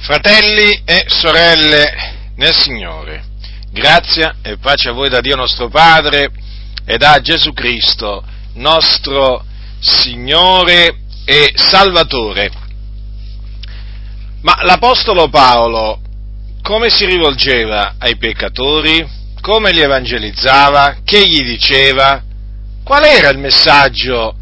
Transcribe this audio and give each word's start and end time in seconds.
Fratelli 0.00 0.80
e 0.84 1.04
sorelle 1.08 2.30
nel 2.36 2.54
Signore, 2.54 3.24
grazia 3.70 4.36
e 4.42 4.56
pace 4.56 4.88
a 4.88 4.92
voi 4.92 5.08
da 5.08 5.20
Dio 5.20 5.36
nostro 5.36 5.68
Padre 5.68 6.30
e 6.86 6.96
da 6.96 7.20
Gesù 7.20 7.52
Cristo, 7.52 8.24
nostro 8.54 9.44
Signore 9.80 11.00
e 11.24 11.52
Salvatore. 11.54 12.50
Ma 14.40 14.56
l'Apostolo 14.62 15.28
Paolo 15.28 16.00
come 16.62 16.90
si 16.90 17.04
rivolgeva 17.04 17.94
ai 17.98 18.16
peccatori? 18.16 19.06
Come 19.40 19.72
li 19.72 19.80
evangelizzava? 19.80 20.98
Che 21.02 21.26
gli 21.26 21.42
diceva? 21.42 22.22
Qual 22.84 23.02
era 23.04 23.30
il 23.30 23.38
messaggio 23.38 24.36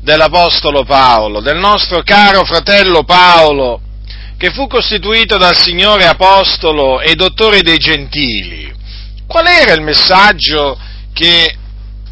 dell'Apostolo 0.00 0.84
Paolo, 0.84 1.40
del 1.40 1.58
nostro 1.58 2.02
caro 2.02 2.44
fratello 2.44 3.04
Paolo, 3.04 3.80
che 4.36 4.50
fu 4.50 4.66
costituito 4.66 5.36
dal 5.36 5.56
Signore 5.56 6.06
Apostolo 6.06 7.00
e 7.00 7.14
dottore 7.14 7.62
dei 7.62 7.78
Gentili. 7.78 8.72
Qual 9.26 9.46
era 9.46 9.72
il 9.72 9.82
messaggio 9.82 10.78
che 11.12 11.56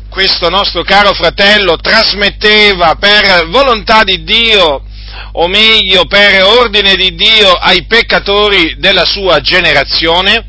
questo 0.08 0.48
nostro 0.48 0.82
caro 0.82 1.12
fratello 1.14 1.76
trasmetteva 1.76 2.96
per 2.96 3.48
volontà 3.48 4.04
di 4.04 4.22
Dio, 4.22 4.84
o 5.34 5.48
meglio 5.48 6.04
per 6.06 6.42
ordine 6.42 6.94
di 6.94 7.14
Dio 7.14 7.52
ai 7.52 7.84
peccatori 7.86 8.76
della 8.78 9.04
sua 9.04 9.40
generazione? 9.40 10.46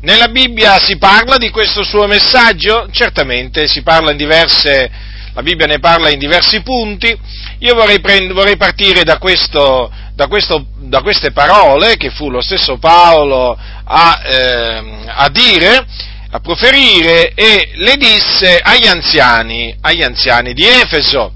Nella 0.00 0.28
Bibbia 0.28 0.78
si 0.78 0.98
parla 0.98 1.38
di 1.38 1.50
questo 1.50 1.82
suo 1.82 2.06
messaggio? 2.06 2.88
Certamente 2.90 3.66
si 3.66 3.82
parla 3.82 4.10
in 4.10 4.16
diverse 4.16 4.90
la 5.34 5.42
Bibbia 5.42 5.66
ne 5.66 5.80
parla 5.80 6.10
in 6.10 6.18
diversi 6.20 6.62
punti, 6.62 7.12
io 7.58 7.74
vorrei, 7.74 8.00
prend- 8.00 8.32
vorrei 8.32 8.56
partire 8.56 9.02
da, 9.02 9.18
questo, 9.18 9.92
da, 10.14 10.26
questo, 10.28 10.66
da, 10.76 11.02
queste 11.02 11.32
parole 11.32 11.96
che 11.96 12.10
fu 12.10 12.30
lo 12.30 12.40
stesso 12.40 12.78
Paolo 12.78 13.58
a, 13.84 14.20
eh, 14.24 15.04
a 15.06 15.28
dire, 15.28 15.86
a 16.30 16.40
proferire 16.40 17.32
e 17.34 17.72
le 17.74 17.96
disse 17.96 18.58
agli 18.58 18.86
anziani, 18.86 19.76
agli 19.80 20.02
anziani 20.02 20.54
di 20.54 20.64
Efeso. 20.64 21.32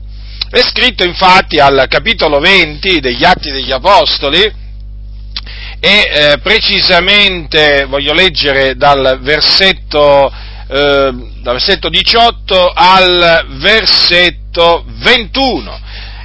È 0.51 0.61
scritto 0.61 1.05
infatti 1.05 1.59
al 1.59 1.87
capitolo 1.89 2.39
20 2.39 3.01
degli 3.01 3.25
Atti 3.25 3.51
degli 3.51 3.71
Apostoli, 3.71 4.67
e 5.81 6.11
eh, 6.13 6.39
precisamente 6.43 7.85
voglio 7.85 8.13
leggere 8.13 8.75
dal 8.75 9.19
versetto 9.21 10.33
eh, 10.71 11.13
dal 11.41 11.55
versetto 11.55 11.89
18 11.89 12.73
al 12.75 13.47
versetto 13.59 14.85
21. 14.87 15.81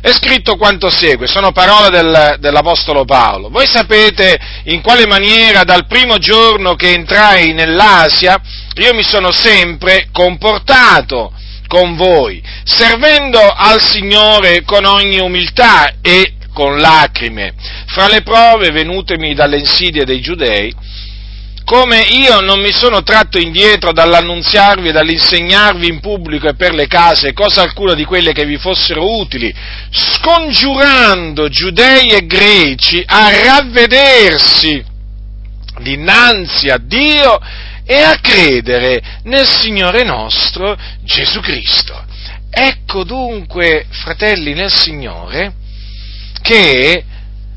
È 0.05 0.11
scritto 0.11 0.57
quanto 0.57 0.89
segue, 0.89 1.27
sono 1.27 1.53
parole 1.53 1.89
del, 1.89 2.35
dell'Apostolo 2.37 3.05
Paolo. 3.05 3.47
Voi 3.47 3.65
sapete 3.67 4.37
in 4.65 4.81
quale 4.81 5.07
maniera 5.07 5.63
dal 5.63 5.87
primo 5.87 6.17
giorno 6.17 6.75
che 6.75 6.91
entrai 6.91 7.53
nell'Asia 7.53 8.37
io 8.75 8.93
mi 8.93 9.01
sono 9.01 9.31
sempre 9.31 10.09
comportato 10.11 11.31
con 11.67 11.95
voi, 11.95 12.43
servendo 12.65 13.39
al 13.39 13.81
Signore 13.81 14.63
con 14.63 14.83
ogni 14.83 15.19
umiltà 15.19 15.93
e 16.01 16.33
con 16.53 16.79
lacrime, 16.79 17.53
fra 17.87 18.09
le 18.09 18.23
prove 18.23 18.71
venutemi 18.71 19.33
dalle 19.33 19.59
insidie 19.59 20.03
dei 20.03 20.19
giudei, 20.19 20.75
come 21.63 22.01
io 22.01 22.41
non 22.41 22.59
mi 22.59 22.71
sono 22.71 23.03
tratto 23.03 23.37
indietro 23.39 23.93
dall'annunziarvi 23.93 24.89
e 24.89 24.91
dall'insegnarvi 24.91 25.87
in 25.87 25.99
pubblico 25.99 26.47
e 26.47 26.55
per 26.55 26.73
le 26.73 26.87
case 26.87 27.33
cosa 27.33 27.61
alcuna 27.61 27.93
di 27.93 28.05
quelle 28.05 28.33
che 28.33 28.45
vi 28.45 28.57
fossero 28.57 29.19
utili, 29.19 29.53
scongiurando 29.89 31.49
giudei 31.49 32.07
e 32.07 32.25
greci 32.25 33.03
a 33.05 33.29
ravvedersi 33.29 34.91
dinanzi 35.79 36.67
a 36.67 36.77
Dio 36.77 37.39
e 37.85 37.95
a 37.95 38.17
credere 38.19 39.19
nel 39.23 39.47
Signore 39.47 40.03
nostro 40.03 40.77
Gesù 41.01 41.39
Cristo. 41.39 42.05
Ecco 42.49 43.03
dunque, 43.03 43.87
fratelli 43.89 44.53
nel 44.53 44.71
Signore, 44.71 45.53
che 46.41 47.03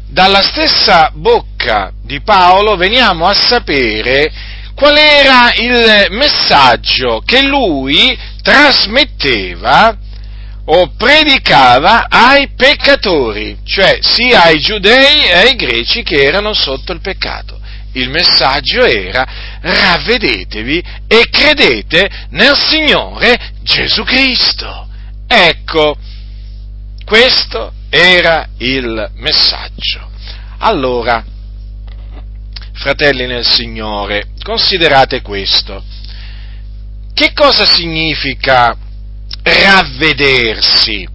dalla 0.08 0.42
stessa 0.42 1.10
bocca 1.12 1.92
di 2.02 2.20
Paolo 2.20 2.76
veniamo 2.76 3.26
a 3.26 3.34
sapere 3.34 4.32
qual 4.74 4.96
era 4.96 5.52
il 5.54 6.06
messaggio 6.10 7.22
che 7.24 7.42
lui 7.42 8.16
trasmetteva 8.42 9.96
o 10.68 10.90
predicava 10.96 12.06
ai 12.08 12.50
peccatori, 12.56 13.58
cioè 13.64 13.98
sia 14.00 14.44
ai 14.44 14.58
giudei 14.58 15.24
e 15.24 15.32
ai 15.32 15.54
greci 15.54 16.02
che 16.02 16.22
erano 16.22 16.52
sotto 16.52 16.92
il 16.92 17.00
peccato. 17.00 17.58
Il 17.92 18.10
messaggio 18.10 18.84
era 18.84 19.26
ravvedetevi 19.60 20.84
e 21.06 21.28
credete 21.30 22.08
nel 22.30 22.54
Signore 22.56 23.52
Gesù 23.62 24.02
Cristo. 24.02 24.86
Ecco, 25.26 25.96
questo 27.04 27.72
era 27.96 28.48
il 28.58 29.10
messaggio. 29.14 30.10
Allora, 30.58 31.24
fratelli 32.72 33.26
nel 33.26 33.44
Signore, 33.44 34.28
considerate 34.42 35.22
questo. 35.22 35.82
Che 37.14 37.32
cosa 37.32 37.64
significa 37.64 38.76
ravvedersi? 39.42 41.08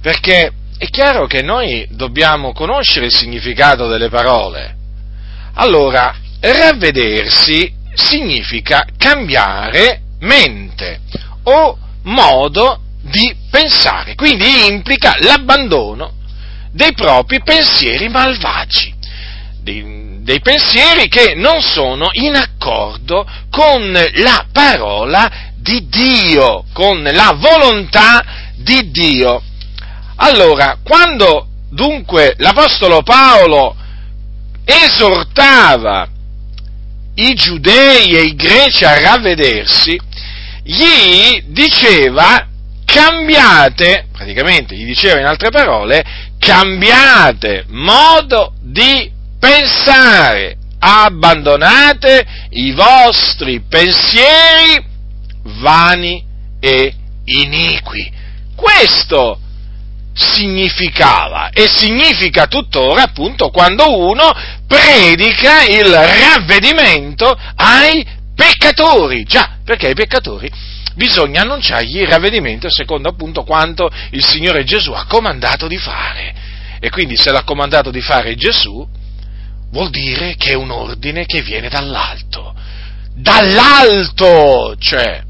Perché 0.00 0.52
è 0.76 0.86
chiaro 0.86 1.26
che 1.26 1.42
noi 1.42 1.86
dobbiamo 1.90 2.52
conoscere 2.52 3.06
il 3.06 3.14
significato 3.14 3.86
delle 3.86 4.08
parole. 4.08 4.76
Allora, 5.54 6.16
ravvedersi 6.40 7.72
significa 7.94 8.84
cambiare 8.98 10.00
mente 10.18 11.00
o 11.44 11.78
modo 12.02 12.80
di 13.04 13.34
pensare, 13.50 14.14
quindi 14.14 14.66
implica 14.66 15.16
l'abbandono 15.20 16.12
dei 16.72 16.92
propri 16.94 17.42
pensieri 17.42 18.08
malvagi, 18.08 18.92
dei, 19.60 20.20
dei, 20.22 20.40
pensieri 20.40 21.08
che 21.08 21.34
non 21.34 21.60
sono 21.60 22.08
in 22.12 22.34
accordo 22.34 23.26
con 23.50 23.92
la 23.92 24.46
parola 24.50 25.30
di 25.56 25.86
Dio, 25.88 26.64
con 26.72 27.02
la 27.02 27.36
volontà 27.36 28.24
di 28.56 28.90
Dio. 28.90 29.42
Allora, 30.16 30.78
quando 30.82 31.48
dunque 31.68 32.34
l'Apostolo 32.38 33.02
Paolo 33.02 33.76
esortava 34.64 36.08
i 37.16 37.34
giudei 37.34 38.16
e 38.16 38.22
i 38.22 38.34
greci 38.34 38.84
a 38.84 38.98
ravvedersi, 38.98 40.00
gli 40.62 41.42
diceva 41.46 42.48
cambiate, 42.84 44.06
praticamente 44.12 44.74
gli 44.74 44.84
diceva 44.84 45.20
in 45.20 45.26
altre 45.26 45.50
parole, 45.50 46.04
cambiate 46.38 47.64
modo 47.68 48.52
di 48.60 49.10
pensare, 49.38 50.56
abbandonate 50.78 52.24
i 52.50 52.72
vostri 52.72 53.60
pensieri 53.60 54.84
vani 55.42 56.24
e 56.60 56.94
iniqui. 57.24 58.12
Questo 58.54 59.38
significava 60.14 61.50
e 61.50 61.66
significa 61.66 62.46
tuttora 62.46 63.02
appunto 63.02 63.50
quando 63.50 63.98
uno 63.98 64.30
predica 64.66 65.64
il 65.64 65.92
ravvedimento 65.92 67.36
ai 67.56 68.06
peccatori. 68.34 69.24
Già, 69.24 69.58
perché 69.64 69.88
i 69.88 69.94
peccatori 69.94 70.50
bisogna 70.94 71.42
annunciargli 71.42 72.00
il 72.00 72.08
ravvedimento 72.08 72.70
secondo 72.70 73.08
appunto 73.08 73.44
quanto 73.44 73.90
il 74.10 74.24
Signore 74.24 74.64
Gesù 74.64 74.92
ha 74.92 75.06
comandato 75.06 75.66
di 75.66 75.78
fare. 75.78 76.34
E 76.80 76.90
quindi 76.90 77.16
se 77.16 77.30
l'ha 77.30 77.44
comandato 77.44 77.90
di 77.90 78.00
fare 78.00 78.34
Gesù, 78.34 78.86
vuol 79.70 79.90
dire 79.90 80.34
che 80.36 80.50
è 80.50 80.54
un 80.54 80.70
ordine 80.70 81.26
che 81.26 81.42
viene 81.42 81.68
dall'alto. 81.68 82.54
Dall'alto, 83.14 84.76
cioè 84.78 85.22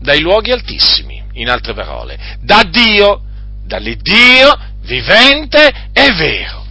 dai 0.00 0.20
luoghi 0.20 0.52
altissimi, 0.52 1.22
in 1.34 1.48
altre 1.48 1.74
parole, 1.74 2.18
da 2.40 2.62
Dio, 2.68 3.22
dall'Iddio 3.64 4.58
vivente 4.82 5.88
e 5.92 6.12
vero. 6.12 6.64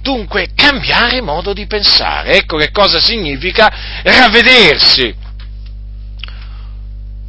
Dunque, 0.00 0.50
cambiare 0.54 1.20
modo 1.20 1.52
di 1.52 1.66
pensare, 1.66 2.36
ecco 2.36 2.56
che 2.56 2.70
cosa 2.70 3.00
significa 3.00 4.00
ravvedersi 4.02 5.24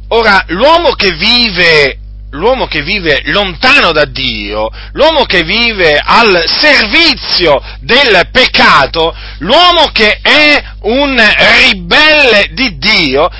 Ora, 0.08 0.44
l'uomo 0.48 0.92
che 0.92 1.12
vive 1.12 1.98
l'uomo 2.30 2.66
che 2.66 2.82
vive 2.82 3.22
lontano 3.26 3.92
da 3.92 4.04
Dio, 4.04 4.68
l'uomo 4.92 5.24
che 5.24 5.44
vive 5.44 5.98
al 6.02 6.42
servizio 6.46 7.62
del 7.80 8.28
peccato, 8.30 9.14
l'uomo 9.38 9.90
che 9.92 10.18
è 10.20 10.62
un 10.82 11.16
ribelle 11.16 12.50
di 12.52 12.76
Dio, 12.76 13.30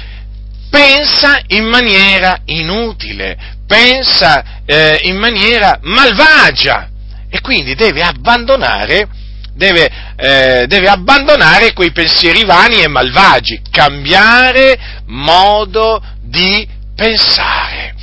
pensa 0.70 1.40
in 1.48 1.64
maniera 1.64 2.40
inutile, 2.46 3.56
pensa 3.66 4.62
eh, 4.64 5.00
in 5.02 5.16
maniera 5.16 5.78
malvagia 5.82 6.88
e 7.30 7.40
quindi 7.40 7.74
deve 7.74 8.02
abbandonare, 8.02 9.08
deve, 9.58 9.90
eh, 10.16 10.66
deve 10.66 10.88
abbandonare 10.88 11.72
quei 11.72 11.90
pensieri 11.90 12.44
vani 12.44 12.80
e 12.80 12.88
malvagi, 12.88 13.60
cambiare 13.70 14.78
modo 15.06 16.00
di 16.22 16.66
pensare. 16.94 17.94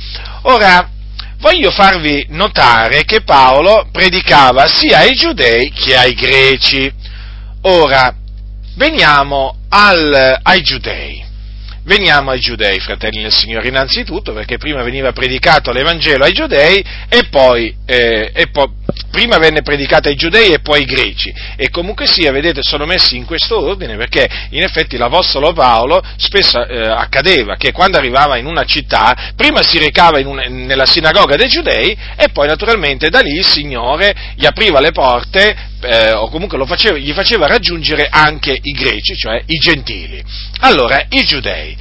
Ora, 0.42 0.90
voglio 1.38 1.70
farvi 1.70 2.26
notare 2.28 3.04
che 3.04 3.22
Paolo 3.22 3.88
predicava 3.90 4.68
sia 4.68 4.98
ai 4.98 5.14
giudei 5.14 5.70
che 5.70 5.96
ai 5.96 6.12
greci. 6.12 6.92
Ora, 7.62 8.14
veniamo 8.76 9.56
al, 9.70 10.38
ai 10.42 10.60
giudei. 10.62 11.24
Veniamo 11.84 12.32
ai 12.32 12.40
giudei, 12.40 12.80
fratelli 12.80 13.22
del 13.22 13.32
Signore, 13.32 13.68
innanzitutto 13.68 14.32
perché 14.32 14.58
prima 14.58 14.82
veniva 14.82 15.12
predicato 15.12 15.70
l'Evangelo 15.70 16.24
ai 16.24 16.32
giudei 16.32 16.84
e 17.08 17.28
poi, 17.30 17.74
eh, 17.86 18.32
e 18.34 18.48
poi 18.48 18.68
prima 19.10 19.38
venne 19.38 19.62
predicato 19.62 20.08
ai 20.08 20.14
giudei 20.14 20.48
e 20.52 20.60
poi 20.60 20.80
ai 20.80 20.84
greci 20.84 21.32
e 21.56 21.70
comunque 21.70 22.06
sia, 22.06 22.32
vedete, 22.32 22.62
sono 22.62 22.84
messi 22.84 23.16
in 23.16 23.24
questo 23.24 23.58
ordine 23.58 23.96
perché 23.96 24.28
in 24.50 24.62
effetti 24.62 24.96
l'Apostolo 24.96 25.52
Paolo 25.52 26.02
spesso 26.16 26.64
eh, 26.66 26.86
accadeva 26.88 27.56
che 27.56 27.72
quando 27.72 27.96
arrivava 27.96 28.36
in 28.36 28.46
una 28.46 28.64
città 28.64 29.32
prima 29.34 29.62
si 29.62 29.78
recava 29.78 30.18
un, 30.18 30.36
nella 30.66 30.86
sinagoga 30.86 31.36
dei 31.36 31.48
giudei 31.48 31.96
e 32.16 32.28
poi 32.30 32.46
naturalmente 32.46 33.08
da 33.08 33.20
lì 33.20 33.36
il 33.36 33.46
Signore 33.46 34.14
gli 34.36 34.46
apriva 34.46 34.80
le 34.80 34.92
porte 34.92 35.56
eh, 35.80 36.12
o 36.12 36.28
comunque 36.28 36.64
faceva, 36.66 36.98
gli 36.98 37.12
faceva 37.12 37.46
raggiungere 37.46 38.08
anche 38.10 38.58
i 38.60 38.72
greci, 38.72 39.14
cioè 39.14 39.42
i 39.46 39.58
gentili. 39.58 40.22
Allora, 40.60 41.04
i 41.10 41.24
giudei 41.24 41.76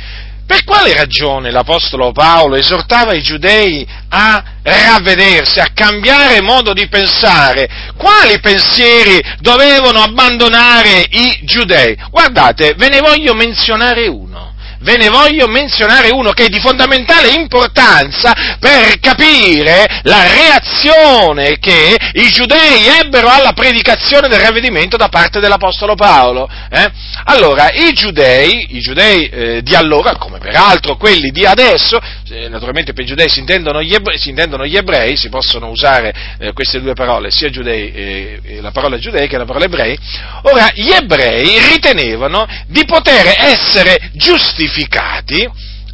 per 0.45 0.63
quale 0.63 0.93
ragione 0.93 1.51
l'Apostolo 1.51 2.11
Paolo 2.11 2.55
esortava 2.55 3.13
i 3.13 3.21
giudei 3.21 3.85
a 4.09 4.43
ravvedersi, 4.61 5.59
a 5.59 5.71
cambiare 5.73 6.41
modo 6.41 6.73
di 6.73 6.87
pensare? 6.87 7.67
Quali 7.97 8.39
pensieri 8.39 9.19
dovevano 9.39 10.01
abbandonare 10.01 11.05
i 11.09 11.39
giudei? 11.43 11.97
Guardate, 12.11 12.75
ve 12.77 12.89
ne 12.89 12.99
voglio 12.99 13.33
menzionare 13.33 14.07
uno 14.07 14.54
ve 14.85 14.97
ne 14.97 15.09
voglio 15.09 15.47
menzionare 15.47 16.11
uno 16.11 16.31
che 16.31 16.45
è 16.45 16.47
di 16.47 16.59
fondamentale 16.59 17.29
importanza 17.29 18.33
per 18.59 18.99
capire 18.99 20.01
la 20.03 20.27
reazione 20.27 21.57
che 21.57 21.97
i 22.13 22.29
giudei 22.29 22.85
ebbero 23.01 23.27
alla 23.27 23.53
predicazione 23.53 24.27
del 24.27 24.39
ravvedimento 24.39 24.95
da 24.95 25.09
parte 25.09 25.39
dell'Apostolo 25.39 25.95
Paolo. 25.95 26.47
Eh? 26.69 26.91
Allora, 27.25 27.71
i 27.71 27.93
giudei, 27.93 28.75
i 28.75 28.79
giudei 28.79 29.27
eh, 29.27 29.61
di 29.63 29.73
allora, 29.73 30.15
come 30.17 30.37
peraltro 30.37 30.97
quelli 30.97 31.31
di 31.31 31.45
adesso, 31.45 31.99
eh, 32.29 32.47
naturalmente 32.47 32.93
per 32.93 33.05
i 33.05 33.07
giudei 33.07 33.27
si 33.27 33.39
intendono 33.39 33.81
gli 33.81 33.93
ebrei, 33.93 34.19
si, 34.19 34.29
intendono 34.29 34.67
gli 34.67 34.77
ebrei, 34.77 35.17
si 35.17 35.29
possono 35.29 35.69
usare 35.69 36.13
eh, 36.37 36.53
queste 36.53 36.79
due 36.79 36.93
parole, 36.93 37.31
sia 37.31 37.49
giudei, 37.49 37.91
eh, 37.91 38.59
la 38.61 38.69
parola 38.69 38.99
giudei 38.99 39.27
che 39.27 39.37
la 39.39 39.45
parola 39.45 39.65
ebrei, 39.65 39.97
ora 40.43 40.69
gli 40.75 40.91
ebrei 40.91 41.57
ritenevano 41.73 42.45
di 42.67 42.85
poter 42.85 43.33
essere 43.35 44.11
giustificati 44.13 44.74
giustificati 44.75 45.49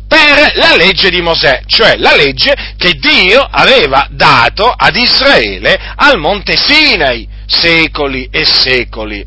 per 0.08 0.54
la 0.56 0.76
legge 0.76 1.10
di 1.10 1.22
Mosè, 1.22 1.62
cioè 1.68 1.96
la 1.98 2.16
legge 2.16 2.54
che 2.76 2.96
Dio 2.96 3.42
aveva 3.42 4.08
dato 4.10 4.70
ad 4.70 4.96
Israele 4.98 5.80
al 5.96 6.18
monte 6.18 6.58
Sinai 6.58 7.26
secoli 7.46 8.28
e 8.30 8.44
secoli 8.46 9.26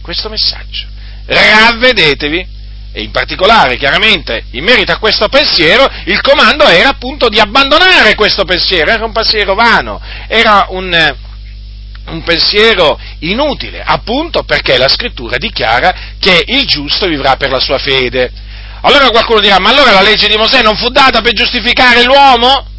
questo 0.00 0.28
messaggio. 0.28 0.86
Ravvedetevi. 1.26 2.54
E 2.92 3.02
in 3.02 3.10
particolare, 3.10 3.76
chiaramente, 3.76 4.44
in 4.52 4.62
merito 4.62 4.92
a 4.92 4.98
questo 4.98 5.28
pensiero, 5.28 5.86
il 6.04 6.20
comando 6.22 6.64
era 6.66 6.90
appunto 6.90 7.28
di 7.28 7.40
abbandonare 7.40 8.14
questo 8.14 8.44
pensiero, 8.44 8.90
era 8.90 9.04
un 9.04 9.12
pensiero 9.12 9.54
vano, 9.54 10.00
era 10.28 10.68
un, 10.70 11.14
un 12.06 12.22
pensiero 12.22 12.98
inutile, 13.18 13.82
appunto 13.84 14.44
perché 14.44 14.78
la 14.78 14.88
scrittura 14.88 15.36
dichiara 15.36 16.14
che 16.18 16.44
il 16.46 16.64
giusto 16.64 17.06
vivrà 17.06 17.36
per 17.36 17.50
la 17.50 17.60
sua 17.60 17.78
fede. 17.78 18.32
Allora 18.80 19.10
qualcuno 19.10 19.40
dirà, 19.40 19.58
ma 19.58 19.70
allora 19.70 19.90
la 19.90 20.00
legge 20.00 20.28
di 20.28 20.36
Mosè 20.36 20.62
non 20.62 20.76
fu 20.76 20.88
data 20.88 21.20
per 21.20 21.32
giustificare 21.32 22.02
l'uomo? 22.04 22.75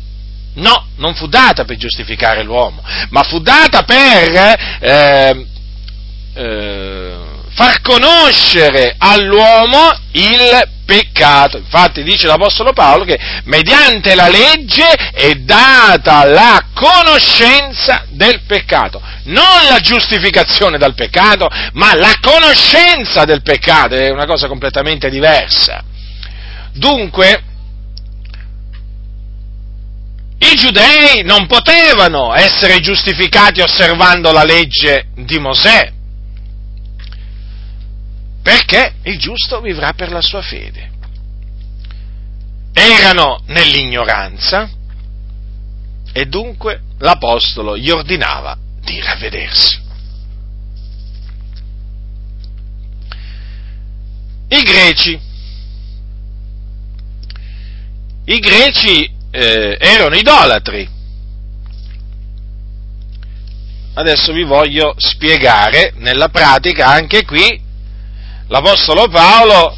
No, 0.57 0.88
non 0.95 1.13
fu 1.13 1.27
data 1.27 1.65
per 1.65 1.77
giustificare 1.77 2.42
l'uomo, 2.44 2.81
ma 3.09 3.21
fu 3.24 3.39
data 3.39 3.83
per 3.83 4.57
eh, 4.80 5.46
eh, 6.34 7.15
far 7.51 7.81
conoscere 7.81 8.96
all'uomo 8.98 9.96
il 10.13 10.70
peccato. 10.84 11.58
Infatti 11.58 12.01
dice 12.01 12.25
l'Apostolo 12.25 12.74
Paolo 12.74 13.03
che 13.03 13.20
mediante 13.43 14.15
la 14.15 14.29
legge 14.29 14.88
è 15.13 15.36
data 15.36 16.25
la 16.25 16.65
conoscenza 16.74 18.05
del 18.10 18.41
peccato, 18.48 19.00
non 19.25 19.65
la 19.70 19.79
giustificazione 19.79 20.79
dal 20.79 20.96
peccato, 20.96 21.48
ma 21.74 21.93
la 21.93 22.15
conoscenza 22.20 23.25
del 23.25 23.43
peccato, 23.43 23.93
è 23.93 24.10
una 24.10 24.25
cosa 24.25 24.48
completamente 24.48 25.10
diversa. 25.12 25.84
Dunque, 26.74 27.43
i 30.39 30.56
giudei 30.56 31.24
non 31.24 31.48
potevano 31.48 32.34
essere 32.36 32.79
giustificati 32.79 33.62
osservando 33.62 34.32
la 34.32 34.44
legge 34.44 35.08
di 35.15 35.39
Mosè, 35.39 35.91
perché 38.44 38.96
il 39.03 39.17
giusto 39.17 39.62
vivrà 39.62 39.94
per 39.94 40.12
la 40.12 40.22
sua 40.22 40.41
fede. 40.41 40.91
Erano 42.72 43.41
nell'ignoranza 43.48 44.70
e 46.13 46.25
dunque 46.25 46.82
l'Apostolo 47.00 47.75
gli 47.75 47.89
ordinava 47.89 48.56
di 48.82 49.01
ravvedersi. 49.01 49.86
I 54.50 54.62
greci. 54.62 55.20
I 58.25 58.39
greci 58.39 59.16
eh, 59.31 59.77
erano 59.79 60.15
idolatri. 60.15 60.96
Adesso 63.93 64.31
vi 64.31 64.43
voglio 64.43 64.93
spiegare 64.98 65.93
nella 65.96 66.29
pratica 66.29 66.88
anche 66.88 67.25
qui 67.25 67.60
l'Apostolo 68.48 69.07
Paolo, 69.10 69.75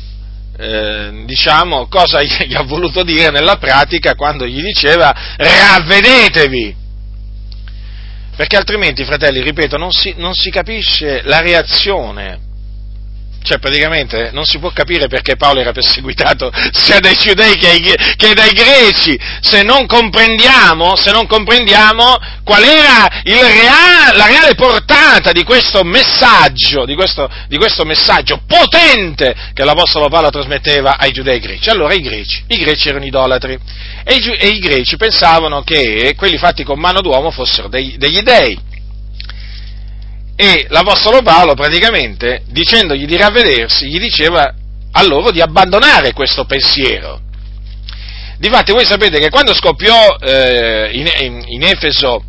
eh, 0.58 1.24
diciamo, 1.26 1.88
cosa 1.88 2.22
gli 2.24 2.54
ha 2.54 2.64
voluto 2.64 3.04
dire 3.04 3.30
nella 3.30 3.58
pratica 3.58 4.16
quando 4.16 4.46
gli 4.46 4.62
diceva 4.62 5.14
ravvedetevi. 5.38 6.76
Perché 8.36 8.56
altrimenti, 8.56 9.04
fratelli, 9.04 9.42
ripeto, 9.42 9.78
non 9.78 9.92
si, 9.92 10.14
non 10.18 10.34
si 10.34 10.50
capisce 10.50 11.22
la 11.24 11.40
reazione 11.42 12.48
Cioè, 13.42 13.60
praticamente 13.60 14.30
non 14.32 14.46
si 14.46 14.60
può 14.60 14.70
capire 14.72 15.08
perché 15.08 15.36
Paolo 15.36 15.62
era 15.62 15.72
perseguitato 15.72 16.52
sia 16.72 17.00
dai 17.00 17.16
giudei 17.16 17.56
che, 17.56 17.96
che 18.16 18.34
dai 18.34 18.52
greci, 18.52 19.20
se 19.42 19.64
non 19.64 19.86
comprendiamo, 19.86 20.96
se 20.96 21.12
non 21.12 21.26
comprendiamo 21.26 22.18
qual 22.44 22.64
era 22.64 23.08
reale, 23.24 24.18
la 24.18 24.26
reale 24.26 24.56
portata 24.56 25.32
di 25.32 25.44
questo 25.44 25.84
messaggio, 25.84 26.86
di 26.86 26.96
questo, 26.96 27.30
di 27.48 27.58
questo 27.58 27.86
messaggio 27.86 28.42
potente 28.46 29.36
che 29.54 29.64
l'Apostolo 29.64 30.10
Paolo 30.10 30.30
trasmetteva 30.30 30.98
ai 30.98 31.12
giudei 31.12 31.40
greci. 31.40 31.70
Allora 31.70 31.94
i 31.94 32.02
greci, 32.02 32.44
i 32.48 32.58
greci 32.58 32.90
erano 32.90 33.06
idolatri. 33.06 33.58
E 34.04 34.16
i, 34.16 34.38
e 34.38 34.48
i 34.48 34.60
greci 34.60 34.98
pensavano 34.98 35.62
che 35.64 36.14
quelli 36.16 36.38
fatti 36.38 36.64
con 36.64 36.80
mano 36.80 37.02
d'uomo 37.02 37.32
fossero 37.32 37.68
dei, 37.68 37.96
degli 37.98 38.22
dei 38.22 38.68
e 40.42 40.68
l'Apostolo 40.70 41.22
Paolo 41.22 41.54
praticamente, 41.54 42.44
dicendogli 42.48 43.06
di 43.06 43.18
ravvedersi, 43.18 43.90
gli 43.90 44.00
diceva 44.00 44.54
a 44.90 45.04
loro 45.04 45.32
di 45.32 45.42
abbandonare 45.42 46.14
questo 46.14 46.46
pensiero. 46.46 47.20
Difatti 48.38 48.72
voi 48.72 48.86
sapete 48.86 49.20
che 49.20 49.30
quando 49.30 49.54
scoppiò 49.54 50.16
eh, 50.16 50.92
in, 50.94 51.44
in, 51.46 51.64
Efeso 51.64 52.24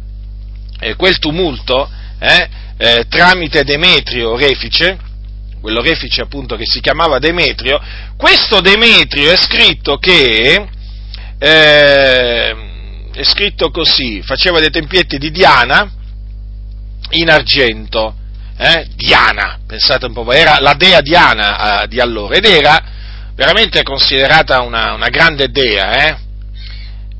eh, 0.81 0.97
quel 0.97 1.21
tumulto 1.21 1.89
eh, 2.19 2.49
eh 2.79 3.07
tramite 3.09 3.63
Demetrio 3.63 4.37
Refice, 4.37 4.99
quello 5.61 5.81
Refice 5.81 6.23
appunto 6.23 6.57
che 6.57 6.67
si 6.67 6.81
chiamava 6.81 7.21
Demetrio, 7.21 7.81
questo 8.17 8.61
Demetrio 8.61 9.31
è 9.31 9.37
scritto 9.37 9.99
che 9.99 10.67
eh, 11.39 12.57
è 13.13 13.23
scritto 13.23 13.71
così, 13.71 14.21
faceva 14.23 14.59
dei 14.59 14.71
tempietti 14.71 15.17
di 15.17 15.31
Diana, 15.31 15.99
in 17.11 17.31
argento, 17.31 18.15
eh? 18.57 18.87
Diana, 18.95 19.59
pensate 19.67 20.07
un 20.07 20.13
po', 20.13 20.31
era 20.33 20.59
la 20.61 20.75
dea 20.75 21.01
Diana 21.01 21.83
eh, 21.83 21.89
di 21.89 22.01
allora 22.01 22.37
ed 22.37 22.45
era 22.45 22.83
veramente 23.35 23.83
considerata 23.83 24.61
una, 24.61 24.93
una 24.93 25.09
grande 25.09 25.49
dea, 25.49 26.07
eh? 26.07 26.17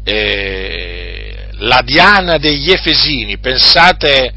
E, 0.05 1.49
la 1.61 1.83
Diana 1.83 2.39
degli 2.39 2.71
Efesini, 2.71 3.39
pensate, 3.39 4.33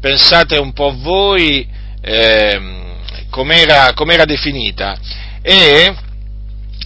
pensate 0.00 0.58
un 0.58 0.72
po' 0.72 0.94
voi 0.96 1.66
eh, 2.00 2.60
com'era, 3.30 3.92
com'era 3.94 4.24
definita. 4.24 4.96
E 5.42 5.94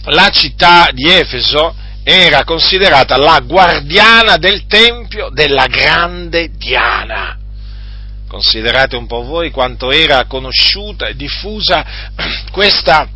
la 0.05 0.29
città 0.29 0.89
di 0.91 1.09
Efeso 1.09 1.75
era 2.03 2.43
considerata 2.43 3.17
la 3.17 3.39
guardiana 3.39 4.37
del 4.37 4.65
tempio 4.67 5.29
della 5.29 5.67
grande 5.67 6.51
Diana. 6.57 7.37
Considerate 8.33 8.95
un 8.95 9.05
po' 9.05 9.21
voi 9.21 9.51
quanto 9.51 9.91
era 9.91 10.25
conosciuta 10.25 11.05
e 11.05 11.15
diffusa 11.15 11.85
questa, 12.51 13.07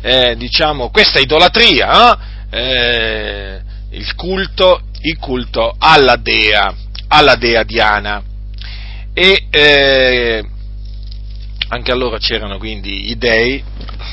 eh, 0.00 0.36
diciamo, 0.36 0.90
questa 0.90 1.18
idolatria, 1.18 2.46
eh? 2.48 3.60
il, 3.90 4.14
culto, 4.14 4.82
il, 5.00 5.18
culto, 5.18 5.74
alla 5.76 6.14
dea, 6.14 6.72
alla 7.08 7.34
dea 7.34 7.64
Diana. 7.64 8.22
E 9.12 9.46
eh, 9.50 10.44
anche 11.70 11.90
allora 11.90 12.16
c'erano 12.18 12.58
quindi 12.58 13.10
i 13.10 13.18
dei, 13.18 13.64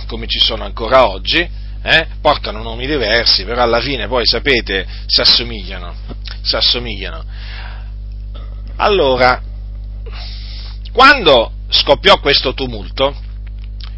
come 0.07 0.25
ci 0.25 0.39
sono 0.39 0.63
ancora 0.63 1.07
oggi, 1.09 1.47
eh, 1.83 2.07
portano 2.19 2.63
nomi 2.63 2.87
diversi, 2.87 3.45
però 3.45 3.61
alla 3.61 3.81
fine 3.81 4.07
poi 4.07 4.25
sapete 4.25 4.83
si 5.05 5.21
assomigliano, 5.21 5.93
si 6.41 6.55
assomigliano. 6.55 7.23
Allora, 8.77 9.49
quando 10.91 11.51
scoppiò 11.69 12.19
questo 12.19 12.53
tumulto, 12.53 13.15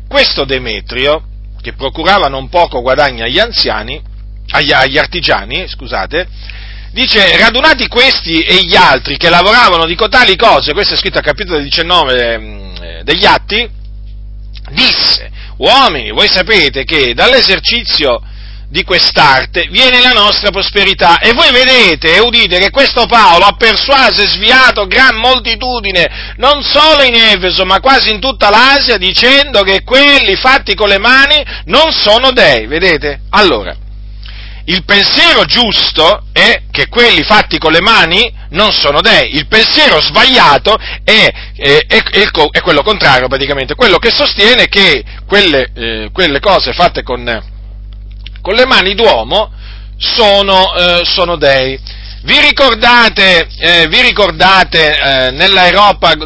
questo 0.07 0.45
Demetrio, 0.45 1.23
che 1.61 1.73
procurava 1.73 2.27
non 2.27 2.49
poco 2.49 2.81
guadagno 2.81 3.23
agli 3.23 3.39
anziani, 3.39 4.01
agli, 4.49 4.71
agli 4.71 4.97
artigiani, 4.97 5.67
scusate, 5.67 6.27
dice, 6.91 7.37
radunati 7.37 7.87
questi 7.87 8.41
e 8.41 8.63
gli 8.63 8.75
altri 8.75 9.17
che 9.17 9.29
lavoravano 9.29 9.85
di 9.85 9.95
cotali 9.95 10.35
cose, 10.35 10.73
questo 10.73 10.93
è 10.93 10.97
scritto 10.97 11.17
al 11.17 11.23
capitolo 11.23 11.59
19 11.59 12.37
mm, 12.37 12.75
degli 13.03 13.25
Atti, 13.25 13.67
disse, 14.71 15.31
uomini, 15.57 16.11
voi 16.11 16.27
sapete 16.27 16.83
che 16.83 17.13
dall'esercizio 17.13 18.21
di 18.73 18.83
quest'arte 18.83 19.67
viene 19.69 20.01
la 20.01 20.13
nostra 20.13 20.49
prosperità. 20.49 21.19
E 21.19 21.31
voi 21.33 21.51
vedete 21.51 22.15
e 22.15 22.19
udite 22.19 22.57
che 22.57 22.71
questo 22.71 23.05
Paolo 23.05 23.45
ha 23.45 23.55
persuaso 23.55 24.23
e 24.23 24.27
sviato 24.27 24.87
gran 24.87 25.15
moltitudine, 25.15 26.33
non 26.37 26.63
solo 26.63 27.03
in 27.03 27.13
Efeso, 27.13 27.65
ma 27.65 27.79
quasi 27.79 28.11
in 28.11 28.19
tutta 28.19 28.49
l'Asia, 28.49 28.97
dicendo 28.97 29.61
che 29.61 29.83
quelli 29.83 30.35
fatti 30.35 30.73
con 30.73 30.89
le 30.89 30.97
mani 30.97 31.45
non 31.65 31.91
sono 31.91 32.31
dei. 32.31 32.65
Vedete? 32.65 33.21
Allora, 33.29 33.77
il 34.65 34.83
pensiero 34.85 35.45
giusto 35.45 36.23
è 36.33 36.63
che 36.71 36.87
quelli 36.87 37.21
fatti 37.21 37.59
con 37.59 37.73
le 37.73 37.81
mani 37.81 38.33
non 38.49 38.71
sono 38.71 39.01
dei, 39.01 39.35
il 39.35 39.45
pensiero 39.45 40.01
sbagliato 40.01 40.79
è, 41.03 41.31
è, 41.55 41.85
è, 41.85 42.01
è 42.49 42.61
quello 42.61 42.81
contrario 42.81 43.27
praticamente, 43.27 43.75
quello 43.75 43.99
che 43.99 44.09
sostiene 44.09 44.67
che 44.67 45.03
quelle, 45.27 45.69
eh, 45.75 46.09
quelle 46.11 46.39
cose 46.39 46.73
fatte 46.73 47.03
con, 47.03 47.51
con 48.43 48.53
le 48.55 48.65
mani 48.65 48.93
d'uomo 48.93 49.49
sono, 49.97 50.75
eh, 50.75 51.01
sono 51.05 51.37
dei. 51.37 51.79
Vi 52.23 52.39
ricordate, 52.41 53.47
eh, 53.57 53.87
vi 53.87 54.01
ricordate 54.01 54.95
eh, 54.95 55.31
nell'aeropago 55.31 56.25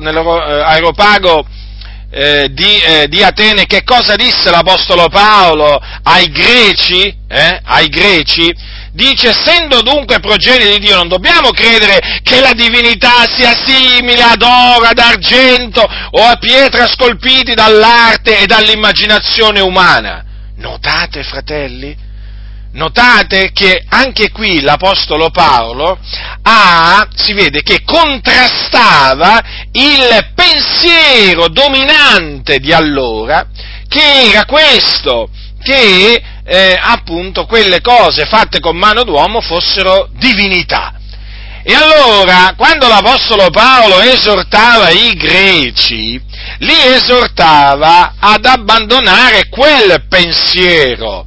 eh, 2.09 2.43
eh, 2.43 2.49
di, 2.51 2.81
di, 3.07 3.21
Atene 3.21 3.65
che 3.65 3.83
cosa 3.83 4.15
disse 4.15 4.49
l'Apostolo 4.49 5.09
Paolo 5.09 5.79
ai 6.03 6.29
greci? 6.31 7.15
ai 7.29 7.87
greci? 7.89 8.51
Dice, 8.93 9.29
essendo 9.29 9.81
dunque 9.81 10.19
progenie 10.19 10.71
di 10.71 10.79
Dio, 10.79 10.95
non 10.95 11.07
dobbiamo 11.07 11.51
credere 11.51 11.99
che 12.23 12.39
la 12.39 12.53
divinità 12.53 13.27
sia 13.27 13.53
simile 13.53 14.23
ad 14.23 14.41
oro, 14.41 14.85
ad 14.85 14.97
argento 14.97 15.81
o 15.81 16.23
a 16.23 16.37
pietra 16.37 16.87
scolpiti 16.87 17.53
dall'arte 17.53 18.39
e 18.39 18.47
dall'immaginazione 18.47 19.59
umana. 19.59 20.23
Notate, 20.55 21.23
fratelli? 21.23 22.06
Notate 22.77 23.49
che 23.53 23.83
anche 23.89 24.29
qui 24.29 24.61
l'Apostolo 24.61 25.31
Paolo 25.31 25.97
ha, 26.43 27.07
si 27.15 27.33
vede 27.33 27.63
che 27.63 27.81
contrastava 27.83 29.41
il 29.71 30.31
pensiero 30.35 31.47
dominante 31.47 32.59
di 32.59 32.71
allora, 32.71 33.47
che 33.87 34.29
era 34.29 34.45
questo, 34.45 35.27
che 35.63 36.21
eh, 36.45 36.79
appunto 36.79 37.47
quelle 37.47 37.81
cose 37.81 38.27
fatte 38.27 38.59
con 38.59 38.77
mano 38.77 39.03
d'uomo 39.03 39.41
fossero 39.41 40.09
divinità. 40.11 40.93
E 41.63 41.73
allora, 41.73 42.53
quando 42.55 42.87
l'Apostolo 42.87 43.49
Paolo 43.49 44.01
esortava 44.01 44.91
i 44.91 45.15
greci, 45.15 46.21
li 46.59 46.79
esortava 46.93 48.13
ad 48.19 48.45
abbandonare 48.45 49.49
quel 49.49 50.05
pensiero, 50.07 51.25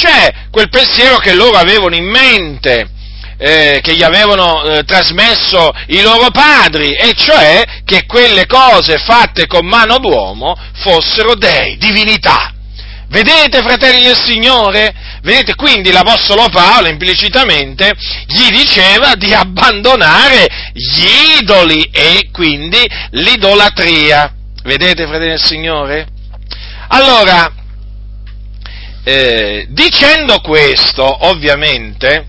c'è 0.00 0.32
quel 0.50 0.70
pensiero 0.70 1.18
che 1.18 1.34
loro 1.34 1.58
avevano 1.58 1.94
in 1.94 2.08
mente, 2.08 2.88
eh, 3.36 3.80
che 3.82 3.94
gli 3.94 4.02
avevano 4.02 4.62
eh, 4.62 4.84
trasmesso 4.84 5.70
i 5.88 6.00
loro 6.00 6.30
padri, 6.30 6.94
e 6.94 7.12
cioè 7.14 7.64
che 7.84 8.06
quelle 8.06 8.46
cose 8.46 8.96
fatte 8.96 9.46
con 9.46 9.66
mano 9.66 9.98
d'uomo 9.98 10.56
fossero 10.82 11.34
dei, 11.34 11.76
divinità. 11.76 12.54
Vedete, 13.08 13.60
fratelli 13.60 14.04
del 14.04 14.18
Signore? 14.18 14.94
Vedete, 15.22 15.54
quindi 15.54 15.90
l'Apostolo 15.90 16.48
Paolo 16.48 16.88
implicitamente 16.88 17.92
gli 18.26 18.48
diceva 18.50 19.16
di 19.16 19.34
abbandonare 19.34 20.46
gli 20.72 21.40
idoli 21.40 21.90
e 21.92 22.28
quindi 22.32 22.78
l'idolatria. 23.10 24.32
Vedete, 24.62 25.06
fratelli 25.06 25.30
del 25.30 25.44
Signore? 25.44 26.06
Allora, 26.88 27.52
eh, 29.04 29.66
dicendo 29.70 30.40
questo, 30.40 31.26
ovviamente, 31.26 32.26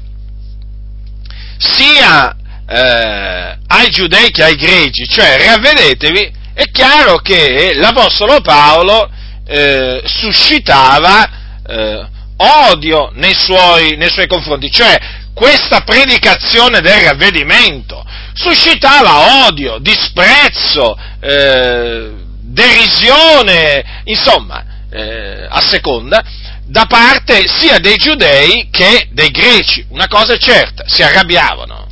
sia 1.58 2.36
eh, 2.68 3.58
ai 3.68 3.90
giudei 3.90 4.32
che 4.32 4.44
ai 4.44 4.56
greci, 4.56 5.08
cioè 5.08 5.46
ravvedetevi, 5.46 6.40
è 6.54 6.64
chiaro 6.72 7.18
che 7.18 7.74
l'Apostolo 7.76 8.42
Paolo 8.42 9.10
eh, 9.46 10.02
suscitava 10.06 11.30
eh, 11.68 12.08
odio 12.38 13.12
nei 13.14 13.36
suoi, 13.36 13.96
nei 13.98 14.10
suoi 14.10 14.28
confronti, 14.28 14.72
cioè 14.72 14.98
questa 15.34 15.82
predicazione 15.82 16.82
del 16.82 17.02
ravvedimento. 17.02 18.04
Suscitava 18.34 19.46
odio, 19.48 19.78
disprezzo, 19.80 20.98
eh, 21.20 22.12
derisione, 22.42 24.02
insomma, 24.06 24.64
eh, 24.90 25.48
a 25.50 25.62
seconda, 25.62 26.24
da 26.72 26.86
parte 26.86 27.44
sia 27.48 27.80
dei 27.80 27.98
giudei 27.98 28.70
che 28.72 29.10
dei 29.12 29.30
greci. 29.30 29.86
Una 29.90 30.08
cosa 30.08 30.34
è 30.34 30.38
certa, 30.38 30.86
si 30.88 31.04
arrabbiavano. 31.04 31.86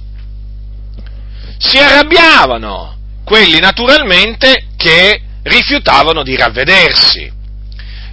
Si 1.58 1.78
arrabbiavano 1.78 2.98
quelli 3.26 3.60
naturalmente 3.60 4.68
che 4.78 5.22
rifiutavano 5.44 6.24
di 6.24 6.36
ravvedersi. 6.38 7.38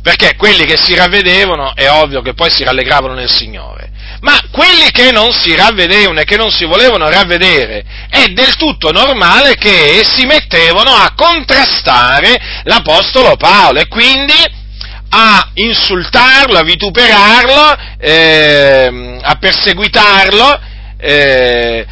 perché 0.03 0.37
quelli 0.37 0.65
che 0.65 0.77
si 0.77 0.95
ravvedevano 0.95 1.75
è 1.75 1.91
ovvio 1.91 2.23
che 2.23 2.33
poi 2.33 2.49
si 2.49 2.63
rallegravano 2.63 3.15
nel 3.15 3.29
Signore, 3.29 3.91
ma 4.21 4.41
quelli 4.53 4.93
che 4.93 5.11
non 5.11 5.33
si 5.33 5.53
ravvedevano 5.57 6.21
e 6.21 6.25
che 6.25 6.37
non 6.37 6.49
si 6.53 6.65
volevano 6.65 7.09
ravvedere 7.09 7.85
è 8.09 8.27
del 8.29 8.55
tutto 8.55 8.93
normale 8.93 9.57
che 9.57 10.03
si 10.05 10.25
mettevano 10.25 10.93
a 10.93 11.13
contrastare 11.17 12.63
l'Apostolo 12.63 13.35
Paolo 13.35 13.81
e 13.81 13.89
quindi 13.89 14.35
a 15.09 15.51
insultarlo, 15.55 16.59
a 16.59 16.63
vituperarlo, 16.63 17.77
eh, 17.99 19.19
a 19.23 19.37
perseguitarlo, 19.37 20.61
eh, 20.99 21.87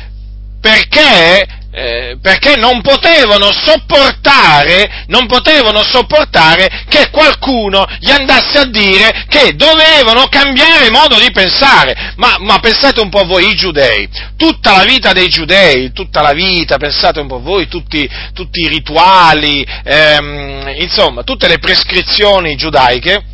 perché 0.61 1.47
eh, 1.77 2.19
perché 2.23 2.55
non 2.55 2.81
potevano 2.83 3.51
sopportare, 3.53 5.05
non 5.09 5.27
potevano 5.27 5.83
sopportare 5.83 6.85
che 6.89 7.11
qualcuno 7.11 7.85
gli 7.99 8.13
andasse 8.13 8.59
a 8.59 8.65
dire 8.67 9.27
che 9.29 9.57
dovevano 9.57 10.29
cambiare 10.29 10.91
modo 10.91 11.19
di 11.19 11.33
pensare. 11.33 12.13
Ma, 12.15 12.37
ma, 12.39 12.61
pensate 12.61 13.01
un 13.01 13.09
po' 13.09 13.25
voi, 13.25 13.49
i 13.49 13.57
giudei, 13.57 14.09
tutta 14.37 14.77
la 14.77 14.85
vita 14.85 15.13
dei 15.13 15.29
giudei, 15.29 15.91
tutta 15.93 16.23
la 16.23 16.33
vita, 16.33 16.77
pensate 16.77 17.19
un 17.19 17.27
po' 17.27 17.41
voi, 17.41 17.67
tutti, 17.67 18.09
tutti 18.33 18.61
i 18.61 18.69
rituali, 18.69 19.67
ehm, 19.85 20.75
insomma, 20.79 21.25
tutte 21.25 21.49
le 21.49 21.59
prescrizioni 21.59 22.55
giudaiche, 22.55 23.34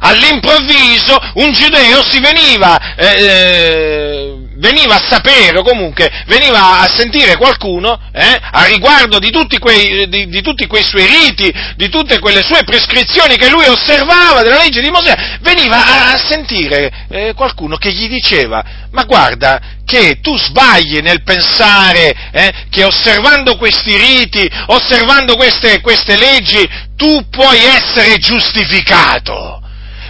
all'improvviso 0.00 1.18
un 1.34 1.52
giudeo 1.52 2.02
si 2.02 2.20
veniva, 2.20 2.94
eh, 2.96 3.22
eh 3.22 4.44
veniva 4.56 4.94
a 4.96 5.06
sapere 5.08 5.58
o 5.58 5.62
comunque 5.62 6.10
veniva 6.26 6.80
a 6.80 6.88
sentire 6.88 7.36
qualcuno 7.36 7.98
eh, 8.12 8.40
a 8.50 8.64
riguardo 8.64 9.18
di 9.18 9.30
tutti, 9.30 9.58
quei, 9.58 10.08
di, 10.08 10.28
di 10.28 10.42
tutti, 10.42 10.66
quei, 10.66 10.84
suoi 10.84 11.06
riti, 11.06 11.52
di 11.76 11.88
tutte 11.88 12.18
quelle 12.18 12.42
sue 12.42 12.64
prescrizioni 12.64 13.36
che 13.36 13.50
lui 13.50 13.66
osservava 13.66 14.42
della 14.42 14.56
legge 14.58 14.80
di 14.80 14.90
Mosè, 14.90 15.38
veniva 15.40 15.84
a, 15.84 16.12
a 16.12 16.18
sentire 16.18 16.90
eh, 17.10 17.32
qualcuno 17.34 17.76
che 17.76 17.92
gli 17.92 18.08
diceva 18.08 18.64
ma 18.90 19.04
guarda 19.04 19.60
che 19.84 20.20
tu 20.20 20.36
sbagli 20.38 21.00
nel 21.00 21.22
pensare 21.22 22.30
eh, 22.32 22.52
che 22.70 22.82
osservando 22.84 23.56
questi 23.56 23.94
riti, 23.96 24.50
osservando 24.66 25.36
queste, 25.36 25.80
queste 25.80 26.16
leggi, 26.16 26.66
tu 26.96 27.28
puoi 27.28 27.58
essere 27.62 28.16
giustificato 28.16 29.60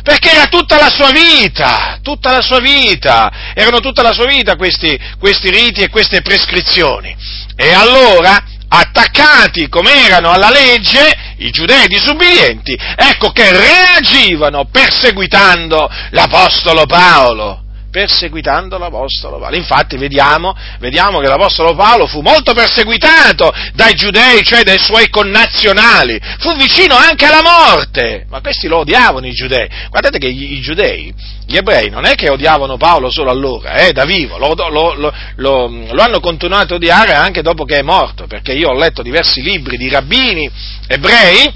perché 0.06 0.30
era 0.30 0.46
tutta 0.46 0.76
la 0.78 0.88
sua 0.88 1.10
vita, 1.10 1.98
tutta 2.00 2.30
la 2.30 2.40
sua 2.40 2.60
vita, 2.60 3.52
erano 3.52 3.80
tutta 3.80 4.02
la 4.02 4.12
sua 4.12 4.26
vita 4.26 4.54
questi, 4.54 4.96
questi 5.18 5.50
riti 5.50 5.82
e 5.82 5.88
queste 5.88 6.22
prescrizioni. 6.22 7.12
E 7.56 7.72
allora, 7.72 8.40
attaccati 8.68 9.68
come 9.68 10.06
erano 10.06 10.30
alla 10.30 10.50
legge, 10.50 11.34
i 11.38 11.50
giudei 11.50 11.88
disubbidienti, 11.88 12.78
ecco 12.94 13.30
che 13.30 13.50
reagivano 13.50 14.66
perseguitando 14.66 15.90
l'Apostolo 16.10 16.86
Paolo 16.86 17.65
perseguitando 17.97 18.76
l'Apostolo 18.76 19.38
Paolo. 19.38 19.57
Infatti 19.57 19.97
vediamo, 19.97 20.55
vediamo, 20.81 21.19
che 21.19 21.29
l'Apostolo 21.29 21.75
Paolo 21.75 22.07
fu 22.07 22.21
molto 22.21 22.53
perseguitato 22.53 23.50
dai 23.73 23.95
giudei, 23.95 24.45
cioè 24.45 24.62
dai 24.65 24.79
suoi 24.79 25.09
connazionali, 25.09 26.21
fu 26.38 26.55
vicino 26.57 26.95
anche 26.95 27.25
alla 27.25 27.41
morte, 27.41 28.26
ma 28.29 28.43
questi 28.43 28.69
lo 28.69 28.81
odiavano 28.81 29.26
i 29.26 29.33
giudei. 29.33 29.67
Guardate 29.88 30.19
che 30.19 30.26
i, 30.26 30.61
giudei, 30.61 31.11
gli 31.47 31.57
ebrei, 31.57 31.88
non 31.88 32.05
è 32.05 32.15
che 32.17 32.29
odiavano 32.29 32.76
Paolo 32.76 33.09
solo 33.09 33.31
allora, 33.31 33.87
eh, 33.87 33.93
da 33.93 34.05
vivo, 34.05 34.37
lo, 34.37 34.53
lo, 34.69 34.95
lo, 35.37 35.87
lo 35.91 36.03
hanno 36.03 36.21
continuato 36.21 36.75
a 36.75 36.76
odiare 36.76 37.15
anche 37.15 37.41
dopo 37.41 37.65
che 37.65 37.79
è 37.79 37.83
morto, 37.83 38.26
perché 38.26 38.53
io 38.53 38.69
ho 38.69 38.75
letto 38.75 39.00
diversi 39.00 39.41
libri 39.41 39.79
di 39.79 39.88
rabbini 39.88 40.50
ebrei, 40.87 41.50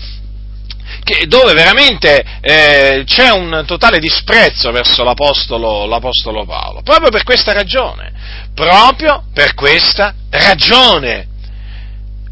che, 1.02 1.26
dove 1.26 1.52
veramente 1.52 2.24
eh, 2.40 3.02
c'è 3.04 3.30
un 3.30 3.64
totale 3.66 3.98
disprezzo 3.98 4.70
verso 4.70 5.02
l'apostolo, 5.02 5.86
l'apostolo 5.86 6.44
Paolo, 6.44 6.82
proprio 6.82 7.10
per 7.10 7.22
questa 7.24 7.52
ragione, 7.52 8.12
proprio 8.54 9.24
per 9.32 9.54
questa 9.54 10.14
ragione. 10.30 11.28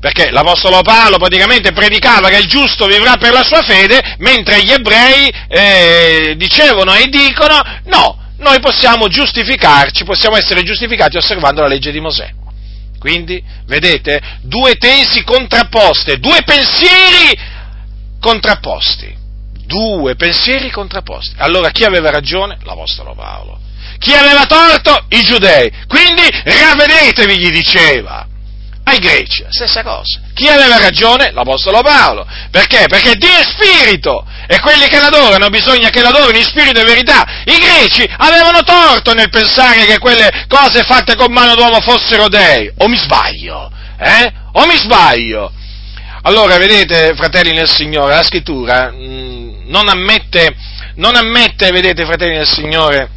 Perché 0.00 0.30
l'Apostolo 0.30 0.80
Paolo 0.82 1.16
praticamente 1.18 1.72
predicava 1.72 2.28
che 2.28 2.38
il 2.38 2.46
giusto 2.46 2.86
vivrà 2.86 3.16
per 3.16 3.32
la 3.32 3.42
sua 3.42 3.62
fede, 3.62 4.00
mentre 4.18 4.62
gli 4.62 4.70
ebrei 4.70 5.28
eh, 5.48 6.34
dicevano 6.36 6.94
e 6.94 7.08
dicono 7.08 7.60
no, 7.86 8.16
noi 8.38 8.60
possiamo 8.60 9.08
giustificarci, 9.08 10.04
possiamo 10.04 10.36
essere 10.36 10.62
giustificati 10.62 11.16
osservando 11.16 11.62
la 11.62 11.66
legge 11.66 11.90
di 11.90 11.98
Mosè. 11.98 12.30
Quindi, 12.98 13.42
vedete, 13.66 14.20
due 14.42 14.74
tesi 14.74 15.22
contrapposte, 15.24 16.18
due 16.18 16.42
pensieri 16.44 17.56
contrapposti, 18.20 19.14
due 19.66 20.14
pensieri 20.16 20.70
contrapposti. 20.70 21.34
Allora 21.38 21.70
chi 21.70 21.84
aveva 21.84 22.10
ragione? 22.10 22.58
L'Apostolo 22.64 23.14
Paolo. 23.14 23.58
Chi 23.98 24.14
aveva 24.14 24.46
torto? 24.46 25.06
I 25.08 25.22
giudei. 25.22 25.70
Quindi 25.86 26.22
ravvedetevi, 26.44 27.38
gli 27.38 27.50
diceva. 27.50 28.26
Ai 28.84 28.98
greci, 29.00 29.42
la 29.42 29.50
stessa 29.50 29.82
cosa. 29.82 30.20
Chi 30.32 30.48
aveva 30.48 30.78
ragione? 30.78 31.30
L'Apostolo 31.32 31.82
Paolo. 31.82 32.26
Perché? 32.50 32.86
Perché 32.88 33.16
Dio 33.16 33.28
è 33.28 33.42
spirito 33.42 34.24
e 34.46 34.60
quelli 34.60 34.88
che 34.88 34.98
l'adorano 34.98 35.50
bisogna 35.50 35.90
che 35.90 36.00
l'adorino 36.00 36.38
in 36.38 36.44
spirito 36.44 36.80
e 36.80 36.84
verità. 36.84 37.42
I 37.44 37.58
greci 37.58 38.08
avevano 38.16 38.62
torto 38.62 39.12
nel 39.12 39.28
pensare 39.28 39.84
che 39.84 39.98
quelle 39.98 40.46
cose 40.48 40.84
fatte 40.84 41.16
con 41.16 41.30
mano 41.30 41.54
d'uomo 41.54 41.80
fossero 41.80 42.28
dei. 42.28 42.72
O 42.78 42.88
mi 42.88 42.96
sbaglio? 42.96 43.70
Eh? 43.98 44.32
O 44.52 44.64
mi 44.64 44.76
sbaglio? 44.76 45.52
Allora, 46.22 46.56
vedete, 46.58 47.14
fratelli 47.14 47.52
nel 47.52 47.68
Signore, 47.68 48.14
la 48.14 48.24
scrittura 48.24 48.90
mh, 48.90 48.96
mm, 48.96 49.50
non 49.66 49.88
ammette, 49.88 50.54
non 50.96 51.14
ammette, 51.14 51.70
vedete, 51.70 52.04
fratelli 52.04 52.36
nel 52.36 52.46
Signore, 52.46 53.10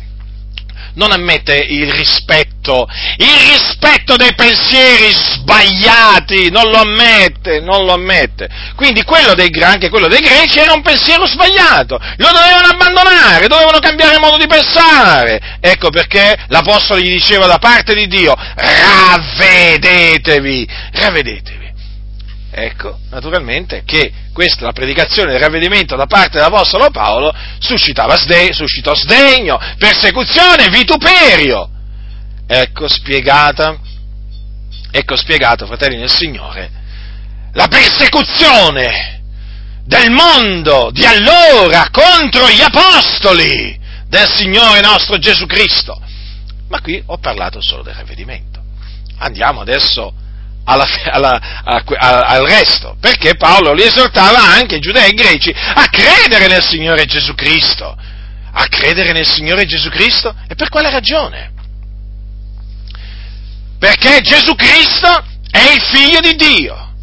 non 0.93 1.11
ammette 1.11 1.55
il 1.55 1.91
rispetto, 1.91 2.87
il 3.17 3.49
rispetto 3.49 4.15
dei 4.17 4.35
pensieri 4.35 5.11
sbagliati, 5.11 6.51
non 6.51 6.69
lo 6.69 6.77
ammette, 6.77 7.59
non 7.59 7.85
lo 7.85 7.93
ammette. 7.93 8.47
Quindi 8.75 9.03
quello 9.03 9.33
dei, 9.33 9.49
anche 9.63 9.89
quello 9.89 10.07
dei 10.07 10.21
greci 10.21 10.59
era 10.59 10.73
un 10.73 10.83
pensiero 10.83 11.25
sbagliato, 11.25 11.97
lo 12.17 12.29
dovevano 12.31 12.67
abbandonare, 12.67 13.47
dovevano 13.47 13.79
cambiare 13.79 14.19
modo 14.19 14.37
di 14.37 14.45
pensare. 14.47 15.57
Ecco 15.59 15.89
perché 15.89 16.37
l'Apostolo 16.49 16.99
gli 16.99 17.11
diceva 17.11 17.47
da 17.47 17.57
parte 17.57 17.95
di 17.95 18.05
Dio, 18.07 18.35
ravvedetevi, 18.55 19.79
ravvedetevi. 20.91 21.60
Ecco, 22.53 22.99
naturalmente 23.09 23.83
che 23.85 24.11
questa, 24.33 24.65
la 24.65 24.73
predicazione 24.73 25.31
del 25.31 25.39
ravvedimento 25.39 25.95
da 25.95 26.05
parte 26.05 26.37
dell'Apostolo 26.37 26.89
Paolo 26.89 27.33
suscitava 27.59 28.17
sde- 28.17 28.51
suscitò 28.51 28.93
sdegno, 28.93 29.57
persecuzione, 29.77 30.67
vituperio. 30.67 31.69
Ecco 32.45 32.89
spiegata, 32.89 33.79
ecco 34.91 35.15
spiegato, 35.15 35.65
fratelli 35.65 35.95
nel 35.95 36.09
Signore, 36.09 36.69
la 37.53 37.69
persecuzione 37.69 39.21
del 39.85 40.11
mondo 40.11 40.89
di 40.91 41.05
allora 41.05 41.89
contro 41.89 42.49
gli 42.49 42.61
apostoli 42.61 43.79
del 44.07 44.29
Signore 44.29 44.81
nostro 44.81 45.17
Gesù 45.17 45.45
Cristo. 45.45 46.01
Ma 46.67 46.81
qui 46.81 47.01
ho 47.05 47.17
parlato 47.17 47.61
solo 47.61 47.81
del 47.81 47.93
ravvedimento. 47.93 48.61
Andiamo 49.19 49.61
adesso 49.61 50.13
alla, 50.71 50.87
alla, 51.11 51.61
a, 51.63 51.83
a, 51.85 52.19
al 52.19 52.45
resto, 52.45 52.95
perché 52.99 53.35
Paolo 53.35 53.73
li 53.73 53.83
esortava 53.83 54.39
anche 54.39 54.75
i 54.75 54.79
giudei 54.79 55.05
e 55.05 55.09
i 55.09 55.13
greci 55.13 55.53
a 55.53 55.87
credere 55.89 56.47
nel 56.47 56.63
Signore 56.63 57.05
Gesù 57.05 57.33
Cristo. 57.35 57.95
A 58.53 58.67
credere 58.67 59.13
nel 59.13 59.25
Signore 59.25 59.65
Gesù 59.65 59.89
Cristo? 59.89 60.35
E 60.47 60.55
per 60.55 60.69
quale 60.69 60.89
ragione? 60.89 61.53
Perché 63.79 64.21
Gesù 64.21 64.53
Cristo 64.55 65.07
è 65.49 65.71
il 65.73 65.81
figlio 65.81 66.19
di 66.19 66.35
Dio, 66.35 66.93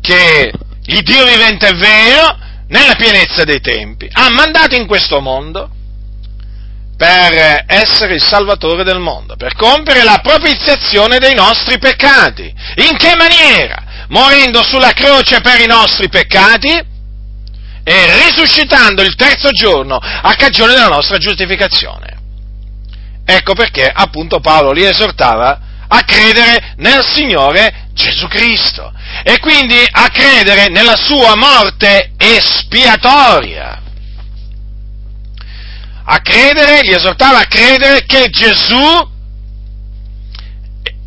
che 0.00 0.52
il 0.84 1.02
Dio 1.02 1.24
vivente 1.26 1.68
è 1.68 1.74
vero, 1.74 2.38
nella 2.68 2.94
pienezza 2.94 3.44
dei 3.44 3.60
tempi, 3.60 4.08
ha 4.10 4.30
mandato 4.30 4.76
in 4.76 4.86
questo 4.86 5.20
mondo 5.20 5.70
per 7.00 7.64
essere 7.66 8.16
il 8.16 8.22
Salvatore 8.22 8.84
del 8.84 8.98
mondo, 8.98 9.34
per 9.34 9.54
compiere 9.54 10.04
la 10.04 10.20
propiziazione 10.22 11.16
dei 11.16 11.34
nostri 11.34 11.78
peccati. 11.78 12.52
In 12.74 12.94
che 12.98 13.16
maniera? 13.16 14.04
Morendo 14.08 14.62
sulla 14.62 14.92
croce 14.92 15.40
per 15.40 15.62
i 15.62 15.66
nostri 15.66 16.10
peccati 16.10 16.68
e 17.82 18.24
risuscitando 18.26 19.00
il 19.00 19.14
terzo 19.14 19.48
giorno 19.48 19.96
a 19.96 20.34
cagione 20.34 20.74
della 20.74 20.88
nostra 20.88 21.16
giustificazione. 21.16 22.18
Ecco 23.24 23.54
perché 23.54 23.90
appunto 23.90 24.40
Paolo 24.40 24.72
li 24.72 24.84
esortava 24.84 25.58
a 25.88 26.02
credere 26.04 26.74
nel 26.76 27.02
Signore 27.02 27.88
Gesù 27.94 28.28
Cristo 28.28 28.92
e 29.22 29.38
quindi 29.38 29.82
a 29.90 30.08
credere 30.10 30.68
nella 30.68 30.96
sua 30.96 31.34
morte 31.34 32.12
espiatoria 32.18 33.80
a 36.12 36.20
credere, 36.22 36.80
li 36.82 36.92
esortava 36.92 37.38
a 37.38 37.46
credere 37.46 38.04
che 38.04 38.28
Gesù 38.30 39.08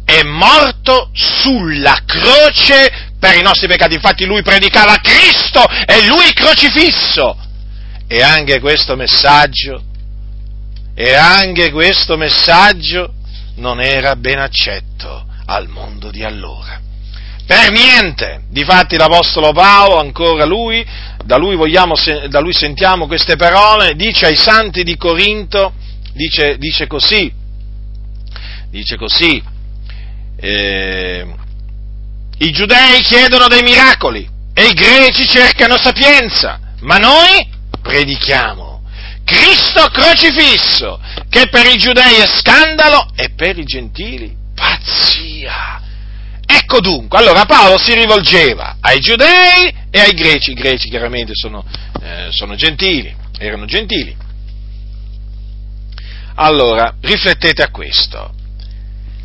è 0.05 0.23
morto 0.23 1.09
sulla 1.11 1.99
croce 2.05 3.11
per 3.19 3.35
i 3.35 3.41
nostri 3.41 3.67
peccati. 3.67 3.95
Infatti 3.95 4.23
lui 4.23 4.41
predicava 4.41 4.95
Cristo 5.01 5.61
e 5.85 6.05
lui 6.05 6.31
crocifisso. 6.31 7.37
E 8.07 8.21
anche 8.21 8.61
questo 8.61 8.95
messaggio, 8.95 9.83
e 10.95 11.13
anche 11.13 11.71
questo 11.71 12.15
messaggio 12.15 13.13
non 13.55 13.81
era 13.81 14.15
ben 14.15 14.39
accetto 14.39 15.25
al 15.47 15.67
mondo 15.67 16.11
di 16.11 16.23
allora. 16.23 16.79
Per 17.45 17.71
niente! 17.71 18.43
Difatti 18.49 18.95
l'Apostolo 18.95 19.51
Paolo, 19.51 19.99
ancora 19.99 20.45
lui, 20.45 20.85
da 21.23 21.37
lui, 21.37 21.55
vogliamo, 21.55 21.95
da 22.29 22.39
lui 22.39 22.53
sentiamo 22.53 23.07
queste 23.07 23.35
parole, 23.35 23.95
dice 23.95 24.27
ai 24.27 24.35
santi 24.35 24.83
di 24.83 24.95
Corinto, 24.95 25.73
dice, 26.13 26.57
dice 26.57 26.87
così, 26.87 27.31
dice 28.69 28.95
così, 28.95 29.41
eh, 30.37 31.25
i 32.37 32.51
giudei 32.51 33.01
chiedono 33.01 33.47
dei 33.47 33.61
miracoli 33.61 34.27
e 34.53 34.67
i 34.67 34.73
greci 34.73 35.25
cercano 35.27 35.77
sapienza, 35.77 36.59
ma 36.81 36.97
noi 36.97 37.47
predichiamo 37.81 38.83
Cristo 39.25 39.87
crocifisso, 39.87 40.99
che 41.29 41.47
per 41.49 41.65
i 41.65 41.77
giudei 41.77 42.15
è 42.17 42.25
scandalo 42.27 43.07
e 43.15 43.29
per 43.29 43.57
i 43.57 43.63
gentili 43.63 44.35
pazzia. 44.53 45.81
Ecco 46.55 46.81
dunque, 46.81 47.17
allora 47.17 47.45
Paolo 47.45 47.79
si 47.79 47.95
rivolgeva 47.95 48.77
ai 48.79 48.99
giudei 48.99 49.73
e 49.89 49.99
ai 49.99 50.13
greci, 50.13 50.51
i 50.51 50.53
greci 50.53 50.87
chiaramente 50.87 51.31
sono, 51.33 51.65
eh, 51.99 52.27
sono 52.29 52.53
gentili, 52.53 53.11
erano 53.39 53.65
gentili. 53.65 54.15
Allora, 56.35 56.93
riflettete 57.01 57.63
a 57.63 57.71
questo. 57.71 58.35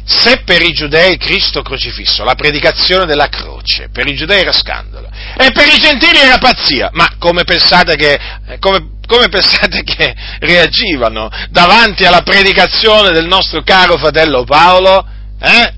Se 0.07 0.39
per 0.39 0.63
i 0.63 0.73
giudei 0.73 1.19
Cristo 1.19 1.61
crocifisso, 1.61 2.25
la 2.25 2.35
predicazione 2.35 3.05
della 3.05 3.29
croce, 3.29 3.91
per 3.93 4.07
i 4.07 4.15
giudei 4.15 4.41
era 4.41 4.53
scandalo, 4.53 5.11
e 5.37 5.51
per 5.53 5.67
i 5.67 5.79
gentili 5.79 6.21
era 6.21 6.39
pazzia, 6.39 6.89
ma 6.95 7.17
come 7.19 7.45
pensate 7.45 7.95
che, 7.97 8.19
eh, 8.47 8.59
come, 8.59 8.93
come 9.07 9.29
pensate 9.29 9.83
che 9.83 10.15
reagivano 10.39 11.29
davanti 11.51 12.07
alla 12.07 12.23
predicazione 12.23 13.11
del 13.11 13.27
nostro 13.27 13.63
caro 13.63 13.99
fratello 13.99 14.45
Paolo? 14.45 15.07
Eh? 15.41 15.77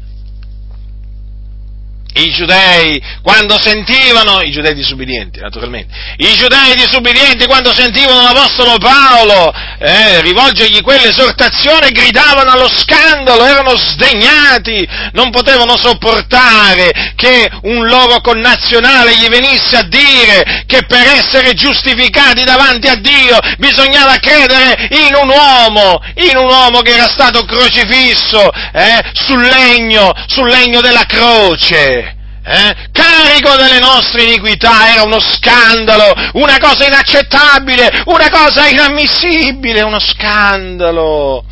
I 2.13 2.33
giudei, 2.33 3.01
quando 3.23 3.57
sentivano, 3.61 4.41
i 4.41 4.51
giudei 4.51 4.75
disubbidienti 4.75 5.39
naturalmente, 5.39 5.95
i 6.17 6.35
giudei 6.35 6.75
disubbidienti 6.75 7.47
quando 7.47 7.73
sentivano 7.73 8.23
l'Apostolo 8.23 8.79
Paolo 8.79 9.53
eh, 9.79 10.21
rivolgergli 10.21 10.81
quell'esortazione 10.81 11.91
gridavano 11.91 12.51
allo 12.51 12.69
scandalo, 12.69 13.47
erano 13.47 13.77
sdegnati, 13.77 14.87
non 15.13 15.31
potevano 15.31 15.77
sopportare 15.77 17.15
che 17.15 17.49
un 17.63 17.87
loro 17.87 18.21
connazionale 18.21 19.15
gli 19.15 19.29
venisse 19.29 19.77
a 19.77 19.83
dire 19.83 20.65
che 20.67 20.85
per 20.87 21.07
essere 21.17 21.55
giustificati 21.55 22.43
davanti 22.43 22.89
a 22.89 22.97
Dio 22.97 23.39
bisognava 23.59 24.17
credere 24.17 24.89
in 24.91 25.15
un 25.15 25.29
uomo, 25.29 26.03
in 26.17 26.37
un 26.37 26.47
uomo 26.47 26.81
che 26.81 26.95
era 26.95 27.07
stato 27.07 27.45
crocifisso 27.45 28.51
eh, 28.73 29.01
sul 29.13 29.43
legno, 29.43 30.13
sul 30.27 30.49
legno 30.49 30.81
della 30.81 31.05
croce 31.07 32.00
eh? 32.51 32.89
carico 32.91 33.55
delle 33.55 33.79
nostre 33.79 34.25
iniquità, 34.25 34.93
era 34.93 35.05
uno 35.05 35.21
scandalo, 35.21 36.13
una 36.33 36.59
cosa 36.59 36.87
inaccettabile, 36.87 38.03
una 38.07 38.29
cosa 38.29 38.67
inammissibile, 38.67 39.83
uno 39.83 40.01
scandalo. 40.01 41.45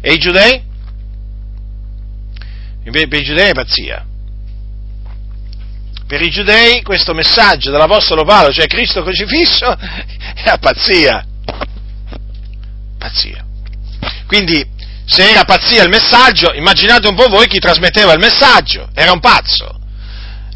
E 0.00 0.12
i 0.12 0.18
giudei? 0.18 0.62
Per 2.82 3.12
i 3.12 3.22
giudei 3.22 3.50
è 3.50 3.54
pazzia. 3.54 4.06
Per 6.06 6.20
i 6.20 6.30
giudei 6.30 6.82
questo 6.82 7.12
messaggio 7.12 7.70
dell'Apostolo 7.70 8.24
Paolo, 8.24 8.52
cioè 8.52 8.66
Cristo 8.66 9.02
crocifisso, 9.02 9.66
è 10.34 10.58
pazzia. 10.58 11.26
Pazzia. 12.98 13.44
Quindi 14.26 14.66
se 15.06 15.30
era 15.30 15.44
pazzia 15.44 15.82
il 15.82 15.90
messaggio, 15.90 16.52
immaginate 16.54 17.06
un 17.08 17.14
po' 17.14 17.28
voi 17.28 17.46
chi 17.46 17.58
trasmetteva 17.58 18.12
il 18.12 18.18
messaggio, 18.18 18.88
era 18.94 19.12
un 19.12 19.20
pazzo. 19.20 19.80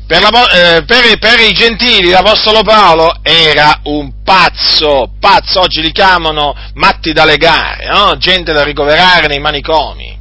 Per, 0.06 0.22
la, 0.22 0.76
eh, 0.76 0.84
per, 0.84 1.18
per, 1.18 1.38
i 1.40 1.52
gentili 1.52 2.08
l'Apostolo 2.08 2.62
Paolo 2.62 3.18
era 3.22 3.80
un 3.84 4.22
pazzo, 4.24 5.12
pazzo, 5.20 5.60
oggi 5.60 5.82
li 5.82 5.92
chiamano 5.92 6.56
matti 6.74 7.12
da 7.12 7.26
legare, 7.26 7.88
no? 7.88 8.16
gente 8.16 8.54
da 8.54 8.62
ricoverare 8.62 9.26
nei 9.26 9.38
manicomi. 9.38 10.16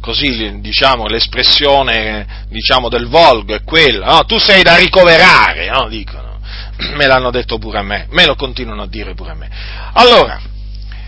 Così 0.00 0.58
diciamo 0.60 1.06
l'espressione 1.06 2.46
diciamo, 2.48 2.88
del 2.88 3.06
volgo 3.06 3.54
è 3.54 3.62
quella, 3.62 4.06
no? 4.06 4.24
tu 4.24 4.38
sei 4.38 4.64
da 4.64 4.74
ricoverare, 4.74 5.70
no? 5.70 5.86
dicono, 5.86 6.40
me 6.96 7.06
l'hanno 7.06 7.30
detto 7.30 7.58
pure 7.58 7.78
a 7.78 7.82
me, 7.82 8.08
me 8.10 8.26
lo 8.26 8.34
continuano 8.34 8.82
a 8.82 8.88
dire 8.88 9.14
pure 9.14 9.30
a 9.30 9.34
me. 9.34 9.48
Allora, 9.92 10.40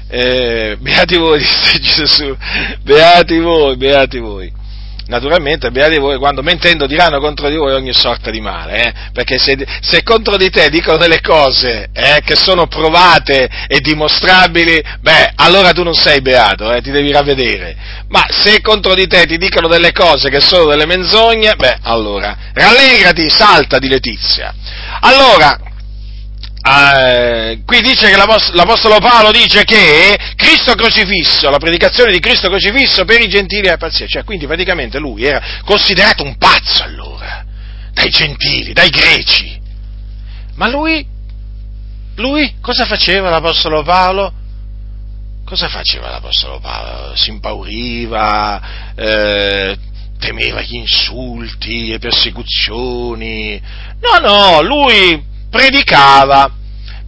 eh, 0.09 0.77
beati 0.81 1.17
voi, 1.17 1.39
disse 1.41 1.79
Gesù, 1.79 2.37
beati 2.83 3.39
voi, 3.39 3.77
beati 3.77 4.19
voi. 4.19 4.57
Naturalmente, 5.09 5.71
beati 5.71 5.97
voi 5.97 6.19
quando 6.19 6.43
mentendo 6.43 6.87
diranno 6.87 7.19
contro 7.19 7.49
di 7.49 7.57
voi 7.57 7.73
ogni 7.73 7.95
sorta 7.95 8.31
di 8.31 8.43
male, 8.43 8.83
eh? 8.83 8.93
perché 9.15 9.39
se, 9.39 9.57
se, 9.81 10.03
contro 10.03 10.37
di 10.37 10.51
te 10.51 10.69
dicono 10.69 10.99
delle 10.99 11.23
cose 11.23 11.89
eh, 11.95 12.21
che 12.23 12.37
sono 12.37 12.67
provate 12.67 13.49
e 13.69 13.81
dimostrabili, 13.81 14.83
beh, 15.01 15.33
allora 15.37 15.73
tu 15.73 15.83
non 15.83 15.95
sei 15.95 16.21
beato, 16.21 16.71
eh, 16.71 16.83
ti 16.83 16.91
devi 16.91 17.11
ravvedere. 17.11 17.75
Ma 18.09 18.27
se 18.29 18.61
contro 18.61 18.95
di 18.95 19.07
te 19.07 19.25
ti 19.25 19.39
dicono 19.39 19.67
delle 19.67 19.93
cose 19.93 20.29
che 20.29 20.41
sono 20.41 20.67
delle 20.67 20.85
menzogne, 20.85 21.55
beh, 21.57 21.79
allora, 21.85 22.37
rallegrati, 22.53 23.31
salta 23.31 23.79
di 23.79 23.89
letizia. 23.89 24.55
Allora, 25.01 25.59
eh, 26.71 27.63
qui 27.65 27.81
dice 27.81 28.11
che 28.11 28.17
l'Apostolo 28.17 28.99
Paolo 28.99 29.31
dice 29.31 29.65
che 29.65 30.19
Cristo 30.37 30.75
crocifisso, 30.75 31.49
la 31.51 31.59
predicazione 31.59 32.13
di 32.13 32.19
Cristo 32.19 32.49
crocifisso 32.49 33.05
per 33.05 33.21
i 33.21 33.29
gentili 33.29 33.69
è 33.69 33.77
pazzia, 33.79 34.07
cioè 34.07 34.25
quindi 34.25 34.47
praticamente 34.47 34.99
lui 34.99 35.25
era 35.25 35.61
considerato 35.65 36.23
un 36.25 36.37
pazzo 36.37 36.83
allora, 36.83 37.45
dai 37.93 38.11
gentili, 38.11 38.73
dai 38.73 38.91
greci. 38.91 39.61
Ma 40.57 40.69
lui, 40.69 41.07
lui 42.17 42.55
cosa 42.61 42.85
faceva 42.85 43.31
l'Apostolo 43.31 43.83
Paolo? 43.83 44.33
Cosa 45.45 45.69
faceva 45.69 46.11
l'Apostolo 46.11 46.59
Paolo? 46.59 47.17
Si 47.17 47.31
impauriva, 47.31 48.93
eh, 48.95 49.79
temeva 50.19 50.61
gli 50.61 50.75
insulti, 50.75 51.87
le 51.87 51.99
persecuzioni. 51.99 53.59
No, 54.01 54.19
no, 54.21 54.63
lui 54.63 55.25
predicava, 55.49 56.58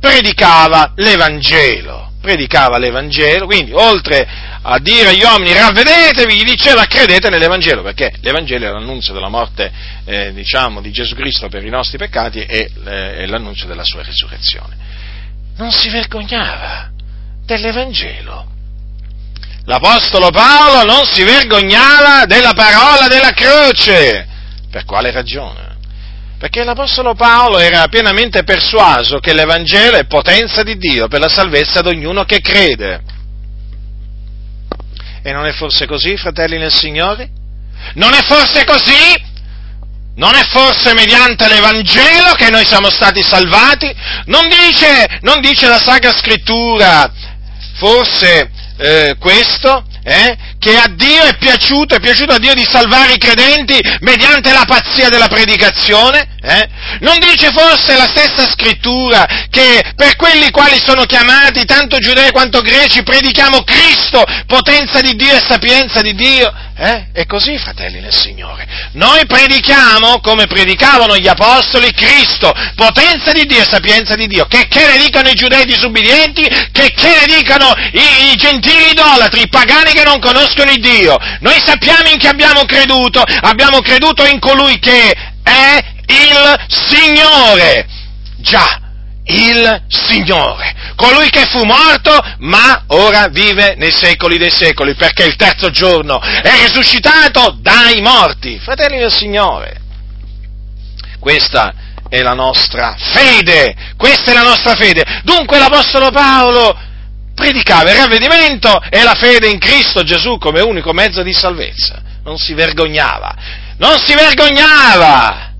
predicava 0.01 0.93
l'Evangelo, 0.97 2.13
predicava 2.21 2.79
l'Evangelo, 2.79 3.47
quindi 3.47 3.73
oltre 3.73 4.27
a 4.63 4.79
dire 4.79 5.11
agli 5.11 5.23
uomini 5.23 5.53
ravvedetevi, 5.53 6.37
gli 6.37 6.45
diceva 6.45 6.87
credete 6.87 7.29
nell'Evangelo, 7.29 7.83
perché 7.83 8.13
l'Evangelo 8.21 8.67
è 8.67 8.71
l'annunzio 8.71 9.13
della 9.13 9.29
morte, 9.29 9.71
eh, 10.05 10.33
diciamo, 10.33 10.81
di 10.81 10.91
Gesù 10.91 11.15
Cristo 11.15 11.49
per 11.49 11.65
i 11.65 11.71
nostri 11.71 11.99
peccati 11.99 12.41
e 12.41 12.71
eh, 12.85 13.27
l'annunzio 13.27 13.67
della 13.67 13.85
sua 13.85 14.03
risurrezione. 14.03 14.77
Non 15.57 15.71
si 15.71 15.91
vergognava 15.91 16.91
dell'Evangelo. 17.45 18.49
L'Apostolo 19.65 20.31
Paolo 20.31 20.85
non 20.85 21.05
si 21.05 21.23
vergognava 21.23 22.25
della 22.25 22.55
parola 22.55 23.07
della 23.09 23.33
croce. 23.33 24.27
Per 24.71 24.85
quale 24.85 25.11
ragione? 25.11 25.70
Perché 26.41 26.65
l'Apostolo 26.65 27.15
Paolo 27.15 27.59
era 27.59 27.87
pienamente 27.89 28.45
persuaso 28.45 29.19
che 29.19 29.35
l'Evangelo 29.35 29.99
è 29.99 30.07
potenza 30.07 30.63
di 30.63 30.79
Dio 30.79 31.07
per 31.07 31.21
la 31.21 31.29
salvezza 31.29 31.83
di 31.83 31.89
ognuno 31.89 32.25
che 32.25 32.41
crede. 32.41 33.03
E 35.23 35.33
non 35.33 35.45
è 35.45 35.53
forse 35.53 35.85
così, 35.85 36.17
fratelli 36.17 36.57
nel 36.57 36.73
Signore? 36.73 37.29
Non 37.97 38.15
è 38.15 38.23
forse 38.23 38.65
così? 38.65 39.29
Non 40.15 40.35
è 40.35 40.43
forse 40.45 40.95
mediante 40.95 41.47
l'Evangelo 41.47 42.33
che 42.39 42.49
noi 42.49 42.65
siamo 42.65 42.89
stati 42.89 43.23
salvati? 43.23 43.95
Non 44.25 44.49
dice, 44.49 45.19
non 45.21 45.43
dice 45.43 45.69
la 45.69 45.79
Sacra 45.79 46.11
Scrittura, 46.11 47.13
forse 47.75 48.51
eh, 48.79 49.17
questo? 49.19 49.85
eh, 50.03 50.37
che 50.61 50.77
a 50.77 50.89
Dio 50.95 51.23
è 51.25 51.39
piaciuto, 51.39 51.95
è 51.95 52.01
piaciuto 52.01 52.35
a 52.35 52.39
Dio 52.39 52.53
di 52.53 52.67
salvare 52.71 53.15
i 53.15 53.19
credenti 53.19 53.81
mediante 54.01 54.53
la 54.53 54.65
pazzia 54.67 55.09
della 55.09 55.27
predicazione? 55.27 56.37
Eh? 56.43 56.69
Non 57.01 57.19
dice 57.19 57.51
forse 57.51 57.97
la 57.97 58.07
stessa 58.07 58.47
scrittura 58.47 59.27
che 59.51 59.83
per 59.97 60.17
quelli 60.17 60.51
quali 60.51 60.79
sono 60.79 61.05
chiamati, 61.05 61.65
tanto 61.65 61.97
giudei 61.99 62.31
quanto 62.31 62.61
greci, 62.61 63.03
predichiamo 63.03 63.63
Cristo, 63.63 64.23
potenza 64.47 65.01
di 65.01 65.15
Dio 65.17 65.35
e 65.35 65.43
sapienza 65.47 66.03
di 66.03 66.15
Dio? 66.15 66.53
Eh? 66.77 67.09
È 67.13 67.27
così, 67.27 67.59
fratelli 67.59 68.01
nel 68.01 68.15
Signore. 68.15 68.67
Noi 68.93 69.27
predichiamo, 69.27 70.21
come 70.21 70.47
predicavano 70.47 71.17
gli 71.17 71.29
apostoli, 71.29 71.93
Cristo, 71.93 72.53
potenza 72.75 73.33
di 73.33 73.45
Dio 73.45 73.61
e 73.61 73.67
sapienza 73.69 74.15
di 74.15 74.27
Dio. 74.27 74.47
Che, 74.47 74.67
che 74.67 74.87
ne 74.87 74.99
dicano 74.99 75.29
i 75.29 75.35
giudei 75.35 75.67
disubbidienti, 75.67 76.43
che, 76.73 76.93
che 76.95 77.27
ne 77.27 77.37
dicano 77.37 77.75
i, 77.93 78.33
i 78.33 78.37
gentili 78.37 78.91
idolatri, 78.91 79.43
i 79.43 79.49
pagani 79.49 79.93
che 79.93 80.05
non 80.05 80.21
conoscono 80.21 80.50
il 80.59 80.81
Dio. 80.81 81.17
Noi 81.41 81.61
sappiamo 81.65 82.09
in 82.09 82.19
chi 82.19 82.27
abbiamo 82.27 82.65
creduto, 82.65 83.23
abbiamo 83.23 83.81
creduto 83.81 84.25
in 84.27 84.39
colui 84.39 84.79
che 84.79 85.11
è 85.43 85.85
il 86.07 86.67
Signore. 86.69 87.87
Già, 88.39 88.81
il 89.25 89.83
Signore, 89.89 90.75
colui 90.97 91.31
che 91.31 91.47
fu 91.47 91.63
morto 91.65 92.19
ma 92.39 92.85
ora 92.89 93.29
vive 93.29 93.75
nei 93.77 93.93
secoli 93.93 94.39
dei 94.39 94.51
secoli, 94.51 94.95
perché 94.95 95.25
il 95.25 95.37
terzo 95.37 95.71
giorno 95.71 96.21
è 96.21 96.51
risuscitato 96.67 97.57
dai 97.61 98.01
morti. 98.01 98.59
Fratelli 98.59 98.99
del 98.99 99.13
Signore, 99.13 99.81
questa 101.19 101.75
è 102.09 102.23
la 102.23 102.35
nostra 102.35 102.97
fede, 102.99 103.75
questa 103.97 104.33
è 104.33 104.35
la 104.35 104.43
nostra 104.43 104.75
fede. 104.75 105.05
Dunque 105.23 105.59
l'Apostolo 105.59 106.11
Paolo 106.11 106.89
predicava 107.41 107.91
il 107.91 107.97
ravvedimento 107.97 108.81
e 108.91 109.03
la 109.03 109.15
fede 109.15 109.49
in 109.49 109.59
Cristo 109.59 110.05
Gesù 110.05 110.37
come 110.37 110.61
unico 110.61 110.93
mezzo 110.93 111.23
di 111.23 111.33
salvezza. 111.33 112.03
Non 112.23 112.37
si 112.37 112.53
vergognava, 112.53 113.35
non 113.79 113.99
si 113.99 114.15
vergognava, 114.15 115.53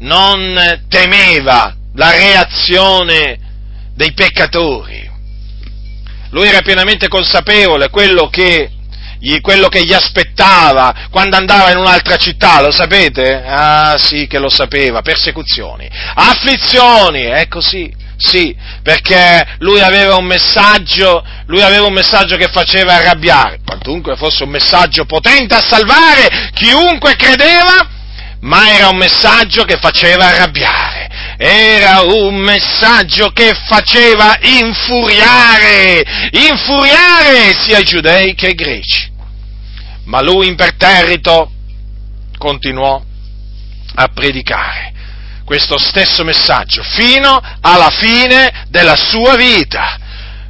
non 0.00 0.84
temeva 0.88 1.74
la 1.94 2.10
reazione 2.10 3.38
dei 3.94 4.12
peccatori. 4.12 5.08
Lui 6.30 6.46
era 6.46 6.60
pienamente 6.60 7.08
consapevole 7.08 7.88
quello 7.88 8.28
che, 8.28 8.70
quello 9.40 9.68
che 9.68 9.84
gli 9.84 9.94
aspettava 9.94 11.08
quando 11.10 11.36
andava 11.36 11.70
in 11.70 11.78
un'altra 11.78 12.16
città, 12.16 12.60
lo 12.60 12.70
sapete? 12.70 13.42
Ah 13.42 13.96
sì 13.98 14.26
che 14.26 14.38
lo 14.38 14.50
sapeva, 14.50 15.00
persecuzioni, 15.00 15.88
afflizioni, 16.14 17.22
è 17.22 17.48
così. 17.48 18.08
Sì, 18.20 18.54
perché 18.82 19.56
lui 19.60 19.80
aveva 19.80 20.16
un 20.16 20.26
messaggio, 20.26 21.24
lui 21.46 21.62
aveva 21.62 21.86
un 21.86 21.94
messaggio 21.94 22.36
che 22.36 22.48
faceva 22.52 22.96
arrabbiare, 22.96 23.60
quantunque 23.64 24.14
fosse 24.16 24.44
un 24.44 24.50
messaggio 24.50 25.06
potente 25.06 25.54
a 25.54 25.64
salvare 25.66 26.50
chiunque 26.52 27.16
credeva, 27.16 27.88
ma 28.40 28.74
era 28.74 28.88
un 28.88 28.98
messaggio 28.98 29.64
che 29.64 29.78
faceva 29.80 30.26
arrabbiare. 30.26 31.08
Era 31.38 32.02
un 32.02 32.36
messaggio 32.36 33.30
che 33.30 33.54
faceva 33.66 34.36
infuriare, 34.42 36.04
infuriare 36.32 37.54
sia 37.62 37.78
i 37.78 37.84
giudei 37.84 38.34
che 38.34 38.48
i 38.48 38.54
greci. 38.54 39.10
Ma 40.04 40.20
lui 40.20 40.46
imperterrito 40.46 41.50
continuò 42.36 43.02
a 43.94 44.08
predicare 44.08 44.89
questo 45.50 45.80
stesso 45.80 46.22
messaggio 46.22 46.80
fino 46.80 47.42
alla 47.60 47.90
fine 47.90 48.66
della 48.68 48.94
sua 48.94 49.34
vita. 49.34 49.98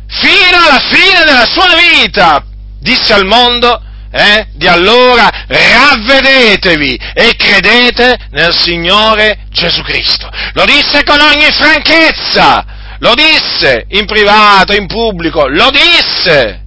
Fino 0.06 0.58
alla 0.58 0.78
fine 0.78 1.24
della 1.24 1.46
sua 1.46 1.74
vita 1.74 2.44
disse 2.78 3.14
al 3.14 3.24
mondo 3.24 3.82
eh, 4.12 4.48
di 4.52 4.66
allora 4.66 5.46
ravvedetevi 5.46 7.00
e 7.14 7.34
credete 7.34 8.26
nel 8.32 8.54
Signore 8.54 9.46
Gesù 9.48 9.80
Cristo. 9.80 10.28
Lo 10.52 10.66
disse 10.66 11.02
con 11.02 11.18
ogni 11.18 11.50
franchezza, 11.50 12.66
lo 12.98 13.14
disse 13.14 13.86
in 13.88 14.04
privato, 14.04 14.74
in 14.74 14.86
pubblico, 14.86 15.46
lo 15.46 15.70
disse. 15.70 16.60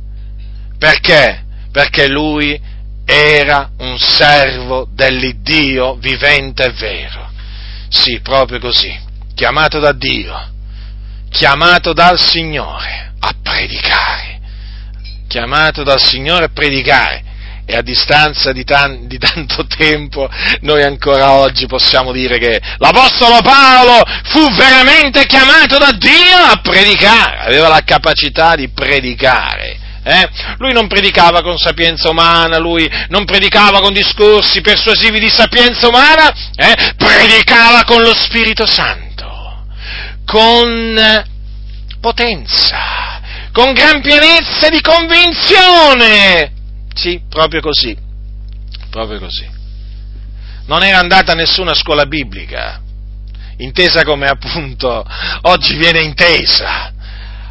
Perché? 0.80 1.44
Perché 1.72 2.08
lui 2.08 2.60
era 3.06 3.70
un 3.78 4.00
servo 4.00 4.88
dell'Iddio 4.92 5.98
vivente 5.98 6.64
e 6.64 6.72
vero. 6.72 7.33
Sì, 7.94 8.20
proprio 8.22 8.60
così, 8.60 8.92
chiamato 9.36 9.80
da 9.80 9.92
Dio, 9.92 10.50
chiamato 11.30 11.94
dal 11.94 12.20
Signore 12.20 13.14
a 13.20 13.34
predicare, 13.42 14.40
chiamato 15.28 15.84
dal 15.84 16.02
Signore 16.02 16.46
a 16.46 16.50
predicare. 16.50 17.32
E 17.66 17.78
a 17.78 17.82
distanza 17.82 18.52
di, 18.52 18.66
tan- 18.66 19.08
di, 19.08 19.18
tanto 19.18 19.66
tempo 19.78 20.30
noi 20.62 20.84
ancora 20.84 21.32
oggi 21.32 21.66
possiamo 21.66 22.12
dire 22.12 22.38
che 22.38 22.60
l'Apostolo 22.78 23.40
Paolo 23.42 24.04
fu 24.26 24.54
veramente 24.56 25.26
chiamato 25.26 25.78
da 25.78 25.92
Dio 25.94 26.36
a 26.52 26.60
predicare, 26.62 27.38
aveva 27.38 27.70
la 27.70 27.82
capacità 27.86 28.56
di 28.56 28.68
predicare. 28.68 29.80
Eh? 30.04 30.30
Lui 30.58 30.74
non 30.74 30.88
predicava 30.88 31.42
con 31.42 31.58
sapienza 31.58 32.10
umana, 32.10 32.58
lui 32.58 32.90
non 33.08 33.24
predicava 33.26 33.80
con 33.80 33.94
discorsi 33.94 34.62
persuasivi 34.62 35.20
di 35.20 35.30
sapienza 35.30 35.88
umana, 35.88 36.30
eh? 36.56 36.94
predicava 36.98 37.84
con 37.86 38.02
lo 38.02 38.14
Spirito 38.14 38.66
Santo, 38.66 39.66
con 40.26 41.26
potenza, 42.02 43.22
con 43.54 43.74
gran 43.74 44.02
pienezza 44.02 44.68
di 44.68 44.82
convinzione 44.82 46.54
sì, 46.94 47.22
proprio 47.28 47.62
così, 47.62 47.98
proprio 48.90 49.20
così. 49.20 49.50
Non 50.66 50.84
era 50.84 51.00
andata 51.00 51.32
a 51.32 51.36
nessuna 51.36 51.74
scuola 51.74 52.06
biblica, 52.06 52.82
intesa 53.58 54.04
come 54.04 54.28
appunto 54.28 55.06
oggi 55.42 55.76
viene 55.76 56.02
intesa. 56.02 56.94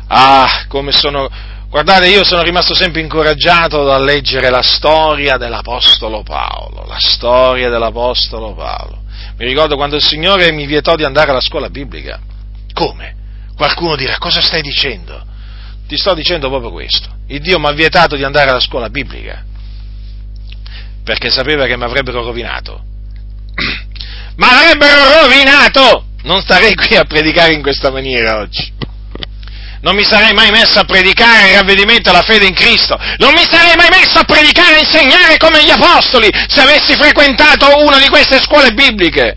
Ah, 0.07 0.65
come 0.69 0.93
sono... 0.93 1.29
Guardate, 1.73 2.09
io 2.09 2.23
sono 2.23 2.43
rimasto 2.43 2.75
sempre 2.75 3.01
incoraggiato 3.01 3.83
dal 3.83 4.05
leggere 4.05 4.51
la 4.51 4.61
storia 4.61 5.39
dell'Apostolo 5.39 6.23
Paolo, 6.23 6.85
la 6.87 6.99
storia 6.99 7.71
dell'Apostolo 7.71 8.53
Paolo. 8.53 9.05
Mi 9.39 9.47
ricordo 9.47 9.77
quando 9.77 9.97
il 9.97 10.03
Signore 10.03 10.53
mi 10.53 10.67
vietò 10.67 10.97
di 10.97 11.05
andare 11.05 11.31
alla 11.31 11.41
scuola 11.41 11.71
biblica. 11.71 12.21
Come? 12.75 13.15
Qualcuno 13.57 13.97
dirà, 13.97 14.19
cosa 14.19 14.43
stai 14.43 14.61
dicendo? 14.61 15.25
Ti 15.89 15.97
sto 15.97 16.13
dicendo 16.13 16.51
proprio 16.51 16.73
questo. 16.73 17.09
Il 17.29 17.41
Dio 17.41 17.59
mi 17.59 17.69
ha 17.69 17.73
vietato 17.73 18.17
di 18.17 18.23
andare 18.23 18.51
alla 18.51 18.61
scuola 18.61 18.91
biblica 18.91 19.43
perché 21.03 21.31
sapeva 21.31 21.65
che 21.65 21.79
mi 21.79 21.85
avrebbero 21.85 22.23
rovinato. 22.23 22.85
ma 24.37 24.61
avrebbero 24.61 25.23
rovinato! 25.23 26.05
Non 26.25 26.43
starei 26.43 26.75
qui 26.75 26.97
a 26.97 27.05
predicare 27.05 27.55
in 27.55 27.63
questa 27.63 27.91
maniera 27.91 28.41
oggi. 28.41 28.91
Non 29.83 29.97
mi 29.97 30.05
sarei 30.05 30.33
mai 30.33 30.51
messo 30.51 30.79
a 30.79 30.85
predicare 30.85 31.49
il 31.49 31.57
ravvedimento 31.57 32.11
alla 32.11 32.23
fede 32.23 32.47
in 32.47 32.55
Cristo. 32.55 32.97
Non 33.19 33.33
mi 33.33 33.45
sarei 33.51 33.75
mai 33.77 33.89
messo 33.91 34.19
a 34.21 34.25
predicare 34.25 34.77
e 34.77 34.85
insegnare 34.85 35.37
come 35.39 35.65
gli 35.65 35.71
apostoli 35.71 36.31
se 36.47 36.61
avessi 36.61 36.95
frequentato 36.95 37.67
una 37.85 37.99
di 37.99 38.09
queste 38.09 38.41
scuole 38.41 38.73
bibliche 38.73 39.37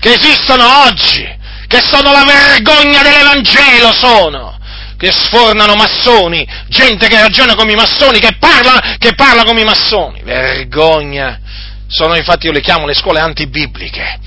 che 0.00 0.14
esistono 0.14 0.84
oggi, 0.86 1.24
che 1.68 1.80
sono 1.80 2.10
la 2.10 2.24
vergogna 2.24 3.02
dell'Evangelo, 3.02 3.92
sono 3.92 4.54
che 4.96 5.12
sfornano 5.12 5.74
massoni, 5.74 6.46
gente 6.68 7.06
che 7.06 7.20
ragiona 7.20 7.54
come 7.54 7.72
i 7.72 7.76
massoni, 7.76 8.18
che 8.18 8.36
parla, 8.38 8.96
che 8.98 9.14
parla 9.14 9.44
come 9.44 9.60
i 9.60 9.64
massoni. 9.64 10.22
Vergogna! 10.22 11.38
Sono 11.86 12.16
infatti, 12.16 12.46
io 12.46 12.52
le 12.52 12.60
chiamo 12.60 12.86
le 12.86 12.94
scuole 12.94 13.20
antibibliche. 13.20 14.18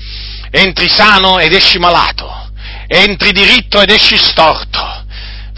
Entri 0.50 0.88
sano 0.88 1.38
ed 1.38 1.52
esci 1.52 1.78
malato, 1.78 2.50
entri 2.86 3.32
diritto 3.32 3.80
ed 3.80 3.90
esci 3.90 4.16
storto. 4.16 4.99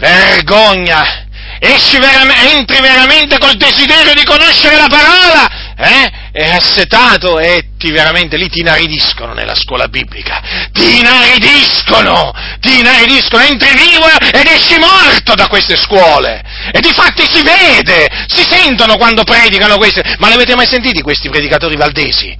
Vergogna! 0.03 1.21
Veramente, 1.61 2.57
entri 2.57 2.81
veramente 2.81 3.37
col 3.37 3.55
desiderio 3.55 4.13
di 4.13 4.25
conoscere 4.25 4.75
la 4.75 4.87
parola, 4.89 5.73
eh? 5.77 6.11
È 6.33 6.49
assetato 6.49 7.39
e 7.39 7.69
ti 7.77 7.89
veramente 7.91 8.35
lì 8.35 8.49
ti 8.49 8.59
inaridiscono 8.59 9.33
nella 9.33 9.55
scuola 9.55 9.87
biblica. 9.87 10.41
Ti 10.73 10.99
inaridiscono! 10.99 12.33
Ti 12.59 12.79
inaridiscono! 12.79 13.43
Entri 13.43 13.69
vivo 13.75 14.05
ed 14.33 14.45
esci 14.45 14.77
morto 14.77 15.35
da 15.35 15.47
queste 15.47 15.77
scuole! 15.77 16.43
E 16.73 16.81
di 16.81 16.91
fatti 16.91 17.23
si 17.31 17.41
vede! 17.43 18.09
Si 18.27 18.43
sentono 18.43 18.97
quando 18.97 19.23
predicano 19.23 19.77
queste. 19.77 20.15
Ma 20.17 20.27
li 20.27 20.33
avete 20.33 20.55
mai 20.55 20.67
sentiti 20.67 21.01
questi 21.01 21.29
predicatori 21.29 21.77
valdesi? 21.77 22.35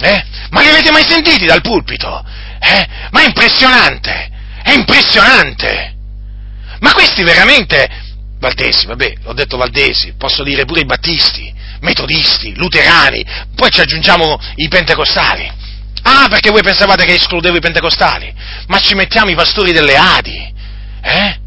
Eh? 0.00 0.24
Ma 0.50 0.60
li 0.60 0.68
avete 0.68 0.92
mai 0.92 1.04
sentiti 1.04 1.46
dal 1.46 1.62
pulpito? 1.62 2.24
Eh? 2.60 2.86
Ma 3.10 3.22
è 3.22 3.24
impressionante! 3.24 4.30
È 4.62 4.70
impressionante! 4.72 5.97
Ma 6.80 6.92
questi 6.92 7.22
veramente 7.22 7.88
Valdesi, 8.38 8.86
vabbè, 8.86 9.14
ho 9.24 9.32
detto 9.32 9.56
Valdesi, 9.56 10.14
posso 10.16 10.44
dire 10.44 10.64
pure 10.64 10.80
i 10.80 10.84
battisti, 10.84 11.52
metodisti, 11.80 12.54
luterani, 12.56 13.24
poi 13.54 13.70
ci 13.70 13.80
aggiungiamo 13.80 14.38
i 14.56 14.68
pentecostali. 14.68 15.50
Ah, 16.02 16.28
perché 16.28 16.50
voi 16.50 16.62
pensavate 16.62 17.04
che 17.04 17.14
escludevo 17.14 17.56
i 17.56 17.60
pentecostali? 17.60 18.32
Ma 18.68 18.78
ci 18.78 18.94
mettiamo 18.94 19.30
i 19.30 19.34
pastori 19.34 19.72
delle 19.72 19.96
Adi, 19.96 20.54
eh? 21.02 21.40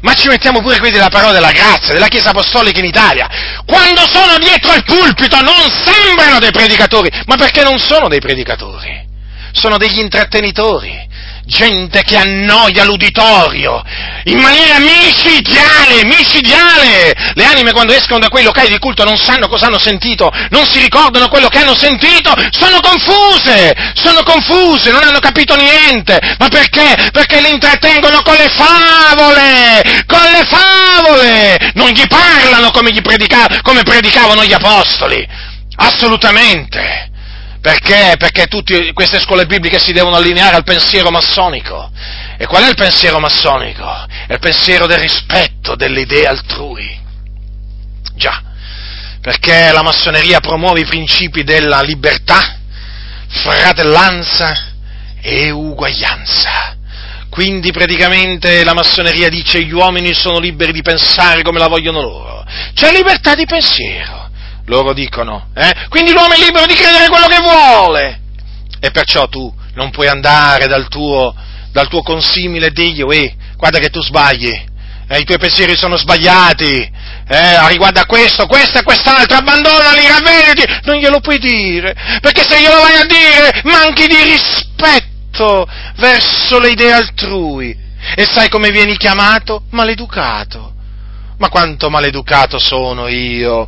Ma 0.00 0.14
ci 0.14 0.28
mettiamo 0.28 0.62
pure 0.62 0.78
quelli 0.78 0.94
della 0.94 1.10
parola 1.10 1.32
della 1.32 1.50
grazia, 1.50 1.92
della 1.92 2.08
Chiesa 2.08 2.30
Apostolica 2.30 2.78
in 2.78 2.86
Italia. 2.86 3.28
Quando 3.66 4.06
sono 4.06 4.38
dietro 4.38 4.70
al 4.70 4.82
pulpito 4.82 5.38
non 5.42 5.68
sembrano 5.84 6.38
dei 6.38 6.52
predicatori, 6.52 7.10
ma 7.26 7.36
perché 7.36 7.62
non 7.62 7.78
sono 7.78 8.08
dei 8.08 8.20
predicatori? 8.20 9.08
Sono 9.52 9.76
degli 9.76 9.98
intrattenitori, 9.98 11.08
gente 11.50 12.02
che 12.04 12.16
annoia 12.16 12.84
l'uditorio 12.84 13.82
in 14.24 14.38
maniera 14.38 14.78
micidiale, 14.78 16.04
micidiale. 16.04 17.12
Le 17.34 17.44
anime 17.44 17.72
quando 17.72 17.92
escono 17.92 18.20
da 18.20 18.28
quei 18.28 18.44
locali 18.44 18.68
di 18.68 18.78
culto 18.78 19.04
non 19.04 19.18
sanno 19.18 19.48
cosa 19.48 19.66
hanno 19.66 19.78
sentito, 19.78 20.30
non 20.50 20.64
si 20.64 20.80
ricordano 20.80 21.28
quello 21.28 21.48
che 21.48 21.58
hanno 21.58 21.76
sentito, 21.76 22.32
sono 22.50 22.80
confuse, 22.80 23.74
sono 23.94 24.22
confuse, 24.22 24.90
non 24.90 25.02
hanno 25.02 25.18
capito 25.18 25.56
niente. 25.56 26.18
Ma 26.38 26.48
perché? 26.48 27.10
Perché 27.12 27.40
li 27.40 27.50
intrattengono 27.50 28.22
con 28.22 28.36
le 28.36 28.48
favole, 28.48 30.04
con 30.06 30.22
le 30.30 30.46
favole. 30.46 31.72
Non 31.74 31.90
gli 31.90 32.06
parlano 32.06 32.70
come, 32.70 32.92
gli 32.92 33.02
predica- 33.02 33.60
come 33.62 33.82
predicavano 33.82 34.44
gli 34.44 34.52
apostoli. 34.52 35.26
Assolutamente. 35.76 37.09
Perché? 37.60 38.14
Perché 38.18 38.46
tutte 38.46 38.92
queste 38.94 39.20
scuole 39.20 39.44
bibliche 39.44 39.78
si 39.78 39.92
devono 39.92 40.16
allineare 40.16 40.56
al 40.56 40.64
pensiero 40.64 41.10
massonico. 41.10 41.90
E 42.38 42.46
qual 42.46 42.64
è 42.64 42.68
il 42.68 42.74
pensiero 42.74 43.18
massonico? 43.18 43.86
È 44.26 44.32
il 44.32 44.38
pensiero 44.38 44.86
del 44.86 44.98
rispetto 44.98 45.74
delle 45.74 46.00
idee 46.00 46.26
altrui. 46.26 46.98
Già, 48.14 48.42
perché 49.20 49.70
la 49.72 49.82
massoneria 49.82 50.40
promuove 50.40 50.80
i 50.80 50.86
principi 50.86 51.44
della 51.44 51.82
libertà, 51.82 52.56
fratellanza 53.28 54.68
e 55.20 55.50
uguaglianza. 55.50 56.76
Quindi 57.28 57.72
praticamente 57.72 58.64
la 58.64 58.74
massoneria 58.74 59.28
dice 59.28 59.62
gli 59.62 59.72
uomini 59.72 60.14
sono 60.14 60.38
liberi 60.38 60.72
di 60.72 60.82
pensare 60.82 61.42
come 61.42 61.58
la 61.58 61.68
vogliono 61.68 62.00
loro. 62.00 62.44
C'è 62.74 62.90
libertà 62.90 63.34
di 63.34 63.44
pensiero 63.44 64.19
loro 64.70 64.92
dicono, 64.92 65.48
eh? 65.54 65.88
Quindi 65.88 66.12
l'uomo 66.12 66.32
è 66.32 66.38
libero 66.38 66.64
di 66.64 66.74
credere 66.74 67.08
quello 67.08 67.26
che 67.26 67.40
vuole. 67.40 68.20
E 68.78 68.90
perciò 68.92 69.28
tu 69.28 69.52
non 69.74 69.90
puoi 69.90 70.06
andare 70.06 70.66
dal 70.66 70.88
tuo, 70.88 71.34
dal 71.72 71.88
tuo 71.88 72.02
consimile 72.02 72.66
e 72.66 72.70
dirgli, 72.70 73.02
eh, 73.12 73.34
guarda 73.56 73.78
che 73.78 73.90
tu 73.90 74.00
sbagli, 74.00 74.68
eh, 75.08 75.18
i 75.18 75.24
tuoi 75.24 75.38
pensieri 75.38 75.76
sono 75.76 75.96
sbagliati, 75.96 76.90
eh, 77.28 77.68
riguardo 77.68 78.00
a 78.00 78.06
questo, 78.06 78.46
questo 78.46 78.78
e 78.78 78.82
quest'altro, 78.82 79.36
abbandonali, 79.36 80.06
ravvediti, 80.06 80.64
non 80.84 80.96
glielo 80.96 81.20
puoi 81.20 81.38
dire, 81.38 81.94
perché 82.20 82.42
se 82.48 82.60
glielo 82.60 82.80
vai 82.80 82.96
a 83.00 83.04
dire 83.04 83.60
manchi 83.64 84.06
di 84.06 84.22
rispetto 84.22 85.66
verso 85.96 86.60
le 86.60 86.70
idee 86.70 86.92
altrui. 86.92 87.76
E 88.14 88.24
sai 88.24 88.48
come 88.48 88.70
vieni 88.70 88.96
chiamato? 88.96 89.64
Maleducato. 89.70 90.69
Ma 91.40 91.48
quanto 91.48 91.88
maleducato 91.88 92.58
sono 92.58 93.08
io! 93.08 93.66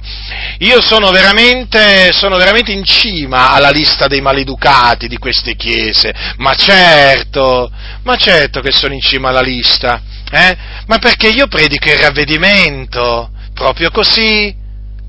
Io 0.59 0.83
sono 0.83 1.11
veramente, 1.11 2.13
sono 2.13 2.37
veramente 2.37 2.71
in 2.71 2.85
cima 2.85 3.53
alla 3.53 3.71
lista 3.71 4.09
dei 4.09 4.21
maleducati 4.21 5.09
di 5.09 5.17
queste 5.17 5.57
chiese. 5.57 6.13
Ma 6.37 6.55
certo, 6.55 7.73
ma 8.03 8.15
certo 8.17 8.61
che 8.61 8.73
sono 8.73 8.93
in 8.93 9.01
cima 9.01 9.31
alla 9.31 9.41
lista. 9.41 10.03
Eh? 10.31 10.57
Ma 10.87 10.99
perché 10.99 11.29
io 11.29 11.47
predico 11.47 11.89
il 11.89 11.99
ravvedimento, 11.99 13.31
proprio 13.55 13.91
così 13.91 14.55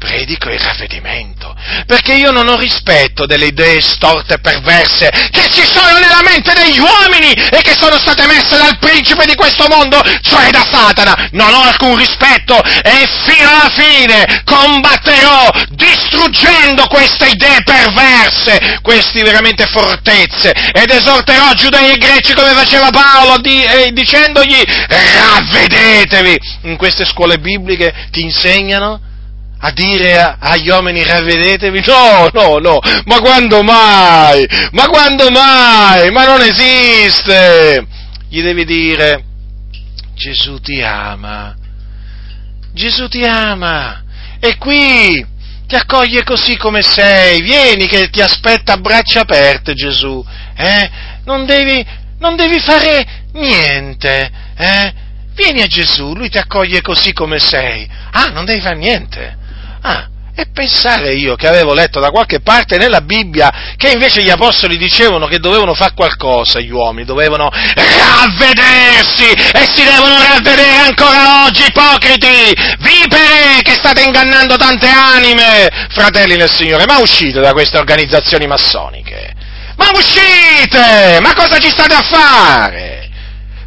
predico 0.03 0.49
il 0.49 0.59
ravvedimento, 0.59 1.55
perché 1.85 2.13
io 2.13 2.31
non 2.31 2.49
ho 2.49 2.57
rispetto 2.57 3.25
delle 3.25 3.45
idee 3.45 3.79
storte 3.79 4.33
e 4.33 4.39
perverse 4.39 5.09
che 5.31 5.47
ci 5.49 5.63
sono 5.63 5.97
nella 5.97 6.21
mente 6.21 6.51
degli 6.53 6.77
uomini 6.77 7.31
e 7.31 7.61
che 7.61 7.73
sono 7.79 7.97
state 7.97 8.27
messe 8.27 8.57
dal 8.57 8.77
principe 8.79 9.25
di 9.25 9.35
questo 9.35 9.65
mondo, 9.69 10.01
cioè 10.21 10.49
da 10.49 10.65
Satana. 10.69 11.29
Non 11.31 11.53
ho 11.53 11.63
alcun 11.63 11.95
rispetto 11.95 12.61
e 12.61 13.07
fino 13.25 13.49
alla 13.49 13.71
fine 13.71 14.41
combatterò 14.43 15.49
distruggendo 15.69 16.85
queste 16.87 17.29
idee 17.29 17.63
perverse, 17.63 18.79
queste 18.81 19.23
veramente 19.23 19.65
fortezze, 19.67 20.51
ed 20.73 20.89
esorterò 20.89 21.53
giudei 21.53 21.93
e 21.93 21.97
greci 21.97 22.33
come 22.33 22.51
faceva 22.51 22.89
Paolo 22.89 23.39
di, 23.39 23.63
eh, 23.63 23.91
dicendogli 23.93 24.61
ravvedetevi. 24.87 26.39
In 26.63 26.75
queste 26.75 27.05
scuole 27.05 27.39
bibliche 27.39 27.93
ti 28.11 28.21
insegnano 28.21 29.11
a 29.65 29.71
dire 29.71 30.35
agli 30.39 30.69
uomini 30.69 31.03
ravvedetevi? 31.05 31.83
No, 31.85 32.29
no, 32.33 32.57
no, 32.57 32.79
ma 33.05 33.19
quando 33.19 33.63
mai? 33.63 34.45
Ma 34.71 34.87
quando 34.87 35.29
mai? 35.29 36.11
Ma 36.11 36.25
non 36.25 36.41
esiste! 36.41 37.87
Gli 38.27 38.41
devi 38.41 38.65
dire 38.65 39.23
Gesù 40.15 40.59
ti 40.59 40.81
ama, 40.81 41.55
Gesù 42.73 43.07
ti 43.07 43.23
ama, 43.23 44.03
e 44.41 44.57
qui 44.57 45.25
ti 45.65 45.75
accoglie 45.75 46.23
così 46.25 46.57
come 46.57 46.81
sei, 46.81 47.41
vieni 47.41 47.87
che 47.87 48.09
ti 48.09 48.19
aspetta 48.19 48.73
a 48.73 48.77
braccia 48.77 49.21
aperte 49.21 49.73
Gesù, 49.73 50.21
eh? 50.57 50.89
Non 51.23 51.45
devi, 51.45 51.85
non 52.19 52.35
devi 52.35 52.59
fare 52.59 53.05
niente, 53.31 54.29
eh? 54.57 54.93
Vieni 55.35 55.61
a 55.61 55.67
Gesù, 55.67 56.13
lui 56.13 56.29
ti 56.29 56.37
accoglie 56.37 56.81
così 56.81 57.13
come 57.13 57.39
sei. 57.39 57.89
Ah, 58.11 58.29
non 58.31 58.43
devi 58.43 58.59
fare 58.59 58.75
niente. 58.75 59.41
Ah, 59.85 60.07
e 60.35 60.47
pensare 60.51 61.13
io 61.13 61.35
che 61.35 61.47
avevo 61.47 61.73
letto 61.73 61.99
da 61.99 62.09
qualche 62.09 62.39
parte 62.39 62.77
nella 62.77 63.01
Bibbia 63.01 63.75
che 63.77 63.91
invece 63.91 64.23
gli 64.23 64.29
apostoli 64.29 64.77
dicevano 64.77 65.27
che 65.27 65.39
dovevano 65.39 65.75
fare 65.75 65.93
qualcosa 65.93 66.59
gli 66.59 66.71
uomini, 66.71 67.05
dovevano 67.05 67.49
ravvedersi 67.51 69.29
e 69.29 69.67
si 69.75 69.83
devono 69.83 70.17
ravvedere 70.17 70.77
ancora 70.77 71.45
oggi, 71.45 71.65
ipocriti, 71.65 72.51
vipere 72.79 73.61
che 73.61 73.73
state 73.73 74.01
ingannando 74.01 74.55
tante 74.55 74.87
anime, 74.87 75.69
fratelli 75.89 76.35
del 76.35 76.49
Signore, 76.51 76.85
ma 76.85 76.97
uscite 76.97 77.39
da 77.39 77.51
queste 77.51 77.77
organizzazioni 77.77 78.47
massoniche, 78.47 79.33
ma 79.75 79.91
uscite, 79.93 81.19
ma 81.21 81.33
cosa 81.35 81.59
ci 81.59 81.69
state 81.69 81.93
a 81.93 82.01
fare? 82.01 83.11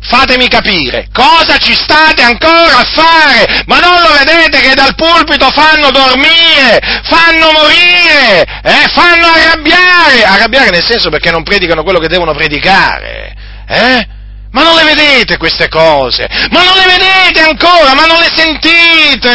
Fatemi 0.09 0.47
capire, 0.47 1.09
cosa 1.13 1.59
ci 1.59 1.75
state 1.75 2.23
ancora 2.23 2.79
a 2.79 2.85
fare? 2.85 3.65
Ma 3.67 3.81
non 3.81 4.01
lo 4.01 4.13
vedete 4.13 4.61
che 4.61 4.75
dal 4.75 4.95
pulpito 4.95 5.51
fanno 5.51 5.91
dormire, 5.91 6.79
fanno 7.03 7.51
morire, 7.51 8.43
eh? 8.63 8.87
fanno 8.95 9.27
arrabbiare, 9.27 10.23
arrabbiare 10.25 10.71
nel 10.71 10.85
senso 10.85 11.11
perché 11.11 11.33
non 11.33 11.43
predicano 11.43 11.83
quello 11.83 11.99
che 11.99 12.07
devono 12.07 12.33
predicare, 12.35 13.35
eh? 13.67 14.07
Ma 14.53 14.63
non 14.63 14.77
le 14.77 14.85
vedete 14.85 15.39
queste 15.39 15.69
cose? 15.69 16.29
Ma 16.51 16.63
non 16.63 16.77
le 16.77 16.87
vedete 16.87 17.41
ancora? 17.41 17.95
Ma 17.95 18.07
non 18.07 18.19
le 18.21 18.31
sentite? 18.33 19.31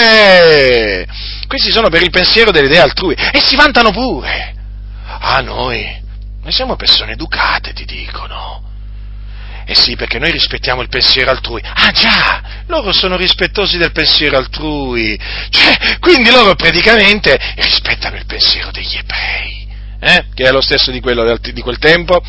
Questi 1.47 1.69
sono 1.69 1.89
per 1.89 2.01
il 2.01 2.11
pensiero 2.11 2.51
delle 2.51 2.67
idee 2.67 2.79
altrui 2.79 3.13
e 3.13 3.41
si 3.45 3.57
vantano 3.57 3.91
pure. 3.91 4.55
Ah, 5.19 5.41
noi, 5.41 5.85
noi 6.41 6.51
siamo 6.53 6.77
persone 6.77 7.11
educate, 7.11 7.73
ti 7.73 7.83
dicono. 7.83 8.70
Eh 9.71 9.75
sì, 9.75 9.95
perché 9.95 10.19
noi 10.19 10.31
rispettiamo 10.31 10.81
il 10.81 10.89
pensiero 10.89 11.31
altrui. 11.31 11.61
Ah 11.63 11.91
già, 11.91 12.41
loro 12.67 12.91
sono 12.91 13.15
rispettosi 13.15 13.77
del 13.77 13.93
pensiero 13.93 14.35
altrui. 14.35 15.17
Cioè, 15.49 15.97
quindi 15.99 16.29
loro 16.29 16.55
praticamente 16.55 17.39
rispettano 17.55 18.17
il 18.17 18.25
pensiero 18.25 18.69
degli 18.71 18.97
ebrei, 18.97 19.65
eh? 20.01 20.25
che 20.33 20.43
è 20.43 20.51
lo 20.51 20.59
stesso 20.59 20.91
di, 20.91 20.99
quello, 20.99 21.37
di 21.37 21.61
quel 21.61 21.77
tempo. 21.77 22.21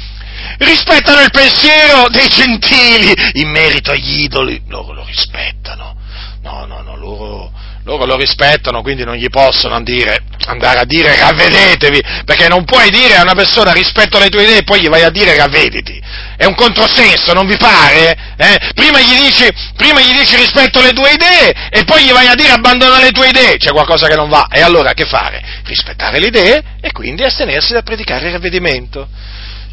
Rispettano 0.58 1.20
il 1.20 1.32
pensiero 1.32 2.08
dei 2.10 2.28
gentili 2.28 3.12
in 3.32 3.50
merito 3.50 3.90
agli 3.90 4.20
idoli. 4.20 4.62
Loro 4.68 4.92
lo 4.92 5.04
rispettano. 5.04 5.96
No, 6.42 6.64
no, 6.64 6.80
no, 6.82 6.96
loro, 6.96 7.52
loro 7.84 8.04
lo 8.04 8.16
rispettano, 8.16 8.80
quindi 8.80 9.04
non 9.04 9.16
gli 9.16 9.28
possono 9.28 9.82
dire, 9.82 10.22
andare 10.46 10.80
a 10.80 10.84
dire 10.84 11.16
ravvedetevi, 11.16 12.00
perché 12.24 12.46
non 12.46 12.64
puoi 12.64 12.90
dire 12.90 13.16
a 13.16 13.22
una 13.22 13.34
persona 13.34 13.72
rispetto 13.72 14.18
alle 14.18 14.28
tue 14.28 14.44
idee 14.44 14.58
e 14.58 14.62
poi 14.62 14.80
gli 14.80 14.88
vai 14.88 15.02
a 15.02 15.10
dire 15.10 15.36
ravvediti. 15.36 16.00
È 16.36 16.44
un 16.44 16.54
controsenso, 16.54 17.32
non 17.32 17.46
vi 17.46 17.56
pare? 17.56 18.34
Eh? 18.36 18.70
Prima, 18.74 19.00
gli 19.00 19.24
dici, 19.24 19.48
prima 19.76 20.00
gli 20.00 20.16
dici 20.16 20.36
rispetto 20.36 20.78
alle 20.78 20.92
tue 20.92 21.12
idee 21.12 21.70
e 21.70 21.84
poi 21.84 22.04
gli 22.04 22.12
vai 22.12 22.28
a 22.28 22.34
dire 22.34 22.52
abbandona 22.52 23.00
le 23.00 23.10
tue 23.10 23.28
idee, 23.28 23.56
c'è 23.56 23.72
qualcosa 23.72 24.06
che 24.06 24.14
non 24.14 24.28
va. 24.28 24.46
E 24.48 24.60
allora 24.60 24.92
che 24.92 25.04
fare? 25.04 25.42
Rispettare 25.64 26.20
le 26.20 26.26
idee 26.26 26.62
e 26.80 26.92
quindi 26.92 27.24
astenersi 27.24 27.72
da 27.72 27.82
predicare 27.82 28.26
il 28.26 28.32
ravvedimento. 28.32 29.08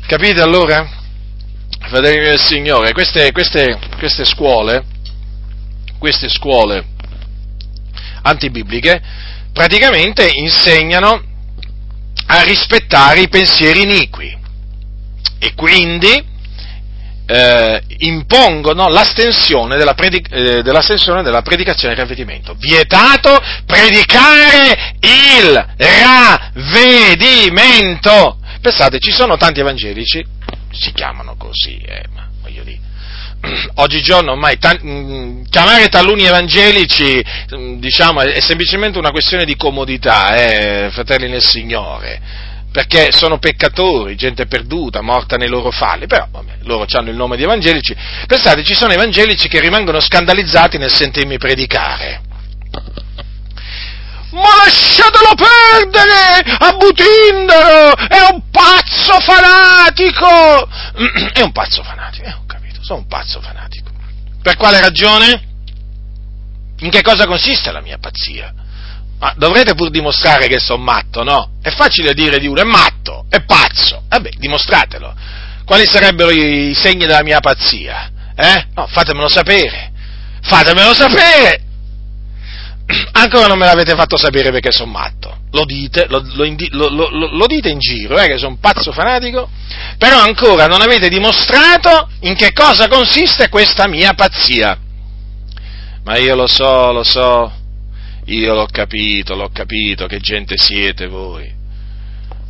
Capite 0.08 0.42
allora? 0.42 0.98
Fratelli 1.88 2.24
del 2.24 2.40
Signore, 2.40 2.92
queste, 2.92 3.32
queste, 3.32 3.78
queste 4.00 4.26
scuole, 4.26 4.84
queste 6.00 6.28
scuole 6.28 6.98
antibibliche 8.22 9.02
praticamente 9.52 10.30
insegnano 10.34 11.22
a 12.28 12.44
rispettare 12.44 13.22
i 13.22 13.28
pensieri 13.28 13.82
iniqui 13.82 14.38
e 15.40 15.54
quindi 15.56 16.28
eh, 17.26 17.84
impongono 18.00 18.88
l'astensione 18.90 19.78
della, 19.78 19.94
predic- 19.94 20.32
eh, 20.32 20.64
dell'astensione 20.64 21.22
della 21.22 21.42
predicazione 21.44 21.94
del 21.94 22.04
ravvedimento. 22.04 22.56
Vietato 22.58 23.40
predicare 23.66 24.96
il 25.00 25.66
ravvedimento. 26.56 28.40
Pensate, 28.62 29.00
ci 29.00 29.12
sono 29.12 29.38
tanti 29.38 29.60
evangelici, 29.60 30.26
si 30.72 30.92
chiamano 30.92 31.36
così, 31.38 31.78
eh, 31.78 32.04
ma 32.14 32.28
voglio 32.42 32.64
dire, 32.64 32.80
oggigiorno 33.76 34.32
ormai 34.32 34.58
ta- 34.58 34.78
mm, 34.84 35.44
chiamare 35.50 35.88
taluni 35.88 36.26
evangelici 36.26 37.24
mm, 37.56 37.80
diciamo, 37.80 38.22
è 38.22 38.40
semplicemente 38.40 38.98
una 38.98 39.12
questione 39.12 39.46
di 39.46 39.56
comodità, 39.56 40.36
eh, 40.36 40.90
fratelli 40.92 41.30
nel 41.30 41.44
Signore, 41.44 42.22
perché 42.72 43.12
sono 43.12 43.40
peccatori, 43.40 44.16
gente 44.16 44.46
perduta, 44.46 45.02
morta 45.02 45.38
nei 45.38 45.48
loro 45.48 45.72
falli, 45.72 46.06
però 46.06 46.28
vabbè, 46.30 46.58
loro 46.64 46.86
hanno 46.92 47.10
il 47.10 47.16
nome 47.16 47.38
di 47.38 47.44
evangelici. 47.44 47.96
Pensate, 48.28 48.64
ci 48.64 48.76
sono 48.76 48.94
evangelici 48.94 49.48
che 49.48 49.60
rimangono 49.60 50.00
scandalizzati 50.00 50.78
nel 50.78 50.92
sentirmi 50.92 51.38
predicare. 51.38 52.22
Ma 54.32 54.64
lasciatelo 54.64 55.34
perdere! 55.34 56.44
A 56.60 56.74
Butindaro! 56.74 57.96
È 58.08 58.30
un 58.32 58.44
pazzo 58.52 59.20
fanatico! 59.22 60.70
È 61.34 61.42
un 61.42 61.52
pazzo 61.52 61.82
fanatico, 61.82 62.44
sono 62.90 63.02
un 63.02 63.08
pazzo 63.08 63.40
fanatico. 63.40 63.92
Per 64.42 64.56
quale 64.56 64.80
ragione? 64.80 65.44
In 66.80 66.90
che 66.90 67.04
cosa 67.04 67.28
consiste 67.28 67.72
la 67.72 67.82
mia 67.82 68.00
pazzia? 68.00 68.52
Ma 69.20 69.34
dovrete 69.38 69.76
pur 69.76 69.92
dimostrare 69.92 70.48
che 70.48 70.60
sono 70.60 70.82
matto, 70.82 71.24
no? 71.24 71.52
È 71.62 71.70
facile 71.70 72.16
dire 72.16 72.40
di 72.40 72.48
uno, 72.48 72.62
è 72.62 72.64
matto, 72.64 73.26
è 73.30 73.42
pazzo. 73.42 74.06
Vabbè, 74.08 74.30
dimostratelo. 74.38 75.14
Quali 75.66 75.86
sarebbero 75.86 76.32
i 76.32 76.74
segni 76.74 77.06
della 77.06 77.22
mia 77.22 77.40
pazzia? 77.42 78.10
Eh? 78.36 78.68
No, 78.74 78.88
fatemelo 78.88 79.28
sapere. 79.28 79.92
Fatemelo 80.42 80.94
sapere! 80.94 81.66
Ancora 83.12 83.48
non 83.48 83.60
me 83.60 83.66
l'avete 83.66 83.96
fatto 83.96 84.18
sapere 84.18 84.52
perché 84.52 84.72
sono 84.72 84.92
matto. 84.92 85.38
Lo 85.52 85.66
dite, 85.66 86.08
lo, 86.08 86.24
lo, 86.72 87.10
lo 87.10 87.46
dite 87.48 87.70
in 87.70 87.80
giro, 87.80 88.18
eh, 88.18 88.28
che 88.28 88.38
sono 88.38 88.52
un 88.52 88.60
pazzo 88.60 88.92
fanatico, 88.92 89.50
però 89.98 90.20
ancora 90.20 90.66
non 90.66 90.82
avete 90.82 91.10
dimostrato 91.10 92.10
in 92.22 92.36
che 92.36 92.52
cosa 92.52 92.88
consiste 92.88 93.50
questa 93.50 93.88
mia 93.88 94.14
pazzia. 94.14 94.78
Ma 96.04 96.18
io 96.18 96.36
lo 96.36 96.48
so, 96.48 96.92
lo 96.92 97.04
so, 97.04 97.52
io 98.26 98.54
l'ho 98.54 98.68
capito, 98.72 99.36
l'ho 99.36 99.50
capito, 99.50 100.08
che 100.08 100.20
gente 100.20 100.58
siete 100.58 101.08
voi. 101.08 101.52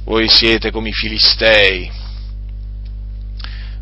Voi 0.06 0.30
siete 0.30 0.72
come 0.72 0.90
i 0.90 0.94
filistei. 0.94 1.92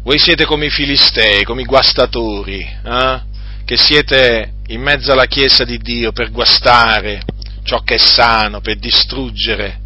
Voi 0.03 0.17
siete 0.19 0.45
come 0.45 0.67
i 0.67 0.69
filistei, 0.69 1.43
come 1.43 1.61
i 1.61 1.65
guastatori, 1.65 2.61
eh? 2.61 3.21
che 3.65 3.77
siete 3.77 4.53
in 4.67 4.81
mezzo 4.81 5.11
alla 5.11 5.25
Chiesa 5.25 5.63
di 5.63 5.77
Dio 5.77 6.11
per 6.11 6.31
guastare 6.31 7.21
ciò 7.63 7.81
che 7.81 7.95
è 7.95 7.97
sano, 7.97 8.61
per 8.61 8.77
distruggere 8.77 9.79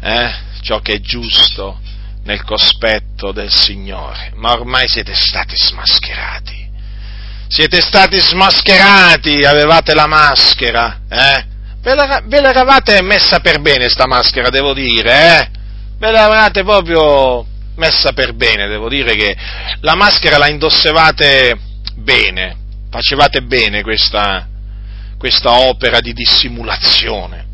eh? 0.00 0.34
ciò 0.62 0.80
che 0.80 0.94
è 0.94 1.00
giusto 1.00 1.80
nel 2.24 2.42
cospetto 2.42 3.32
del 3.32 3.50
Signore. 3.50 4.32
Ma 4.36 4.52
ormai 4.52 4.88
siete 4.88 5.14
stati 5.14 5.54
smascherati 5.56 6.64
siete 7.54 7.80
stati 7.82 8.18
smascherati, 8.18 9.44
avevate 9.44 9.94
la 9.94 10.08
maschera, 10.08 11.02
eh? 11.08 11.44
Ve, 11.80 11.94
la, 11.94 12.20
ve 12.24 12.40
l'eravate 12.40 13.00
messa 13.02 13.38
per 13.38 13.60
bene 13.60 13.88
sta 13.88 14.08
maschera, 14.08 14.48
devo 14.48 14.72
dire, 14.72 15.38
eh? 15.38 15.50
Ve 15.98 16.10
l'eravate 16.10 16.64
proprio 16.64 17.46
messa 17.76 18.12
per 18.12 18.34
bene, 18.34 18.66
devo 18.66 18.88
dire 18.88 19.14
che 19.14 19.36
la 19.82 19.94
maschera 19.94 20.36
la 20.36 20.48
indossevate 20.48 21.56
bene, 21.94 22.56
facevate 22.94 23.42
bene 23.42 23.82
questa, 23.82 24.46
questa 25.18 25.50
opera 25.50 25.98
di 25.98 26.12
dissimulazione, 26.12 27.44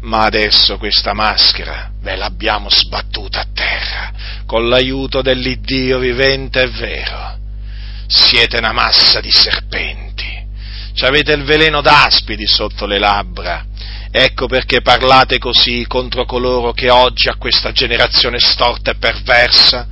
ma 0.00 0.24
adesso 0.24 0.78
questa 0.78 1.12
maschera 1.12 1.92
ve 2.00 2.16
l'abbiamo 2.16 2.68
sbattuta 2.68 3.38
a 3.38 3.46
terra. 3.54 4.12
Con 4.46 4.68
l'aiuto 4.68 5.22
dell'Iddio 5.22 6.00
vivente 6.00 6.62
e 6.62 6.70
vero. 6.70 7.38
Siete 8.08 8.58
una 8.58 8.72
massa 8.72 9.20
di 9.20 9.30
serpenti, 9.30 10.44
ci 10.92 11.04
avete 11.04 11.34
il 11.34 11.44
veleno 11.44 11.80
d'aspidi 11.80 12.48
sotto 12.48 12.84
le 12.86 12.98
labbra. 12.98 13.64
Ecco 14.10 14.48
perché 14.48 14.80
parlate 14.80 15.38
così 15.38 15.84
contro 15.86 16.24
coloro 16.24 16.72
che 16.72 16.90
oggi 16.90 17.28
a 17.28 17.36
questa 17.36 17.70
generazione 17.70 18.40
storta 18.40 18.90
e 18.90 18.96
perversa 18.96 19.86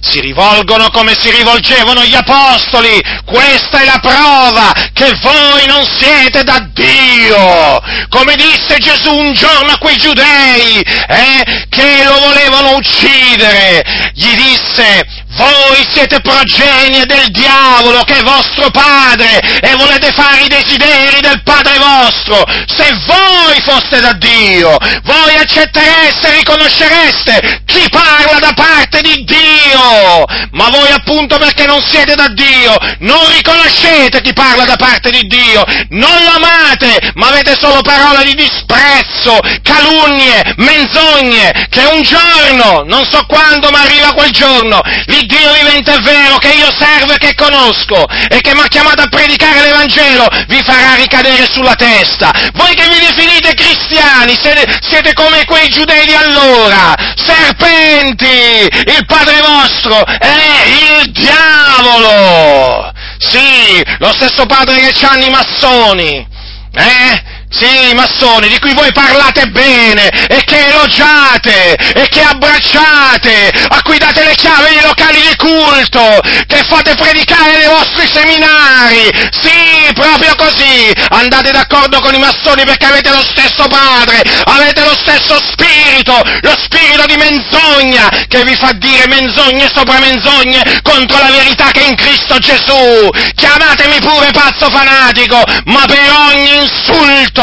si 0.00 0.20
rivolgono 0.20 0.90
come 0.90 1.14
si 1.18 1.30
rivolgevano 1.30 2.04
gli 2.04 2.14
apostoli. 2.14 3.00
Questa 3.24 3.80
è 3.80 3.84
la 3.84 3.98
prova 4.00 4.72
che 4.92 5.16
voi 5.20 5.66
non 5.66 5.84
siete 5.98 6.44
da 6.44 6.66
Dio. 6.72 7.80
Come 8.08 8.34
disse 8.34 8.78
Gesù 8.78 9.12
un 9.14 9.32
giorno 9.32 9.72
a 9.72 9.78
quei 9.78 9.96
giudei 9.96 10.80
eh, 10.80 11.66
che 11.68 12.04
lo 12.04 12.18
volevano 12.20 12.76
uccidere, 12.76 14.12
gli 14.14 14.34
disse 14.34 15.17
voi 15.38 15.86
siete 15.94 16.20
progenie 16.20 17.06
del 17.06 17.30
diavolo 17.30 18.02
che 18.02 18.18
è 18.18 18.22
vostro 18.22 18.70
padre 18.70 19.38
e 19.60 19.74
volete 19.76 20.10
fare 20.10 20.42
i 20.42 20.48
desideri 20.48 21.20
del 21.20 21.42
padre 21.42 21.78
vostro. 21.78 22.44
Se 22.66 22.92
voi 23.06 23.60
foste 23.62 24.00
da 24.00 24.12
Dio, 24.14 24.76
voi 25.04 25.36
accettereste 25.36 26.28
e 26.28 26.36
riconoscereste 26.38 27.62
chi 27.64 27.88
parla 27.88 28.38
da 28.40 28.52
parte 28.52 29.00
di 29.00 29.24
Dio. 29.24 30.24
Ma 30.50 30.68
voi 30.70 30.90
appunto 30.90 31.38
perché 31.38 31.66
non 31.66 31.80
siete 31.86 32.14
da 32.14 32.28
Dio, 32.28 32.74
non 33.00 33.30
riconoscete 33.30 34.20
chi 34.20 34.32
parla 34.32 34.64
da 34.64 34.76
parte 34.76 35.10
di 35.10 35.22
Dio, 35.28 35.64
non 35.90 36.22
lo 36.24 36.30
amate, 36.34 37.12
ma 37.14 37.28
avete 37.28 37.56
solo 37.58 37.80
parole 37.82 38.24
di 38.24 38.34
disprezzo, 38.34 39.38
calunnie, 39.62 40.54
menzogne, 40.56 41.68
che 41.70 41.84
un 41.84 42.02
giorno, 42.02 42.82
non 42.84 43.04
so 43.08 43.24
quando, 43.26 43.70
ma 43.70 43.82
arriva 43.82 44.12
quel 44.12 44.30
giorno, 44.30 44.80
Dio 45.28 45.52
vivente 45.52 45.92
è 45.92 46.00
vero 46.00 46.38
che 46.38 46.48
io 46.48 46.72
servo 46.72 47.12
e 47.12 47.18
che 47.18 47.34
conosco 47.34 48.06
e 48.30 48.40
che 48.40 48.54
mi 48.54 48.60
ha 48.60 48.66
chiamato 48.66 49.02
a 49.02 49.08
predicare 49.08 49.60
l'Evangelo, 49.60 50.26
vi 50.48 50.62
farà 50.64 50.94
ricadere 50.94 51.46
sulla 51.52 51.74
testa. 51.74 52.32
Voi 52.54 52.74
che 52.74 52.88
vi 52.88 52.98
definite 52.98 53.52
cristiani 53.52 54.34
siete, 54.40 54.78
siete 54.80 55.12
come 55.12 55.44
quei 55.44 55.68
giudei 55.68 56.06
di 56.06 56.14
allora, 56.14 56.94
serpenti, 57.14 58.24
il 58.24 59.04
padre 59.06 59.42
vostro 59.42 60.02
è 60.06 61.02
il 61.02 61.10
diavolo. 61.12 62.90
Sì, 63.18 63.84
lo 63.98 64.12
stesso 64.14 64.46
padre 64.46 64.80
che 64.80 65.04
hanno 65.04 65.26
i 65.26 65.30
massoni. 65.30 66.26
Eh? 66.72 67.22
Sì, 67.50 67.90
i 67.90 67.94
massoni 67.94 68.48
di 68.48 68.58
cui 68.58 68.74
voi 68.74 68.92
parlate 68.92 69.46
bene 69.46 70.08
e 70.28 70.44
che 70.44 70.68
elogiate 70.68 71.74
e 71.94 72.08
che 72.08 72.20
abbracciate, 72.20 73.52
a 73.68 73.82
cui 73.82 73.96
date 73.96 74.22
le 74.22 74.34
chiavi 74.34 74.74
dei 74.74 74.82
locali 74.82 75.20
di 75.20 75.36
culto, 75.36 76.20
che 76.46 76.62
fate 76.68 76.94
predicare 76.94 77.56
nei 77.56 77.66
vostri 77.66 78.06
seminari. 78.12 79.10
Sì, 79.40 79.92
proprio 79.94 80.34
così. 80.36 80.92
Andate 81.08 81.50
d'accordo 81.50 82.00
con 82.00 82.14
i 82.14 82.18
massoni 82.18 82.64
perché 82.64 82.84
avete 82.84 83.10
lo 83.10 83.24
stesso 83.24 83.66
padre, 83.66 84.22
avete 84.44 84.84
lo 84.84 84.94
stesso 84.94 85.38
spirito, 85.50 86.20
lo 86.42 86.54
spirito 86.62 87.06
di 87.06 87.16
menzogna 87.16 88.08
che 88.28 88.44
vi 88.44 88.54
fa 88.56 88.72
dire 88.72 89.06
menzogne 89.08 89.70
sopra 89.74 89.98
menzogne 89.98 90.80
contro 90.82 91.18
la 91.18 91.30
verità 91.30 91.70
che 91.70 91.80
è 91.80 91.88
in 91.88 91.96
Cristo 91.96 92.38
Gesù. 92.38 93.08
Chiamatemi 93.34 94.00
pure 94.00 94.30
pazzo 94.32 94.68
fanatico, 94.68 95.42
ma 95.64 95.84
per 95.86 96.12
ogni 96.30 96.56
insulto 96.56 97.37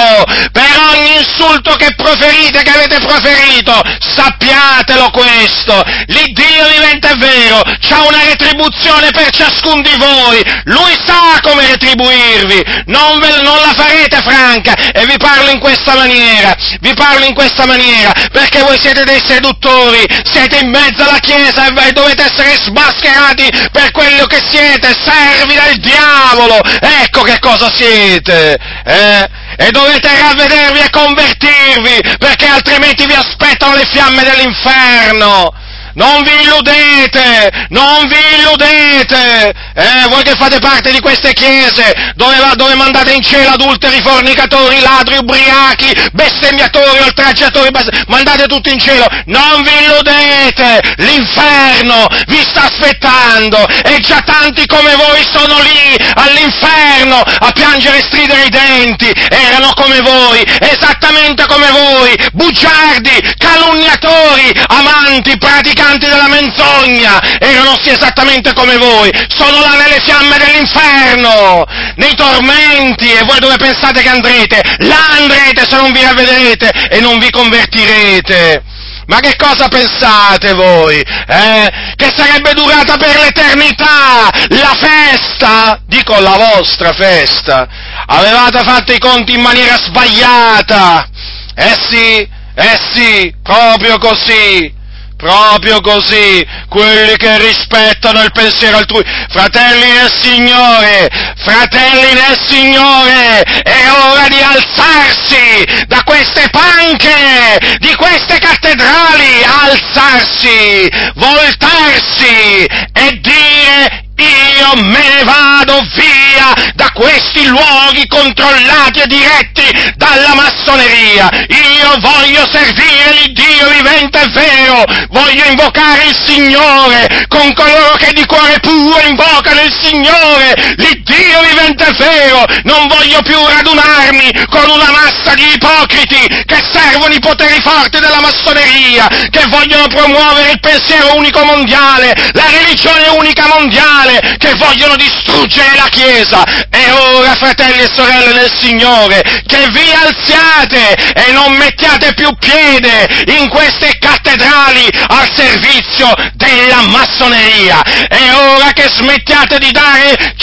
per 0.52 0.80
ogni 0.92 1.18
insulto 1.18 1.76
che 1.76 1.94
proferite, 1.96 2.62
che 2.64 2.70
avete 2.70 3.00
proferito, 3.00 3.82
sappiatelo 4.00 5.10
questo, 5.12 5.82
l'Iddio 6.08 6.68
vivente 6.68 7.10
è 7.10 7.16
vero, 7.16 7.62
c'ha 7.80 8.02
una 8.02 8.24
retribuzione 8.24 9.10
per 9.12 9.30
ciascun 9.30 9.82
di 9.82 9.96
voi, 9.98 10.44
Lui 10.66 10.94
sa 11.06 11.40
come 11.42 11.68
retribuirvi, 11.68 12.84
non, 12.88 13.20
ve, 13.20 13.42
non 13.42 13.58
la 13.62 13.74
farete 13.74 14.22
franca, 14.22 14.74
e 14.92 15.06
vi 15.06 15.18
parlo 15.18 15.50
in 15.50 15.60
questa 15.60 15.96
maniera, 15.96 16.56
vi 16.82 16.94
parlo 16.94 17.26
in 17.26 17.34
questa 17.34 17.66
maniera, 17.66 18.12
perché 18.32 18.62
voi 18.62 18.78
siete 18.80 19.04
dei 19.04 19.22
seduttori, 19.24 20.06
siete 20.24 20.60
in 20.60 20.70
mezzo 20.70 21.04
alla 21.04 21.20
Chiesa 21.20 21.68
e 21.68 21.92
dovete 21.92 22.24
essere 22.24 22.56
smascherati 22.56 23.50
per 23.72 23.92
quello 23.92 24.26
che 24.26 24.42
siete, 24.48 24.96
servi 25.04 25.56
del 25.56 25.80
diavolo, 25.80 26.62
ecco 27.04 27.22
che 27.22 27.40
cosa 27.40 27.72
siete, 27.74 28.58
eh? 28.86 29.44
E 29.58 29.72
dovete 29.72 30.10
ravvedervi 30.18 30.80
e 30.80 30.90
convertirvi, 30.90 32.18
perché 32.18 32.46
altrimenti 32.48 33.06
vi 33.06 33.14
aspettano 33.14 33.76
le 33.76 33.86
fiamme 33.86 34.24
dell'inferno. 34.24 35.54
Non 35.96 36.24
vi 36.24 36.42
illudete, 36.44 37.68
non 37.70 38.06
vi 38.08 38.18
illudete, 38.38 39.54
eh, 39.76 40.08
voi 40.10 40.24
che 40.24 40.36
fate 40.36 40.60
parte 40.60 40.92
di 40.92 41.00
queste 41.00 41.32
chiese, 41.32 42.12
dove, 42.16 42.36
dove 42.56 42.76
mandate 42.76 43.14
in 43.14 43.24
cielo 43.24 43.52
adulteri, 43.52 44.02
fornicatori, 44.02 44.82
ladri, 44.82 45.16
ubriachi, 45.16 45.96
bestemmiatori, 46.12 47.00
oltraggiatori, 47.00 47.70
mandate 48.08 48.46
tutti 48.48 48.74
in 48.74 48.80
cielo, 48.80 49.06
non 49.28 49.64
vi 49.64 49.72
illudete, 49.86 50.82
l'inferno 50.98 52.08
vi 52.28 52.44
sta 52.46 52.64
aspettando 52.64 53.66
e 53.86 53.98
già 54.02 54.20
tanti 54.20 54.66
come 54.66 54.96
voi 54.96 55.26
sono 55.32 55.62
lì 55.62 55.96
all'inferno 56.16 57.22
a 57.22 57.52
piangere 57.54 58.00
e 58.00 58.04
stridere 58.04 58.44
i 58.44 58.50
denti, 58.50 59.10
erano 59.30 59.72
come 59.76 60.02
voi, 60.02 60.44
esattamente 60.60 61.46
come 61.46 61.72
voi, 61.72 62.14
bugiardi, 62.34 63.34
calunniatori, 63.38 64.52
amanti, 64.68 65.38
praticanti, 65.38 65.84
praticanti 65.86 66.08
della 66.08 66.28
menzogna 66.28 67.38
erano 67.40 67.78
sì 67.82 67.90
esattamente 67.92 68.54
come 68.54 68.78
voi, 68.78 69.12
sono 69.28 69.60
là 69.60 69.76
nelle 69.76 70.02
fiamme 70.02 70.38
dell'inferno, 70.38 71.64
nei 71.96 72.16
tormenti, 72.16 73.12
e 73.12 73.24
voi 73.24 73.40
dove 73.40 73.58
pensate 73.58 74.02
che 74.02 74.10
andrete? 74.10 74.62
Là 74.80 75.08
andrete 75.20 75.66
se 75.68 75.76
non 75.76 75.92
vi 75.92 76.02
ravvederete 76.02 76.70
e 76.90 77.00
non 77.00 77.20
vi 77.20 77.30
convertirete. 77.30 78.64
Ma 79.08 79.20
che 79.20 79.36
cosa 79.36 79.68
pensate 79.68 80.54
voi? 80.54 81.00
Eh? 81.00 81.72
Che 81.96 82.12
sarebbe 82.16 82.54
durata 82.54 82.98
per 82.98 83.16
l'eternità 83.20 84.32
la 84.48 84.74
festa? 84.76 85.80
Dico 85.86 86.20
la 86.20 86.36
vostra 86.36 86.92
festa. 86.92 87.68
Avevate 88.08 88.64
fatto 88.64 88.94
i 88.94 88.98
conti 88.98 89.34
in 89.36 89.42
maniera 89.42 89.78
sbagliata. 89.78 91.08
Eh 91.54 91.76
sì, 91.88 92.28
eh 92.56 92.80
sì, 92.94 93.36
proprio 93.44 94.00
così. 94.00 94.74
Proprio 95.18 95.80
così, 95.80 96.46
quelli 96.68 97.16
che 97.16 97.38
rispettano 97.40 98.22
il 98.22 98.32
pensiero 98.34 98.78
altrui, 98.78 99.04
fratelli 99.30 99.92
nel 99.92 100.12
Signore, 100.14 101.10
fratelli 101.38 102.14
nel 102.14 102.38
Signore, 102.46 103.42
è 103.64 103.90
ora 104.10 104.28
di 104.28 104.42
alzarsi 104.42 105.86
da 105.88 106.04
queste 106.04 106.50
panche, 106.50 107.78
di 107.80 107.96
queste 107.96 108.40
cattedrali, 108.40 109.44
alzarsi, 109.44 110.90
voltarsi 111.16 112.66
e 112.66 113.20
dire 113.22 114.05
io 114.18 114.82
me 114.84 115.24
vado 115.24 115.82
via 115.94 116.72
da 116.74 116.90
questi 116.94 117.46
luoghi 117.48 118.08
controllati 118.08 119.02
e 119.02 119.08
diretti 119.08 119.94
dalla 119.96 120.34
massoneria. 120.34 121.30
Io 121.50 121.96
voglio 122.00 122.48
servire 122.50 123.12
l'Iddio 123.12 123.70
vivente 123.70 124.22
e 124.22 124.30
vero. 124.30 124.84
Voglio 125.10 125.44
invocare 125.46 126.06
il 126.06 126.16
Signore 126.16 127.26
con 127.28 127.54
coloro 127.54 127.96
che 127.98 128.14
di 128.14 128.26
cuore 128.26 128.60
puro 128.60 129.00
invocano 129.06 129.62
il 129.62 129.74
Signore, 129.82 130.76
l'Iddio 130.78 131.42
vivente 131.50 131.88
e 131.88 131.94
vero. 131.98 132.46
Non 132.64 132.88
voglio 132.88 133.22
più 133.22 133.38
radunarmi 133.46 134.32
con 134.50 134.70
una 134.70 134.92
massa 134.92 135.34
di 135.34 135.54
ipocriti 135.54 136.44
che 136.46 136.64
servono 136.72 137.14
i 137.14 137.20
poteri 137.20 137.60
forti 137.62 138.00
della 138.00 138.22
massoneria, 138.22 139.08
che 139.30 139.44
vogliono 139.50 139.88
promuovere 139.88 140.52
il 140.52 140.60
pensiero 140.60 141.16
unico 141.16 141.44
mondiale, 141.44 142.14
la 142.32 142.46
religione 142.50 143.08
unica 143.10 143.48
mondiale 143.48 144.05
male, 144.06 144.38
che 144.38 144.54
vogliono 144.56 144.96
distruggere 144.96 145.76
la 145.76 145.88
Chiesa. 145.90 146.44
E 146.70 146.92
ora, 146.92 147.36
fratelli 147.36 147.80
e 147.80 147.90
sorelle 147.92 148.34
nel 148.34 148.52
Signore, 148.54 149.22
che 149.46 149.68
vi 149.72 149.92
alziate 149.92 151.14
e 151.14 151.32
non 151.32 151.54
mettiate 151.54 152.14
più 152.14 152.30
piede 152.38 153.08
in 153.38 153.50
queste 153.50 153.98
cattedrali 154.00 154.88
al 155.08 155.30
servizio 155.34 156.14
della 156.34 156.82
massoneria. 156.82 157.82
È 157.82 158.34
ora 158.34 158.72
che 158.72 158.90
smettiate 158.90 159.58
di 159.58 159.72
dare 159.72 160.36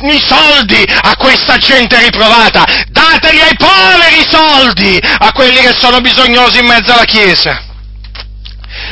i 0.00 0.22
soldi 0.26 0.84
a 1.02 1.16
questa 1.16 1.56
gente 1.56 1.98
riprovata. 2.00 2.64
Dateli 2.88 3.40
ai 3.40 3.56
poveri 3.56 4.26
soldi, 4.28 5.00
a 5.18 5.32
quelli 5.32 5.60
che 5.60 5.74
sono 5.78 6.00
bisognosi 6.00 6.58
in 6.58 6.66
mezzo 6.66 6.92
alla 6.92 7.04
Chiesa 7.04 7.66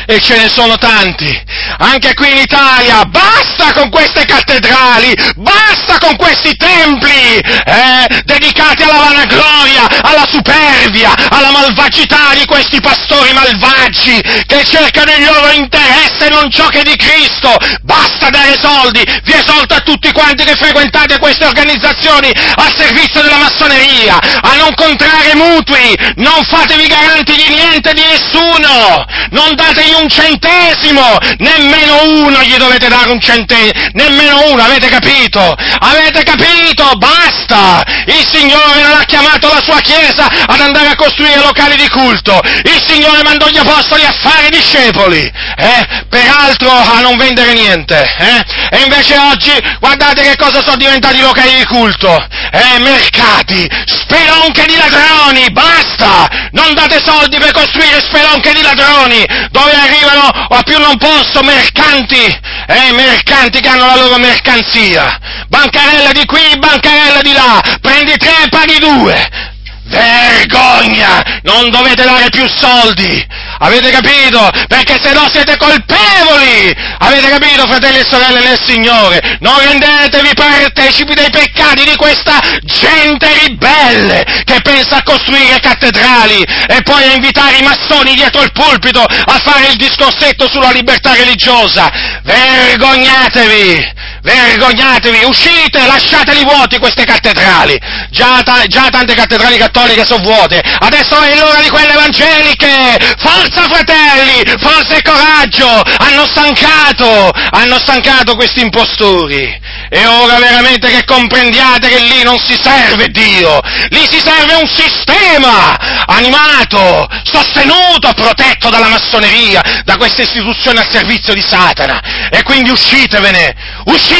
e 0.06 0.20
ce 0.20 0.36
ne 0.36 0.48
sono 0.48 0.76
tanti, 0.76 1.42
anche 1.78 2.14
qui 2.14 2.30
in 2.30 2.38
Italia, 2.38 3.04
basta 3.04 3.72
con 3.72 3.90
queste 3.90 4.24
cattedrali, 4.24 5.14
basta 5.36 5.98
con 5.98 6.16
questi 6.16 6.54
templi 6.56 7.38
eh, 7.38 8.22
dedicati 8.24 8.82
alla 8.82 8.98
vanagloria, 8.98 9.86
alla 10.02 10.26
superbia, 10.28 11.14
alla 11.30 11.50
malvagità 11.50 12.34
di 12.34 12.44
questi 12.44 12.80
pastori 12.80 13.32
malvagi 13.32 14.20
che 14.46 14.64
cercano 14.64 15.12
il 15.12 15.24
loro 15.24 15.50
interesse 15.52 16.26
e 16.26 16.30
non 16.30 16.50
ciò 16.50 16.66
che 16.68 16.80
è 16.80 16.82
di 16.82 16.96
Cristo, 16.96 17.56
basta 17.82 18.30
dare 18.30 18.58
soldi, 18.60 19.04
vi 19.24 19.32
esorto 19.32 19.74
a 19.74 19.80
tutti 19.80 20.12
quanti 20.12 20.44
che 20.44 20.54
frequentate 20.54 21.18
queste 21.18 21.46
organizzazioni 21.46 22.30
al 22.56 22.74
servizio 22.76 23.22
della 23.22 23.38
massoneria, 23.38 24.18
a 24.18 24.56
non 24.56 24.74
contrarre 24.74 25.34
mutui, 25.34 25.96
non 26.16 26.44
fatevi 26.44 26.86
garanti 26.86 27.34
di 27.34 27.48
niente 27.48 27.92
di 27.92 28.02
nessuno, 28.02 29.04
non 29.30 29.54
dategli 29.54 29.93
un 29.98 30.08
centesimo, 30.08 31.18
nemmeno 31.38 32.04
uno 32.04 32.42
gli 32.42 32.56
dovete 32.56 32.88
dare 32.88 33.10
un 33.10 33.20
centesimo, 33.20 33.72
nemmeno 33.92 34.50
uno, 34.50 34.62
avete 34.62 34.88
capito? 34.88 35.40
Avete 35.78 36.22
capito? 36.22 36.90
Basta! 36.96 37.82
Il 38.06 38.26
Signore 38.30 38.82
non 38.82 38.96
ha 39.00 39.04
chiamato 39.04 39.48
la 39.48 39.62
sua 39.62 39.80
Chiesa 39.80 40.28
ad 40.46 40.60
andare 40.60 40.88
a 40.88 40.96
costruire 40.96 41.40
locali 41.40 41.76
di 41.76 41.88
culto, 41.88 42.40
il 42.64 42.82
Signore 42.86 43.22
mandò 43.22 43.48
gli 43.48 43.58
apostoli 43.58 44.04
a 44.04 44.12
fare 44.12 44.48
discepoli, 44.50 45.30
eh? 45.56 45.86
peraltro 46.08 46.70
a 46.70 47.00
non 47.00 47.16
vendere 47.16 47.52
niente, 47.52 48.08
eh? 48.18 48.76
e 48.76 48.82
invece 48.82 49.16
oggi 49.18 49.52
guardate 49.80 50.22
che 50.22 50.36
cosa 50.36 50.62
sono 50.62 50.76
diventati 50.76 51.20
locali 51.20 51.54
di 51.56 51.64
culto, 51.64 52.14
eh? 52.52 52.78
mercati, 52.80 53.68
spelonche 53.86 54.64
di 54.66 54.76
ladroni, 54.76 55.50
basta! 55.50 56.28
Non 56.52 56.72
date 56.74 57.02
soldi 57.04 57.38
per 57.38 57.52
costruire 57.52 58.00
spelonche 58.00 58.52
di 58.52 58.62
ladroni, 58.62 59.24
dove 59.50 59.72
arrivano 59.84 60.28
a 60.28 60.62
più 60.62 60.78
non 60.78 60.96
posso 60.96 61.42
mercanti, 61.42 62.24
eh, 62.66 62.92
mercanti 62.92 63.60
che 63.60 63.68
hanno 63.68 63.86
la 63.86 63.96
loro 63.96 64.18
mercanzia, 64.18 65.18
bancarella 65.48 66.12
di 66.12 66.24
qui, 66.24 66.58
bancarella 66.58 67.22
di 67.22 67.32
là, 67.32 67.62
prendi 67.80 68.16
tre 68.16 68.44
e 68.44 68.48
paghi 68.48 68.78
due, 68.78 69.52
Vergogna! 69.86 71.40
Non 71.42 71.70
dovete 71.70 72.04
dare 72.04 72.30
più 72.30 72.48
soldi! 72.48 73.26
Avete 73.58 73.90
capito? 73.90 74.50
Perché 74.66 74.98
se 75.00 75.12
no 75.12 75.28
siete 75.32 75.56
colpevoli! 75.56 76.74
Avete 76.98 77.28
capito, 77.28 77.66
fratelli 77.66 77.98
e 77.98 78.04
sorelle 78.04 78.40
nel 78.40 78.60
Signore? 78.64 79.38
Non 79.40 79.58
rendetevi 79.58 80.34
partecipi 80.34 81.14
dei 81.14 81.30
peccati 81.30 81.84
di 81.84 81.96
questa 81.96 82.40
gente 82.62 83.26
ribelle 83.46 84.24
che 84.44 84.60
pensa 84.62 84.96
a 84.96 85.02
costruire 85.02 85.60
cattedrali 85.60 86.42
e 86.66 86.82
poi 86.82 87.04
a 87.04 87.14
invitare 87.14 87.58
i 87.58 87.62
massoni 87.62 88.14
dietro 88.14 88.42
il 88.42 88.52
pulpito 88.52 89.00
a 89.02 89.38
fare 89.42 89.68
il 89.68 89.76
discorsetto 89.76 90.48
sulla 90.48 90.70
libertà 90.70 91.14
religiosa. 91.14 91.90
Vergognatevi! 92.22 93.92
Vergognatevi! 94.24 95.22
Uscite! 95.24 95.86
Lasciateli 95.86 96.44
vuoti 96.44 96.78
queste 96.78 97.04
cattedrali! 97.04 97.78
Già, 98.08 98.40
ta- 98.42 98.64
già 98.66 98.88
tante 98.88 99.14
cattedrali 99.14 99.58
cattoliche 99.58 100.06
sono 100.06 100.22
vuote! 100.22 100.62
Adesso 100.78 101.20
è 101.20 101.36
l'ora 101.36 101.60
di 101.60 101.68
quelle 101.68 101.92
evangeliche! 101.92 102.96
Forza 103.18 103.68
fratelli! 103.68 104.42
Forza 104.58 104.96
e 104.96 105.02
coraggio! 105.02 105.82
Hanno 105.98 106.24
stancato! 106.26 107.30
Hanno 107.50 107.78
stancato 107.78 108.34
questi 108.34 108.62
impostori! 108.62 109.60
E 109.90 110.06
ora 110.06 110.38
veramente 110.38 110.88
che 110.88 111.04
comprendiate 111.04 111.88
che 111.90 111.98
lì 111.98 112.22
non 112.22 112.38
si 112.38 112.58
serve 112.58 113.08
Dio! 113.08 113.60
Lì 113.90 114.06
si 114.08 114.20
serve 114.24 114.54
un 114.54 114.66
sistema 114.66 115.76
animato, 116.06 117.06
sostenuto, 117.24 118.10
protetto 118.14 118.70
dalla 118.70 118.88
massoneria, 118.88 119.60
da 119.84 119.98
queste 119.98 120.22
istituzioni 120.22 120.78
al 120.78 120.90
servizio 120.90 121.34
di 121.34 121.44
Satana! 121.46 122.00
E 122.30 122.42
quindi 122.42 122.70
uscitevene! 122.70 123.82
Uscitevene! 123.84 124.12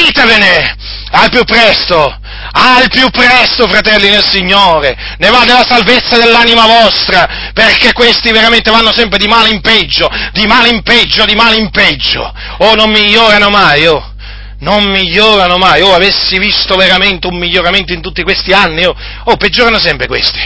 Al 1.11 1.31
più 1.31 1.45
presto! 1.45 2.23
al 2.57 2.89
più 2.89 3.09
presto, 3.11 3.67
fratelli 3.69 4.11
nel 4.11 4.25
Signore, 4.25 4.97
ne 5.19 5.29
va 5.31 5.45
della 5.45 5.65
salvezza 5.67 6.17
dell'anima 6.17 6.67
vostra, 6.67 7.51
perché 7.53 7.93
questi 7.93 8.31
veramente 8.31 8.71
vanno 8.71 8.93
sempre 8.93 9.19
di 9.19 9.27
male 9.27 9.49
in 9.49 9.61
peggio, 9.61 10.09
di 10.33 10.47
male 10.47 10.69
in 10.69 10.83
peggio, 10.83 11.25
di 11.25 11.35
male 11.35 11.57
in 11.57 11.71
peggio, 11.71 12.33
oh 12.59 12.75
non 12.75 12.91
migliorano 12.91 13.51
mai, 13.51 13.87
oh 13.87 14.13
non 14.61 14.85
migliorano 14.85 15.59
mai. 15.59 15.83
Oh, 15.83 15.95
avessi 15.95 16.39
visto 16.39 16.75
veramente 16.77 17.27
un 17.27 17.37
miglioramento 17.37 17.93
in 17.93 18.01
tutti 18.01 18.23
questi 18.23 18.53
anni, 18.53 18.85
oh, 18.87 18.97
oh, 19.25 19.37
peggiorano 19.37 19.79
sempre 19.79 20.07
questi. 20.07 20.41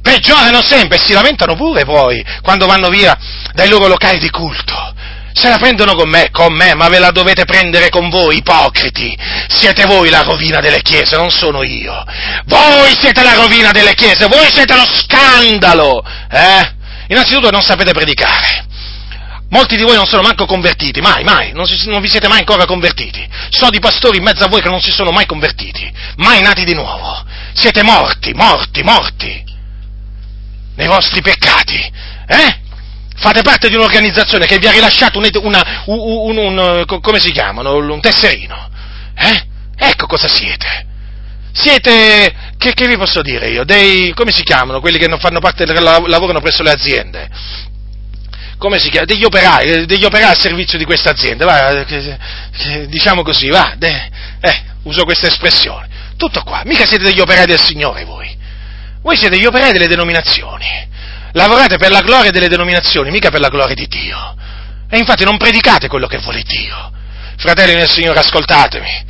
Peggiorano 0.00 0.62
sempre 0.62 0.96
e 0.96 1.00
si 1.00 1.12
lamentano 1.12 1.56
pure 1.56 1.84
poi 1.84 2.24
quando 2.42 2.66
vanno 2.66 2.88
via 2.88 3.18
dai 3.52 3.68
loro 3.68 3.88
locali 3.88 4.18
di 4.18 4.30
culto. 4.30 4.93
Se 5.34 5.48
la 5.48 5.58
prendono 5.58 5.96
con 5.96 6.08
me, 6.08 6.30
con 6.30 6.52
me, 6.52 6.74
ma 6.74 6.88
ve 6.88 7.00
la 7.00 7.10
dovete 7.10 7.44
prendere 7.44 7.88
con 7.88 8.08
voi, 8.08 8.36
ipocriti. 8.36 9.18
Siete 9.48 9.84
voi 9.84 10.08
la 10.08 10.22
rovina 10.22 10.60
delle 10.60 10.80
chiese, 10.80 11.16
non 11.16 11.30
sono 11.30 11.64
io. 11.64 12.04
Voi 12.44 12.94
siete 12.98 13.24
la 13.24 13.34
rovina 13.34 13.72
delle 13.72 13.94
chiese, 13.94 14.28
voi 14.28 14.48
siete 14.52 14.76
lo 14.76 14.86
scandalo. 14.86 16.04
Eh? 16.30 16.72
Innanzitutto 17.08 17.50
non 17.50 17.62
sapete 17.62 17.92
predicare. 17.92 18.66
Molti 19.50 19.76
di 19.76 19.82
voi 19.82 19.96
non 19.96 20.06
sono 20.06 20.22
manco 20.22 20.46
convertiti, 20.46 21.00
mai, 21.00 21.24
mai, 21.24 21.52
non, 21.52 21.66
si, 21.66 21.88
non, 21.88 22.00
vi 22.00 22.08
siete 22.08 22.28
mai 22.28 22.38
ancora 22.38 22.64
convertiti. 22.64 23.28
So 23.50 23.70
di 23.70 23.80
pastori 23.80 24.18
in 24.18 24.22
mezzo 24.22 24.44
a 24.44 24.48
voi 24.48 24.62
che 24.62 24.68
non 24.68 24.80
si 24.80 24.92
sono 24.92 25.10
mai 25.10 25.26
convertiti, 25.26 25.92
mai 26.16 26.42
nati 26.42 26.64
di 26.64 26.74
nuovo. 26.74 27.24
Siete 27.54 27.82
morti, 27.82 28.32
morti, 28.34 28.82
morti 28.82 29.44
nei 30.76 30.86
vostri 30.86 31.20
peccati. 31.22 31.92
Eh? 32.26 32.62
Fate 33.16 33.42
parte 33.42 33.68
di 33.68 33.76
un'organizzazione 33.76 34.46
che 34.46 34.58
vi 34.58 34.66
ha 34.66 34.72
rilasciato 34.72 35.18
un, 35.18 35.28
una, 35.42 35.82
un, 35.86 36.36
un, 36.36 36.58
un 36.58 37.00
come 37.00 37.20
si 37.20 37.30
chiamano, 37.30 37.76
un 37.76 38.00
tesserino. 38.00 38.70
Eh? 39.16 39.46
Ecco 39.76 40.06
cosa 40.06 40.28
siete. 40.28 40.86
Siete, 41.52 42.34
che, 42.58 42.74
che, 42.74 42.88
vi 42.88 42.96
posso 42.96 43.22
dire 43.22 43.46
io, 43.46 43.64
dei, 43.64 44.12
come 44.14 44.32
si 44.32 44.42
chiamano, 44.42 44.80
quelli 44.80 44.98
che 44.98 45.06
non 45.06 45.20
fanno 45.20 45.38
parte, 45.38 45.64
lavorano 45.64 46.40
presso 46.40 46.64
le 46.64 46.72
aziende. 46.72 47.30
Come 48.58 48.78
si 48.80 48.90
chiama? 48.90 49.06
Degli 49.06 49.24
operai, 49.24 49.86
degli 49.86 50.04
operai 50.04 50.30
al 50.30 50.38
servizio 50.38 50.76
di 50.76 50.84
questa 50.84 51.10
azienda, 51.10 51.44
va, 51.44 51.84
diciamo 52.86 53.22
così, 53.22 53.48
va, 53.48 53.76
eh, 53.78 54.62
uso 54.82 55.04
questa 55.04 55.28
espressione. 55.28 55.88
Tutto 56.16 56.42
qua, 56.42 56.62
mica 56.64 56.84
siete 56.86 57.04
degli 57.04 57.20
operai 57.20 57.46
del 57.46 57.60
Signore 57.60 58.04
voi. 58.04 58.36
Voi 59.02 59.16
siete 59.16 59.38
gli 59.38 59.44
operai 59.44 59.72
delle 59.72 59.86
denominazioni 59.86 60.92
lavorate 61.34 61.76
per 61.76 61.90
la 61.90 62.00
gloria 62.00 62.30
delle 62.30 62.48
denominazioni, 62.48 63.10
mica 63.10 63.30
per 63.30 63.40
la 63.40 63.48
gloria 63.48 63.74
di 63.74 63.86
Dio. 63.86 64.34
E 64.88 64.98
infatti 64.98 65.24
non 65.24 65.36
predicate 65.36 65.88
quello 65.88 66.06
che 66.06 66.18
vuole 66.18 66.42
Dio. 66.42 66.92
Fratelli 67.36 67.74
nel 67.74 67.90
Signore, 67.90 68.20
ascoltatemi. 68.20 69.04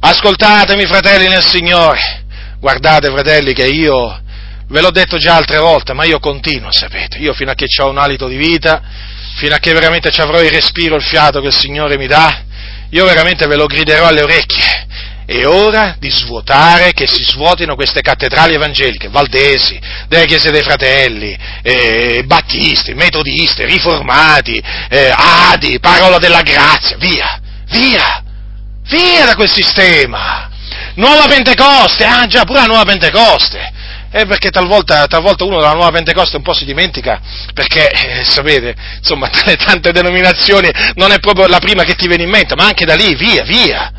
Ascoltatemi, 0.00 0.86
fratelli 0.86 1.28
nel 1.28 1.44
Signore. 1.44 2.24
Guardate, 2.58 3.08
fratelli, 3.08 3.52
che 3.52 3.66
io 3.66 4.20
ve 4.68 4.80
l'ho 4.80 4.90
detto 4.90 5.16
già 5.16 5.36
altre 5.36 5.58
volte, 5.58 5.92
ma 5.92 6.04
io 6.04 6.18
continuo, 6.18 6.72
sapete. 6.72 7.18
Io 7.18 7.32
fino 7.32 7.50
a 7.52 7.54
che 7.54 7.66
ho 7.80 7.88
un 7.88 7.98
alito 7.98 8.26
di 8.26 8.36
vita, 8.36 8.82
fino 9.36 9.54
a 9.54 9.58
che 9.58 9.72
veramente 9.72 10.10
ci 10.10 10.20
avrò 10.20 10.42
il 10.42 10.50
respiro, 10.50 10.96
il 10.96 11.02
fiato 11.02 11.40
che 11.40 11.48
il 11.48 11.56
Signore 11.56 11.96
mi 11.96 12.06
dà, 12.06 12.42
io 12.90 13.04
veramente 13.04 13.46
ve 13.46 13.56
lo 13.56 13.66
griderò 13.66 14.06
alle 14.06 14.22
orecchie. 14.22 14.86
È 15.28 15.46
ora 15.46 15.94
di 15.98 16.08
svuotare, 16.08 16.94
che 16.94 17.06
si 17.06 17.22
svuotino 17.22 17.74
queste 17.74 18.00
cattedrali 18.00 18.54
evangeliche, 18.54 19.10
valdesi, 19.10 19.78
delle 20.08 20.24
chiese 20.24 20.50
dei 20.50 20.62
fratelli, 20.62 21.36
eh, 21.60 22.22
battisti, 22.24 22.94
metodisti, 22.94 23.66
riformati, 23.66 24.58
eh, 24.88 25.12
adi, 25.14 25.80
parola 25.80 26.16
della 26.16 26.40
grazia, 26.40 26.96
via, 26.96 27.38
via, 27.68 28.24
via 28.88 29.26
da 29.26 29.34
quel 29.34 29.52
sistema. 29.52 30.48
Nuova 30.94 31.26
Pentecoste, 31.26 32.06
ah 32.06 32.26
già, 32.26 32.44
pure 32.44 32.60
la 32.60 32.64
nuova 32.64 32.84
Pentecoste. 32.84 33.72
Eh, 34.10 34.24
perché 34.24 34.48
talvolta, 34.48 35.06
talvolta, 35.08 35.44
uno 35.44 35.58
della 35.58 35.74
nuova 35.74 35.90
Pentecoste 35.90 36.36
un 36.38 36.42
po' 36.42 36.54
si 36.54 36.64
dimentica, 36.64 37.20
perché, 37.52 37.90
eh, 37.90 38.24
sapete, 38.24 38.74
insomma, 38.96 39.28
tra 39.28 39.42
le 39.52 39.56
tante 39.56 39.92
denominazioni 39.92 40.70
non 40.94 41.12
è 41.12 41.18
proprio 41.18 41.46
la 41.48 41.58
prima 41.58 41.84
che 41.84 41.96
ti 41.96 42.08
viene 42.08 42.22
in 42.22 42.30
mente, 42.30 42.54
ma 42.54 42.64
anche 42.64 42.86
da 42.86 42.94
lì, 42.94 43.14
via, 43.14 43.42
via, 43.42 43.92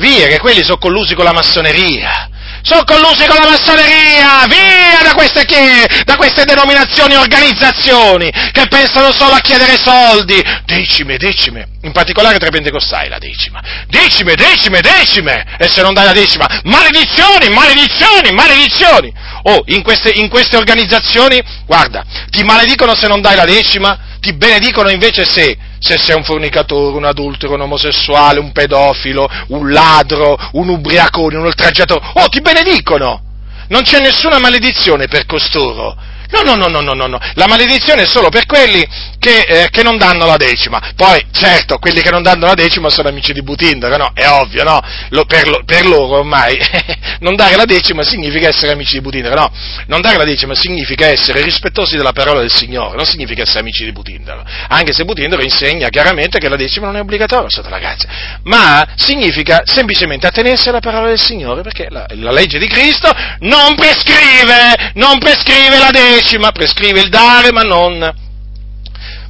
via, 0.00 0.26
che 0.26 0.38
quelli 0.38 0.64
sono 0.64 0.78
collusi 0.78 1.14
con 1.14 1.24
la 1.24 1.32
massoneria. 1.32 2.28
Sono 2.62 2.84
collusi 2.84 3.26
con 3.26 3.36
la 3.36 3.48
massoneria! 3.48 4.46
Via 4.46 5.02
da 5.02 5.14
queste, 5.14 5.44
chiese, 5.44 6.02
da 6.04 6.16
queste 6.16 6.44
denominazioni 6.44 7.14
e 7.14 7.16
organizzazioni 7.16 8.30
che 8.52 8.66
pensano 8.68 9.12
solo 9.12 9.34
a 9.34 9.40
chiedere 9.40 9.76
soldi! 9.76 10.42
Decime, 10.66 11.16
decime! 11.16 11.68
In 11.82 11.92
particolare 11.92 12.38
tra 12.38 12.48
i 12.48 12.50
pentecostali 12.50 13.08
la 13.08 13.18
decima. 13.18 13.62
Decime, 13.86 14.34
decime, 14.34 14.80
decime! 14.80 15.56
E 15.58 15.68
se 15.68 15.80
non 15.80 15.94
dai 15.94 16.04
la 16.04 16.12
decima, 16.12 16.46
maledizioni, 16.64 17.48
maledizioni, 17.48 18.32
maledizioni! 18.32 19.12
Oh, 19.44 19.62
in 19.66 19.82
queste, 19.82 20.10
in 20.10 20.28
queste 20.28 20.56
organizzazioni, 20.56 21.40
guarda, 21.64 22.04
ti 22.28 22.42
maledicono 22.42 22.94
se 22.94 23.06
non 23.06 23.22
dai 23.22 23.36
la 23.36 23.46
decima, 23.46 23.98
ti 24.20 24.32
benedicono 24.34 24.90
invece 24.90 25.24
se 25.24 25.56
se 25.80 25.96
sei 25.96 26.14
un 26.14 26.22
fornicatore, 26.22 26.96
un 26.96 27.04
adultero, 27.04 27.54
un 27.54 27.62
omosessuale, 27.62 28.38
un 28.38 28.52
pedofilo, 28.52 29.26
un 29.48 29.72
ladro, 29.72 30.36
un 30.52 30.68
ubriacone, 30.68 31.38
un 31.38 31.46
oltraggiatore, 31.46 32.00
oh 32.14 32.28
ti 32.28 32.42
benedicono! 32.42 33.22
Non 33.68 33.82
c'è 33.82 33.98
nessuna 33.98 34.38
maledizione 34.38 35.06
per 35.06 35.24
costoro, 35.24 35.96
No, 36.30 36.42
no, 36.42 36.54
no, 36.54 36.80
no, 36.80 36.94
no, 36.94 37.06
no, 37.06 37.18
la 37.34 37.46
maledizione 37.48 38.02
è 38.02 38.06
solo 38.06 38.28
per 38.28 38.46
quelli 38.46 38.86
che, 39.18 39.40
eh, 39.40 39.68
che, 39.70 39.82
non 39.82 39.98
danno 39.98 40.26
la 40.26 40.36
decima. 40.36 40.80
Poi, 40.94 41.26
certo, 41.32 41.78
quelli 41.78 42.00
che 42.02 42.10
non 42.10 42.22
danno 42.22 42.46
la 42.46 42.54
decima 42.54 42.88
sono 42.88 43.08
amici 43.08 43.32
di 43.32 43.42
Butindaro, 43.42 43.96
no? 43.96 44.10
È 44.14 44.26
ovvio, 44.28 44.62
no? 44.62 44.80
Lo, 45.10 45.24
per, 45.24 45.48
lo, 45.48 45.62
per, 45.64 45.86
loro 45.86 46.18
ormai 46.18 46.56
non 47.18 47.34
dare 47.34 47.56
la 47.56 47.64
decima 47.64 48.04
significa 48.04 48.48
essere 48.48 48.72
amici 48.72 48.94
di 48.94 49.00
Butindaro, 49.00 49.34
no? 49.34 49.52
Non 49.86 50.00
dare 50.00 50.16
la 50.16 50.24
decima 50.24 50.54
significa 50.54 51.06
essere 51.06 51.42
rispettosi 51.42 51.96
della 51.96 52.12
parola 52.12 52.40
del 52.40 52.52
Signore, 52.52 52.96
non 52.96 53.06
significa 53.06 53.42
essere 53.42 53.60
amici 53.60 53.84
di 53.84 53.92
Butindaro. 53.92 54.44
Anche 54.68 54.92
se 54.92 55.04
Butindaro 55.04 55.42
insegna 55.42 55.88
chiaramente 55.88 56.38
che 56.38 56.48
la 56.48 56.56
decima 56.56 56.86
non 56.86 56.96
è 56.96 57.00
obbligatoria 57.00 57.48
sotto 57.50 57.68
la 57.68 57.78
grazia, 57.78 58.08
ma 58.44 58.86
significa 58.94 59.62
semplicemente 59.64 60.28
attenersi 60.28 60.68
alla 60.68 60.80
parola 60.80 61.08
del 61.08 61.20
Signore, 61.20 61.62
perché 61.62 61.88
la, 61.90 62.06
la 62.10 62.30
legge 62.30 62.58
di 62.58 62.68
Cristo 62.68 63.10
non 63.40 63.74
prescrive, 63.74 64.92
non 64.94 65.18
prescrive 65.18 65.76
la 65.78 65.90
decima 65.90 66.18
decima, 66.20 66.52
prescrive 66.52 67.00
il 67.00 67.08
dare, 67.08 67.50
ma 67.52 67.62
non, 67.62 67.98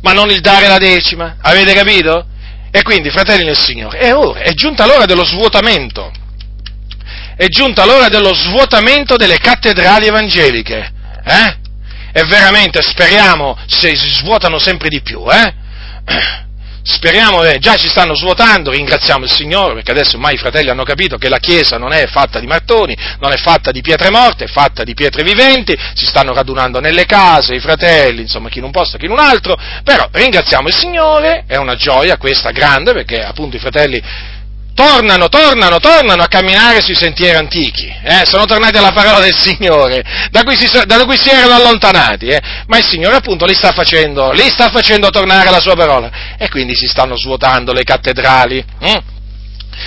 ma 0.02 0.12
non 0.12 0.30
il 0.30 0.40
dare 0.40 0.68
la 0.68 0.78
decima. 0.78 1.36
Avete 1.40 1.72
capito? 1.72 2.26
E 2.70 2.82
quindi, 2.82 3.10
fratelli 3.10 3.44
nel 3.44 3.56
Signore, 3.58 3.98
è 3.98 4.14
ora, 4.14 4.40
è 4.40 4.52
giunta 4.52 4.86
l'ora 4.86 5.06
dello 5.06 5.24
svuotamento. 5.24 6.10
È 7.36 7.46
giunta 7.46 7.84
l'ora 7.84 8.08
dello 8.08 8.34
svuotamento 8.34 9.16
delle 9.16 9.38
cattedrali 9.38 10.06
evangeliche. 10.06 10.92
Eh? 11.24 11.58
E 12.12 12.24
veramente 12.24 12.82
speriamo 12.82 13.56
se 13.66 13.96
si 13.96 14.10
svuotano 14.14 14.58
sempre 14.58 14.88
di 14.88 15.00
più, 15.00 15.24
eh? 15.30 15.54
Speriamo, 16.92 17.44
eh, 17.44 17.58
già 17.58 17.76
ci 17.76 17.88
stanno 17.88 18.16
svuotando, 18.16 18.72
ringraziamo 18.72 19.24
il 19.24 19.30
Signore, 19.30 19.74
perché 19.74 19.92
adesso 19.92 20.16
ormai 20.16 20.34
i 20.34 20.38
fratelli 20.38 20.70
hanno 20.70 20.82
capito 20.82 21.18
che 21.18 21.28
la 21.28 21.38
Chiesa 21.38 21.78
non 21.78 21.92
è 21.92 22.06
fatta 22.08 22.40
di 22.40 22.48
mattoni, 22.48 22.96
non 23.20 23.30
è 23.30 23.36
fatta 23.36 23.70
di 23.70 23.80
pietre 23.80 24.10
morte, 24.10 24.44
è 24.44 24.48
fatta 24.48 24.82
di 24.82 24.92
pietre 24.92 25.22
viventi, 25.22 25.74
si 25.94 26.04
stanno 26.04 26.34
radunando 26.34 26.80
nelle 26.80 27.06
case, 27.06 27.54
i 27.54 27.60
fratelli, 27.60 28.22
insomma 28.22 28.48
chi 28.48 28.58
in 28.58 28.64
un 28.64 28.72
posto, 28.72 28.98
chi 28.98 29.04
in 29.04 29.12
un 29.12 29.20
altro, 29.20 29.56
però 29.84 30.08
ringraziamo 30.10 30.66
il 30.66 30.74
Signore, 30.74 31.44
è 31.46 31.56
una 31.56 31.76
gioia 31.76 32.16
questa 32.16 32.50
grande, 32.50 32.92
perché 32.92 33.22
appunto 33.22 33.54
i 33.54 33.60
fratelli 33.60 34.02
tornano, 34.74 35.28
tornano, 35.28 35.78
tornano 35.78 36.22
a 36.22 36.28
camminare 36.28 36.80
sui 36.80 36.94
sentieri 36.94 37.36
antichi, 37.36 37.86
eh? 37.86 38.22
sono 38.24 38.44
tornati 38.44 38.76
alla 38.76 38.92
parola 38.92 39.20
del 39.20 39.36
Signore, 39.36 40.02
da 40.30 40.42
cui 40.42 40.56
si, 40.56 40.66
da 40.86 41.04
cui 41.04 41.16
si 41.16 41.28
erano 41.28 41.54
allontanati, 41.54 42.26
eh? 42.26 42.40
ma 42.66 42.78
il 42.78 42.86
Signore 42.86 43.16
appunto 43.16 43.44
li 43.44 43.54
sta, 43.54 43.72
facendo, 43.72 44.32
li 44.32 44.48
sta 44.48 44.70
facendo 44.70 45.10
tornare 45.10 45.48
alla 45.48 45.60
sua 45.60 45.74
parola 45.74 46.10
e 46.38 46.48
quindi 46.48 46.74
si 46.74 46.86
stanno 46.86 47.16
svuotando 47.16 47.72
le 47.72 47.82
cattedrali, 47.82 48.64
hm? 48.80 48.98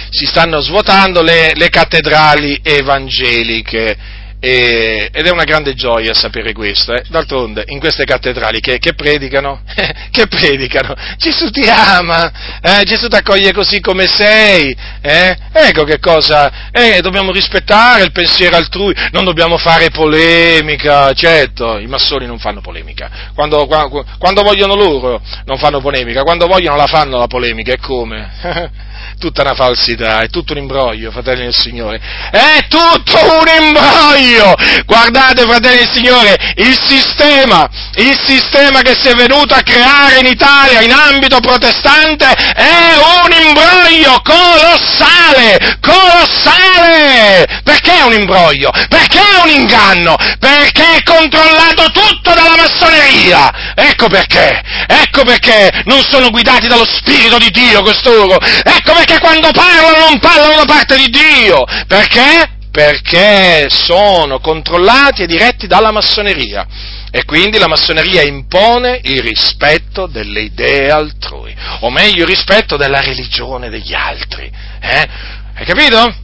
si 0.10 0.26
stanno 0.26 0.62
svuotando 0.62 1.22
le, 1.22 1.52
le 1.56 1.70
cattedrali 1.70 2.60
evangeliche 2.64 4.22
e, 4.44 5.10
ed 5.14 5.26
è 5.26 5.32
una 5.32 5.46
grande 5.46 5.74
gioia 5.74 6.14
sapere 6.14 6.52
questo. 6.52 6.94
Eh. 6.94 7.04
D'altronde, 7.08 7.64
in 7.68 7.80
queste 7.80 8.04
cattedrali 8.04 8.60
che, 8.60 8.78
che 8.78 8.94
predicano, 8.94 9.62
che 10.12 10.28
predicano, 10.28 10.94
Gesù 11.16 11.50
ti 11.50 11.66
ama, 11.70 12.60
eh? 12.62 12.84
Gesù 12.84 13.08
ti 13.08 13.16
accoglie 13.16 13.54
così 13.54 13.80
come 13.80 14.06
sei. 14.06 14.76
Eh? 15.02 15.38
Ecco 15.54 15.86
che 15.86 15.98
cosa, 16.00 16.70
eh, 16.72 17.00
dobbiamo 17.00 17.32
rispettare 17.32 18.04
il 18.04 18.12
pensiero 18.12 18.58
altrui, 18.58 18.94
non 19.12 19.24
dobbiamo 19.24 19.58
fare 19.58 19.92
polemica, 19.92 21.14
certo, 21.14 21.78
i 21.78 21.88
massoni 21.88 22.26
non 22.26 22.38
fanno 22.38 22.60
polemica. 22.60 23.32
Quando, 23.34 23.66
quando, 23.66 24.06
quando 24.18 24.44
vogliono 24.44 24.76
loro 24.76 25.22
non 25.46 25.58
fanno 25.58 25.80
polemica, 25.80 26.24
quando 26.24 26.48
vogliono 26.48 26.76
la 26.76 26.88
fanno 26.88 27.18
la 27.18 27.28
polemica, 27.28 27.72
e 27.72 27.78
come? 27.78 28.82
tutta 29.24 29.42
una 29.44 29.56
falsità, 29.56 30.20
è 30.20 30.28
tutto 30.28 30.52
un 30.52 30.60
imbroglio, 30.60 31.10
fratelli 31.10 31.44
del 31.44 31.56
Signore. 31.56 31.98
È 32.30 32.68
tutto 32.68 33.18
un 33.40 33.64
imbroglio! 33.64 34.54
Guardate, 34.86 35.44
fratelli 35.44 35.78
del 35.78 35.92
Signore, 35.94 36.54
il 36.58 36.78
sistema, 36.86 37.70
il 37.96 38.20
sistema 38.22 38.82
che 38.82 38.98
si 39.00 39.08
è 39.08 39.14
venuto 39.14 39.54
a 39.54 39.62
creare 39.62 40.20
in 40.20 40.26
Italia 40.26 40.82
in 40.82 40.92
ambito 40.92 41.40
protestante 41.40 42.26
è 42.26 42.96
un 42.98 43.32
imbroglio 43.32 44.20
colossale, 44.22 45.78
colossale! 45.80 47.62
Perché 47.64 48.00
è 48.00 48.02
un 48.02 48.14
imbroglio? 48.14 48.72
Perché 48.90 49.20
è 49.20 49.42
un 49.42 49.50
inganno? 49.50 50.18
Perché 50.38 50.98
è 50.98 51.04
controllato 51.04 51.90
tutto 51.92 52.34
dalla 52.34 52.58
massoneria! 52.58 53.74
Ecco 53.74 54.08
perché, 54.08 54.62
ecco 54.86 55.24
perché 55.24 55.84
non 55.86 56.04
sono 56.04 56.30
guidati 56.30 56.68
dallo 56.68 56.86
Spirito 56.86 57.38
di 57.38 57.50
Dio 57.52 57.82
costoro, 57.82 58.38
ecco 58.42 58.94
perché 58.94 59.13
quando 59.20 59.52
parlano 59.52 60.10
non 60.10 60.20
parlano 60.20 60.56
da 60.56 60.66
parte 60.66 60.96
di 60.98 61.10
Dio, 61.10 61.64
perché? 61.88 62.50
Perché 62.72 63.68
sono 63.70 64.40
controllati 64.40 65.24
e 65.24 65.28
diretti 65.28 65.68
dalla 65.68 65.92
massoneria 65.92 66.66
e 67.12 67.26
quindi 67.26 67.60
la 67.60 67.68
massoneria 67.68 68.24
impone 68.24 69.00
il 69.04 69.22
rispetto 69.22 70.08
delle 70.08 70.42
idee 70.42 70.90
altrui, 70.90 71.56
o 71.82 71.92
meglio 71.92 72.24
il 72.24 72.28
rispetto 72.28 72.76
della 72.76 73.02
religione 73.02 73.70
degli 73.70 73.94
altri. 73.94 74.52
Eh? 74.82 75.08
Hai 75.54 75.66
capito? 75.66 76.16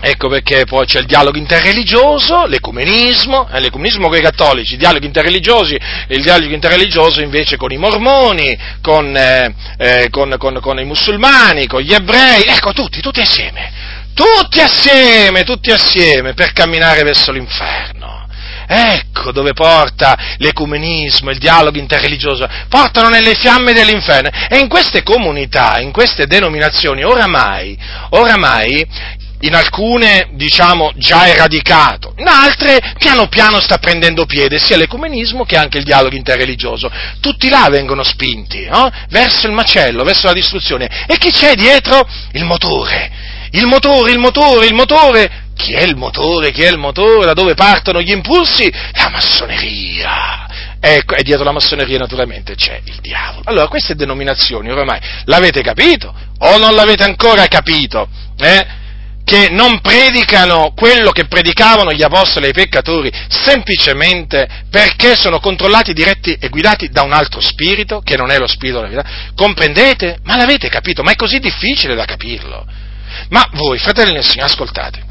Ecco 0.00 0.28
perché 0.28 0.64
poi 0.64 0.86
c'è 0.86 1.00
il 1.00 1.06
dialogo 1.06 1.36
interreligioso, 1.36 2.46
l'ecumenismo, 2.46 3.48
eh, 3.50 3.58
l'ecumenismo 3.58 4.08
con 4.08 4.16
i 4.16 4.20
cattolici, 4.20 4.74
i 4.74 4.76
dialoghi 4.76 5.06
interreligiosi 5.06 5.76
il 6.08 6.22
dialogo 6.22 6.54
interreligioso 6.54 7.20
invece 7.20 7.56
con 7.56 7.72
i 7.72 7.76
mormoni, 7.76 8.56
con, 8.80 9.16
eh, 9.16 9.54
eh, 9.76 10.08
con, 10.10 10.36
con, 10.38 10.60
con, 10.60 10.78
i 10.78 10.84
musulmani, 10.84 11.66
con 11.66 11.80
gli 11.80 11.92
ebrei, 11.92 12.44
ecco 12.44 12.72
tutti, 12.72 13.00
tutti 13.00 13.20
assieme, 13.20 13.72
tutti 14.14 14.60
assieme, 14.60 15.42
tutti 15.42 15.72
assieme 15.72 16.32
per 16.32 16.52
camminare 16.52 17.02
verso 17.02 17.32
l'inferno. 17.32 18.26
Ecco 18.70 19.32
dove 19.32 19.54
porta 19.54 20.14
l'ecumenismo, 20.36 21.30
il 21.30 21.38
dialogo 21.38 21.78
interreligioso, 21.78 22.46
portano 22.68 23.08
nelle 23.08 23.34
fiamme 23.34 23.72
dell'inferno. 23.72 24.28
E 24.48 24.58
in 24.58 24.68
queste 24.68 25.02
comunità, 25.02 25.80
in 25.80 25.90
queste 25.90 26.26
denominazioni, 26.26 27.02
oramai, 27.02 27.78
oramai 28.10 28.86
in 29.40 29.54
alcune 29.54 30.30
diciamo 30.32 30.92
già 30.96 31.26
è 31.26 31.36
radicato, 31.36 32.14
in 32.16 32.26
altre 32.26 32.94
piano 32.98 33.28
piano 33.28 33.60
sta 33.60 33.78
prendendo 33.78 34.26
piede 34.26 34.58
sia 34.58 34.76
l'ecumenismo 34.76 35.44
che 35.44 35.56
anche 35.56 35.78
il 35.78 35.84
dialogo 35.84 36.16
interreligioso. 36.16 36.90
Tutti 37.20 37.48
là 37.48 37.68
vengono 37.70 38.02
spinti 38.02 38.66
no? 38.66 38.90
verso 39.10 39.46
il 39.46 39.52
macello, 39.52 40.02
verso 40.04 40.26
la 40.26 40.32
distruzione. 40.32 40.88
E 41.06 41.16
chi 41.18 41.30
c'è 41.30 41.54
dietro? 41.54 42.06
Il 42.32 42.44
motore. 42.44 43.10
Il 43.52 43.66
motore, 43.66 44.12
il 44.12 44.18
motore, 44.18 44.66
il 44.66 44.74
motore. 44.74 45.46
Chi 45.54 45.72
è 45.72 45.82
il 45.82 45.96
motore? 45.96 46.50
Chi 46.50 46.62
è 46.62 46.70
il 46.70 46.78
motore? 46.78 47.26
Da 47.26 47.32
dove 47.32 47.54
partono 47.54 48.00
gli 48.00 48.12
impulsi? 48.12 48.70
La 48.92 49.08
massoneria. 49.10 50.46
Ecco, 50.80 51.14
e 51.14 51.22
dietro 51.24 51.44
la 51.44 51.52
massoneria 51.52 51.98
naturalmente 51.98 52.54
c'è 52.54 52.80
il 52.84 52.98
diavolo. 53.00 53.42
Allora, 53.46 53.66
queste 53.66 53.94
denominazioni 53.94 54.70
oramai 54.70 55.00
l'avete 55.24 55.60
capito 55.62 56.14
o 56.38 56.58
non 56.58 56.74
l'avete 56.74 57.02
ancora 57.02 57.46
capito? 57.46 58.08
Eh? 58.38 58.66
Che 59.28 59.50
non 59.50 59.80
predicano 59.82 60.72
quello 60.74 61.10
che 61.10 61.26
predicavano 61.26 61.92
gli 61.92 62.02
apostoli 62.02 62.46
ai 62.46 62.54
peccatori 62.54 63.12
semplicemente 63.28 64.64
perché 64.70 65.16
sono 65.16 65.38
controllati, 65.38 65.92
diretti 65.92 66.34
e 66.40 66.48
guidati 66.48 66.88
da 66.88 67.02
un 67.02 67.12
altro 67.12 67.38
spirito, 67.42 68.00
che 68.00 68.16
non 68.16 68.30
è 68.30 68.38
lo 68.38 68.46
spirito 68.46 68.80
della 68.80 68.88
verità. 68.88 69.32
Comprendete? 69.34 70.20
Ma 70.22 70.36
l'avete 70.36 70.70
capito? 70.70 71.02
Ma 71.02 71.10
è 71.10 71.14
così 71.14 71.40
difficile 71.40 71.94
da 71.94 72.06
capirlo. 72.06 72.66
Ma 73.28 73.46
voi, 73.52 73.78
fratelli 73.78 74.14
nel 74.14 74.24
Signore, 74.24 74.50
ascoltate. 74.50 75.04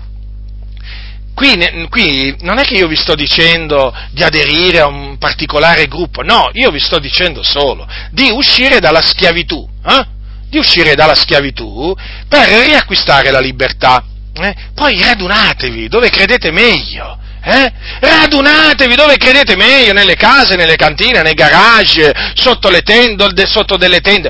Qui, 1.35 1.87
qui, 1.87 2.35
non 2.39 2.57
è 2.57 2.63
che 2.63 2.73
io 2.73 2.87
vi 2.87 2.95
sto 2.95 3.13
dicendo 3.13 3.95
di 4.09 4.23
aderire 4.23 4.79
a 4.79 4.87
un 4.87 5.19
particolare 5.19 5.85
gruppo, 5.85 6.23
no, 6.23 6.49
io 6.53 6.71
vi 6.71 6.79
sto 6.79 6.97
dicendo 6.97 7.43
solo 7.43 7.87
di 8.09 8.31
uscire 8.31 8.79
dalla 8.79 9.03
schiavitù. 9.03 9.69
Eh? 9.85 10.15
Di 10.49 10.57
uscire 10.57 10.95
dalla 10.95 11.15
schiavitù 11.15 11.95
per 12.27 12.47
riacquistare 12.47 13.31
la 13.31 13.39
libertà. 13.39 14.03
Eh? 14.33 14.55
Poi 14.73 15.01
radunatevi 15.01 15.87
dove 15.87 16.09
credete 16.09 16.51
meglio. 16.51 17.17
Eh? 17.43 17.71
Radunatevi 17.99 18.95
dove 18.95 19.17
credete 19.17 19.55
meglio, 19.55 19.93
nelle 19.93 20.15
case, 20.15 20.55
nelle 20.55 20.75
cantine, 20.75 21.21
nei 21.21 21.33
garage, 21.33 22.11
sotto, 22.33 22.69
tende, 22.83 23.45
sotto 23.45 23.77
delle 23.77 24.01
tende. 24.01 24.29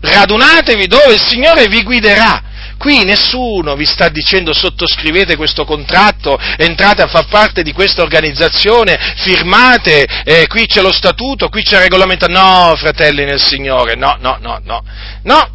Radunatevi 0.00 0.86
dove 0.86 1.14
il 1.14 1.20
Signore 1.20 1.66
vi 1.66 1.82
guiderà. 1.82 2.42
Qui 2.78 3.02
nessuno 3.02 3.74
vi 3.74 3.84
sta 3.84 4.08
dicendo 4.08 4.52
sottoscrivete 4.52 5.34
questo 5.34 5.64
contratto, 5.64 6.38
entrate 6.56 7.02
a 7.02 7.08
far 7.08 7.26
parte 7.26 7.62
di 7.62 7.72
questa 7.72 8.02
organizzazione, 8.02 8.96
firmate, 9.16 10.06
eh, 10.24 10.46
qui 10.46 10.66
c'è 10.66 10.80
lo 10.80 10.92
statuto, 10.92 11.48
qui 11.48 11.62
c'è 11.62 11.74
il 11.76 11.82
regolamento. 11.82 12.28
No, 12.28 12.74
fratelli 12.76 13.24
nel 13.24 13.42
Signore, 13.42 13.96
no, 13.96 14.16
no, 14.20 14.38
no, 14.40 14.60
no. 14.62 14.84
No, 15.24 15.48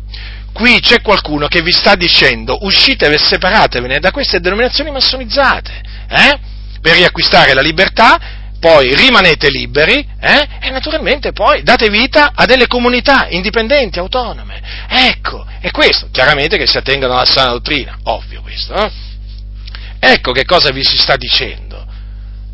qui 0.51 0.81
c'è 0.81 1.01
qualcuno 1.01 1.47
che 1.47 1.61
vi 1.61 1.71
sta 1.71 1.95
dicendo 1.95 2.57
uscite 2.61 3.09
e 3.09 3.17
separatevene 3.17 3.99
da 3.99 4.11
queste 4.11 4.41
denominazioni 4.41 4.91
massonizzate, 4.91 5.81
eh? 6.09 6.39
per 6.81 6.95
riacquistare 6.95 7.53
la 7.53 7.61
libertà, 7.61 8.19
poi 8.63 8.95
rimanete 8.95 9.49
liberi 9.49 10.07
eh? 10.21 10.47
e 10.61 10.69
naturalmente 10.69 11.33
poi 11.33 11.63
date 11.63 11.89
vita 11.89 12.31
a 12.33 12.45
delle 12.45 12.67
comunità 12.67 13.27
indipendenti, 13.27 13.99
autonome. 13.99 14.61
Ecco, 14.87 15.45
è 15.59 15.69
questo, 15.69 16.07
chiaramente 16.11 16.55
che 16.57 16.65
si 16.65 16.77
attengano 16.77 17.15
alla 17.15 17.25
sana 17.25 17.51
dottrina, 17.51 17.99
ovvio 18.03 18.41
questo. 18.41 18.73
Eh? 18.73 18.91
Ecco 19.99 20.31
che 20.31 20.45
cosa 20.45 20.71
vi 20.71 20.81
si 20.81 20.95
sta 20.97 21.17
dicendo. 21.17 21.85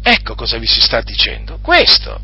Ecco 0.01 0.33
cosa 0.33 0.57
vi 0.57 0.65
si 0.65 0.81
sta 0.81 1.01
dicendo. 1.01 1.59
Questo. 1.61 2.19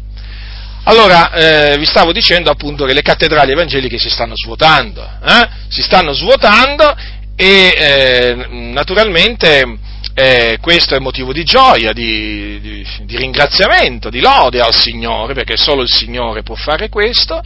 Allora, 0.85 1.31
eh, 1.33 1.77
vi 1.77 1.85
stavo 1.85 2.11
dicendo 2.11 2.49
appunto 2.49 2.85
che 2.85 2.93
le 2.93 3.03
cattedrali 3.03 3.51
evangeliche 3.51 3.99
si 3.99 4.09
stanno 4.09 4.33
svuotando, 4.35 5.07
eh? 5.23 5.47
si 5.67 5.83
stanno 5.83 6.11
svuotando 6.11 6.95
e 7.35 7.75
eh, 7.77 8.47
naturalmente 8.49 9.77
eh, 10.17 10.57
questo 10.61 10.95
è 10.95 10.99
motivo 10.99 11.33
di 11.33 11.43
gioia, 11.43 11.91
di, 11.91 12.59
di, 12.61 12.87
di, 13.01 13.17
ringraziamento, 13.17 14.09
di 14.09 14.21
lode 14.21 14.61
al 14.61 14.73
Signore, 14.73 15.33
perché 15.33 15.57
solo 15.57 15.81
il 15.81 15.91
Signore 15.91 16.41
può 16.41 16.55
fare 16.55 16.87
questo. 16.87 17.43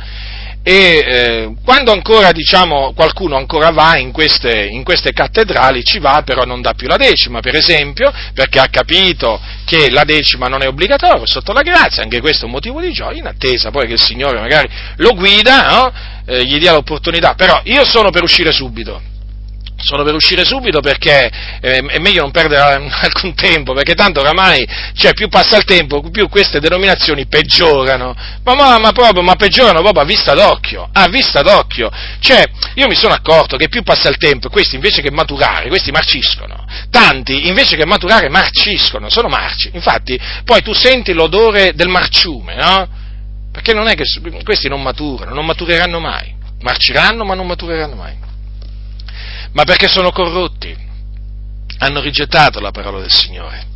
E 0.61 1.03
eh, 1.07 1.53
quando 1.63 1.91
ancora 1.91 2.31
diciamo, 2.31 2.93
qualcuno 2.93 3.37
ancora 3.37 3.71
va 3.71 3.97
in 3.97 4.11
queste, 4.11 4.65
in 4.65 4.83
queste, 4.83 5.13
cattedrali 5.13 5.83
ci 5.83 5.99
va 5.99 6.21
però 6.23 6.43
non 6.43 6.61
dà 6.61 6.73
più 6.73 6.85
la 6.87 6.97
decima 6.97 7.39
per 7.39 7.55
esempio 7.55 8.11
perché 8.33 8.59
ha 8.59 8.67
capito 8.67 9.39
che 9.63 9.89
la 9.89 10.03
decima 10.03 10.47
non 10.47 10.61
è 10.61 10.67
obbligatoria 10.67 11.25
sotto 11.25 11.53
la 11.53 11.61
grazia 11.61 12.03
anche 12.03 12.19
questo 12.19 12.43
è 12.43 12.45
un 12.47 12.51
motivo 12.51 12.81
di 12.81 12.91
gioia 12.91 13.19
in 13.19 13.25
attesa 13.25 13.71
poi 13.71 13.87
che 13.87 13.93
il 13.93 14.01
Signore 14.01 14.37
magari 14.37 14.67
lo 14.97 15.13
guida 15.15 15.69
no? 15.69 15.93
eh, 16.25 16.45
gli 16.45 16.59
dia 16.59 16.73
l'opportunità. 16.73 17.33
Però 17.33 17.59
io 17.63 17.85
sono 17.85 18.11
per 18.11 18.23
uscire 18.23 18.51
subito 18.51 19.01
sono 19.81 20.03
per 20.03 20.13
uscire 20.13 20.45
subito 20.45 20.81
perché 20.81 21.31
eh, 21.61 21.77
è 21.77 21.99
meglio 21.99 22.21
non 22.21 22.31
perdere 22.31 22.89
alcun 23.01 23.33
tempo, 23.33 23.73
perché 23.73 23.95
tanto 23.95 24.19
oramai, 24.19 24.67
cioè, 24.93 25.13
più 25.13 25.27
passa 25.29 25.57
il 25.57 25.63
tempo, 25.63 26.01
più 26.09 26.27
queste 26.29 26.59
denominazioni 26.59 27.27
peggiorano, 27.27 28.15
ma, 28.43 28.55
ma, 28.55 28.77
ma, 28.77 28.91
proprio, 28.91 29.21
ma 29.21 29.35
peggiorano 29.35 29.81
proprio 29.81 30.03
a 30.03 30.05
vista 30.05 30.33
d'occhio, 30.33 30.89
a 30.91 31.07
vista 31.07 31.41
d'occhio. 31.41 31.89
Cioè, 32.19 32.43
io 32.75 32.87
mi 32.87 32.95
sono 32.95 33.13
accorto 33.13 33.57
che 33.57 33.69
più 33.69 33.83
passa 33.83 34.09
il 34.09 34.17
tempo, 34.17 34.49
questi 34.49 34.75
invece 34.75 35.01
che 35.01 35.11
maturare, 35.11 35.69
questi 35.69 35.91
marciscono. 35.91 36.65
Tanti 36.89 37.47
invece 37.47 37.75
che 37.75 37.85
maturare 37.85 38.29
marciscono, 38.29 39.09
sono 39.09 39.27
marci. 39.27 39.69
Infatti, 39.73 40.19
poi 40.43 40.61
tu 40.61 40.73
senti 40.73 41.13
l'odore 41.13 41.73
del 41.73 41.87
marciume, 41.87 42.55
no? 42.55 42.87
Perché 43.51 43.73
non 43.73 43.87
è 43.87 43.95
che 43.95 44.03
questi 44.43 44.67
non 44.67 44.81
maturano, 44.81 45.33
non 45.33 45.45
matureranno 45.45 45.99
mai. 45.99 46.37
Marciranno 46.61 47.23
ma 47.23 47.35
non 47.35 47.47
matureranno 47.47 47.95
mai 47.95 48.27
ma 49.53 49.63
perché 49.63 49.87
sono 49.87 50.11
corrotti, 50.11 50.75
hanno 51.79 52.01
rigettato 52.01 52.59
la 52.59 52.71
parola 52.71 52.99
del 52.99 53.11
Signore. 53.11 53.67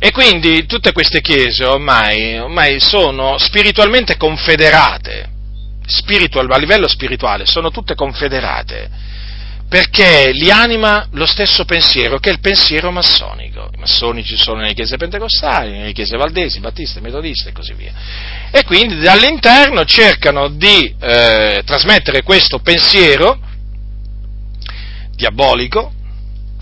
E 0.00 0.12
quindi 0.12 0.66
tutte 0.66 0.92
queste 0.92 1.20
chiese 1.20 1.64
ormai, 1.64 2.38
ormai 2.38 2.78
sono 2.80 3.36
spiritualmente 3.38 4.16
confederate, 4.16 5.28
spiritual, 5.84 6.50
a 6.52 6.56
livello 6.56 6.86
spirituale, 6.86 7.46
sono 7.46 7.70
tutte 7.70 7.94
confederate, 7.94 8.88
perché 9.68 10.30
li 10.32 10.50
anima 10.50 11.06
lo 11.12 11.26
stesso 11.26 11.64
pensiero, 11.64 12.18
che 12.18 12.30
è 12.30 12.32
il 12.32 12.40
pensiero 12.40 12.90
massonico. 12.92 13.68
I 13.74 13.78
massoni 13.78 14.24
ci 14.24 14.36
sono 14.36 14.60
nelle 14.60 14.72
chiese 14.72 14.96
pentecostali, 14.96 15.72
nelle 15.72 15.92
chiese 15.92 16.16
valdesi, 16.16 16.60
battiste, 16.60 17.00
metodiste 17.00 17.50
e 17.50 17.52
così 17.52 17.74
via. 17.74 17.92
E 18.50 18.64
quindi 18.64 19.00
dall'interno 19.00 19.84
cercano 19.84 20.48
di 20.48 20.94
eh, 21.00 21.62
trasmettere 21.66 22.22
questo 22.22 22.60
pensiero 22.60 23.40
diabolico, 25.18 25.92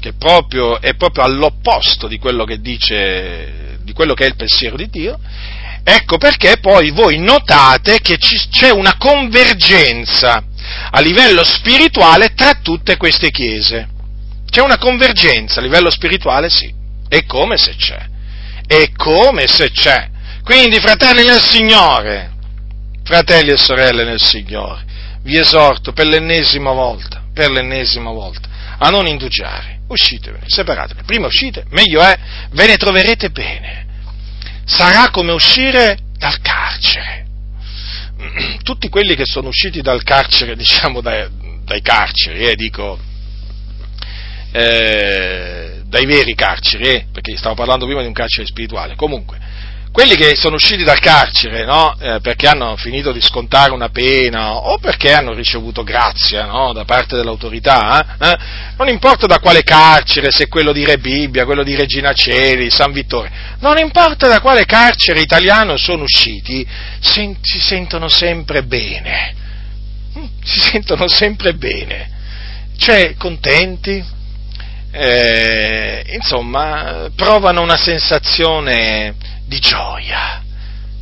che 0.00 0.14
proprio, 0.14 0.80
è 0.80 0.94
proprio 0.94 1.24
all'opposto 1.24 2.08
di 2.08 2.18
quello 2.18 2.44
che 2.44 2.60
dice, 2.60 3.78
di 3.82 3.92
quello 3.92 4.14
che 4.14 4.24
è 4.24 4.28
il 4.28 4.36
pensiero 4.36 4.76
di 4.76 4.88
Dio, 4.88 5.18
ecco 5.84 6.16
perché 6.16 6.56
poi 6.58 6.90
voi 6.90 7.18
notate 7.18 8.00
che 8.00 8.16
c'è 8.16 8.70
una 8.70 8.96
convergenza 8.96 10.42
a 10.90 11.00
livello 11.00 11.44
spirituale 11.44 12.32
tra 12.34 12.54
tutte 12.62 12.96
queste 12.96 13.30
chiese. 13.30 13.88
C'è 14.48 14.62
una 14.62 14.78
convergenza 14.78 15.60
a 15.60 15.62
livello 15.62 15.90
spirituale, 15.90 16.48
sì. 16.48 16.72
E 17.08 17.24
come 17.26 17.58
se 17.58 17.76
c'è. 17.76 18.06
E 18.66 18.92
come 18.96 19.46
se 19.46 19.70
c'è. 19.70 20.08
Quindi, 20.42 20.80
fratelli 20.80 21.26
nel 21.26 21.42
Signore, 21.42 22.32
fratelli 23.04 23.50
e 23.50 23.56
sorelle 23.56 24.04
nel 24.04 24.22
Signore, 24.22 24.84
vi 25.26 25.38
esorto 25.38 25.92
per 25.92 26.06
l'ennesima 26.06 26.70
volta, 26.70 27.22
per 27.34 27.50
l'ennesima 27.50 28.12
volta, 28.12 28.45
a 28.78 28.88
non 28.90 29.06
indugiare. 29.06 29.80
Uscitevene, 29.88 30.44
separatevene. 30.48 31.06
Prima 31.06 31.26
uscite, 31.26 31.64
meglio 31.70 32.00
è, 32.00 32.18
ve 32.50 32.66
ne 32.66 32.76
troverete 32.76 33.30
bene. 33.30 33.86
Sarà 34.64 35.10
come 35.10 35.32
uscire 35.32 35.98
dal 36.18 36.40
carcere. 36.40 37.26
Tutti 38.62 38.88
quelli 38.88 39.14
che 39.14 39.24
sono 39.24 39.48
usciti 39.48 39.80
dal 39.80 40.02
carcere, 40.02 40.54
diciamo 40.56 41.00
dai, 41.00 41.28
dai 41.64 41.80
carceri, 41.80 42.46
eh, 42.48 42.56
dico, 42.56 42.98
eh, 44.52 45.82
dai 45.84 46.06
veri 46.06 46.34
carceri, 46.34 46.88
eh, 46.88 47.06
perché 47.12 47.36
stavo 47.36 47.54
parlando 47.54 47.86
prima 47.86 48.00
di 48.00 48.06
un 48.06 48.12
carcere 48.12 48.46
spirituale, 48.46 48.96
comunque, 48.96 49.38
quelli 49.96 50.14
che 50.14 50.36
sono 50.36 50.56
usciti 50.56 50.84
dal 50.84 50.98
carcere 50.98 51.64
no? 51.64 51.96
eh, 51.98 52.20
perché 52.20 52.48
hanno 52.48 52.76
finito 52.76 53.12
di 53.12 53.20
scontare 53.22 53.72
una 53.72 53.88
pena 53.88 54.52
o 54.52 54.76
perché 54.76 55.14
hanno 55.14 55.32
ricevuto 55.32 55.84
grazia 55.84 56.44
no? 56.44 56.74
da 56.74 56.84
parte 56.84 57.16
dell'autorità, 57.16 58.18
eh, 58.20 58.36
non 58.76 58.88
importa 58.88 59.24
da 59.24 59.38
quale 59.38 59.62
carcere, 59.62 60.30
se 60.30 60.48
quello 60.48 60.72
di 60.72 60.84
Re 60.84 60.98
Bibbia, 60.98 61.46
quello 61.46 61.62
di 61.62 61.74
Regina 61.74 62.12
Celi, 62.12 62.68
San 62.68 62.92
Vittore, 62.92 63.30
non 63.60 63.78
importa 63.78 64.28
da 64.28 64.42
quale 64.42 64.66
carcere 64.66 65.20
italiano 65.20 65.78
sono 65.78 66.02
usciti, 66.02 66.66
si 67.00 67.34
sentono 67.40 68.10
sempre 68.10 68.64
bene, 68.64 69.34
mm, 70.18 70.24
si 70.44 70.60
sentono 70.60 71.08
sempre 71.08 71.54
bene, 71.54 72.10
cioè 72.76 73.14
contenti, 73.16 74.04
eh, 74.90 76.04
insomma, 76.12 77.08
provano 77.16 77.62
una 77.62 77.78
sensazione 77.78 79.14
di 79.46 79.58
gioia, 79.60 80.42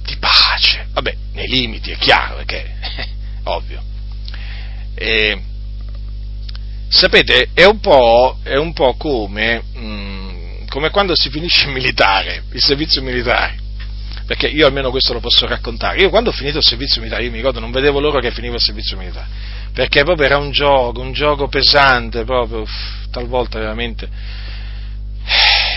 di 0.04 0.16
pace, 0.16 0.86
vabbè, 0.92 1.16
nei 1.32 1.48
limiti, 1.48 1.90
è 1.90 1.96
chiaro, 1.96 2.36
perché 2.36 2.76
è 2.78 3.08
ovvio. 3.44 3.82
E, 4.94 5.40
sapete, 6.88 7.48
è 7.54 7.64
un 7.64 7.80
po', 7.80 8.38
è 8.42 8.56
un 8.56 8.72
po 8.72 8.94
come, 8.94 9.62
mh, 9.72 9.80
mm, 9.80 10.66
come 10.68 10.90
quando 10.90 11.16
si 11.16 11.30
finisce 11.30 11.66
il 11.66 11.72
militare, 11.72 12.44
il 12.52 12.62
servizio 12.62 13.02
militare 13.02 13.62
perché 14.26 14.46
io 14.46 14.66
almeno 14.66 14.90
questo 14.90 15.12
lo 15.12 15.20
posso 15.20 15.46
raccontare. 15.46 16.00
Io 16.00 16.08
quando 16.08 16.30
ho 16.30 16.32
finito 16.32 16.56
il 16.56 16.64
servizio 16.64 17.00
militare, 17.00 17.24
io 17.24 17.30
mi 17.30 17.36
ricordo, 17.36 17.60
non 17.60 17.70
vedevo 17.70 18.00
l'ora 18.00 18.20
che 18.20 18.30
finiva 18.30 18.54
il 18.54 18.60
servizio 18.62 18.96
militare, 18.96 19.26
perché 19.74 20.02
proprio 20.02 20.26
era 20.26 20.38
un 20.38 20.50
gioco, 20.50 21.00
un 21.00 21.12
gioco 21.12 21.46
pesante, 21.48 22.24
proprio, 22.24 22.64
talvolta 23.10 23.58
veramente 23.58 24.08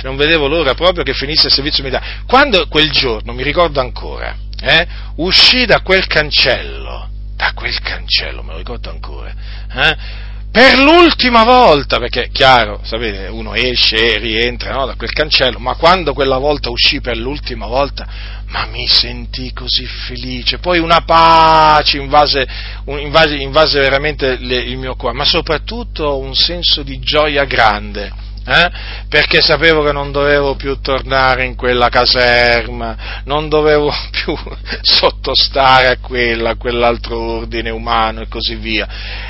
non 0.08 0.16
vedevo 0.16 0.47
l'ora 0.47 0.74
proprio 0.74 1.03
che 1.03 1.14
finisse 1.14 1.47
il 1.47 1.53
servizio 1.53 1.84
militare. 1.84 2.24
Quando 2.26 2.68
quel 2.68 2.89
giorno, 2.89 3.34
mi 3.34 3.43
ricordo 3.43 3.82
ancora, 3.82 4.36
eh, 4.62 4.88
uscì 5.18 5.66
da 5.66 5.82
quel 5.82 6.08
cancello, 6.08 7.10
da 7.36 7.51
quel 7.53 7.78
cancello, 7.82 8.41
me 8.41 8.53
lo 8.53 8.58
ricordo 8.58 8.89
ancora, 8.89 9.34
eh, 9.74 10.26
per 10.49 10.80
l'ultima 10.80 11.43
volta, 11.43 11.99
perché 11.99 12.30
chiaro, 12.32 12.80
sapete, 12.84 13.28
uno 13.28 13.53
esce 13.53 14.16
e 14.16 14.18
rientra 14.18 14.74
no, 14.74 14.86
da 14.88 14.95
quel 14.95 15.12
cancello, 15.12 15.60
ma 15.60 15.76
quando 15.76 16.14
quella 16.14 16.38
volta 16.38 16.70
uscì 16.70 17.01
per 17.01 17.18
l'ultima 17.18 17.68
volta, 17.68 18.08
ma 18.47 18.66
mi 18.66 18.88
sentì 18.88 19.51
così 19.53 19.86
felice, 19.86 20.58
poi 20.58 20.80
una 20.80 21.01
pace 21.01 21.97
invase, 21.97 22.47
invase, 22.86 23.36
invase 23.36 23.80
veramente 23.80 24.38
le, 24.39 24.55
il 24.55 24.78
mio 24.78 24.95
cuore, 24.95 25.16
ma 25.16 25.26
soprattutto 25.26 26.18
un 26.18 26.34
senso 26.34 26.82
di 26.82 26.97
gioia 26.99 27.43
grande 27.43 28.26
eh? 28.48 28.72
perché 29.10 29.41
sapevo 29.41 29.84
che 29.84 29.91
non 29.91 30.12
dovevo 30.12 30.56
più 30.56 30.80
tornare 30.80 31.43
in 31.43 31.56
quella 31.56 31.89
caserma, 31.89 33.22
non 33.26 33.50
dovevo 33.50 33.93
più 34.10 34.34
sottostare 34.82 35.88
a 35.88 35.98
quella, 35.98 36.52
a 36.52 36.56
quell'altro 36.56 37.20
ordine 37.20 37.70
umano 37.70 38.22
e 38.22 38.28
così 38.30 38.56
via. 38.56 38.88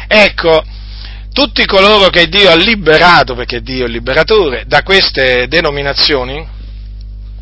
Ecco, 0.08 0.64
tutti 1.34 1.66
coloro 1.66 2.10
che 2.10 2.28
Dio 2.28 2.52
ha 2.52 2.56
liberato, 2.56 3.34
perché 3.34 3.62
Dio 3.62 3.86
è 3.86 3.88
liberatore, 3.88 4.66
da 4.68 4.84
queste 4.84 5.48
denominazioni, 5.48 6.48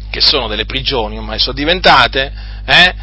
che 0.10 0.22
sono 0.22 0.48
delle 0.48 0.66
prigioni 0.66 1.18
ormai 1.18 1.40
sono 1.40 1.56
diventate, 1.56 2.32
eh, 2.66 2.96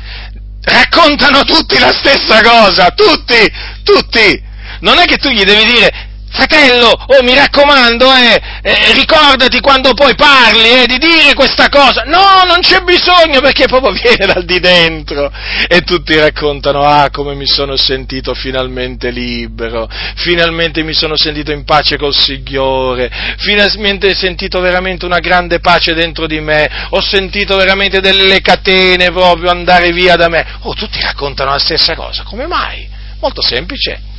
raccontano 0.63 1.43
tutti 1.43 1.79
la 1.79 1.93
stessa 1.93 2.41
cosa, 2.41 2.91
tutti, 2.91 3.53
tutti. 3.83 4.51
Non 4.81 4.99
è 4.99 5.05
che 5.05 5.19
tu 5.19 5.29
gli 5.29 5.45
devi 5.45 5.65
dire, 5.65 6.11
Fratello, 6.33 6.89
oh 6.89 7.23
mi 7.23 7.35
raccomando, 7.35 8.11
eh, 8.11 8.41
eh, 8.63 8.93
ricordati 8.95 9.61
quando 9.61 9.93
poi 9.93 10.15
parli 10.15 10.83
eh, 10.83 10.87
di 10.87 10.97
dire 10.97 11.35
questa 11.35 11.69
cosa. 11.69 12.05
No, 12.07 12.43
non 12.47 12.61
c'è 12.61 12.81
bisogno 12.81 13.41
perché 13.43 13.67
proprio 13.67 13.93
viene 14.01 14.33
dal 14.33 14.45
di 14.45 14.59
dentro. 14.59 15.31
E 15.69 15.83
tutti 15.83 16.17
raccontano, 16.17 16.81
ah, 16.81 17.11
come 17.11 17.35
mi 17.35 17.47
sono 17.47 17.77
sentito 17.77 18.33
finalmente 18.33 19.11
libero, 19.11 19.87
finalmente 20.17 20.83
mi 20.83 20.95
sono 20.95 21.19
sentito 21.19 21.53
in 21.53 21.65
pace 21.65 21.99
col 21.99 22.15
Signore, 22.15 23.11
finalmente 23.37 24.09
ho 24.09 24.15
sentito 24.15 24.59
veramente 24.61 25.05
una 25.05 25.19
grande 25.19 25.61
pace 25.61 25.93
dentro 25.93 26.27
di 26.27 26.41
me, 26.41 26.89
ho 26.91 27.03
sentito 27.03 27.57
veramente 27.57 28.01
delle 28.01 28.41
catene 28.41 29.11
proprio 29.11 29.51
andare 29.51 29.91
via 29.91 30.17
da 30.17 30.29
me. 30.29 30.47
Oh, 30.63 30.73
tutti 30.73 30.99
raccontano 30.99 31.51
la 31.51 31.59
stessa 31.59 31.95
cosa, 31.95 32.23
come 32.23 32.47
mai? 32.47 32.89
Molto 33.21 33.43
semplice 33.43 34.11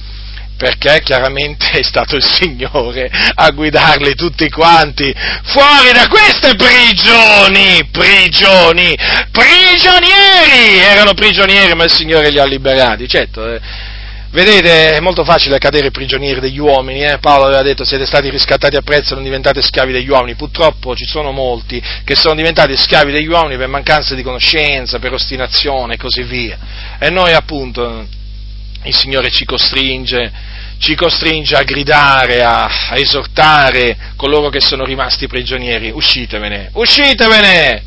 perché 0.57 1.01
chiaramente 1.03 1.71
è 1.71 1.83
stato 1.83 2.15
il 2.15 2.23
Signore 2.23 3.09
a 3.35 3.49
guidarli 3.51 4.15
tutti 4.15 4.49
quanti 4.49 5.13
fuori 5.43 5.91
da 5.91 6.07
queste 6.07 6.55
prigioni, 6.55 7.87
prigioni, 7.91 8.95
prigionieri, 9.31 10.77
erano 10.79 11.13
prigionieri 11.13 11.73
ma 11.75 11.83
il 11.83 11.91
Signore 11.91 12.29
li 12.29 12.39
ha 12.39 12.45
liberati, 12.45 13.07
certo. 13.07 13.53
Eh. 13.53 13.91
Vedete, 14.33 14.95
è 14.95 14.99
molto 14.99 15.23
facile 15.23 15.59
cadere 15.59 15.91
prigionieri 15.91 16.39
degli 16.39 16.57
uomini, 16.57 17.05
eh? 17.05 17.19
Paolo 17.19 17.45
aveva 17.45 17.61
detto 17.61 17.85
siete 17.85 18.07
stati 18.07 18.31
riscattati 18.31 18.75
a 18.75 18.81
prezzo, 18.81 19.13
non 19.13 19.23
diventate 19.23 19.61
schiavi 19.61 19.91
degli 19.91 20.09
uomini, 20.09 20.33
purtroppo 20.33 20.95
ci 20.95 21.05
sono 21.05 21.31
molti 21.31 21.79
che 22.03 22.15
sono 22.15 22.33
diventati 22.33 22.75
schiavi 22.75 23.11
degli 23.11 23.27
uomini 23.27 23.57
per 23.57 23.67
mancanza 23.67 24.15
di 24.15 24.23
conoscenza, 24.23 24.97
per 24.97 25.13
ostinazione 25.13 25.93
e 25.93 25.97
così 25.97 26.23
via. 26.23 26.57
E 26.97 27.11
noi 27.11 27.31
appunto 27.33 28.07
il 28.85 28.95
Signore 28.95 29.29
ci 29.29 29.45
costringe, 29.45 30.31
ci 30.77 30.95
costringe 30.95 31.55
a 31.55 31.63
gridare, 31.63 32.43
a, 32.43 32.65
a, 32.89 32.97
esortare 32.97 33.97
coloro 34.15 34.49
che 34.49 34.59
sono 34.59 34.83
rimasti 34.83 35.27
prigionieri, 35.27 35.91
uscitevene, 35.91 36.69
uscitevene, 36.73 37.83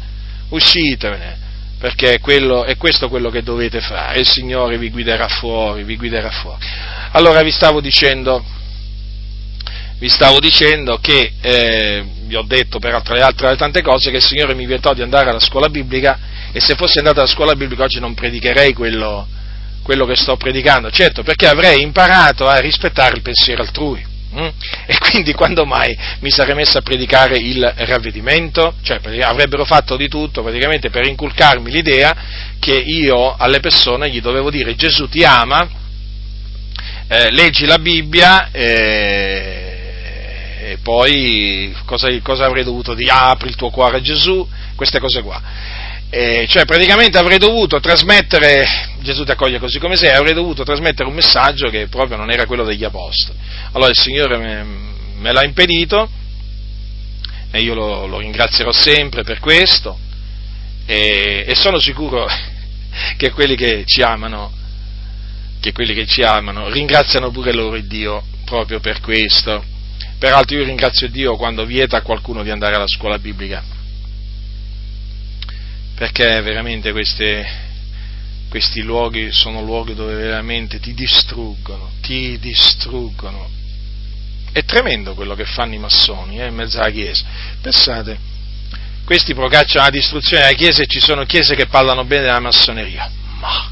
uscitevene, 0.48 1.38
perché 1.78 2.18
quello, 2.20 2.64
è 2.64 2.76
questo 2.76 3.08
quello 3.08 3.30
che 3.30 3.42
dovete 3.42 3.80
fare, 3.80 4.20
il 4.20 4.26
Signore 4.26 4.78
vi 4.78 4.90
guiderà 4.90 5.28
fuori, 5.28 5.82
vi 5.84 5.96
guiderà 5.96 6.30
fuori. 6.30 6.64
Allora 7.12 7.42
vi 7.42 7.50
stavo 7.50 7.80
dicendo, 7.80 8.44
vi 9.98 10.08
stavo 10.08 10.40
dicendo 10.40 10.98
che, 10.98 11.32
eh, 11.40 12.04
vi 12.24 12.34
ho 12.34 12.42
detto 12.42 12.78
per 12.78 13.02
le 13.08 13.20
altre 13.20 13.56
tante 13.56 13.82
cose, 13.82 14.10
che 14.10 14.16
il 14.16 14.24
Signore 14.24 14.54
mi 14.54 14.66
vietò 14.66 14.94
di 14.94 15.02
andare 15.02 15.30
alla 15.30 15.40
scuola 15.40 15.68
biblica 15.68 16.18
e 16.52 16.60
se 16.60 16.74
fossi 16.74 16.98
andato 16.98 17.20
alla 17.20 17.28
scuola 17.28 17.54
biblica 17.54 17.84
oggi 17.84 18.00
non 18.00 18.14
predicherei 18.14 18.72
quello, 18.72 19.26
quello 19.86 20.04
che 20.04 20.16
sto 20.16 20.36
predicando, 20.36 20.90
certo 20.90 21.22
perché 21.22 21.46
avrei 21.46 21.80
imparato 21.80 22.48
a 22.48 22.58
rispettare 22.58 23.14
il 23.14 23.22
pensiero 23.22 23.62
altrui. 23.62 24.04
Mm? 24.34 24.48
E 24.84 24.98
quindi 24.98 25.32
quando 25.32 25.64
mai 25.64 25.96
mi 26.18 26.30
sarei 26.32 26.56
messo 26.56 26.76
a 26.76 26.82
predicare 26.82 27.38
il 27.38 27.72
ravvedimento? 27.76 28.74
Cioè 28.82 28.98
avrebbero 29.20 29.64
fatto 29.64 29.96
di 29.96 30.08
tutto 30.08 30.42
praticamente 30.42 30.90
per 30.90 31.06
inculcarmi 31.06 31.70
l'idea 31.70 32.14
che 32.58 32.72
io 32.72 33.36
alle 33.36 33.60
persone 33.60 34.10
gli 34.10 34.20
dovevo 34.20 34.50
dire 34.50 34.74
Gesù 34.74 35.08
ti 35.08 35.22
ama, 35.22 35.68
eh, 37.06 37.30
leggi 37.30 37.64
la 37.64 37.78
Bibbia 37.78 38.50
eh, 38.50 39.76
e 40.72 40.78
poi 40.82 41.72
cosa, 41.84 42.08
cosa 42.22 42.44
avrei 42.46 42.64
dovuto 42.64 42.92
dire? 42.92 43.12
Apri 43.12 43.48
il 43.48 43.54
tuo 43.54 43.70
cuore 43.70 43.98
a 43.98 44.00
Gesù, 44.00 44.44
queste 44.74 44.98
cose 44.98 45.22
qua. 45.22 45.40
Eh, 46.08 46.46
cioè 46.48 46.64
praticamente 46.64 47.18
avrei 47.18 47.38
dovuto 47.38 47.80
trasmettere, 47.80 48.64
Gesù 49.00 49.24
ti 49.24 49.32
accoglie 49.32 49.58
così 49.58 49.80
come 49.80 49.96
sei, 49.96 50.14
avrei 50.14 50.34
dovuto 50.34 50.62
trasmettere 50.62 51.08
un 51.08 51.14
messaggio 51.14 51.68
che 51.68 51.88
proprio 51.88 52.16
non 52.16 52.30
era 52.30 52.46
quello 52.46 52.64
degli 52.64 52.84
apostoli. 52.84 53.36
Allora 53.72 53.90
il 53.90 53.98
Signore 53.98 54.36
me, 54.38 54.64
me 55.18 55.32
l'ha 55.32 55.44
impedito 55.44 56.08
e 57.50 57.60
io 57.60 57.74
lo, 57.74 58.06
lo, 58.06 58.18
ringrazierò 58.18 58.70
sempre 58.70 59.24
per 59.24 59.40
questo 59.40 59.98
e, 60.86 61.44
e, 61.46 61.54
sono 61.56 61.80
sicuro 61.80 62.26
che 63.16 63.30
quelli 63.32 63.56
che 63.56 63.82
ci 63.84 64.02
amano, 64.02 64.52
che 65.60 65.72
quelli 65.72 65.92
che 65.92 66.06
ci 66.06 66.22
amano 66.22 66.68
ringraziano 66.68 67.30
pure 67.30 67.52
loro 67.52 67.74
il 67.74 67.86
Dio 67.86 68.22
proprio 68.44 68.78
per 68.78 69.00
questo. 69.00 69.64
Peraltro 70.18 70.56
io 70.56 70.64
ringrazio 70.64 71.08
Dio 71.08 71.36
quando 71.36 71.66
vieta 71.66 71.96
a 71.96 72.02
qualcuno 72.02 72.44
di 72.44 72.50
andare 72.50 72.76
alla 72.76 72.86
scuola 72.86 73.18
biblica 73.18 73.74
perché 75.96 76.42
veramente 76.42 76.92
queste, 76.92 77.46
questi 78.50 78.82
luoghi 78.82 79.32
sono 79.32 79.62
luoghi 79.62 79.94
dove 79.94 80.14
veramente 80.14 80.78
ti 80.78 80.92
distruggono, 80.92 81.92
ti 82.02 82.38
distruggono. 82.38 83.48
È 84.52 84.62
tremendo 84.64 85.14
quello 85.14 85.34
che 85.34 85.46
fanno 85.46 85.74
i 85.74 85.78
massoni 85.78 86.38
eh, 86.38 86.48
in 86.48 86.54
mezzo 86.54 86.78
alla 86.78 86.90
Chiesa. 86.90 87.24
Pensate, 87.62 88.18
questi 89.04 89.32
procacciano 89.32 89.84
la 89.84 89.90
distruzione 89.90 90.42
della 90.44 90.54
Chiesa 90.54 90.82
e 90.82 90.86
ci 90.86 91.00
sono 91.00 91.24
chiese 91.24 91.54
che 91.54 91.66
parlano 91.66 92.04
bene 92.04 92.24
della 92.24 92.40
massoneria. 92.40 93.10
Ma 93.38 93.70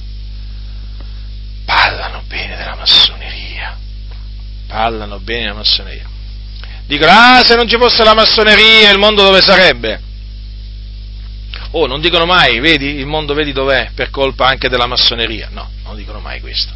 parlano 1.66 2.22
bene 2.26 2.56
della 2.56 2.74
massoneria. 2.74 3.78
Parlano 4.66 5.18
bene 5.20 5.42
della 5.42 5.54
massoneria. 5.54 6.08
Dicono, 6.86 7.10
ah, 7.12 7.42
se 7.44 7.54
non 7.54 7.68
ci 7.68 7.76
fosse 7.76 8.02
la 8.02 8.14
massoneria 8.14 8.90
il 8.90 8.98
mondo 8.98 9.22
dove 9.22 9.42
sarebbe? 9.42 10.03
Oh, 11.76 11.86
non 11.86 12.00
dicono 12.00 12.24
mai, 12.24 12.60
vedi, 12.60 12.86
il 12.86 13.06
mondo 13.06 13.34
vedi 13.34 13.52
dov'è, 13.52 13.90
per 13.96 14.10
colpa 14.10 14.46
anche 14.46 14.68
della 14.68 14.86
massoneria. 14.86 15.48
No, 15.50 15.70
non 15.82 15.96
dicono 15.96 16.20
mai 16.20 16.40
questo. 16.40 16.72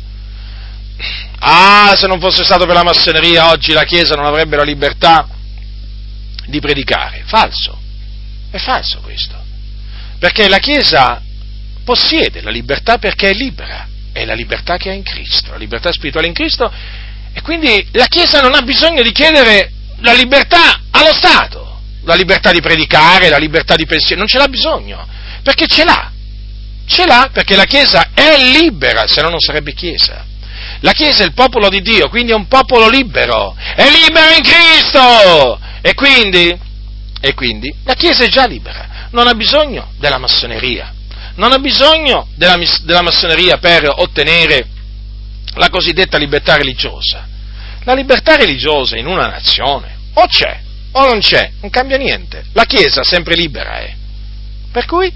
Ah, 1.39 1.95
se 1.97 2.09
non 2.09 2.19
fosse 2.19 2.43
stato 2.43 2.67
per 2.67 2.75
la 2.75 2.83
massoneria 2.83 3.51
oggi 3.51 3.73
la 3.73 3.85
Chiesa 3.85 4.17
non 4.17 4.25
avrebbe 4.25 4.57
la 4.57 4.65
libertà 4.65 5.29
di 6.47 6.59
predicare. 6.59 7.23
Falso. 7.27 7.81
È 8.51 8.59
falso 8.59 8.99
questo. 8.99 9.41
Perché 10.19 10.49
la 10.49 10.59
Chiesa 10.59 11.23
possiede 11.85 12.41
la 12.41 12.51
libertà 12.51 12.99
perché 12.99 13.31
è 13.31 13.35
libera. 13.35 13.87
È 14.11 14.25
la 14.25 14.35
libertà 14.35 14.79
che 14.79 14.91
ha 14.91 14.95
in 14.95 15.05
Cristo, 15.05 15.53
la 15.53 15.59
libertà 15.59 15.93
spirituale 15.93 16.27
in 16.27 16.35
Cristo. 16.35 16.73
E 17.33 17.41
quindi 17.43 17.87
la 17.93 18.07
Chiesa 18.07 18.41
non 18.41 18.53
ha 18.55 18.63
bisogno 18.63 19.03
di 19.03 19.13
chiedere 19.13 19.71
la 20.01 20.13
libertà 20.13 20.81
allo 20.91 21.15
Stato 21.15 21.68
la 22.09 22.15
libertà 22.15 22.53
di 22.53 22.63
predicare, 22.63 23.29
la 23.29 23.37
libertà 23.37 23.77
di 23.77 23.85
pensiero, 23.85 24.17
non 24.17 24.27
ce 24.27 24.39
l'ha 24.39 24.49
bisogno, 24.49 25.07
perché 25.43 25.67
ce 25.67 25.85
l'ha. 25.85 26.11
Ce 26.87 27.05
l'ha 27.05 27.29
perché 27.31 27.55
la 27.55 27.65
Chiesa 27.65 28.09
è 28.15 28.35
libera, 28.39 29.07
se 29.07 29.21
no 29.21 29.29
non 29.29 29.41
sarebbe 29.41 29.75
Chiesa. 29.75 30.25
La 30.81 30.93
Chiesa 30.93 31.23
è 31.23 31.27
il 31.27 31.35
popolo 31.35 31.69
di 31.69 31.83
Dio, 31.83 32.09
quindi 32.09 32.33
è 32.33 32.35
un 32.35 32.49
popolo 32.49 32.89
libero, 32.89 33.55
è 33.55 33.87
libero 33.91 34.35
in 34.35 34.43
Cristo! 34.43 35.61
E 35.83 35.93
quindi, 35.93 36.59
e 37.21 37.35
quindi 37.35 37.75
la 37.85 37.93
Chiesa 37.93 38.25
è 38.25 38.29
già 38.29 38.47
libera, 38.47 39.09
non 39.11 39.27
ha 39.27 39.35
bisogno 39.35 39.93
della 39.99 40.19
massoneria, 40.19 40.95
non 41.35 41.53
ha 41.53 41.59
bisogno 41.59 42.29
della, 42.37 42.57
della 42.85 43.03
massoneria 43.03 43.59
per 43.59 43.87
ottenere 43.87 44.67
la 45.57 45.69
cosiddetta 45.69 46.17
libertà 46.17 46.57
religiosa. 46.57 47.27
La 47.85 47.93
libertà 47.93 48.37
religiosa 48.37 48.97
in 48.97 49.07
una 49.07 49.27
nazione 49.27 49.97
o 50.15 50.27
c'è 50.27 50.67
o 50.93 51.07
non 51.07 51.21
c'è, 51.21 51.53
non 51.61 51.71
cambia 51.71 51.97
niente. 51.97 52.45
La 52.53 52.65
Chiesa 52.65 53.03
sempre 53.03 53.35
libera 53.35 53.79
è. 53.79 53.95
Per 54.71 54.85
cui 54.87 55.13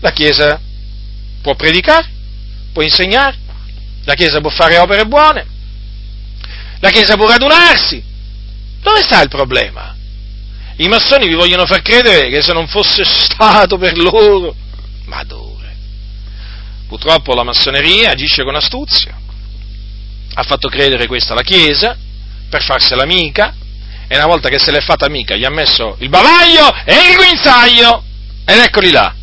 la 0.00 0.12
Chiesa 0.12 0.60
può 1.42 1.54
predicare, 1.54 2.08
può 2.72 2.82
insegnare, 2.82 3.36
la 4.04 4.14
Chiesa 4.14 4.40
può 4.40 4.50
fare 4.50 4.78
opere 4.78 5.06
buone, 5.06 5.46
la 6.80 6.90
Chiesa 6.90 7.16
può 7.16 7.28
radunarsi. 7.28 8.02
Dove 8.80 9.02
sta 9.02 9.20
il 9.22 9.28
problema? 9.28 9.94
I 10.76 10.88
massoni 10.88 11.28
vi 11.28 11.34
vogliono 11.34 11.66
far 11.66 11.82
credere 11.82 12.30
che 12.30 12.40
se 12.40 12.52
non 12.54 12.66
fosse 12.66 13.04
stato 13.04 13.76
per 13.76 13.98
loro, 13.98 14.54
ma 15.04 15.22
dove? 15.24 15.76
Purtroppo 16.88 17.34
la 17.34 17.42
massoneria 17.42 18.10
agisce 18.10 18.42
con 18.42 18.54
astuzia, 18.54 19.18
ha 20.32 20.42
fatto 20.42 20.68
credere 20.68 21.06
questa 21.06 21.34
alla 21.34 21.42
Chiesa 21.42 21.96
per 22.48 22.62
farsela 22.62 23.02
amica 23.02 23.54
e 24.12 24.16
una 24.16 24.26
volta 24.26 24.48
che 24.48 24.58
se 24.58 24.72
l'è 24.72 24.80
fatta 24.80 25.06
amica 25.06 25.36
gli 25.36 25.44
ha 25.44 25.50
messo 25.50 25.94
il 26.00 26.08
bavaglio 26.08 26.74
e 26.84 27.10
il 27.10 27.14
guinzaglio 27.14 28.02
ed 28.44 28.58
eccoli 28.58 28.90
là, 28.90 29.14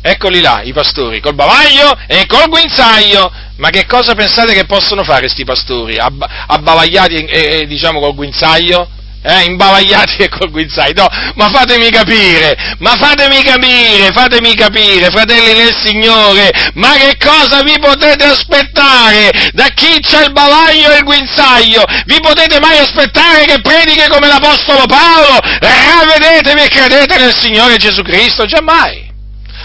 eccoli 0.00 0.40
là 0.40 0.62
i 0.64 0.72
pastori 0.72 1.20
col 1.20 1.36
bavaglio 1.36 1.96
e 2.08 2.26
col 2.26 2.48
guinzaglio. 2.48 3.32
Ma 3.58 3.70
che 3.70 3.86
cosa 3.86 4.16
pensate 4.16 4.52
che 4.52 4.64
possono 4.64 5.04
fare 5.04 5.20
questi 5.20 5.44
pastori? 5.44 5.96
Ab- 5.96 6.26
abbavagliati 6.48 7.24
e, 7.24 7.60
e, 7.60 7.66
diciamo 7.68 8.00
col 8.00 8.16
guinzaglio? 8.16 8.88
Eh, 9.22 9.44
imbavagliati 9.44 10.22
e 10.22 10.28
col 10.28 10.50
guinzaglio. 10.50 11.02
No, 11.02 11.08
ma 11.34 11.48
fatemi 11.50 11.90
capire, 11.90 12.56
ma 12.78 12.94
fatemi 12.98 13.42
capire, 13.42 14.10
fatemi 14.12 14.54
capire, 14.54 15.10
fratelli 15.10 15.54
del 15.54 15.74
Signore, 15.82 16.50
ma 16.74 16.92
che 16.94 17.16
cosa 17.18 17.62
vi 17.62 17.78
potete 17.78 18.24
aspettare 18.24 19.50
da 19.52 19.68
chi 19.74 19.98
c'ha 20.00 20.24
il 20.24 20.32
bavaglio 20.32 20.92
e 20.92 20.98
il 20.98 21.04
guinzaglio? 21.04 21.84
Vi 22.06 22.18
potete 22.20 22.58
mai 22.60 22.78
aspettare 22.78 23.44
che 23.44 23.60
predichi 23.60 24.08
come 24.08 24.26
l'Apostolo 24.26 24.86
Paolo? 24.86 25.38
Ravvedetevi 25.60 26.60
e 26.60 26.68
credete 26.68 27.18
nel 27.18 27.34
Signore 27.34 27.76
Gesù 27.76 28.02
Cristo? 28.02 28.44
Giammai. 28.44 29.11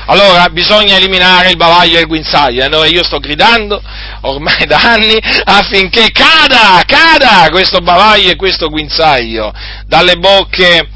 Allora 0.09 0.47
bisogna 0.49 0.95
eliminare 0.95 1.49
il 1.49 1.57
bavaglio 1.57 1.97
e 1.97 2.01
il 2.01 2.07
guinzaglio. 2.07 2.63
Allora 2.63 2.87
io 2.87 3.03
sto 3.03 3.19
gridando 3.19 3.81
ormai 4.21 4.65
da 4.65 4.79
anni 4.79 5.19
affinché 5.43 6.11
cada, 6.11 6.81
cada 6.85 7.49
questo 7.49 7.79
bavaglio 7.79 8.31
e 8.31 8.35
questo 8.35 8.69
guinzaglio 8.69 9.53
dalle 9.85 10.15
bocche, 10.15 10.87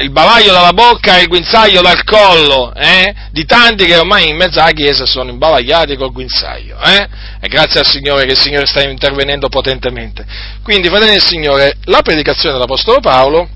il 0.00 0.10
bavaglio 0.10 0.52
dalla 0.52 0.72
bocca 0.72 1.18
e 1.18 1.22
il 1.22 1.28
guinzaglio 1.28 1.82
dal 1.82 2.04
collo, 2.04 2.72
eh? 2.74 3.12
di 3.32 3.44
tanti 3.44 3.86
che 3.86 3.96
ormai 3.96 4.28
in 4.28 4.36
mezzo 4.36 4.60
alla 4.60 4.70
Chiesa 4.70 5.04
sono 5.04 5.30
imbavagliati 5.30 5.96
col 5.96 6.12
guinzaglio. 6.12 6.78
Eh? 6.80 7.08
E 7.40 7.48
grazie 7.48 7.80
al 7.80 7.86
Signore 7.86 8.24
che 8.24 8.32
il 8.32 8.40
Signore 8.40 8.66
sta 8.66 8.82
intervenendo 8.82 9.48
potentemente. 9.48 10.24
Quindi, 10.62 10.88
fratelli 10.88 11.12
del 11.12 11.24
Signore, 11.24 11.76
la 11.86 12.02
predicazione 12.02 12.54
dell'Apostolo 12.54 13.00
Paolo 13.00 13.48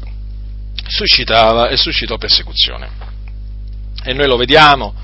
suscitava 0.88 1.68
e 1.68 1.76
suscitò 1.76 2.18
persecuzione 2.18 3.01
e 4.04 4.12
noi 4.12 4.26
lo 4.26 4.36
vediamo, 4.36 4.94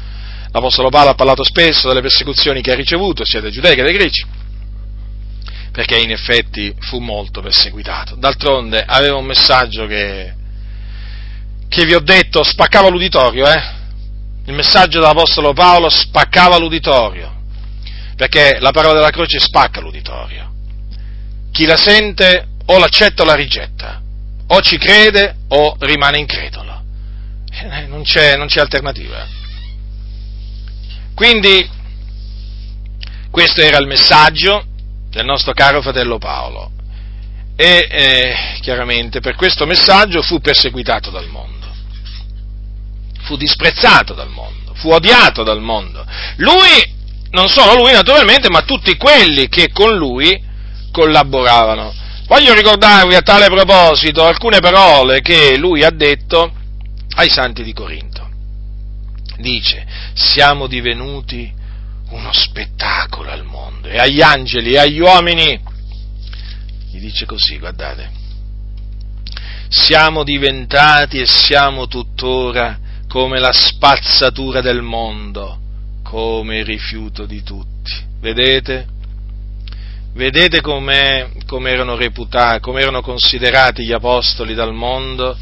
l'Apostolo 0.51 0.89
Paolo 0.89 1.11
ha 1.11 1.15
parlato 1.15 1.45
spesso 1.45 1.89
delle 1.89 2.01
persecuzioni 2.01 2.61
che 2.63 2.73
ha 2.73 2.75
ricevuto, 2.75 3.25
sia 3.25 3.41
dai 3.41 3.51
giudei 3.51 3.75
che 3.75 3.83
dai 3.83 3.93
greci, 3.93 4.25
perché 5.73 5.97
in 5.99 6.11
effetti 6.11 6.75
fu 6.81 6.99
molto 6.99 7.41
perseguitato. 7.41 8.17
D'altronde 8.17 8.83
aveva 8.87 9.17
un 9.17 9.27
messaggio 9.27 9.87
che, 9.87 10.35
che 11.69 11.85
vi 11.85 11.95
ho 11.95 12.01
detto 12.01 12.43
spaccava 12.43 12.89
l'uditorio, 12.89 13.47
eh? 13.47 13.77
Il 14.47 14.55
messaggio 14.55 14.99
dell'Apostolo 14.99 15.53
Paolo 15.53 15.91
spaccava 15.91 16.57
l'uditorio, 16.57 17.43
perché 18.17 18.59
la 18.61 18.71
parola 18.71 18.95
della 18.95 19.11
croce 19.11 19.39
spacca 19.39 19.81
l'uditorio. 19.81 20.51
Chi 21.53 21.67
la 21.67 21.77
sente 21.77 22.47
o 22.65 22.79
l'accetta 22.79 23.23
o 23.23 23.27
la 23.27 23.35
rigetta, 23.35 24.01
o 24.49 24.61
ci 24.63 24.79
crede 24.79 25.37
o 25.49 25.77
rimane 25.81 26.19
incredulo. 26.19 26.78
Eh, 27.61 27.87
non 27.87 28.03
c'è, 28.03 28.37
non 28.37 28.47
c'è 28.47 28.61
alternativa. 28.61 29.27
Quindi, 31.15 31.69
questo 33.31 33.61
era 33.61 33.79
il 33.79 33.87
messaggio 33.87 34.65
del 35.11 35.25
nostro 35.25 35.53
caro 35.53 35.83
fratello 35.83 36.19
Paolo. 36.19 36.71
E 37.57 37.89
eh, 37.91 38.35
chiaramente 38.61 39.19
per 39.19 39.35
questo 39.35 39.67
messaggio 39.67 40.23
fu 40.23 40.39
perseguitato 40.39 41.11
dal 41.11 41.27
mondo, 41.27 41.67
fu 43.23 43.37
disprezzato 43.37 44.15
dal 44.15 44.29
mondo, 44.29 44.75
fu 44.75 44.91
odiato 44.91 45.43
dal 45.43 45.61
mondo. 45.61 46.07
Lui, 46.37 46.97
non 47.31 47.49
solo 47.49 47.75
lui 47.75 47.91
naturalmente, 47.91 48.49
ma 48.49 48.63
tutti 48.63 48.97
quelli 48.97 49.49
che 49.49 49.73
con 49.73 49.97
lui 49.97 50.41
collaboravano. 50.93 51.93
Voglio 52.29 52.55
ricordarvi 52.55 53.17
a 53.17 53.23
tale 53.23 53.47
proposito 53.47 54.25
alcune 54.25 54.61
parole 54.61 55.21
che 55.21 55.57
lui 55.57 55.83
ha 55.83 55.91
detto 55.91 56.53
ai 57.19 57.29
santi 57.29 57.65
di 57.65 57.73
Corinto. 57.73 58.27
Dice, 59.39 59.85
siamo 60.15 60.69
divenuti 60.69 61.53
uno 62.11 62.33
spettacolo 62.33 63.31
al 63.31 63.45
mondo 63.45 63.89
e 63.89 63.99
agli 63.99 64.21
angeli 64.21 64.75
e 64.75 64.79
agli 64.79 65.01
uomini. 65.01 65.61
Gli 66.91 67.01
dice 67.01 67.27
così, 67.27 67.59
guardate, 67.59 68.11
siamo 69.69 70.23
diventati 70.23 71.19
e 71.19 71.27
siamo 71.27 71.89
tuttora 71.89 72.79
come 73.09 73.41
la 73.41 73.53
spazzatura 73.53 74.61
del 74.61 74.83
mondo, 74.83 75.59
come 76.05 76.59
il 76.59 76.65
rifiuto 76.65 77.27
di 77.27 77.43
tutti. 77.43 77.95
Vedete? 78.21 78.87
Vedete 80.15 80.61
come 80.61 81.31
erano 81.65 81.97
reputati, 81.97 82.61
come 82.61 83.01
considerati 83.03 83.85
gli 83.85 83.93
apostoli 83.93 84.55
dal 84.55 84.73
mondo? 84.73 85.37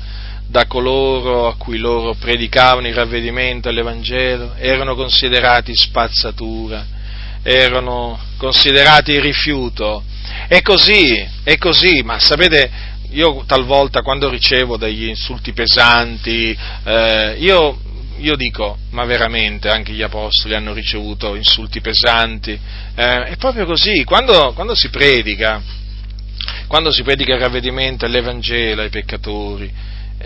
Da 0.48 0.66
coloro 0.66 1.48
a 1.48 1.56
cui 1.56 1.78
loro 1.78 2.14
predicavano 2.14 2.86
il 2.86 2.94
ravvedimento 2.94 3.68
all'Evangelo, 3.68 4.54
erano 4.56 4.94
considerati 4.94 5.74
spazzatura, 5.74 6.86
erano 7.42 8.18
considerati 8.36 9.18
rifiuto. 9.20 10.02
E 10.48 10.62
così, 10.62 11.26
è 11.42 11.56
così, 11.58 12.02
ma 12.02 12.18
sapete, 12.18 12.70
io 13.10 13.44
talvolta 13.46 14.02
quando 14.02 14.28
ricevo 14.28 14.76
degli 14.76 15.08
insulti 15.08 15.52
pesanti, 15.52 16.56
eh, 16.84 17.36
io, 17.38 17.78
io, 18.18 18.36
dico, 18.36 18.78
ma 18.90 19.04
veramente 19.04 19.68
anche 19.68 19.92
gli 19.92 20.02
apostoli 20.02 20.54
hanno 20.54 20.72
ricevuto 20.72 21.34
insulti 21.34 21.80
pesanti, 21.80 22.52
eh, 22.52 23.24
è 23.24 23.36
proprio 23.36 23.64
così, 23.66 24.04
quando, 24.04 24.52
quando 24.54 24.74
si 24.74 24.88
predica, 24.90 25.60
quando 26.66 26.92
si 26.92 27.02
predica 27.02 27.34
il 27.34 27.40
ravvedimento 27.40 28.04
all'Evangelo 28.04 28.82
ai 28.82 28.90
peccatori, 28.90 29.72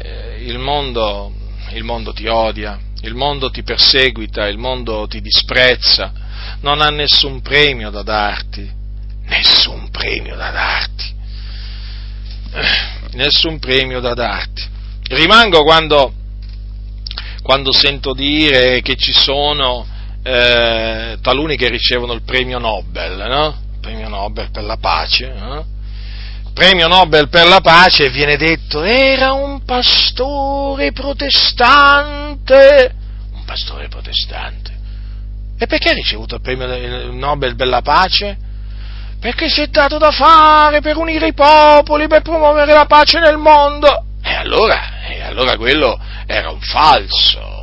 eh, 0.02 0.44
il, 0.44 0.58
mondo, 0.58 1.32
il 1.72 1.84
mondo 1.84 2.12
ti 2.12 2.26
odia, 2.26 2.78
il 3.02 3.14
mondo 3.14 3.50
ti 3.50 3.62
perseguita, 3.62 4.46
il 4.46 4.58
mondo 4.58 5.06
ti 5.06 5.20
disprezza, 5.20 6.12
non 6.60 6.80
ha 6.80 6.88
nessun 6.88 7.40
premio 7.42 7.90
da 7.90 8.02
darti, 8.02 8.68
nessun 9.26 9.90
premio 9.90 10.36
da 10.36 10.50
darti, 10.50 11.14
eh, 12.52 13.16
nessun 13.16 13.58
premio 13.58 14.00
da 14.00 14.14
darti. 14.14 14.68
Rimango 15.08 15.62
quando, 15.62 16.12
quando 17.42 17.72
sento 17.72 18.14
dire 18.14 18.80
che 18.80 18.96
ci 18.96 19.12
sono 19.12 19.86
eh, 20.22 21.18
taluni 21.20 21.56
che 21.56 21.68
ricevono 21.68 22.12
il 22.12 22.22
premio 22.22 22.58
Nobel, 22.58 23.16
no? 23.28 23.56
Premio 23.80 24.08
Nobel 24.08 24.50
per 24.50 24.64
la 24.64 24.76
pace, 24.76 25.32
no? 25.32 25.78
Premio 26.52 26.88
Nobel 26.88 27.28
per 27.28 27.46
la 27.46 27.60
pace 27.60 28.10
viene 28.10 28.36
detto 28.36 28.82
era 28.82 29.32
un 29.32 29.64
pastore 29.64 30.92
protestante. 30.92 32.94
Un 33.32 33.44
pastore 33.44 33.88
protestante. 33.88 34.78
E 35.58 35.66
perché 35.66 35.90
ha 35.90 35.94
ricevuto 35.94 36.36
il 36.36 36.40
premio 36.40 37.12
Nobel 37.12 37.54
per 37.54 37.66
la 37.66 37.82
pace? 37.82 38.36
Perché 39.20 39.50
si 39.50 39.60
è 39.60 39.66
dato 39.66 39.98
da 39.98 40.10
fare 40.10 40.80
per 40.80 40.96
unire 40.96 41.28
i 41.28 41.34
popoli, 41.34 42.06
per 42.06 42.22
promuovere 42.22 42.72
la 42.72 42.86
pace 42.86 43.18
nel 43.18 43.36
mondo. 43.36 44.06
E 44.22 44.34
allora, 44.34 45.06
e 45.06 45.22
allora 45.22 45.56
quello 45.56 45.98
era 46.26 46.50
un 46.50 46.60
falso, 46.60 47.59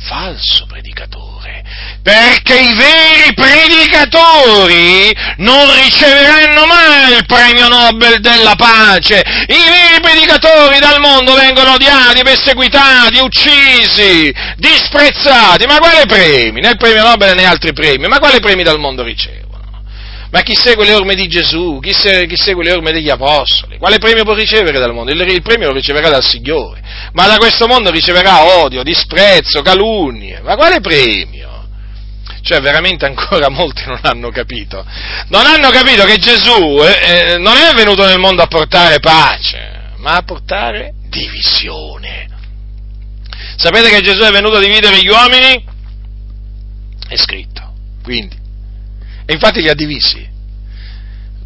falso 0.00 0.66
predicatore 0.66 1.64
perché 2.02 2.58
i 2.58 2.74
veri 2.74 3.34
predicatori 3.34 5.14
non 5.38 5.66
riceveranno 5.82 6.64
mai 6.64 7.16
il 7.16 7.26
premio 7.26 7.68
Nobel 7.68 8.20
della 8.20 8.54
pace. 8.56 9.22
I 9.46 9.68
veri 9.68 10.00
predicatori 10.00 10.78
dal 10.78 11.00
mondo 11.00 11.34
vengono 11.34 11.74
odiati, 11.74 12.22
perseguitati, 12.22 13.18
uccisi, 13.18 14.32
disprezzati. 14.56 15.66
Ma 15.66 15.78
quale 15.78 16.06
premi? 16.06 16.60
Né 16.60 16.70
il 16.70 16.76
premio 16.78 17.02
Nobel 17.02 17.34
né 17.34 17.44
altri 17.44 17.72
premi. 17.72 18.06
Ma 18.08 18.18
quali 18.18 18.40
premi 18.40 18.62
dal 18.62 18.78
mondo 18.78 19.02
ricevono? 19.02 19.37
Ma 20.30 20.42
chi 20.42 20.54
segue 20.54 20.84
le 20.84 20.92
orme 20.92 21.14
di 21.14 21.26
Gesù, 21.26 21.78
chi, 21.80 21.94
se, 21.94 22.26
chi, 22.26 22.36
segue 22.36 22.62
le 22.62 22.72
orme 22.72 22.92
degli 22.92 23.08
Apostoli, 23.08 23.78
quale 23.78 23.98
premio 23.98 24.24
può 24.24 24.34
ricevere 24.34 24.78
dal 24.78 24.92
mondo? 24.92 25.10
Il, 25.10 25.20
il, 25.20 25.40
premio 25.40 25.68
lo 25.68 25.72
riceverà 25.72 26.10
dal 26.10 26.24
Signore, 26.24 26.82
ma 27.12 27.26
da 27.26 27.38
questo 27.38 27.66
mondo 27.66 27.90
riceverà 27.90 28.62
odio, 28.62 28.82
disprezzo, 28.82 29.62
calunnie. 29.62 30.40
Ma 30.42 30.54
quale 30.56 30.80
premio? 30.80 31.66
Cioè 32.42 32.60
veramente 32.60 33.06
ancora 33.06 33.48
molti 33.52 33.84
non 33.86 34.00
hanno 34.02 34.30
capito. 34.30 34.84
Non 35.28 35.46
hanno 35.46 35.70
capito 35.70 36.04
che 36.04 36.18
Gesù 36.18 36.78
eh, 36.82 37.32
eh, 37.32 37.38
non 37.38 37.56
è 37.56 37.72
venuto 37.74 38.04
nel 38.04 38.18
mondo 38.18 38.42
a 38.42 38.46
portare 38.46 39.00
pace, 39.00 39.92
ma 39.96 40.16
a 40.16 40.22
portare 40.22 40.92
divisione. 41.08 42.26
Sapete 43.56 43.88
che 43.88 44.02
Gesù 44.02 44.20
è 44.20 44.30
venuto 44.30 44.56
a 44.56 44.60
dividere 44.60 45.00
gli 45.00 45.08
uomini? 45.08 45.64
È 47.08 47.16
scritto, 47.16 47.72
quindi. 48.02 48.47
E 49.30 49.34
infatti 49.34 49.60
li 49.60 49.68
ha 49.68 49.74
divisi. 49.74 50.26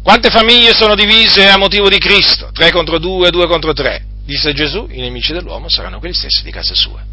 Quante 0.01 0.29
famiglie 0.29 0.73
sono 0.73 0.95
divise 0.95 1.49
a 1.49 1.57
motivo 1.57 1.89
di 1.89 1.97
Cristo? 1.97 2.49
Tre 2.53 2.71
contro 2.71 2.97
due, 2.97 3.29
due 3.29 3.45
contro 3.45 3.73
tre. 3.73 4.05
Disse 4.23 4.53
Gesù, 4.53 4.87
i 4.89 5.01
nemici 5.01 5.33
dell'uomo 5.33 5.67
saranno 5.67 5.99
quelli 5.99 6.13
stessi 6.13 6.43
di 6.43 6.51
casa 6.51 6.73
sua. 6.73 7.03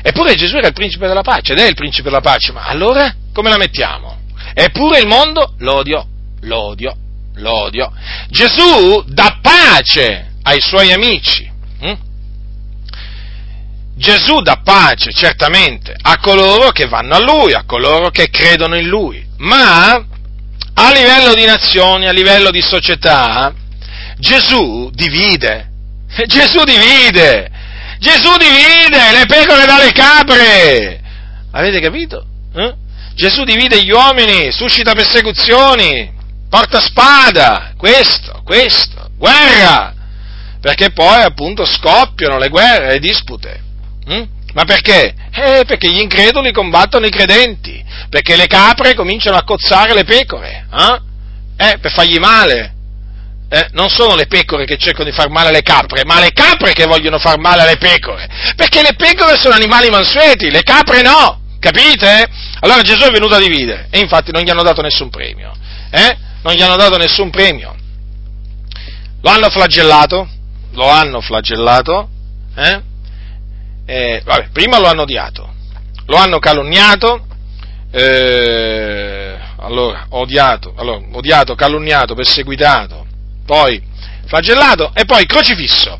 Eppure 0.00 0.36
Gesù 0.36 0.56
era 0.56 0.68
il 0.68 0.72
principe 0.72 1.08
della 1.08 1.22
pace 1.22 1.52
ed 1.52 1.58
è 1.58 1.66
il 1.66 1.74
principe 1.74 2.10
della 2.10 2.20
pace, 2.20 2.52
ma 2.52 2.66
allora 2.66 3.12
come 3.32 3.50
la 3.50 3.56
mettiamo? 3.56 4.20
Eppure 4.54 5.00
il 5.00 5.08
mondo 5.08 5.54
l'odio, 5.58 6.06
l'odio, 6.42 6.96
l'odio. 7.34 7.92
Gesù 8.28 9.02
dà 9.04 9.40
pace 9.42 10.34
ai 10.42 10.60
suoi 10.60 10.92
amici. 10.92 11.47
Gesù 13.98 14.40
dà 14.42 14.60
pace 14.62 15.10
certamente 15.12 15.92
a 16.00 16.18
coloro 16.20 16.70
che 16.70 16.86
vanno 16.86 17.16
a 17.16 17.18
Lui, 17.18 17.52
a 17.52 17.64
coloro 17.66 18.10
che 18.10 18.30
credono 18.30 18.76
in 18.76 18.86
Lui, 18.86 19.26
ma 19.38 19.92
a 20.74 20.92
livello 20.92 21.34
di 21.34 21.44
nazioni, 21.44 22.06
a 22.06 22.12
livello 22.12 22.52
di 22.52 22.62
società, 22.62 23.52
Gesù 24.18 24.88
divide. 24.92 25.70
Gesù 26.26 26.62
divide. 26.62 27.50
Gesù 27.98 28.36
divide 28.36 29.18
le 29.18 29.26
pecore 29.26 29.66
dalle 29.66 29.90
capre. 29.90 31.00
Avete 31.50 31.80
capito? 31.80 32.24
Eh? 32.54 32.74
Gesù 33.16 33.42
divide 33.42 33.82
gli 33.82 33.90
uomini, 33.90 34.52
suscita 34.52 34.94
persecuzioni, 34.94 36.08
porta 36.48 36.80
spada, 36.80 37.72
questo, 37.76 38.42
questo, 38.44 39.10
guerra, 39.16 39.92
perché 40.60 40.92
poi 40.92 41.22
appunto 41.22 41.64
scoppiano 41.64 42.38
le 42.38 42.48
guerre, 42.48 42.92
le 42.92 42.98
dispute. 43.00 43.66
Hm? 44.08 44.24
Ma 44.54 44.64
perché? 44.64 45.14
Eh, 45.30 45.64
perché 45.66 45.90
gli 45.90 46.00
increduli 46.00 46.50
combattono 46.50 47.04
i 47.06 47.10
credenti, 47.10 47.84
perché 48.08 48.36
le 48.36 48.46
capre 48.46 48.94
cominciano 48.94 49.36
a 49.36 49.44
cozzare 49.44 49.92
le 49.92 50.04
pecore, 50.04 50.66
eh? 50.72 51.66
eh 51.66 51.78
per 51.78 51.92
fargli 51.92 52.18
male. 52.18 52.74
Eh, 53.50 53.68
non 53.72 53.88
sono 53.88 54.14
le 54.14 54.26
pecore 54.26 54.66
che 54.66 54.76
cercano 54.76 55.08
di 55.08 55.14
far 55.14 55.30
male 55.30 55.48
alle 55.48 55.62
capre, 55.62 56.04
ma 56.04 56.20
le 56.20 56.32
capre 56.32 56.72
che 56.72 56.84
vogliono 56.84 57.18
far 57.18 57.38
male 57.38 57.62
alle 57.62 57.76
pecore, 57.76 58.28
perché 58.56 58.82
le 58.82 58.94
pecore 58.94 59.38
sono 59.38 59.54
animali 59.54 59.88
mansueti, 59.88 60.50
le 60.50 60.62
capre 60.62 61.00
no, 61.02 61.40
capite? 61.58 62.26
Allora 62.60 62.82
Gesù 62.82 63.04
è 63.04 63.10
venuto 63.10 63.36
a 63.36 63.40
dividere 63.40 63.86
e 63.90 64.00
infatti 64.00 64.32
non 64.32 64.42
gli 64.42 64.50
hanno 64.50 64.62
dato 64.62 64.82
nessun 64.82 65.08
premio, 65.08 65.52
eh? 65.90 66.16
non 66.42 66.54
gli 66.54 66.62
hanno 66.62 66.76
dato 66.76 66.96
nessun 66.98 67.30
premio. 67.30 67.74
Lo 69.20 69.30
hanno 69.30 69.48
flagellato, 69.48 70.28
lo 70.72 70.88
hanno 70.88 71.20
flagellato, 71.20 72.08
eh? 72.54 72.82
Eh, 73.90 74.20
vabbè, 74.22 74.50
prima 74.52 74.78
lo 74.78 74.86
hanno 74.86 75.02
odiato, 75.02 75.50
lo 76.04 76.16
hanno 76.18 76.38
calunniato, 76.38 77.26
eh, 77.90 79.34
allora, 79.56 80.08
odiato, 80.10 80.74
allora, 80.76 81.02
odiato, 81.12 81.54
calunniato, 81.54 82.14
perseguitato, 82.14 83.06
poi 83.46 83.82
flagellato 84.26 84.92
e 84.92 85.06
poi 85.06 85.24
crocifisso. 85.24 85.98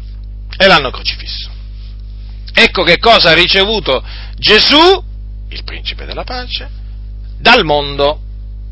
E 0.54 0.66
l'hanno 0.66 0.90
crocifisso. 0.90 1.48
Ecco 2.52 2.82
che 2.82 2.98
cosa 2.98 3.30
ha 3.30 3.34
ricevuto 3.34 4.04
Gesù, 4.36 5.02
il 5.48 5.64
principe 5.64 6.04
della 6.04 6.24
pace, 6.24 6.68
dal 7.38 7.64
mondo. 7.64 8.20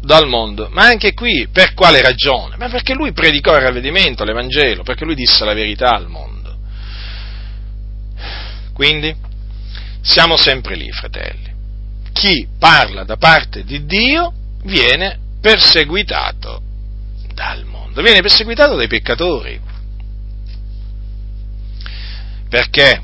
Dal 0.02 0.28
mondo. 0.28 0.68
Ma 0.72 0.84
anche 0.84 1.14
qui, 1.14 1.48
per 1.50 1.72
quale 1.72 2.02
ragione? 2.02 2.56
Ma 2.58 2.68
perché 2.68 2.92
lui 2.92 3.12
predicò 3.12 3.54
il 3.56 3.62
ravvedimento, 3.62 4.24
l'Evangelo, 4.24 4.82
perché 4.82 5.06
lui 5.06 5.14
disse 5.14 5.42
la 5.46 5.54
verità 5.54 5.88
al 5.88 6.06
mondo. 6.06 6.35
Quindi, 8.76 9.16
siamo 10.02 10.36
sempre 10.36 10.74
lì, 10.74 10.92
fratelli. 10.92 11.50
Chi 12.12 12.46
parla 12.58 13.04
da 13.04 13.16
parte 13.16 13.64
di 13.64 13.86
Dio 13.86 14.34
viene 14.64 15.18
perseguitato 15.40 16.60
dal 17.32 17.64
mondo, 17.64 18.02
viene 18.02 18.20
perseguitato 18.20 18.76
dai 18.76 18.86
peccatori. 18.86 19.58
Perché? 22.50 23.02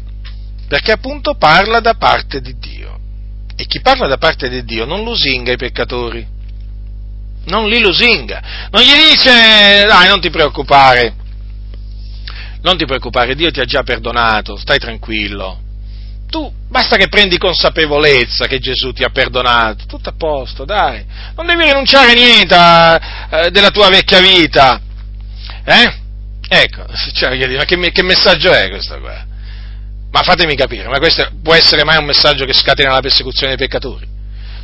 Perché 0.68 0.92
appunto 0.92 1.36
parla 1.36 1.80
da 1.80 1.94
parte 1.94 2.42
di 2.42 2.54
Dio. 2.58 2.98
E 3.56 3.64
chi 3.64 3.80
parla 3.80 4.06
da 4.06 4.18
parte 4.18 4.50
di 4.50 4.64
Dio 4.64 4.84
non 4.84 5.04
lusinga 5.04 5.52
i 5.52 5.56
peccatori. 5.56 6.28
Non 7.46 7.66
li 7.66 7.80
lusinga. 7.80 8.68
Non 8.70 8.82
gli 8.82 9.08
dice, 9.08 9.86
dai, 9.88 10.08
non 10.08 10.20
ti 10.20 10.28
preoccupare. 10.28 11.14
Non 12.60 12.76
ti 12.76 12.84
preoccupare, 12.84 13.34
Dio 13.34 13.50
ti 13.50 13.60
ha 13.60 13.64
già 13.64 13.82
perdonato, 13.82 14.56
stai 14.56 14.78
tranquillo 14.78 15.61
tu 16.32 16.50
basta 16.66 16.96
che 16.96 17.08
prendi 17.08 17.36
consapevolezza 17.36 18.46
che 18.46 18.58
Gesù 18.58 18.92
ti 18.92 19.04
ha 19.04 19.10
perdonato, 19.10 19.84
tutto 19.84 20.08
a 20.08 20.14
posto, 20.16 20.64
dai, 20.64 21.04
non 21.36 21.44
devi 21.44 21.64
rinunciare 21.64 22.12
a 22.12 22.14
niente 22.14 22.56
eh, 22.56 23.50
della 23.50 23.68
tua 23.68 23.90
vecchia 23.90 24.18
vita, 24.20 24.80
eh? 25.62 26.00
Ecco, 26.48 26.86
cioè, 27.12 27.36
ma 27.54 27.64
che, 27.66 27.92
che, 27.92 28.02
messaggio 28.02 28.50
è 28.50 28.70
questo 28.70 28.98
qua? 28.98 29.26
Ma 30.10 30.22
fatemi 30.22 30.56
capire, 30.56 30.88
ma 30.88 30.98
questo 30.98 31.30
può 31.42 31.52
essere 31.52 31.84
mai 31.84 31.98
un 31.98 32.06
messaggio 32.06 32.46
che 32.46 32.54
scatena 32.54 32.94
la 32.94 33.00
persecuzione 33.00 33.54
dei 33.54 33.66
peccatori? 33.66 34.06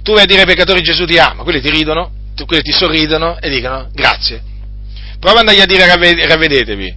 Tu 0.03 0.15
vai 0.15 0.23
a 0.23 0.27
dire 0.27 0.41
ai 0.41 0.47
peccatori 0.47 0.81
Gesù 0.81 1.05
ti 1.05 1.19
ama, 1.19 1.43
quelli 1.43 1.61
ti 1.61 1.69
ridono, 1.69 2.11
quelli 2.47 2.63
ti 2.63 2.73
sorridono 2.73 3.39
e 3.41 3.51
dicono 3.51 3.91
grazie. 3.93 4.43
Prova 5.21 5.41
ad 5.41 5.49
andargli 5.49 5.61
a 5.61 5.67
dire 5.67 5.87
ravvedetevi, 6.27 6.97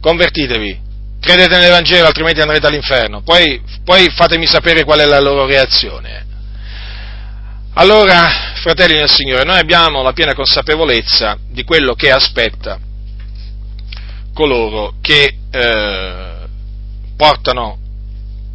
convertitevi, 0.00 0.80
credete 1.24 1.56
nell'Evangelo, 1.56 2.06
altrimenti 2.06 2.40
andrete 2.40 2.66
all'inferno. 2.66 3.22
Poi, 3.22 3.60
poi 3.82 4.10
fatemi 4.10 4.46
sapere 4.46 4.84
qual 4.84 5.00
è 5.00 5.04
la 5.06 5.20
loro 5.20 5.46
reazione. 5.46 6.26
Allora, 7.74 8.52
fratelli 8.62 8.98
del 8.98 9.10
Signore, 9.10 9.42
noi 9.42 9.58
abbiamo 9.58 10.02
la 10.02 10.12
piena 10.12 10.34
consapevolezza 10.34 11.38
di 11.48 11.64
quello 11.64 11.94
che 11.94 12.12
aspetta 12.12 12.78
coloro 14.32 14.94
che 15.00 15.36
eh, 15.50 16.32
portano 17.16 17.78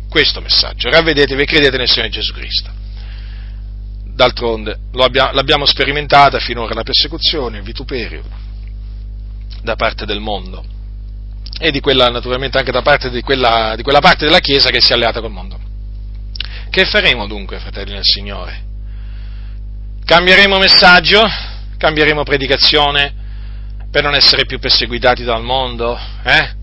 questo 0.10 0.40
messaggio. 0.40 0.90
Ravvedetevi 0.90 1.42
e 1.42 1.46
credete 1.46 1.78
nel 1.78 1.90
Signore 1.90 2.12
Gesù 2.12 2.34
Cristo. 2.34 2.72
D'altronde 4.06 4.78
abbiamo, 4.98 5.32
l'abbiamo 5.34 5.66
sperimentata 5.66 6.40
finora 6.40 6.74
la 6.74 6.84
persecuzione, 6.84 7.58
il 7.58 7.64
vituperio 7.64 8.24
da 9.62 9.76
parte 9.76 10.06
del 10.06 10.20
mondo 10.20 10.78
e 11.62 11.72
di 11.72 11.82
quella, 11.82 12.08
naturalmente 12.08 12.58
anche 12.58 12.72
da 12.72 12.82
parte 12.82 13.10
di 13.10 13.22
quella, 13.22 13.74
di 13.76 13.84
quella 13.84 14.00
parte 14.00 14.26
della 14.26 14.40
Chiesa 14.40 14.70
che 14.70 14.80
si 14.80 14.92
è 14.92 14.96
alleata 14.96 15.20
col 15.20 15.32
mondo. 15.32 15.60
Che 16.70 16.86
faremo 16.86 17.28
dunque, 17.28 17.60
fratelli 17.60 17.92
del 17.92 18.04
Signore? 18.04 18.64
Cambieremo 20.06 20.58
messaggio? 20.58 21.22
Cambieremo 21.78 22.24
predicazione 22.24 23.14
per 23.92 24.04
non 24.04 24.16
essere 24.16 24.46
più 24.46 24.58
perseguitati 24.58 25.24
dal 25.24 25.44
mondo? 25.44 26.00
Eh? 26.24 26.58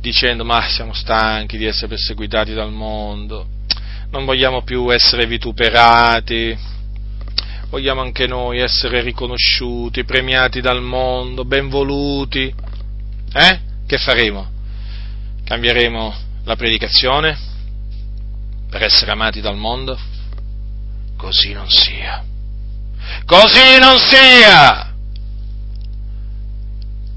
Dicendo, 0.00 0.44
ma 0.44 0.68
siamo 0.68 0.92
stanchi 0.92 1.56
di 1.56 1.66
essere 1.66 1.88
perseguitati 1.88 2.54
dal 2.54 2.72
mondo, 2.72 3.46
non 4.10 4.24
vogliamo 4.24 4.62
più 4.62 4.92
essere 4.92 5.26
vituperati, 5.26 6.58
vogliamo 7.68 8.00
anche 8.00 8.26
noi 8.26 8.58
essere 8.58 9.00
riconosciuti, 9.00 10.04
premiati 10.04 10.60
dal 10.60 10.82
mondo, 10.82 11.44
ben 11.44 11.68
voluti. 11.68 12.52
Eh? 13.32 13.70
Che 13.92 13.98
faremo? 13.98 14.50
Cambieremo 15.44 16.14
la 16.44 16.56
predicazione 16.56 17.38
per 18.70 18.82
essere 18.84 19.10
amati 19.10 19.42
dal 19.42 19.58
mondo? 19.58 20.00
Così 21.18 21.52
non 21.52 21.68
sia. 21.68 22.24
Così 23.26 23.78
non 23.78 23.98
sia! 23.98 24.94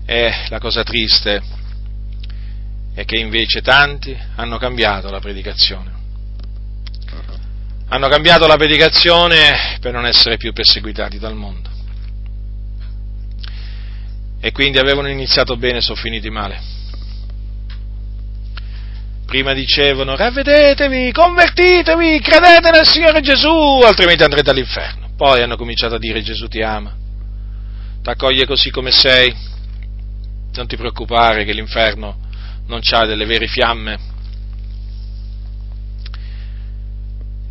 E 0.05 0.45
la 0.49 0.59
cosa 0.59 0.83
triste 0.83 1.41
è 2.93 3.05
che 3.05 3.19
invece 3.19 3.61
tanti 3.61 4.13
hanno 4.35 4.57
cambiato 4.57 5.09
la 5.09 5.19
predicazione. 5.21 5.93
Hanno 7.87 8.09
cambiato 8.09 8.47
la 8.47 8.57
predicazione 8.57 9.77
per 9.79 9.93
non 9.93 10.05
essere 10.05 10.35
più 10.35 10.51
perseguitati 10.51 11.19
dal 11.19 11.35
mondo 11.35 11.74
e 14.39 14.51
quindi 14.51 14.77
avevano 14.77 15.09
iniziato 15.09 15.57
bene 15.57 15.77
e 15.77 15.81
sono 15.81 15.97
finiti 15.97 16.29
male. 16.29 16.73
Prima 19.25 19.53
dicevano 19.53 20.15
ravvedetevi, 20.15 21.11
convertitevi, 21.11 22.19
credete 22.19 22.69
nel 22.69 22.85
Signore 22.85 23.21
Gesù, 23.21 23.79
altrimenti 23.83 24.23
andrete 24.23 24.51
all'inferno. 24.51 25.09
Poi 25.17 25.41
hanno 25.41 25.57
cominciato 25.57 25.95
a 25.95 25.99
dire 25.99 26.21
Gesù 26.21 26.47
ti 26.47 26.61
ama, 26.61 26.95
ti 28.01 28.09
accoglie 28.09 28.45
così 28.45 28.69
come 28.69 28.91
sei, 28.91 29.33
non 30.53 30.67
ti 30.67 30.77
preoccupare 30.77 31.43
che 31.43 31.53
l'inferno 31.53 32.17
non 32.67 32.81
ha 32.87 33.05
delle 33.05 33.25
vere 33.25 33.47
fiamme. 33.47 34.13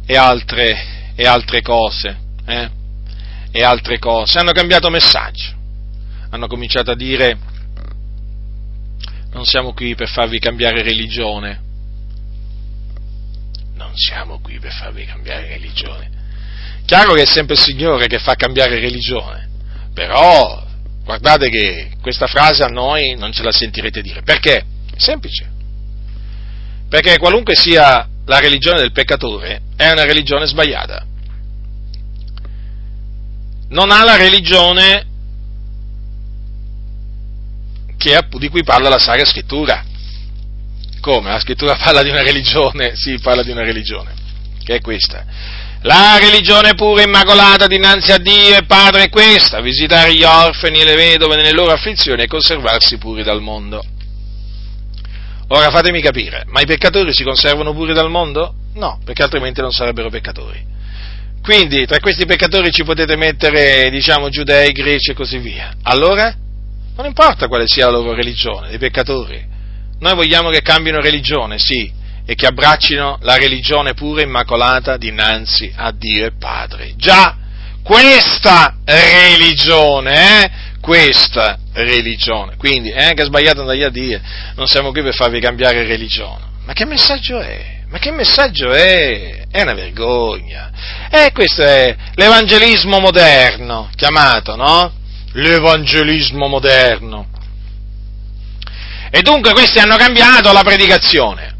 E 0.06 0.16
altre, 0.16 1.12
e 1.14 1.24
altre 1.24 1.60
cose, 1.62 2.18
eh? 2.46 2.70
E 3.50 3.62
altre 3.62 3.98
cose. 3.98 4.38
Hanno 4.38 4.52
cambiato 4.52 4.90
messaggio 4.90 5.53
hanno 6.34 6.48
cominciato 6.48 6.90
a 6.90 6.96
dire 6.96 7.38
non 9.30 9.44
siamo 9.44 9.72
qui 9.72 9.94
per 9.94 10.08
farvi 10.08 10.40
cambiare 10.40 10.82
religione, 10.82 11.60
non 13.74 13.92
siamo 13.94 14.40
qui 14.40 14.58
per 14.58 14.72
farvi 14.72 15.04
cambiare 15.04 15.46
religione. 15.48 16.10
Chiaro 16.86 17.14
che 17.14 17.22
è 17.22 17.26
sempre 17.26 17.54
il 17.54 17.60
Signore 17.60 18.06
che 18.08 18.18
fa 18.18 18.34
cambiare 18.34 18.80
religione, 18.80 19.48
però 19.92 20.64
guardate 21.04 21.48
che 21.50 21.92
questa 22.00 22.26
frase 22.26 22.64
a 22.64 22.68
noi 22.68 23.16
non 23.16 23.32
ce 23.32 23.42
la 23.42 23.52
sentirete 23.52 24.02
dire. 24.02 24.22
Perché? 24.22 24.64
Semplice. 24.96 25.50
Perché 26.88 27.18
qualunque 27.18 27.54
sia 27.54 28.08
la 28.26 28.38
religione 28.38 28.80
del 28.80 28.92
peccatore, 28.92 29.62
è 29.76 29.90
una 29.90 30.04
religione 30.04 30.46
sbagliata. 30.46 31.06
non 33.68 33.90
ha 33.90 34.04
la 34.04 34.16
religione 34.16 35.13
che, 38.04 38.38
di 38.38 38.48
cui 38.48 38.62
parla 38.62 38.88
la 38.88 38.98
Sacra 38.98 39.24
Scrittura. 39.24 39.82
Come? 41.00 41.30
La 41.30 41.40
Scrittura 41.40 41.76
parla 41.76 42.02
di 42.02 42.10
una 42.10 42.22
religione? 42.22 42.94
Sì, 42.94 43.18
parla 43.18 43.42
di 43.42 43.50
una 43.50 43.62
religione, 43.62 44.12
che 44.62 44.76
è 44.76 44.80
questa. 44.80 45.24
La 45.82 46.18
religione 46.18 46.74
pura 46.74 47.02
e 47.02 47.04
immacolata 47.04 47.66
dinanzi 47.66 48.12
a 48.12 48.18
Dio 48.18 48.56
e 48.56 48.64
Padre 48.64 49.04
è 49.04 49.08
questa, 49.10 49.60
visitare 49.60 50.14
gli 50.14 50.22
orfani 50.22 50.80
e 50.80 50.84
le 50.84 50.94
vedove 50.94 51.36
nelle 51.36 51.52
loro 51.52 51.72
afflizioni 51.72 52.22
e 52.22 52.26
conservarsi 52.26 52.96
puri 52.96 53.22
dal 53.22 53.42
mondo. 53.42 53.82
Ora 55.48 55.70
fatemi 55.70 56.00
capire, 56.00 56.44
ma 56.46 56.62
i 56.62 56.66
peccatori 56.66 57.12
si 57.12 57.22
conservano 57.22 57.74
puri 57.74 57.92
dal 57.92 58.08
mondo? 58.08 58.54
No, 58.74 58.98
perché 59.04 59.22
altrimenti 59.22 59.60
non 59.60 59.72
sarebbero 59.72 60.08
peccatori. 60.08 60.72
Quindi 61.42 61.84
tra 61.84 62.00
questi 62.00 62.24
peccatori 62.24 62.72
ci 62.72 62.82
potete 62.82 63.16
mettere, 63.16 63.90
diciamo, 63.90 64.30
giudei, 64.30 64.72
greci 64.72 65.10
e 65.10 65.14
così 65.14 65.36
via. 65.36 65.74
Allora? 65.82 66.34
Non 66.96 67.06
importa 67.06 67.48
quale 67.48 67.66
sia 67.66 67.86
la 67.86 67.92
loro 67.92 68.14
religione, 68.14 68.68
dei 68.68 68.78
peccatori. 68.78 69.44
Noi 69.98 70.14
vogliamo 70.14 70.50
che 70.50 70.62
cambino 70.62 71.00
religione, 71.00 71.58
sì, 71.58 71.92
e 72.24 72.34
che 72.34 72.46
abbraccino 72.46 73.18
la 73.22 73.36
religione 73.36 73.94
pura 73.94 74.20
e 74.20 74.24
immacolata 74.24 74.96
dinanzi 74.96 75.72
a 75.74 75.92
Dio 75.92 76.26
e 76.26 76.32
Padre. 76.38 76.94
Già, 76.96 77.36
questa 77.82 78.76
religione, 78.84 80.44
eh? 80.44 80.50
Questa 80.80 81.58
religione. 81.72 82.56
Quindi 82.56 82.90
è 82.90 83.04
anche 83.04 83.24
sbagliato 83.24 83.60
andare 83.60 83.84
a 83.84 83.90
dire, 83.90 84.22
non 84.54 84.66
siamo 84.66 84.92
qui 84.92 85.02
per 85.02 85.14
farvi 85.14 85.40
cambiare 85.40 85.84
religione. 85.84 86.44
Ma 86.64 86.72
che 86.72 86.84
messaggio 86.84 87.40
è? 87.40 87.82
Ma 87.88 87.98
che 87.98 88.10
messaggio 88.10 88.72
è? 88.72 89.46
È 89.50 89.62
una 89.62 89.74
vergogna. 89.74 90.70
E 91.10 91.30
questo 91.32 91.62
è 91.62 91.96
l'evangelismo 92.14 93.00
moderno, 93.00 93.90
chiamato, 93.96 94.56
no? 94.56 94.92
L'evangelismo 95.34 96.48
moderno. 96.48 97.28
E 99.10 99.22
dunque 99.22 99.52
questi 99.52 99.78
hanno 99.78 99.96
cambiato 99.96 100.52
la 100.52 100.62
predicazione. 100.62 101.54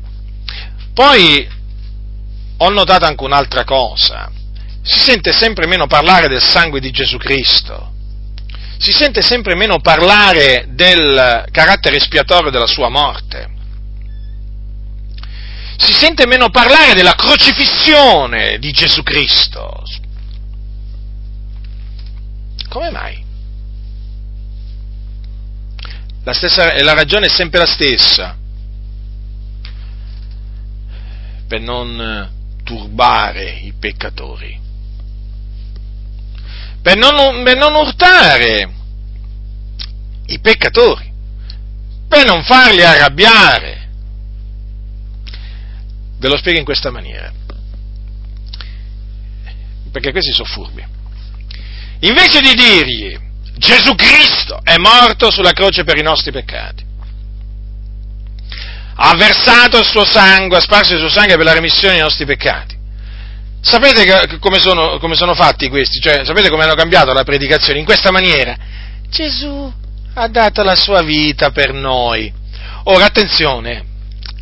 Poi 0.92 1.48
ho 2.56 2.68
notato 2.70 3.04
anche 3.04 3.22
un'altra 3.22 3.64
cosa. 3.64 4.30
Si 4.82 4.98
sente 4.98 5.32
sempre 5.32 5.66
meno 5.66 5.86
parlare 5.86 6.28
del 6.28 6.42
sangue 6.42 6.80
di 6.80 6.90
Gesù 6.90 7.16
Cristo. 7.16 7.92
Si 8.76 8.92
sente 8.92 9.22
sempre 9.22 9.54
meno 9.54 9.80
parlare 9.80 10.66
del 10.70 11.46
carattere 11.50 11.96
espiatorio 11.96 12.50
della 12.50 12.66
sua 12.66 12.88
morte. 12.88 13.52
Si 15.76 15.92
sente 15.92 16.26
meno 16.26 16.50
parlare 16.50 16.94
della 16.94 17.14
crocifissione 17.14 18.58
di 18.58 18.72
Gesù 18.72 19.02
Cristo. 19.02 19.82
Come 22.68 22.90
mai? 22.90 23.23
La, 26.24 26.32
stessa, 26.32 26.82
la 26.82 26.94
ragione 26.94 27.26
è 27.26 27.28
sempre 27.28 27.58
la 27.58 27.66
stessa 27.66 28.36
per 31.46 31.60
non 31.60 32.30
turbare 32.64 33.50
i 33.50 33.74
peccatori, 33.78 34.58
per 36.80 36.96
non, 36.96 37.44
per 37.44 37.56
non 37.58 37.74
urtare 37.74 38.72
i 40.26 40.38
peccatori, 40.40 41.12
per 42.08 42.24
non 42.24 42.42
farli 42.42 42.82
arrabbiare. 42.82 43.82
Ve 46.16 46.28
lo 46.28 46.38
spiego 46.38 46.58
in 46.58 46.64
questa 46.64 46.90
maniera, 46.90 47.30
perché 49.92 50.10
questi 50.10 50.32
sono 50.32 50.48
furbi. 50.48 50.82
Invece 52.00 52.40
di 52.40 52.54
dirgli 52.54 53.32
Gesù 53.56 53.94
Cristo 53.94 54.60
è 54.62 54.76
morto 54.76 55.30
sulla 55.30 55.52
croce 55.52 55.84
per 55.84 55.96
i 55.96 56.02
nostri 56.02 56.32
peccati, 56.32 56.84
ha 58.96 59.14
versato 59.16 59.78
il 59.78 59.86
suo 59.86 60.04
sangue, 60.04 60.58
ha 60.58 60.60
sparso 60.60 60.94
il 60.94 61.00
suo 61.00 61.08
sangue 61.08 61.36
per 61.36 61.44
la 61.44 61.54
remissione 61.54 61.94
dei 61.94 62.02
nostri 62.02 62.24
peccati. 62.24 62.76
Sapete 63.60 64.38
come, 64.38 64.58
sono, 64.58 64.98
come 64.98 65.14
sono 65.14 65.34
fatti 65.34 65.68
questi? 65.68 65.98
Cioè, 65.98 66.24
sapete 66.24 66.50
come 66.50 66.64
hanno 66.64 66.74
cambiato 66.74 67.12
la 67.12 67.24
predicazione? 67.24 67.78
In 67.78 67.84
questa 67.86 68.10
maniera. 68.10 68.54
Gesù 69.08 69.72
ha 70.14 70.28
dato 70.28 70.62
la 70.62 70.74
sua 70.76 71.02
vita 71.02 71.50
per 71.50 71.72
noi. 71.72 72.32
Ora, 72.84 73.06
attenzione, 73.06 73.84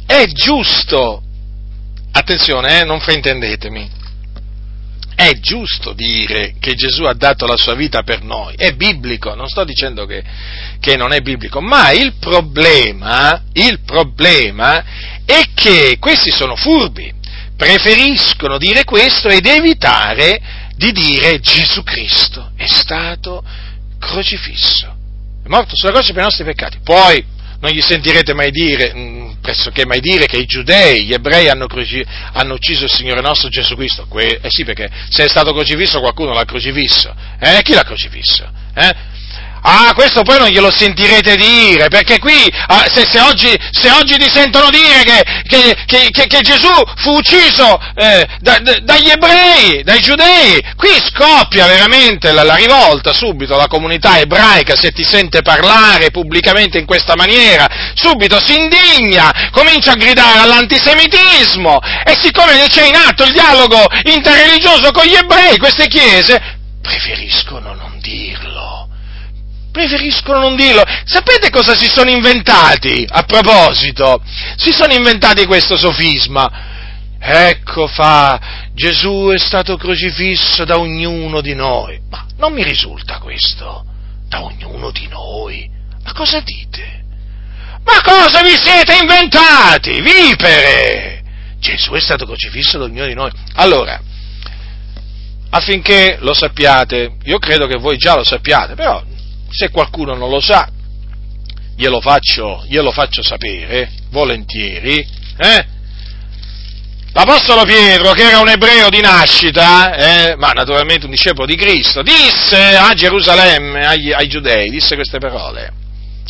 è 0.06 0.26
giusto, 0.26 1.22
attenzione, 2.10 2.80
eh, 2.80 2.84
non 2.84 3.00
fraintendetemi, 3.00 3.90
è 5.28 5.38
giusto 5.40 5.92
dire 5.92 6.54
che 6.58 6.74
Gesù 6.74 7.04
ha 7.04 7.14
dato 7.14 7.46
la 7.46 7.56
sua 7.56 7.74
vita 7.74 8.02
per 8.02 8.22
noi, 8.22 8.54
è 8.56 8.72
biblico, 8.72 9.34
non 9.34 9.48
sto 9.48 9.64
dicendo 9.64 10.06
che, 10.06 10.22
che 10.80 10.96
non 10.96 11.12
è 11.12 11.20
biblico, 11.20 11.60
ma 11.60 11.90
il 11.90 12.14
problema, 12.18 13.42
il 13.52 13.80
problema 13.80 14.84
è 15.24 15.42
che 15.54 15.96
questi 15.98 16.30
sono 16.30 16.56
furbi, 16.56 17.12
preferiscono 17.56 18.58
dire 18.58 18.84
questo 18.84 19.28
ed 19.28 19.46
evitare 19.46 20.40
di 20.76 20.90
dire 20.92 21.38
Gesù 21.38 21.82
Cristo 21.84 22.50
è 22.56 22.66
stato 22.66 23.44
crocifisso, 23.98 24.96
è 25.44 25.48
morto 25.48 25.76
sulla 25.76 25.92
croce 25.92 26.12
per 26.12 26.22
i 26.22 26.24
nostri 26.24 26.44
peccati. 26.44 26.78
Poi 26.82 27.24
non 27.60 27.70
gli 27.70 27.80
sentirete 27.80 28.34
mai 28.34 28.50
dire, 28.50 28.92
mm, 28.92 29.21
pressoché 29.42 29.84
mai 29.84 30.00
dire, 30.00 30.24
che 30.24 30.38
i 30.38 30.46
giudei, 30.46 31.04
gli 31.04 31.12
ebrei 31.12 31.48
hanno, 31.48 31.66
croci, 31.66 32.02
hanno 32.32 32.54
ucciso 32.54 32.84
il 32.84 32.90
Signore 32.90 33.20
nostro 33.20 33.50
Gesù 33.50 33.74
Cristo. 33.74 34.06
Que- 34.08 34.38
eh 34.40 34.48
sì, 34.48 34.64
perché 34.64 34.88
se 35.10 35.24
è 35.24 35.28
stato 35.28 35.52
crocifisso 35.52 36.00
qualcuno 36.00 36.32
l'ha 36.32 36.46
crocifisso. 36.46 37.14
Eh? 37.38 37.60
Chi 37.62 37.74
l'ha 37.74 37.82
crocifisso? 37.82 38.50
Eh? 38.74 38.94
Ah, 39.64 39.92
questo 39.94 40.22
poi 40.22 40.38
non 40.38 40.48
glielo 40.48 40.72
sentirete 40.72 41.36
dire, 41.36 41.86
perché 41.86 42.18
qui, 42.18 42.34
ah, 42.66 42.84
se, 42.92 43.06
se, 43.08 43.20
oggi, 43.20 43.56
se, 43.70 43.90
oggi, 43.90 44.16
ti 44.16 44.28
sentono 44.28 44.70
dire 44.70 45.04
che, 45.04 45.76
che, 45.86 46.10
che, 46.10 46.26
che 46.26 46.40
Gesù 46.40 46.72
fu 46.96 47.12
ucciso 47.12 47.78
eh, 47.94 48.26
da, 48.40 48.58
da, 48.58 48.76
dagli 48.82 49.10
ebrei, 49.10 49.84
dai 49.84 50.00
giudei, 50.00 50.60
qui 50.74 50.88
scoppia 51.00 51.66
veramente 51.66 52.32
la, 52.32 52.42
la, 52.42 52.56
rivolta 52.56 53.12
subito, 53.12 53.56
la 53.56 53.68
comunità 53.68 54.18
ebraica 54.18 54.74
se 54.74 54.90
ti 54.90 55.04
sente 55.04 55.42
parlare 55.42 56.10
pubblicamente 56.10 56.78
in 56.78 56.84
questa 56.84 57.14
maniera, 57.14 57.68
subito 57.94 58.40
si 58.44 58.56
indigna, 58.58 59.50
comincia 59.52 59.92
a 59.92 59.96
gridare 59.96 60.40
all'antisemitismo 60.40 61.78
e 62.04 62.18
siccome 62.20 62.66
c'è 62.66 62.86
in 62.86 62.96
atto 62.96 63.22
il 63.22 63.32
dialogo 63.32 63.86
interreligioso 64.06 64.90
con 64.90 65.04
gli 65.04 65.14
ebrei, 65.14 65.56
queste 65.58 65.86
chiese 65.86 66.58
preferiscono 66.82 67.74
non 67.74 68.00
dirlo 68.00 68.81
preferiscono 69.72 70.38
non 70.38 70.54
dirlo. 70.54 70.84
Sapete 71.04 71.50
cosa 71.50 71.74
si 71.76 71.86
sono 71.86 72.10
inventati 72.10 73.04
a 73.08 73.22
proposito? 73.24 74.22
Si 74.56 74.70
sono 74.70 74.92
inventati 74.92 75.46
questo 75.46 75.76
sofisma. 75.76 76.70
Ecco 77.18 77.86
fa, 77.86 78.68
Gesù 78.74 79.30
è 79.32 79.38
stato 79.38 79.76
crocifisso 79.76 80.64
da 80.64 80.78
ognuno 80.78 81.40
di 81.40 81.54
noi. 81.54 82.00
Ma 82.10 82.26
non 82.36 82.52
mi 82.52 82.62
risulta 82.62 83.18
questo, 83.18 83.84
da 84.28 84.44
ognuno 84.44 84.90
di 84.90 85.08
noi. 85.08 85.68
Ma 86.04 86.12
cosa 86.12 86.40
dite? 86.40 87.00
Ma 87.84 88.00
cosa 88.02 88.42
vi 88.42 88.56
siete 88.56 88.96
inventati, 89.00 90.00
vipere? 90.00 91.22
Gesù 91.58 91.92
è 91.92 92.00
stato 92.00 92.26
crocifisso 92.26 92.78
da 92.78 92.84
ognuno 92.84 93.06
di 93.06 93.14
noi. 93.14 93.30
Allora, 93.54 94.00
affinché 95.50 96.18
lo 96.20 96.34
sappiate, 96.34 97.16
io 97.24 97.38
credo 97.38 97.66
che 97.66 97.76
voi 97.76 97.96
già 97.96 98.16
lo 98.16 98.24
sappiate, 98.24 98.74
però 98.74 99.02
se 99.52 99.70
qualcuno 99.70 100.14
non 100.14 100.30
lo 100.30 100.40
sa, 100.40 100.68
glielo 101.76 102.00
faccio, 102.00 102.64
glielo 102.66 102.90
faccio 102.90 103.22
sapere, 103.22 103.90
volentieri. 104.10 105.06
Eh? 105.36 105.66
L'Apostolo 107.12 107.64
Pietro, 107.64 108.12
che 108.12 108.22
era 108.22 108.38
un 108.38 108.48
ebreo 108.48 108.88
di 108.88 109.00
nascita, 109.00 109.94
eh, 109.94 110.36
ma 110.36 110.52
naturalmente 110.52 111.04
un 111.04 111.10
discepolo 111.10 111.44
di 111.44 111.56
Cristo, 111.56 112.02
disse 112.02 112.56
a 112.56 112.94
Gerusalemme, 112.94 113.84
agli, 113.84 114.10
ai 114.10 114.28
giudei, 114.28 114.70
disse 114.70 114.94
queste 114.94 115.18
parole. 115.18 115.70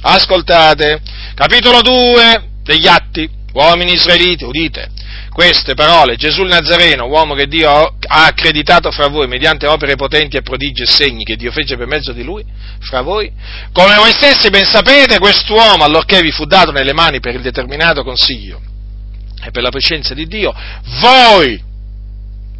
Ascoltate, 0.01 1.01
capitolo 1.35 1.82
2 1.82 2.49
degli 2.65 2.89
Atti, 2.89 3.31
uomini 3.53 3.93
israeliti, 3.93 4.43
udite, 4.43 4.90
queste 5.32 5.74
parole, 5.74 6.16
Gesù 6.16 6.43
il 6.43 6.48
Nazareno, 6.48 7.06
uomo 7.06 7.34
che 7.34 7.47
Dio 7.47 7.70
ha 7.70 8.26
accreditato 8.26 8.90
fra 8.90 9.09
voi 9.09 9.26
mediante 9.26 9.66
opere 9.66 9.97
potenti 9.97 10.36
e 10.36 10.43
prodigi 10.43 10.82
e 10.82 10.86
segni 10.86 11.24
che 11.24 11.36
Dio 11.36 11.51
fece 11.51 11.76
per 11.76 11.86
mezzo 11.86 12.12
di 12.12 12.22
lui, 12.22 12.44
fra 12.80 13.01
voi, 13.01 13.32
come 13.72 13.94
voi 13.97 14.10
stessi 14.12 14.51
ben 14.51 14.64
sapete, 14.64 15.18
quest'uomo, 15.18 15.84
allorché 15.84 16.20
vi 16.20 16.30
fu 16.30 16.44
dato 16.44 16.70
nelle 16.70 16.93
mani 16.93 17.20
per 17.20 17.34
il 17.34 17.40
determinato 17.40 18.05
consiglio 18.05 18.60
e 19.43 19.51
per 19.51 19.62
la 19.62 19.70
presenza 19.70 20.14
di 20.14 20.26
Dio, 20.26 20.55
voi, 21.01 21.60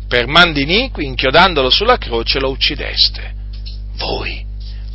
per 0.09 0.27
mandi 0.27 0.63
iniqui, 0.63 1.05
inchiodandolo 1.05 1.71
sulla 1.71 1.99
croce, 1.99 2.41
lo 2.41 2.51
uccideste. 2.51 3.35
Voi, 3.97 4.45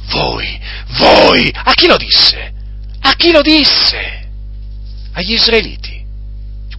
voi, 0.10 0.60
voi, 0.98 1.52
a 1.54 1.74
chi 1.74 1.88
lo 1.88 1.98
disse? 1.98 2.54
A 3.02 3.14
chi 3.14 3.32
lo 3.32 3.42
disse? 3.42 4.30
Agli 5.14 5.34
israeliti. 5.34 5.97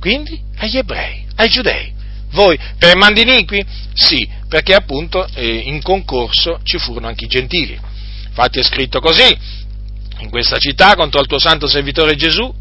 Quindi 0.00 0.40
agli 0.56 0.76
ebrei, 0.76 1.26
ai 1.36 1.48
giudei. 1.48 1.92
Voi 2.30 2.58
per 2.78 2.96
mandiniqui? 2.96 3.64
Sì, 3.94 4.28
perché 4.48 4.74
appunto 4.74 5.26
eh, 5.34 5.62
in 5.64 5.82
concorso 5.82 6.60
ci 6.62 6.78
furono 6.78 7.06
anche 7.06 7.24
i 7.24 7.28
gentili. 7.28 7.78
Infatti 8.28 8.58
è 8.58 8.62
scritto 8.62 9.00
così, 9.00 9.36
in 10.20 10.30
questa 10.30 10.58
città 10.58 10.94
contro 10.94 11.20
il 11.20 11.26
tuo 11.26 11.38
santo 11.38 11.66
servitore 11.66 12.14
Gesù, 12.14 12.54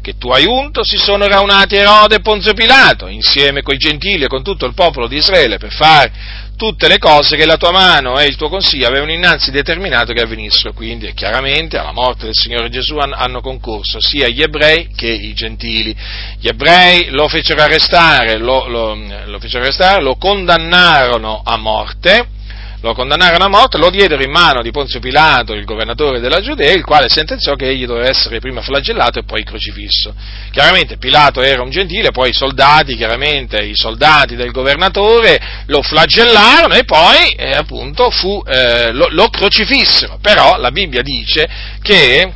che 0.00 0.16
tu 0.16 0.30
hai 0.30 0.46
unto, 0.46 0.82
si 0.82 0.96
sono 0.96 1.26
raunati 1.26 1.76
Erode 1.76 2.16
e 2.16 2.20
Ponzio 2.20 2.54
Pilato, 2.54 3.06
insieme 3.06 3.62
coi 3.62 3.76
gentili 3.76 4.24
e 4.24 4.28
con 4.28 4.42
tutto 4.42 4.66
il 4.66 4.74
popolo 4.74 5.06
di 5.06 5.16
Israele, 5.16 5.58
per 5.58 5.72
fare 5.72 6.12
tutte 6.60 6.88
le 6.88 6.98
cose 6.98 7.36
che 7.36 7.46
la 7.46 7.56
tua 7.56 7.70
mano 7.70 8.18
e 8.18 8.26
il 8.26 8.36
tuo 8.36 8.50
consiglio 8.50 8.86
avevano 8.86 9.12
innanzi 9.12 9.50
determinato 9.50 10.12
che 10.12 10.20
avvenissero. 10.20 10.74
Quindi, 10.74 11.06
e 11.06 11.14
chiaramente, 11.14 11.78
alla 11.78 11.92
morte 11.92 12.26
del 12.26 12.34
Signore 12.34 12.68
Gesù 12.68 12.98
hanno 12.98 13.40
concorso 13.40 13.98
sia 13.98 14.28
gli 14.28 14.42
ebrei 14.42 14.90
che 14.94 15.06
i 15.06 15.32
gentili. 15.32 15.96
Gli 16.38 16.48
ebrei 16.48 17.08
lo 17.12 17.28
fecero 17.28 17.62
arrestare, 17.62 18.36
lo, 18.36 18.66
lo, 18.68 18.94
lo, 19.24 19.38
fecero 19.38 19.62
arrestare, 19.62 20.02
lo 20.02 20.16
condannarono 20.16 21.40
a 21.42 21.56
morte, 21.56 22.28
lo 22.82 22.94
condannarono 22.94 23.44
a 23.44 23.48
morte, 23.48 23.78
lo 23.78 23.90
diedero 23.90 24.22
in 24.22 24.30
mano 24.30 24.62
di 24.62 24.70
Ponzio 24.70 25.00
Pilato, 25.00 25.52
il 25.52 25.64
governatore 25.64 26.18
della 26.18 26.40
Giudea, 26.40 26.72
il 26.72 26.84
quale 26.84 27.08
sentenziò 27.08 27.54
che 27.54 27.68
egli 27.68 27.84
doveva 27.84 28.08
essere 28.08 28.40
prima 28.40 28.62
flagellato 28.62 29.18
e 29.18 29.24
poi 29.24 29.44
crocifisso. 29.44 30.14
Chiaramente 30.50 30.96
Pilato 30.96 31.42
era 31.42 31.62
un 31.62 31.70
gentile, 31.70 32.10
poi 32.10 32.30
i 32.30 32.34
soldati, 32.34 32.96
chiaramente 32.96 33.58
i 33.62 33.74
soldati 33.74 34.34
del 34.34 34.50
governatore 34.50 35.64
lo 35.66 35.82
flagellarono 35.82 36.74
e 36.74 36.84
poi 36.84 37.32
eh, 37.36 37.52
appunto 37.52 38.10
fu, 38.10 38.42
eh, 38.46 38.92
lo, 38.92 39.08
lo, 39.10 39.28
crocifissero. 39.28 40.18
Però 40.22 40.56
la 40.56 40.70
Bibbia 40.70 41.02
dice 41.02 41.48
che, 41.82 42.32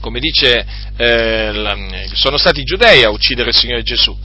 come 0.00 0.18
dice, 0.18 0.64
eh, 0.96 2.08
sono 2.14 2.38
stati 2.38 2.60
i 2.60 2.64
giudei 2.64 3.04
a 3.04 3.10
uccidere 3.10 3.50
il 3.50 3.54
Signore 3.56 3.82
Gesù. 3.82 4.16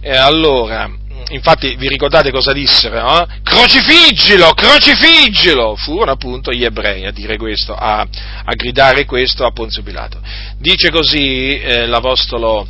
E 0.00 0.16
allora, 0.16 0.88
infatti 1.30 1.74
vi 1.76 1.88
ricordate 1.88 2.30
cosa 2.30 2.52
dissero? 2.52 3.22
Eh? 3.22 3.26
Crocifiggilo, 3.42 4.52
crocifiggilo! 4.52 5.74
Furono 5.76 6.12
appunto 6.12 6.50
gli 6.50 6.64
ebrei 6.64 7.04
a 7.06 7.10
dire 7.10 7.36
questo, 7.36 7.74
a, 7.74 8.00
a 8.00 8.54
gridare 8.54 9.04
questo 9.04 9.44
a 9.44 9.50
Ponzio 9.50 9.82
Pilato. 9.82 10.20
Dice 10.58 10.90
così 10.90 11.58
eh, 11.58 11.86
l'apostolo, 11.86 12.66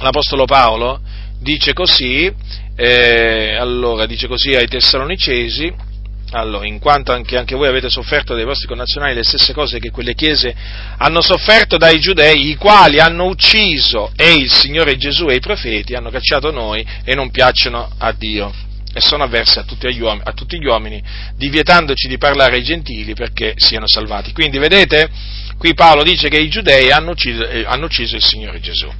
l'apostolo, 0.00 0.44
Paolo, 0.44 1.00
dice 1.40 1.72
così, 1.72 2.32
eh, 2.76 3.56
allora 3.56 4.06
dice 4.06 4.26
così 4.26 4.54
ai 4.54 4.66
Tessalonicesi, 4.66 5.92
allora, 6.36 6.66
in 6.66 6.80
quanto 6.80 7.12
anche, 7.12 7.36
anche, 7.36 7.54
voi 7.54 7.68
avete 7.68 7.88
sofferto 7.88 8.34
dai 8.34 8.44
vostri 8.44 8.66
connazionali 8.66 9.14
le 9.14 9.22
stesse 9.22 9.52
cose 9.52 9.78
che 9.78 9.90
quelle 9.90 10.14
chiese 10.14 10.54
hanno 10.98 11.20
sofferto 11.20 11.76
dai 11.76 12.00
giudei, 12.00 12.50
i 12.50 12.56
quali 12.56 12.98
hanno 12.98 13.26
ucciso 13.26 14.12
e 14.16 14.34
il 14.34 14.50
Signore 14.50 14.96
Gesù 14.96 15.28
e 15.28 15.36
i 15.36 15.40
profeti, 15.40 15.94
hanno 15.94 16.10
cacciato 16.10 16.50
noi 16.50 16.84
e 17.04 17.14
non 17.14 17.30
piacciono 17.30 17.88
a 17.98 18.12
Dio 18.12 18.52
e 18.92 19.00
sono 19.00 19.24
avverse 19.24 19.60
a 19.60 19.62
tutti, 19.62 19.86
uomini, 19.86 20.22
a 20.24 20.32
tutti 20.32 20.58
gli 20.58 20.66
uomini, 20.66 21.02
divietandoci 21.36 22.08
di 22.08 22.18
parlare 22.18 22.56
ai 22.56 22.62
gentili 22.64 23.14
perché 23.14 23.54
siano 23.56 23.86
salvati. 23.86 24.32
Quindi 24.32 24.58
vedete, 24.58 25.08
qui 25.56 25.74
Paolo 25.74 26.02
dice 26.02 26.28
che 26.28 26.38
i 26.38 26.48
giudei 26.48 26.90
hanno 26.90 27.10
ucciso, 27.10 27.46
eh, 27.46 27.64
hanno 27.66 27.86
ucciso 27.86 28.16
il 28.16 28.24
Signore 28.24 28.60
Gesù. 28.60 28.90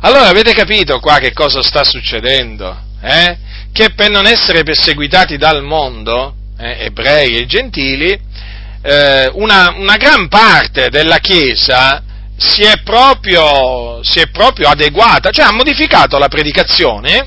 Allora 0.00 0.28
avete 0.28 0.52
capito 0.52 0.98
qua 1.00 1.18
che 1.18 1.32
cosa 1.32 1.62
sta 1.62 1.84
succedendo? 1.84 2.85
Eh? 3.00 3.38
che 3.76 3.90
per 3.90 4.08
non 4.08 4.24
essere 4.24 4.62
perseguitati 4.62 5.36
dal 5.36 5.62
mondo, 5.62 6.34
eh, 6.58 6.86
ebrei 6.86 7.36
e 7.36 7.44
gentili, 7.44 8.18
eh, 8.80 9.30
una, 9.34 9.74
una, 9.76 9.96
gran 9.96 10.28
parte 10.28 10.88
della 10.88 11.18
Chiesa 11.18 12.02
si 12.38 12.62
è, 12.62 12.80
proprio, 12.82 14.02
si 14.02 14.18
è 14.18 14.28
proprio 14.28 14.68
adeguata, 14.68 15.30
cioè 15.30 15.44
ha 15.44 15.52
modificato 15.52 16.16
la 16.16 16.28
predicazione 16.28 17.26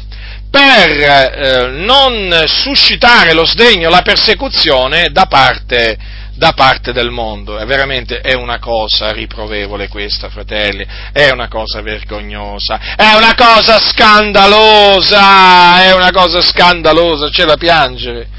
per 0.50 0.90
eh, 0.90 1.68
non 1.86 2.46
suscitare 2.48 3.34
lo 3.34 3.46
sdegno, 3.46 3.90
la 3.90 4.02
persecuzione 4.02 5.10
da 5.12 5.28
parte 5.28 5.98
da 6.40 6.54
parte 6.54 6.94
del 6.94 7.12
mondo. 7.12 7.58
È 7.58 7.66
veramente 7.66 8.22
è 8.22 8.34
una 8.34 8.60
cosa 8.60 9.12
riprovevole 9.12 9.90
questa, 9.90 10.30
fratelli, 10.30 10.88
è 11.12 11.30
una 11.32 11.50
cosa 11.50 11.82
vergognosa, 11.82 12.96
è 12.96 13.14
una 13.16 13.36
cosa 13.36 13.78
scandalosa, 13.78 15.84
è 15.84 15.94
una 15.94 16.12
cosa 16.12 16.42
scandalosa, 16.42 17.30
c'è 17.30 17.44
da 17.44 17.58
piangere. 17.58 18.39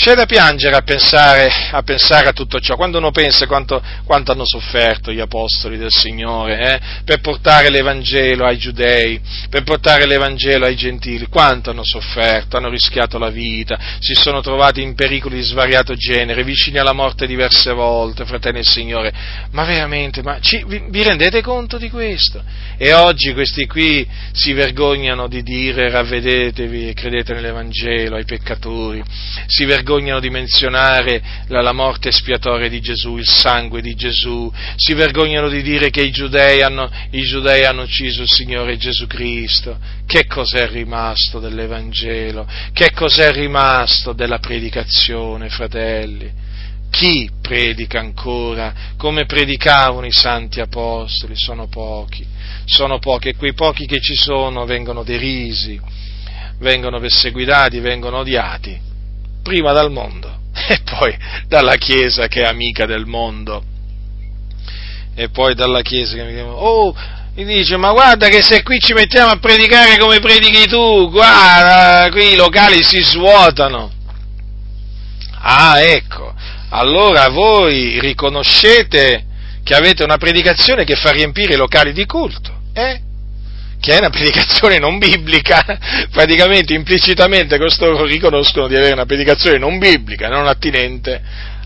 C'è 0.00 0.14
da 0.14 0.24
piangere 0.24 0.76
a 0.76 0.80
pensare, 0.80 1.52
a 1.72 1.82
pensare, 1.82 2.28
a 2.30 2.32
tutto 2.32 2.58
ciò, 2.58 2.74
quando 2.74 2.96
uno 2.96 3.10
pensa 3.10 3.46
quanto, 3.46 3.82
quanto 4.06 4.32
hanno 4.32 4.46
sofferto 4.46 5.12
gli 5.12 5.20
apostoli 5.20 5.76
del 5.76 5.92
Signore 5.92 6.58
eh, 6.58 6.80
per 7.04 7.20
portare 7.20 7.68
l'Evangelo 7.68 8.46
ai 8.46 8.56
giudei, 8.56 9.20
per 9.50 9.62
portare 9.62 10.06
l'Evangelo 10.06 10.64
ai 10.64 10.74
gentili, 10.74 11.26
quanto 11.26 11.68
hanno 11.68 11.84
sofferto, 11.84 12.56
hanno 12.56 12.70
rischiato 12.70 13.18
la 13.18 13.28
vita, 13.28 13.78
si 13.98 14.14
sono 14.14 14.40
trovati 14.40 14.80
in 14.80 14.94
pericoli 14.94 15.36
di 15.36 15.42
svariato 15.42 15.94
genere, 15.94 16.44
vicini 16.44 16.78
alla 16.78 16.94
morte 16.94 17.26
diverse 17.26 17.70
volte, 17.74 18.24
fratelli 18.24 18.62
del 18.62 18.66
Signore, 18.66 19.12
ma 19.50 19.66
veramente, 19.66 20.22
ma 20.22 20.40
ci, 20.40 20.64
vi, 20.66 20.82
vi 20.88 21.02
rendete 21.02 21.42
conto 21.42 21.76
di 21.76 21.90
questo? 21.90 22.42
E 22.78 22.94
oggi 22.94 23.34
questi 23.34 23.66
qui 23.66 24.08
si 24.32 24.54
vergognano 24.54 25.28
di 25.28 25.42
dire 25.42 25.90
ravvedetevi 25.90 26.88
e 26.88 26.94
credete 26.94 27.34
nell'Evangelo 27.34 28.16
ai 28.16 28.24
peccatori, 28.24 29.02
si 29.46 29.66
vergognano 29.66 29.88
vergognano 29.90 30.20
di 30.20 30.30
menzionare 30.30 31.20
la, 31.48 31.60
la, 31.60 31.72
morte 31.72 32.10
espiatoria 32.10 32.68
di 32.68 32.80
Gesù, 32.80 33.16
il 33.16 33.28
sangue 33.28 33.80
di 33.82 33.96
Gesù, 33.96 34.50
si 34.76 34.94
vergognano 34.94 35.48
di 35.48 35.62
dire 35.62 35.90
che 35.90 36.02
i 36.02 36.12
giudei, 36.12 36.62
hanno, 36.62 36.88
i 37.10 37.22
giudei 37.22 37.64
hanno 37.64 37.82
ucciso 37.82 38.22
il 38.22 38.28
Signore 38.28 38.76
Gesù 38.76 39.08
Cristo. 39.08 39.76
Che 40.06 40.26
cos'è 40.26 40.68
rimasto 40.68 41.40
dell'Evangelo? 41.40 42.46
Che 42.72 42.92
cos'è 42.92 43.32
rimasto 43.32 44.12
della 44.12 44.38
predicazione, 44.38 45.48
fratelli? 45.48 46.48
Chi 46.88 47.28
predica 47.40 47.98
ancora 47.98 48.74
come 48.96 49.24
predicavano 49.24 50.06
i 50.06 50.12
santi 50.12 50.60
apostoli? 50.60 51.34
Sono 51.36 51.66
pochi, 51.66 52.24
sono 52.64 52.98
pochi 52.98 53.28
e 53.28 53.36
quei 53.36 53.54
pochi 53.54 53.86
che 53.86 54.00
ci 54.00 54.14
sono 54.14 54.64
vengono 54.66 55.02
derisi, 55.02 55.80
vengono 56.58 57.00
perseguitati, 57.00 57.78
vengono 57.80 58.18
odiati 58.18 58.88
prima 59.42 59.72
dal 59.72 59.90
mondo 59.90 60.38
e 60.68 60.80
poi 60.84 61.16
dalla 61.46 61.76
Chiesa 61.76 62.26
che 62.28 62.42
è 62.42 62.46
amica 62.46 62.86
del 62.86 63.06
mondo 63.06 63.64
e 65.14 65.28
poi 65.28 65.54
dalla 65.54 65.82
Chiesa 65.82 66.16
che 66.16 66.22
mi 66.22 66.30
dice, 66.30 66.42
oh, 66.42 66.94
mi 67.34 67.44
dice, 67.44 67.76
ma 67.76 67.92
guarda 67.92 68.28
che 68.28 68.42
se 68.42 68.62
qui 68.62 68.78
ci 68.78 68.92
mettiamo 68.92 69.32
a 69.32 69.38
predicare 69.38 69.98
come 69.98 70.20
predichi 70.20 70.66
tu, 70.66 71.10
guarda, 71.10 72.08
qui 72.10 72.32
i 72.32 72.36
locali 72.36 72.82
si 72.82 73.00
svuotano. 73.02 73.90
Ah, 75.42 75.80
ecco, 75.80 76.34
allora 76.70 77.28
voi 77.28 77.98
riconoscete 78.00 79.24
che 79.62 79.74
avete 79.74 80.02
una 80.02 80.16
predicazione 80.16 80.84
che 80.84 80.96
fa 80.96 81.10
riempire 81.10 81.54
i 81.54 81.58
locali 81.58 81.92
di 81.92 82.04
culto, 82.04 82.52
eh? 82.72 83.00
Che 83.80 83.94
è 83.94 83.98
una 83.98 84.10
predicazione 84.10 84.78
non 84.78 84.98
biblica, 84.98 85.64
praticamente 86.12 86.74
implicitamente 86.74 87.58
costoro 87.58 88.04
riconoscono 88.04 88.68
di 88.68 88.76
avere 88.76 88.92
una 88.92 89.06
predicazione 89.06 89.58
non 89.58 89.78
biblica, 89.78 90.28
non 90.28 90.46
attinente 90.46 91.20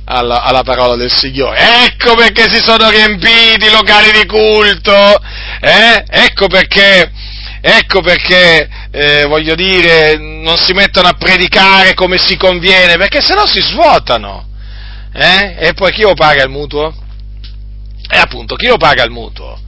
alla, 0.04 0.42
alla, 0.42 0.62
parola 0.62 0.94
del 0.94 1.12
Signore. 1.12 1.58
Ecco 1.86 2.14
perché 2.14 2.48
si 2.48 2.62
sono 2.62 2.88
riempiti 2.88 3.66
i 3.66 3.70
locali 3.70 4.12
di 4.12 4.26
culto, 4.26 4.94
eh? 5.60 6.04
ecco 6.08 6.46
perché, 6.46 7.10
ecco 7.60 8.00
perché 8.00 8.68
eh, 8.92 9.24
voglio 9.24 9.56
dire, 9.56 10.16
non 10.16 10.56
si 10.56 10.72
mettono 10.72 11.08
a 11.08 11.16
predicare 11.18 11.94
come 11.94 12.18
si 12.18 12.36
conviene, 12.36 12.96
perché 12.96 13.20
sennò 13.20 13.44
si 13.46 13.60
svuotano. 13.60 14.50
Eh? 15.12 15.56
E 15.58 15.72
poi 15.74 15.92
chi 15.92 16.02
lo 16.02 16.14
paga 16.14 16.44
il 16.44 16.50
mutuo? 16.50 16.94
E 18.08 18.18
appunto, 18.18 18.54
chi 18.54 18.66
lo 18.66 18.76
paga 18.76 19.02
il 19.02 19.10
mutuo? 19.10 19.58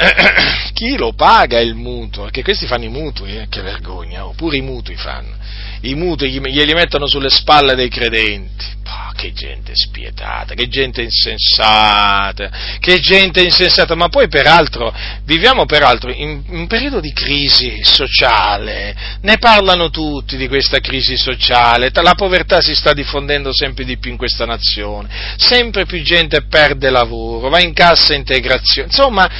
chi 0.72 0.96
lo 0.96 1.12
paga 1.12 1.60
il 1.60 1.74
mutuo? 1.74 2.24
Perché 2.24 2.42
questi 2.42 2.66
fanno 2.66 2.84
i 2.84 2.88
mutui, 2.88 3.36
eh? 3.36 3.46
che 3.48 3.60
vergogna, 3.60 4.26
oppure 4.26 4.56
oh, 4.56 4.60
i 4.60 4.62
mutui 4.62 4.96
fanno. 4.96 5.36
I 5.82 5.94
mutui 5.94 6.30
glieli 6.30 6.74
mettono 6.74 7.06
sulle 7.06 7.30
spalle 7.30 7.74
dei 7.74 7.88
credenti. 7.88 8.78
Oh, 8.86 9.12
che 9.14 9.32
gente 9.32 9.72
spietata, 9.74 10.54
che 10.54 10.68
gente 10.68 11.00
insensata, 11.00 12.50
che 12.80 12.98
gente 13.00 13.40
insensata. 13.40 13.94
Ma 13.94 14.08
poi 14.08 14.28
peraltro, 14.28 14.92
viviamo 15.24 15.64
peraltro 15.64 16.10
in 16.10 16.42
un 16.48 16.66
periodo 16.66 17.00
di 17.00 17.12
crisi 17.12 17.82
sociale. 17.82 18.94
Ne 19.22 19.38
parlano 19.38 19.90
tutti 19.90 20.36
di 20.36 20.48
questa 20.48 20.80
crisi 20.80 21.16
sociale. 21.16 21.90
La 21.92 22.14
povertà 22.14 22.60
si 22.60 22.74
sta 22.74 22.92
diffondendo 22.92 23.54
sempre 23.54 23.84
di 23.84 23.96
più 23.96 24.10
in 24.10 24.16
questa 24.16 24.44
nazione. 24.44 25.08
Sempre 25.36 25.86
più 25.86 26.02
gente 26.02 26.42
perde 26.42 26.90
lavoro, 26.90 27.48
va 27.48 27.60
in 27.60 27.72
cassa 27.72 28.14
integrazione. 28.14 28.88
Insomma, 28.88 29.30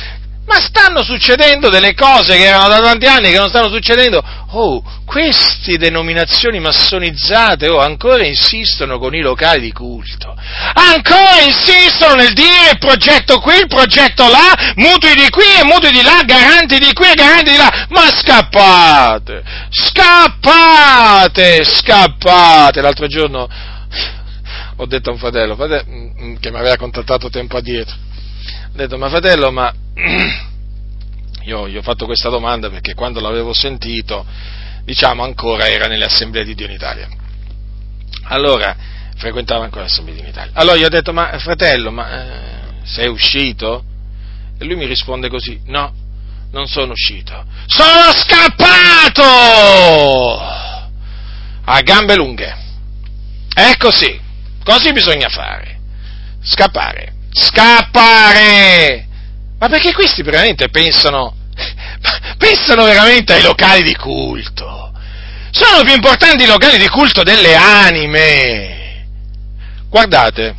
Ma 0.46 0.58
stanno 0.58 1.02
succedendo 1.04 1.68
delle 1.68 1.94
cose 1.94 2.36
che 2.36 2.44
erano 2.44 2.68
da 2.68 2.80
tanti 2.80 3.06
anni 3.06 3.30
che 3.30 3.38
non 3.38 3.48
stanno 3.48 3.68
succedendo. 3.68 4.22
Oh, 4.52 4.82
queste 5.04 5.76
denominazioni 5.76 6.58
massonizzate 6.58 7.68
oh, 7.68 7.78
ancora 7.78 8.24
insistono 8.24 8.98
con 8.98 9.14
i 9.14 9.20
locali 9.20 9.60
di 9.60 9.72
culto. 9.72 10.34
Ancora 10.74 11.40
insistono 11.46 12.14
nel 12.14 12.32
dire 12.32 12.78
progetto 12.78 13.38
qui, 13.38 13.66
progetto 13.68 14.28
là, 14.28 14.72
mutui 14.76 15.14
di 15.14 15.28
qui 15.30 15.44
e 15.60 15.64
mutui 15.64 15.92
di 15.92 16.02
là, 16.02 16.22
garanti 16.24 16.78
di 16.78 16.92
qui 16.94 17.10
e 17.10 17.14
garanti 17.14 17.50
di 17.50 17.56
là. 17.56 17.86
Ma 17.90 18.10
scappate! 18.10 19.42
Scappate! 19.68 21.64
Scappate! 21.64 22.80
L'altro 22.80 23.06
giorno 23.06 23.48
ho 24.80 24.86
detto 24.86 25.10
a 25.10 25.12
un 25.12 25.18
fratello, 25.18 25.54
fratello 25.56 25.84
mm, 25.86 26.24
mm, 26.24 26.34
che 26.36 26.50
mi 26.50 26.58
aveva 26.58 26.76
contattato 26.76 27.28
tempo 27.28 27.58
addietro, 27.58 27.94
ho 28.72 28.76
detto, 28.76 28.96
ma 28.98 29.08
fratello, 29.08 29.50
ma 29.50 29.72
io 31.44 31.68
gli 31.68 31.76
ho 31.76 31.82
fatto 31.82 32.06
questa 32.06 32.28
domanda 32.28 32.70
perché 32.70 32.94
quando 32.94 33.20
l'avevo 33.20 33.52
sentito, 33.52 34.24
diciamo, 34.84 35.22
ancora 35.24 35.68
era 35.68 35.86
nelle 35.86 36.04
assemblee 36.04 36.44
di 36.44 36.54
Dio 36.54 36.66
in 36.66 36.72
Italia. 36.72 37.08
Allora, 38.24 38.76
frequentava 39.16 39.64
ancora 39.64 39.82
le 39.82 39.88
assemblee 39.88 40.14
di 40.14 40.20
Dio 40.20 40.28
in 40.30 40.34
Italia. 40.34 40.52
Allora 40.54 40.76
gli 40.76 40.84
ho 40.84 40.88
detto, 40.88 41.12
ma 41.12 41.36
fratello, 41.38 41.90
ma 41.90 42.10
eh, 42.10 42.60
sei 42.84 43.08
uscito? 43.08 43.84
E 44.58 44.64
lui 44.64 44.76
mi 44.76 44.86
risponde 44.86 45.28
così, 45.28 45.60
no, 45.66 45.92
non 46.52 46.66
sono 46.66 46.92
uscito, 46.92 47.44
sono 47.66 48.12
scappato! 48.14 49.28
A 51.64 51.80
gambe 51.82 52.16
lunghe. 52.16 52.56
È 53.54 53.76
così. 53.76 54.20
Così 54.64 54.92
bisogna 54.92 55.28
fare. 55.28 55.78
Scappare. 56.42 57.14
Scappare! 57.32 59.06
Ma 59.58 59.68
perché 59.68 59.92
questi 59.92 60.22
veramente 60.22 60.68
pensano, 60.68 61.34
pensano 62.38 62.84
veramente 62.84 63.34
ai 63.34 63.42
locali 63.42 63.82
di 63.82 63.94
culto? 63.94 64.92
Sono 65.50 65.82
più 65.82 65.92
importanti 65.92 66.44
i 66.44 66.46
locali 66.46 66.78
di 66.78 66.88
culto 66.88 67.22
delle 67.22 67.54
anime. 67.54 69.06
Guardate, 69.88 70.54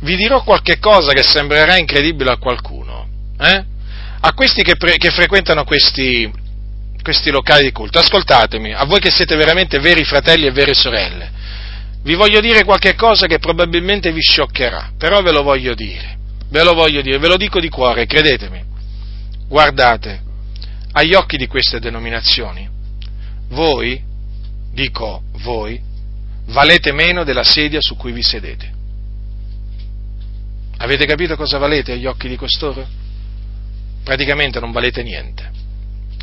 vi 0.00 0.16
dirò 0.16 0.42
qualche 0.42 0.78
cosa 0.78 1.12
che 1.12 1.22
sembrerà 1.22 1.76
incredibile 1.76 2.30
a 2.32 2.38
qualcuno, 2.38 3.06
eh? 3.38 3.64
a 4.20 4.32
questi 4.34 4.62
che, 4.62 4.76
pre- 4.76 4.96
che 4.96 5.10
frequentano 5.10 5.64
questi, 5.64 6.30
questi 7.02 7.30
locali 7.30 7.64
di 7.64 7.72
culto. 7.72 7.98
Ascoltatemi, 7.98 8.72
a 8.72 8.84
voi 8.84 8.98
che 8.98 9.10
siete 9.10 9.36
veramente 9.36 9.78
veri 9.78 10.04
fratelli 10.04 10.46
e 10.46 10.52
vere 10.52 10.74
sorelle 10.74 11.35
vi 12.06 12.14
voglio 12.14 12.38
dire 12.38 12.62
qualche 12.62 12.94
cosa 12.94 13.26
che 13.26 13.40
probabilmente 13.40 14.12
vi 14.12 14.20
scioccherà, 14.20 14.92
però 14.96 15.22
ve 15.22 15.32
lo 15.32 15.42
voglio 15.42 15.74
dire, 15.74 16.16
ve 16.50 16.62
lo 16.62 16.72
voglio 16.72 17.02
dire, 17.02 17.18
ve 17.18 17.26
lo 17.26 17.36
dico 17.36 17.58
di 17.58 17.68
cuore, 17.68 18.06
credetemi. 18.06 18.62
Guardate, 19.48 20.22
agli 20.92 21.14
occhi 21.14 21.36
di 21.36 21.48
queste 21.48 21.80
denominazioni, 21.80 22.68
voi, 23.48 24.00
dico 24.70 25.24
voi, 25.42 25.80
valete 26.46 26.92
meno 26.92 27.24
della 27.24 27.42
sedia 27.42 27.80
su 27.80 27.96
cui 27.96 28.12
vi 28.12 28.22
sedete. 28.22 28.72
Avete 30.76 31.06
capito 31.06 31.34
cosa 31.34 31.58
valete 31.58 31.90
agli 31.90 32.06
occhi 32.06 32.28
di 32.28 32.36
costoro? 32.36 32.86
Praticamente 34.04 34.60
non 34.60 34.70
valete 34.70 35.02
niente. 35.02 35.50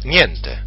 Niente. 0.04 0.64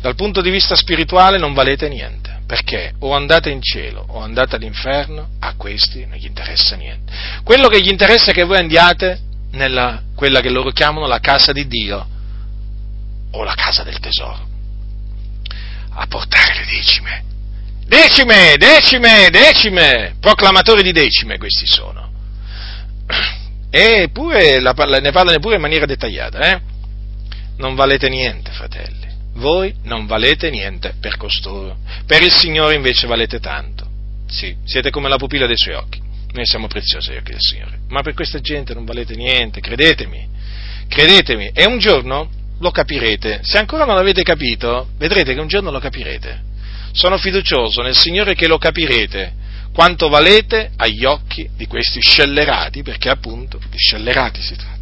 Dal 0.00 0.14
punto 0.14 0.40
di 0.40 0.48
vista 0.48 0.74
spirituale 0.74 1.36
non 1.36 1.52
valete 1.52 1.90
niente 1.90 2.35
perché 2.46 2.94
o 3.00 3.12
andate 3.12 3.50
in 3.50 3.60
cielo 3.60 4.04
o 4.08 4.20
andate 4.20 4.56
all'inferno, 4.56 5.30
a 5.40 5.54
questi 5.56 6.06
non 6.06 6.16
gli 6.16 6.26
interessa 6.26 6.76
niente. 6.76 7.12
Quello 7.42 7.68
che 7.68 7.80
gli 7.80 7.88
interessa 7.88 8.30
è 8.30 8.34
che 8.34 8.44
voi 8.44 8.58
andiate 8.58 9.20
nella 9.50 10.02
quella 10.14 10.40
che 10.40 10.50
loro 10.50 10.70
chiamano 10.70 11.06
la 11.06 11.18
casa 11.18 11.52
di 11.52 11.66
Dio 11.66 12.06
o 13.32 13.42
la 13.42 13.54
casa 13.54 13.82
del 13.82 13.98
tesoro, 13.98 14.46
a 15.90 16.06
portare 16.06 16.60
le 16.60 16.66
decime. 16.66 17.24
Decime, 17.84 18.56
decime, 18.56 19.28
decime, 19.30 20.16
proclamatori 20.20 20.82
di 20.82 20.92
decime 20.92 21.38
questi 21.38 21.66
sono. 21.66 22.10
E 23.70 24.08
pure 24.12 24.60
ne 24.60 24.72
parlano 25.12 25.38
pure 25.40 25.56
in 25.56 25.60
maniera 25.60 25.84
dettagliata, 25.84 26.38
eh? 26.52 26.60
Non 27.56 27.74
valete 27.74 28.08
niente, 28.08 28.50
fratelli 28.52 29.05
voi 29.36 29.74
non 29.84 30.06
valete 30.06 30.50
niente 30.50 30.94
per 31.00 31.16
costoro, 31.16 31.78
per 32.06 32.22
il 32.22 32.32
Signore 32.32 32.74
invece 32.74 33.06
valete 33.06 33.38
tanto. 33.38 33.86
Sì, 34.28 34.54
siete 34.64 34.90
come 34.90 35.08
la 35.08 35.16
pupilla 35.16 35.46
dei 35.46 35.56
suoi 35.56 35.74
occhi, 35.74 36.00
noi 36.32 36.46
siamo 36.46 36.66
preziosi 36.66 37.10
agli 37.10 37.18
occhi 37.18 37.32
del 37.32 37.40
Signore, 37.40 37.78
ma 37.88 38.02
per 38.02 38.14
questa 38.14 38.40
gente 38.40 38.74
non 38.74 38.84
valete 38.84 39.14
niente, 39.14 39.60
credetemi, 39.60 40.26
credetemi, 40.88 41.50
e 41.52 41.64
un 41.64 41.78
giorno 41.78 42.28
lo 42.58 42.70
capirete, 42.70 43.40
se 43.42 43.58
ancora 43.58 43.84
non 43.84 43.94
l'avete 43.94 44.22
capito, 44.22 44.88
vedrete 44.98 45.34
che 45.34 45.40
un 45.40 45.48
giorno 45.48 45.70
lo 45.70 45.78
capirete. 45.78 46.54
Sono 46.92 47.18
fiducioso 47.18 47.82
nel 47.82 47.94
Signore 47.94 48.34
che 48.34 48.46
lo 48.46 48.56
capirete, 48.56 49.44
quanto 49.72 50.08
valete 50.08 50.70
agli 50.76 51.04
occhi 51.04 51.50
di 51.54 51.66
questi 51.66 52.00
scellerati, 52.00 52.82
perché 52.82 53.10
appunto 53.10 53.60
di 53.68 53.76
scellerati 53.76 54.40
si 54.40 54.56
tratta. 54.56 54.75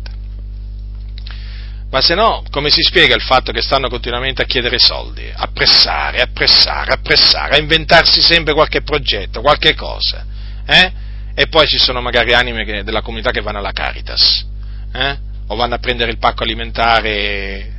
Ma 1.94 2.00
se 2.00 2.16
no, 2.16 2.42
come 2.50 2.70
si 2.70 2.82
spiega 2.82 3.14
il 3.14 3.22
fatto 3.22 3.52
che 3.52 3.62
stanno 3.62 3.88
continuamente 3.88 4.42
a 4.42 4.46
chiedere 4.46 4.80
soldi, 4.80 5.30
a 5.32 5.46
pressare, 5.46 6.22
a 6.22 6.26
pressare, 6.26 6.92
a 6.92 6.96
pressare, 6.96 7.54
a 7.54 7.58
inventarsi 7.58 8.20
sempre 8.20 8.52
qualche 8.52 8.82
progetto, 8.82 9.40
qualche 9.40 9.76
cosa? 9.76 10.26
Eh? 10.66 10.92
E 11.36 11.46
poi 11.46 11.68
ci 11.68 11.78
sono 11.78 12.00
magari 12.00 12.32
anime 12.32 12.64
che, 12.64 12.82
della 12.82 13.00
comunità 13.00 13.30
che 13.30 13.42
vanno 13.42 13.58
alla 13.58 13.70
Caritas, 13.70 14.44
eh? 14.92 15.18
o 15.46 15.54
vanno 15.54 15.76
a 15.76 15.78
prendere 15.78 16.10
il 16.10 16.18
pacco 16.18 16.42
alimentare 16.42 17.72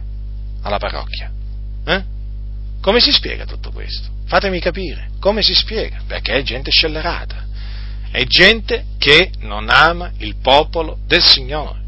alla 0.62 0.78
parrocchia. 0.78 1.30
Eh? 1.86 2.04
Come 2.80 3.02
si 3.02 3.12
spiega 3.12 3.44
tutto 3.44 3.72
questo? 3.72 4.08
Fatemi 4.28 4.62
capire, 4.62 5.10
come 5.20 5.42
si 5.42 5.54
spiega? 5.54 6.04
Perché 6.08 6.36
è 6.36 6.42
gente 6.42 6.72
scellerata, 6.72 7.46
è 8.12 8.24
gente 8.24 8.86
che 8.98 9.32
non 9.40 9.68
ama 9.70 10.10
il 10.20 10.38
popolo 10.38 11.00
del 11.06 11.22
Signore 11.22 11.84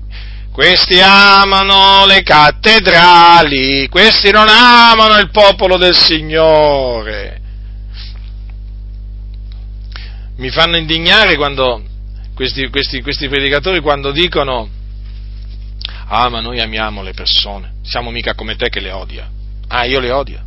questi 0.58 1.00
amano 1.00 2.08
le 2.08 2.24
cattedrali, 2.24 3.88
questi 3.90 4.32
non 4.32 4.48
amano 4.50 5.20
il 5.20 5.30
popolo 5.30 5.78
del 5.78 5.96
Signore. 5.96 7.42
Mi 10.38 10.50
fanno 10.50 10.78
indignare 10.78 11.36
quando 11.36 11.84
questi, 12.34 12.70
questi, 12.70 13.04
questi 13.04 13.28
predicatori 13.28 13.82
quando 13.82 14.10
dicono 14.10 14.68
ah 16.08 16.28
ma 16.30 16.40
noi 16.40 16.60
amiamo 16.60 17.04
le 17.04 17.14
persone, 17.14 17.74
siamo 17.84 18.10
mica 18.10 18.34
come 18.34 18.56
te 18.56 18.70
che 18.70 18.80
le 18.80 18.92
odia. 18.92 19.30
Ah, 19.68 19.86
io 19.86 20.00
le 20.00 20.10
odio. 20.10 20.42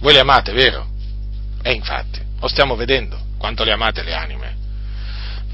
Voi 0.00 0.12
le 0.12 0.20
amate, 0.20 0.52
vero? 0.52 0.86
E 1.62 1.72
infatti, 1.72 2.20
lo 2.38 2.46
stiamo 2.46 2.76
vedendo 2.76 3.18
quanto 3.38 3.64
le 3.64 3.72
amate 3.72 4.02
le 4.02 4.12
anime. 4.12 4.56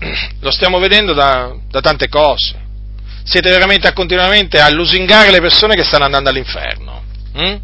Lo 0.40 0.50
stiamo 0.50 0.80
vedendo 0.80 1.12
da, 1.12 1.54
da 1.70 1.80
tante 1.80 2.08
cose 2.08 2.64
siete 3.26 3.50
veramente 3.50 3.88
a 3.88 3.92
continuamente 3.92 4.60
a 4.60 4.70
lusingare 4.70 5.32
le 5.32 5.40
persone 5.40 5.74
che 5.74 5.82
stanno 5.82 6.04
andando 6.04 6.30
all'inferno. 6.30 7.02
Hm? 7.34 7.56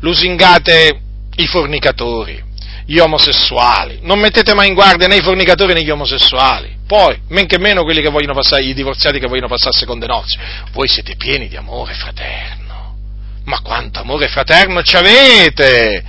Lusingate 0.00 1.00
i 1.34 1.46
fornicatori, 1.48 2.42
gli 2.86 2.98
omosessuali. 2.98 3.98
Non 4.02 4.20
mettete 4.20 4.54
mai 4.54 4.68
in 4.68 4.74
guardia 4.74 5.08
né 5.08 5.16
i 5.16 5.20
fornicatori 5.20 5.74
né 5.74 5.82
gli 5.82 5.90
omosessuali. 5.90 6.78
Poi, 6.86 7.20
men 7.28 7.46
che 7.46 7.58
meno 7.58 7.82
quelli 7.82 8.02
che 8.02 8.08
vogliono 8.08 8.34
passare, 8.34 8.62
i 8.62 8.72
divorziati 8.72 9.18
che 9.18 9.26
vogliono 9.26 9.48
passare 9.48 9.76
seconde 9.76 10.06
nozze. 10.06 10.38
Voi 10.72 10.86
siete 10.86 11.16
pieni 11.16 11.48
di 11.48 11.56
amore 11.56 11.94
fraterno. 11.94 12.96
Ma 13.44 13.60
quanto 13.62 14.00
amore 14.00 14.28
fraterno 14.28 14.82
ci 14.82 14.96
avete! 14.96 16.04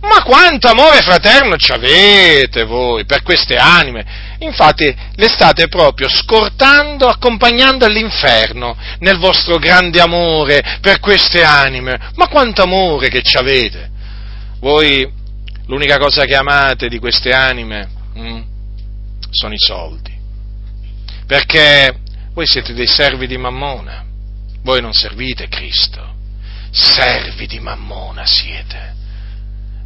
Ma 0.00 0.22
quanto 0.22 0.68
amore 0.68 1.00
fraterno 1.02 1.56
ci 1.56 1.72
avete 1.72 2.64
voi 2.64 3.04
per 3.04 3.22
queste 3.22 3.56
anime! 3.56 4.34
Infatti 4.40 4.94
le 5.14 5.28
state 5.28 5.68
proprio 5.68 6.08
scortando, 6.08 7.06
accompagnando 7.08 7.84
all'inferno 7.86 8.76
nel 8.98 9.18
vostro 9.18 9.56
grande 9.58 10.00
amore 10.00 10.78
per 10.80 11.00
queste 11.00 11.42
anime. 11.42 12.10
Ma 12.14 12.28
quanto 12.28 12.62
amore 12.62 13.08
che 13.08 13.22
ci 13.22 13.36
avete! 13.36 13.90
Voi 14.60 15.10
l'unica 15.66 15.98
cosa 15.98 16.24
che 16.24 16.36
amate 16.36 16.88
di 16.88 16.98
queste 16.98 17.30
anime 17.30 17.88
hm, 18.14 18.44
sono 19.30 19.54
i 19.54 19.58
soldi. 19.58 20.14
Perché 21.26 22.00
voi 22.32 22.46
siete 22.46 22.74
dei 22.74 22.86
servi 22.86 23.26
di 23.26 23.36
Mammona, 23.36 24.04
voi 24.62 24.80
non 24.80 24.92
servite 24.92 25.48
Cristo, 25.48 26.14
servi 26.70 27.46
di 27.46 27.58
Mammona 27.58 28.26
siete. 28.26 28.94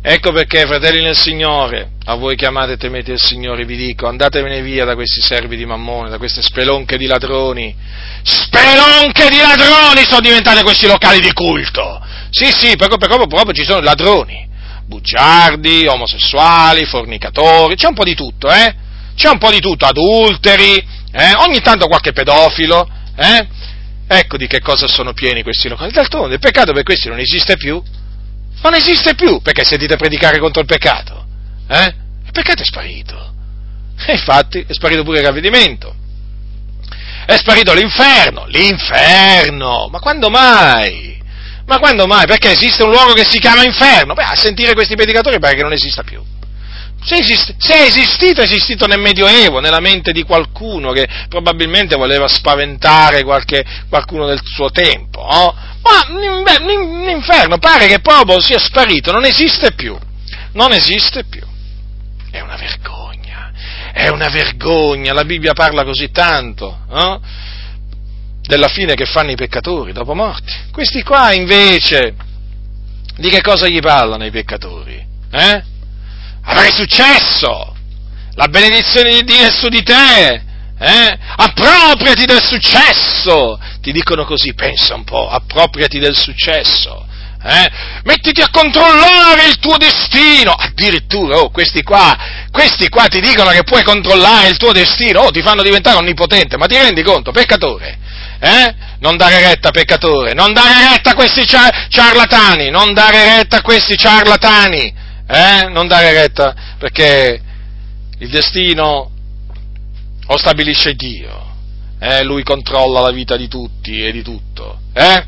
Ecco 0.03 0.33
perché, 0.33 0.67
fratelli 0.67 1.03
nel 1.03 1.17
Signore, 1.17 1.91
a 2.07 2.15
voi 2.15 2.35
che 2.35 2.47
amate 2.47 2.73
e 2.73 2.77
temete 2.79 3.13
il 3.13 3.21
Signore, 3.21 3.67
vi 3.67 3.77
dico, 3.77 4.07
andatevene 4.07 4.63
via 4.63 4.87
da 4.87 4.95
questi 4.95 5.21
servi 5.21 5.59
di 5.59 5.67
mammone, 5.67 6.09
da 6.09 6.17
queste 6.17 6.41
spelonche 6.41 6.97
di 6.97 7.05
ladroni. 7.05 7.77
Spelonche 8.23 9.29
di 9.29 9.37
ladroni 9.37 10.03
sono 10.09 10.23
diventate 10.23 10.63
questi 10.63 10.87
locali 10.87 11.21
di 11.21 11.31
culto. 11.35 12.01
Sì, 12.31 12.47
sì, 12.47 12.77
proprio, 12.77 12.97
proprio, 12.97 13.27
proprio 13.27 13.53
ci 13.53 13.65
sono 13.65 13.81
ladroni, 13.81 14.49
bugiardi, 14.87 15.87
omosessuali, 15.87 16.87
fornicatori, 16.87 17.75
c'è 17.75 17.89
un 17.89 17.95
po' 17.95 18.05
di 18.05 18.15
tutto, 18.15 18.51
eh? 18.51 18.75
C'è 19.15 19.29
un 19.29 19.39
po' 19.39 19.51
di 19.51 19.61
tutto, 19.61 19.85
adulteri, 19.85 20.77
eh? 21.13 21.35
ogni 21.47 21.61
tanto 21.61 21.89
qualche 21.89 22.13
pedofilo, 22.13 22.89
eh? 23.17 23.47
Ecco 24.07 24.39
di 24.39 24.47
che 24.47 24.61
cosa 24.61 24.89
sono 24.89 25.13
pieni 25.13 25.43
questi 25.43 25.69
locali. 25.69 25.93
D'altronde 25.93 26.39
peccato 26.39 26.73
per 26.73 26.85
questi 26.85 27.09
non 27.09 27.19
esiste 27.19 27.59
più. 27.59 27.83
Non 28.63 28.75
esiste 28.75 29.15
più 29.15 29.41
perché 29.41 29.65
sentite 29.65 29.97
predicare 29.97 30.39
contro 30.39 30.61
il 30.61 30.67
peccato. 30.67 31.27
Eh? 31.69 31.95
Il 32.25 32.33
peccato 32.33 32.63
è 32.63 32.65
sparito. 32.65 33.33
E 34.07 34.13
infatti 34.13 34.65
è 34.67 34.73
sparito 34.73 35.03
pure 35.03 35.19
il 35.19 35.25
ravvedimento. 35.25 35.95
È 37.27 37.37
sparito 37.37 37.73
l'inferno. 37.73 38.47
L'inferno! 38.47 39.89
Ma 39.91 39.99
quando 40.01 40.31
mai? 40.31 41.19
Ma 41.67 41.79
quando 41.79 42.07
mai? 42.07 42.27
Perché 42.27 42.51
esiste 42.51 42.83
un 42.83 42.91
luogo 42.91 43.13
che 43.13 43.25
si 43.25 43.39
chiama 43.39 43.65
inferno? 43.65 44.15
Beh, 44.15 44.25
a 44.25 44.35
sentire 44.35 44.75
questi 44.75 44.97
predicatori 44.97 45.39
pare 45.39 45.55
che 45.55 45.63
non 45.63 45.73
esista 45.73 46.03
più. 46.03 46.21
Se, 47.03 47.17
esiste, 47.17 47.55
se 47.57 47.75
è 47.75 47.87
esistito, 47.87 48.41
è 48.41 48.45
esistito 48.45 48.87
nel 48.87 49.01
Medioevo, 49.01 49.61
nella 49.61 49.81
mente 49.81 50.13
di 50.13 50.23
qualcuno 50.23 50.93
che 50.93 51.09
probabilmente 51.29 51.97
voleva 51.97 52.29
spaventare 52.29 53.23
qualche, 53.23 53.65
qualcuno 53.89 54.27
del 54.27 54.41
suo 54.43 54.71
tempo. 54.71 55.27
No? 55.31 55.55
Ma 55.83 56.07
l'inferno 56.09 57.59
pare 57.59 57.87
che 57.87 58.01
proprio 58.01 58.41
sia 58.41 58.59
sparito, 58.59 59.13
non 59.13 59.25
esiste 59.25 59.73
più. 59.73 59.97
Non 60.53 60.73
esiste 60.73 61.25
più. 61.25 61.43
È 62.31 62.41
una 62.41 62.57
vergogna, 62.57 63.53
è 63.93 64.09
una 64.09 64.29
vergogna, 64.29 65.13
la 65.13 65.25
Bibbia 65.25 65.53
parla 65.53 65.85
così 65.85 66.11
tanto. 66.11 66.81
No? 66.89 67.21
della 68.51 68.69
fine 68.69 68.95
che 68.95 69.05
fanno 69.05 69.31
i 69.31 69.37
peccatori 69.37 69.93
dopo 69.93 70.13
morti. 70.13 70.53
Questi 70.73 71.05
qua 71.05 71.33
invece 71.33 72.15
di 73.17 73.29
che 73.29 73.41
cosa 73.43 73.69
gli 73.69 73.79
parlano 73.79 74.25
i 74.27 74.31
peccatori? 74.33 75.07
Eh? 75.31 75.63
Avrai 76.43 76.73
successo! 76.73 77.77
La 78.35 78.49
benedizione 78.49 79.11
di 79.11 79.25
Dio 79.25 79.47
è 79.47 79.51
su 79.53 79.69
di 79.69 79.83
te! 79.85 80.43
Eh? 80.79 81.19
Appropriati 81.37 82.25
del 82.25 82.43
successo! 82.43 83.59
Ti 83.81 83.93
dicono 83.93 84.25
così, 84.25 84.55
pensa 84.55 84.95
un 84.95 85.05
po', 85.05 85.29
appropriati 85.29 85.99
del 85.99 86.17
successo. 86.17 87.07
Eh? 87.43 87.71
Mettiti 88.05 88.43
a 88.43 88.51
controllare 88.51 89.47
il 89.49 89.59
tuo 89.59 89.79
destino. 89.79 90.53
Addirittura, 90.53 91.39
oh, 91.39 91.51
questi 91.51 91.83
qua, 91.83 92.17
questi 92.51 92.89
qua 92.89 93.07
ti 93.07 93.21
dicono 93.21 93.51
che 93.51 93.63
puoi 93.63 93.83
controllare 93.83 94.49
il 94.49 94.59
tuo 94.59 94.73
destino, 94.73 95.21
oh, 95.21 95.31
ti 95.31 95.41
fanno 95.41 95.63
diventare 95.63 95.97
onnipotente, 95.97 96.59
ma 96.59 96.67
ti 96.67 96.77
rendi 96.77 97.03
conto, 97.03 97.33
peccatore? 97.33 97.99
Eh? 98.39 98.75
Non 99.01 99.17
dare 99.17 99.41
retta, 99.41 99.71
peccatore, 99.71 100.35
non 100.35 100.53
dare 100.53 100.91
retta 100.91 101.11
a 101.11 101.15
questi 101.15 101.47
ciarlatani, 101.47 102.71
non 102.71 102.93
dare 102.93 103.37
retta 103.37 103.59
a 103.59 103.63
questi 103.63 103.97
ciarlatani, 103.97 104.95
eh? 105.27 105.69
Non 105.69 105.87
dare 105.87 106.13
retta, 106.13 106.55
perché 106.79 107.41
il 108.19 108.29
destino 108.29 109.11
lo 110.27 110.37
stabilisce 110.37 110.95
Dio, 110.95 111.50
eh? 112.01 112.25
Lui 112.25 112.43
controlla 112.43 113.01
la 113.01 113.13
vita 113.13 113.37
di 113.37 113.47
tutti 113.47 114.05
e 114.05 114.11
di 114.11 114.23
tutto, 114.23 114.81
eh? 114.95 115.25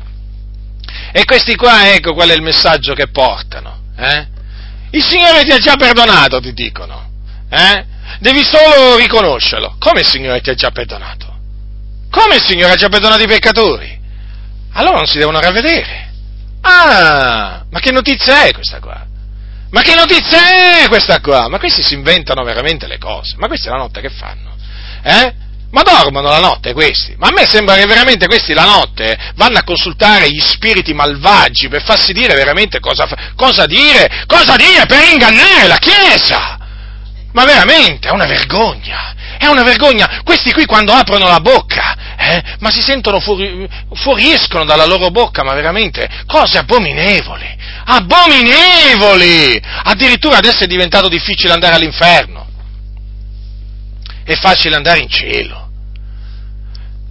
E 1.11 1.23
questi 1.25 1.55
qua, 1.55 1.93
ecco 1.93 2.13
qual 2.13 2.29
è 2.29 2.33
il 2.33 2.41
messaggio 2.41 2.93
che 2.93 3.07
portano, 3.07 3.79
eh? 3.95 4.27
Il 4.89 5.05
Signore 5.05 5.43
ti 5.43 5.51
ha 5.51 5.57
già 5.57 5.75
perdonato, 5.75 6.39
ti 6.39 6.53
dicono, 6.53 7.09
eh? 7.49 7.85
Devi 8.19 8.43
solo 8.43 8.97
riconoscerlo. 8.97 9.75
Come 9.79 10.01
il 10.01 10.07
Signore 10.07 10.41
ti 10.41 10.49
ha 10.49 10.55
già 10.55 10.71
perdonato? 10.71 11.31
Come 12.09 12.35
il 12.35 12.43
Signore 12.43 12.73
ha 12.73 12.75
già 12.75 12.89
perdonato 12.89 13.23
i 13.23 13.27
peccatori? 13.27 13.99
Allora 14.73 14.97
non 14.97 15.05
si 15.05 15.17
devono 15.17 15.39
ravvedere. 15.39 16.11
Ah, 16.61 17.65
ma 17.69 17.79
che 17.79 17.91
notizia 17.91 18.45
è 18.45 18.53
questa 18.53 18.79
qua? 18.79 19.05
Ma 19.71 19.81
che 19.81 19.95
notizia 19.95 20.83
è 20.83 20.87
questa 20.87 21.19
qua? 21.19 21.47
Ma 21.49 21.57
questi 21.57 21.81
si 21.81 21.95
inventano 21.95 22.43
veramente 22.43 22.87
le 22.87 22.97
cose. 22.99 23.35
Ma 23.37 23.47
questi 23.47 23.69
la 23.69 23.77
notte 23.77 24.01
che 24.01 24.09
fanno? 24.09 24.55
Eh? 25.01 25.33
Ma 25.73 25.81
dormono 25.81 26.29
la 26.29 26.39
notte 26.39 26.71
questi? 26.71 27.15
Ma 27.17 27.29
a 27.29 27.31
me 27.31 27.47
sembra 27.49 27.73
che 27.73 27.87
veramente 27.87 28.27
questi 28.27 28.53
la 28.53 28.63
notte 28.63 29.17
vanno 29.33 29.57
a 29.57 29.63
consultare 29.63 30.29
gli 30.29 30.39
spiriti 30.39 30.93
malvagi 30.93 31.67
per 31.67 31.83
farsi 31.83 32.13
dire 32.13 32.35
veramente 32.35 32.79
cosa, 32.79 33.07
cosa 33.35 33.65
dire, 33.65 34.23
cosa 34.27 34.55
dire 34.55 34.85
per 34.85 35.01
ingannare 35.11 35.65
la 35.65 35.77
Chiesa. 35.77 36.59
Ma 37.31 37.43
veramente 37.45 38.07
è 38.07 38.11
una 38.11 38.27
vergogna, 38.27 39.15
è 39.39 39.47
una 39.47 39.63
vergogna. 39.63 40.21
Questi 40.23 40.53
qui 40.53 40.65
quando 40.65 40.93
aprono 40.93 41.27
la 41.27 41.39
bocca, 41.39 41.95
eh, 42.17 42.43
ma 42.59 42.69
si 42.69 42.81
sentono 42.81 43.19
fuori, 43.19 43.67
fuoriescono 43.93 44.65
dalla 44.65 44.85
loro 44.85 45.09
bocca, 45.09 45.43
ma 45.43 45.55
veramente 45.55 46.07
cose 46.27 46.59
abominevoli, 46.59 47.57
abominevoli. 47.85 49.59
Addirittura 49.85 50.37
adesso 50.37 50.65
è 50.65 50.67
diventato 50.67 51.07
difficile 51.07 51.51
andare 51.53 51.73
all'inferno. 51.73 52.45
È 54.23 54.35
facile 54.35 54.75
andare 54.75 54.99
in 54.99 55.09
cielo. 55.09 55.62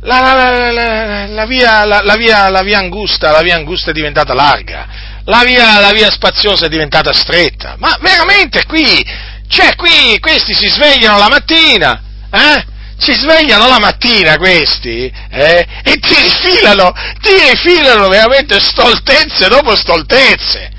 La, 0.04 0.20
la, 0.20 0.72
la, 0.72 1.26
la 1.28 1.46
via, 1.46 1.84
via, 2.16 2.62
via, 2.62 2.78
angusta, 2.78 3.30
la 3.30 3.40
via 3.40 3.54
angusta 3.54 3.90
è 3.90 3.92
diventata 3.92 4.34
larga, 4.34 4.86
la 5.26 5.44
via, 5.44 5.78
la 5.78 5.92
via 5.92 6.10
spaziosa 6.10 6.66
è 6.66 6.68
diventata 6.68 7.12
stretta, 7.12 7.76
ma 7.78 7.96
veramente 8.00 8.66
qui 8.66 9.04
cioè 9.52 9.76
qui 9.76 10.18
questi 10.18 10.54
si 10.54 10.66
svegliano 10.70 11.18
la 11.18 11.28
mattina, 11.28 12.02
eh? 12.30 12.64
Si 12.96 13.12
svegliano 13.12 13.68
la 13.68 13.78
mattina 13.78 14.38
questi 14.38 15.12
eh? 15.30 15.66
e 15.82 15.96
ti 15.96 16.14
rifilano, 16.14 16.92
ti 17.20 17.34
rifilano 17.50 18.08
veramente 18.08 18.58
stoltezze 18.60 19.48
dopo 19.48 19.76
stoltezze. 19.76 20.70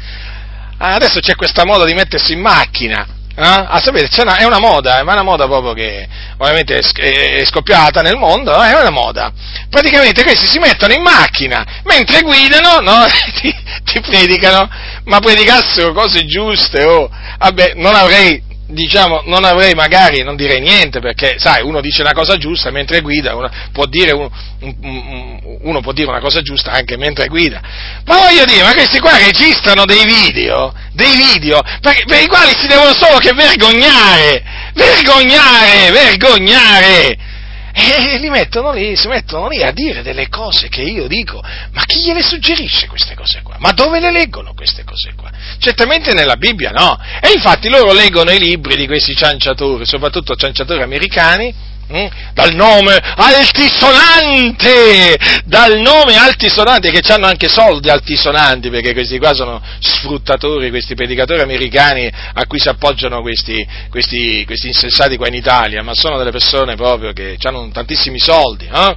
Adesso 0.77 1.19
c'è 1.19 1.35
questa 1.35 1.65
moda 1.65 1.85
di 1.85 1.93
mettersi 1.93 2.33
in 2.33 2.39
macchina, 2.39 3.05
eh? 3.35 3.41
Ah, 3.41 3.79
sapete, 3.81 4.21
una, 4.21 4.37
è 4.37 4.43
una 4.43 4.59
moda, 4.59 4.99
è 4.99 5.01
una 5.01 5.23
moda 5.23 5.45
proprio 5.45 5.73
che 5.73 6.07
ovviamente 6.37 6.77
è, 6.77 7.43
scoppiata 7.45 8.01
nel 8.01 8.15
mondo, 8.15 8.53
è 8.61 8.79
una 8.79 8.91
moda. 8.91 9.31
Praticamente 9.69 10.23
questi 10.23 10.45
si 10.45 10.59
mettono 10.59 10.93
in 10.93 11.01
macchina, 11.01 11.65
mentre 11.83 12.21
guidano, 12.21 12.79
no? 12.79 13.05
ti, 13.41 13.53
ti 13.83 13.99
predicano, 14.01 14.69
ma 15.05 15.19
predicassero 15.19 15.93
cose 15.93 16.25
giuste, 16.25 16.83
oh, 16.83 17.09
vabbè, 17.39 17.73
non 17.75 17.95
avrei, 17.95 18.41
diciamo, 18.73 19.21
non 19.25 19.43
avrei 19.43 19.73
magari, 19.73 20.23
non 20.23 20.35
direi 20.35 20.59
niente, 20.59 20.99
perché, 20.99 21.35
sai, 21.37 21.63
uno 21.63 21.79
dice 21.79 22.01
una 22.01 22.13
cosa 22.13 22.37
giusta 22.37 22.71
mentre 22.71 23.01
guida, 23.01 23.35
uno 23.35 23.49
può 23.71 23.85
dire, 23.85 24.13
un, 24.13 24.29
un, 24.59 25.39
uno 25.61 25.81
può 25.81 25.93
dire 25.93 26.09
una 26.09 26.19
cosa 26.19 26.41
giusta 26.41 26.71
anche 26.71 26.97
mentre 26.97 27.27
guida. 27.27 27.61
Ma 28.05 28.17
voglio 28.17 28.45
dire, 28.45 28.63
ma 28.63 28.73
questi 28.73 28.99
qua 28.99 29.17
registrano 29.17 29.85
dei 29.85 30.03
video, 30.05 30.73
dei 30.91 31.15
video, 31.15 31.61
per, 31.81 32.03
per 32.05 32.21
i 32.21 32.27
quali 32.27 32.51
si 32.57 32.67
devono 32.67 32.93
solo 32.93 33.17
che 33.17 33.33
vergognare, 33.33 34.43
vergognare, 34.73 35.91
vergognare! 35.91 37.31
E 37.75 38.19
li 38.19 38.29
mettono 38.29 38.71
lì, 38.71 38.95
si 38.95 39.07
mettono 39.07 39.47
lì 39.47 39.63
a 39.63 39.71
dire 39.71 40.03
delle 40.03 40.29
cose 40.29 40.69
che 40.69 40.83
io 40.83 41.07
dico, 41.07 41.41
ma 41.71 41.83
chi 41.85 42.01
gliele 42.01 42.21
suggerisce 42.21 42.85
queste 42.85 43.15
cose 43.15 43.41
qua? 43.41 43.55
Ma 43.57 43.71
dove 43.71 43.99
le 43.99 44.11
leggono 44.11 44.53
queste 44.53 44.83
cose 44.83 45.13
qua? 45.15 45.31
Certamente 45.57 46.13
nella 46.13 46.35
Bibbia 46.35 46.69
no. 46.69 46.99
E 47.19 47.31
infatti 47.33 47.69
loro 47.69 47.91
leggono 47.91 48.31
i 48.31 48.37
libri 48.37 48.75
di 48.75 48.85
questi 48.85 49.15
cianciatori, 49.15 49.87
soprattutto 49.87 50.35
cianciatori 50.35 50.83
americani, 50.83 51.53
Mm? 51.95 52.07
dal 52.33 52.55
nome 52.55 52.99
altisonante, 53.15 55.15
dal 55.45 55.79
nome 55.79 56.15
altisonante, 56.15 56.89
che 56.89 57.03
hanno 57.13 57.27
anche 57.27 57.47
soldi 57.47 57.89
altisonanti, 57.89 58.71
perché 58.71 58.93
questi 58.93 59.19
qua 59.19 59.35
sono 59.35 59.61
sfruttatori, 59.79 60.71
questi 60.71 60.95
predicatori 60.95 61.41
americani 61.41 62.11
a 62.33 62.47
cui 62.47 62.59
si 62.59 62.67
appoggiano 62.67 63.21
questi, 63.21 63.63
questi, 63.91 64.43
questi 64.45 64.69
insensati 64.69 65.17
qua 65.17 65.27
in 65.27 65.35
Italia, 65.35 65.83
ma 65.83 65.93
sono 65.93 66.17
delle 66.17 66.31
persone 66.31 66.75
proprio 66.75 67.13
che 67.13 67.37
hanno 67.43 67.69
tantissimi 67.71 68.17
soldi, 68.17 68.67
eh? 68.73 68.95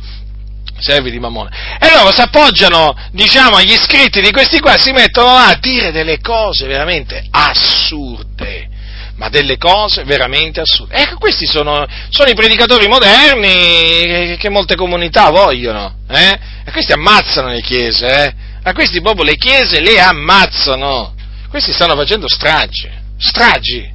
servi 0.78 1.10
di 1.10 1.18
mammone. 1.18 1.50
E 1.78 1.92
loro 1.92 2.10
si 2.12 2.22
appoggiano, 2.22 2.96
diciamo, 3.12 3.56
agli 3.56 3.72
iscritti 3.72 4.22
di 4.22 4.30
questi 4.30 4.58
qua, 4.58 4.78
si 4.78 4.92
mettono 4.92 5.32
a 5.32 5.54
dire 5.60 5.92
delle 5.92 6.18
cose 6.20 6.66
veramente 6.66 7.26
assurde 7.30 8.70
ma 9.16 9.28
delle 9.28 9.56
cose 9.56 10.04
veramente 10.04 10.60
assurde. 10.60 10.94
Ecco, 10.94 11.16
questi 11.16 11.46
sono, 11.46 11.86
sono 12.10 12.28
i 12.28 12.34
predicatori 12.34 12.86
moderni 12.86 14.36
che 14.36 14.48
molte 14.48 14.76
comunità 14.76 15.30
vogliono, 15.30 15.96
eh? 16.08 16.38
E 16.64 16.70
questi 16.70 16.92
ammazzano 16.92 17.48
le 17.48 17.62
chiese, 17.62 18.06
eh? 18.06 18.34
A 18.62 18.72
questi 18.72 19.00
proprio 19.00 19.24
le 19.24 19.36
chiese 19.36 19.80
le 19.80 20.00
ammazzano. 20.00 21.14
Questi 21.48 21.72
stanno 21.72 21.94
facendo 21.96 22.28
stragi, 22.28 22.90
stragi, 23.16 23.90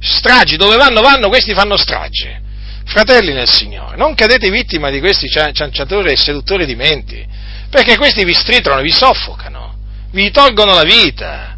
stragi, 0.00 0.56
dove 0.56 0.76
vanno 0.76 1.00
vanno, 1.00 1.28
questi 1.28 1.54
fanno 1.54 1.76
stragi. 1.76 2.42
Fratelli 2.86 3.32
nel 3.32 3.48
Signore, 3.48 3.96
non 3.96 4.14
cadete 4.14 4.50
vittima 4.50 4.90
di 4.90 4.98
questi 4.98 5.28
cianciatori 5.28 6.10
e 6.10 6.16
seduttori 6.16 6.66
di 6.66 6.74
menti, 6.74 7.24
perché 7.70 7.96
questi 7.96 8.24
vi 8.24 8.34
stritolano, 8.34 8.82
vi 8.82 8.90
soffocano, 8.90 9.76
vi 10.10 10.30
tolgono 10.30 10.74
la 10.74 10.82
vita 10.82 11.53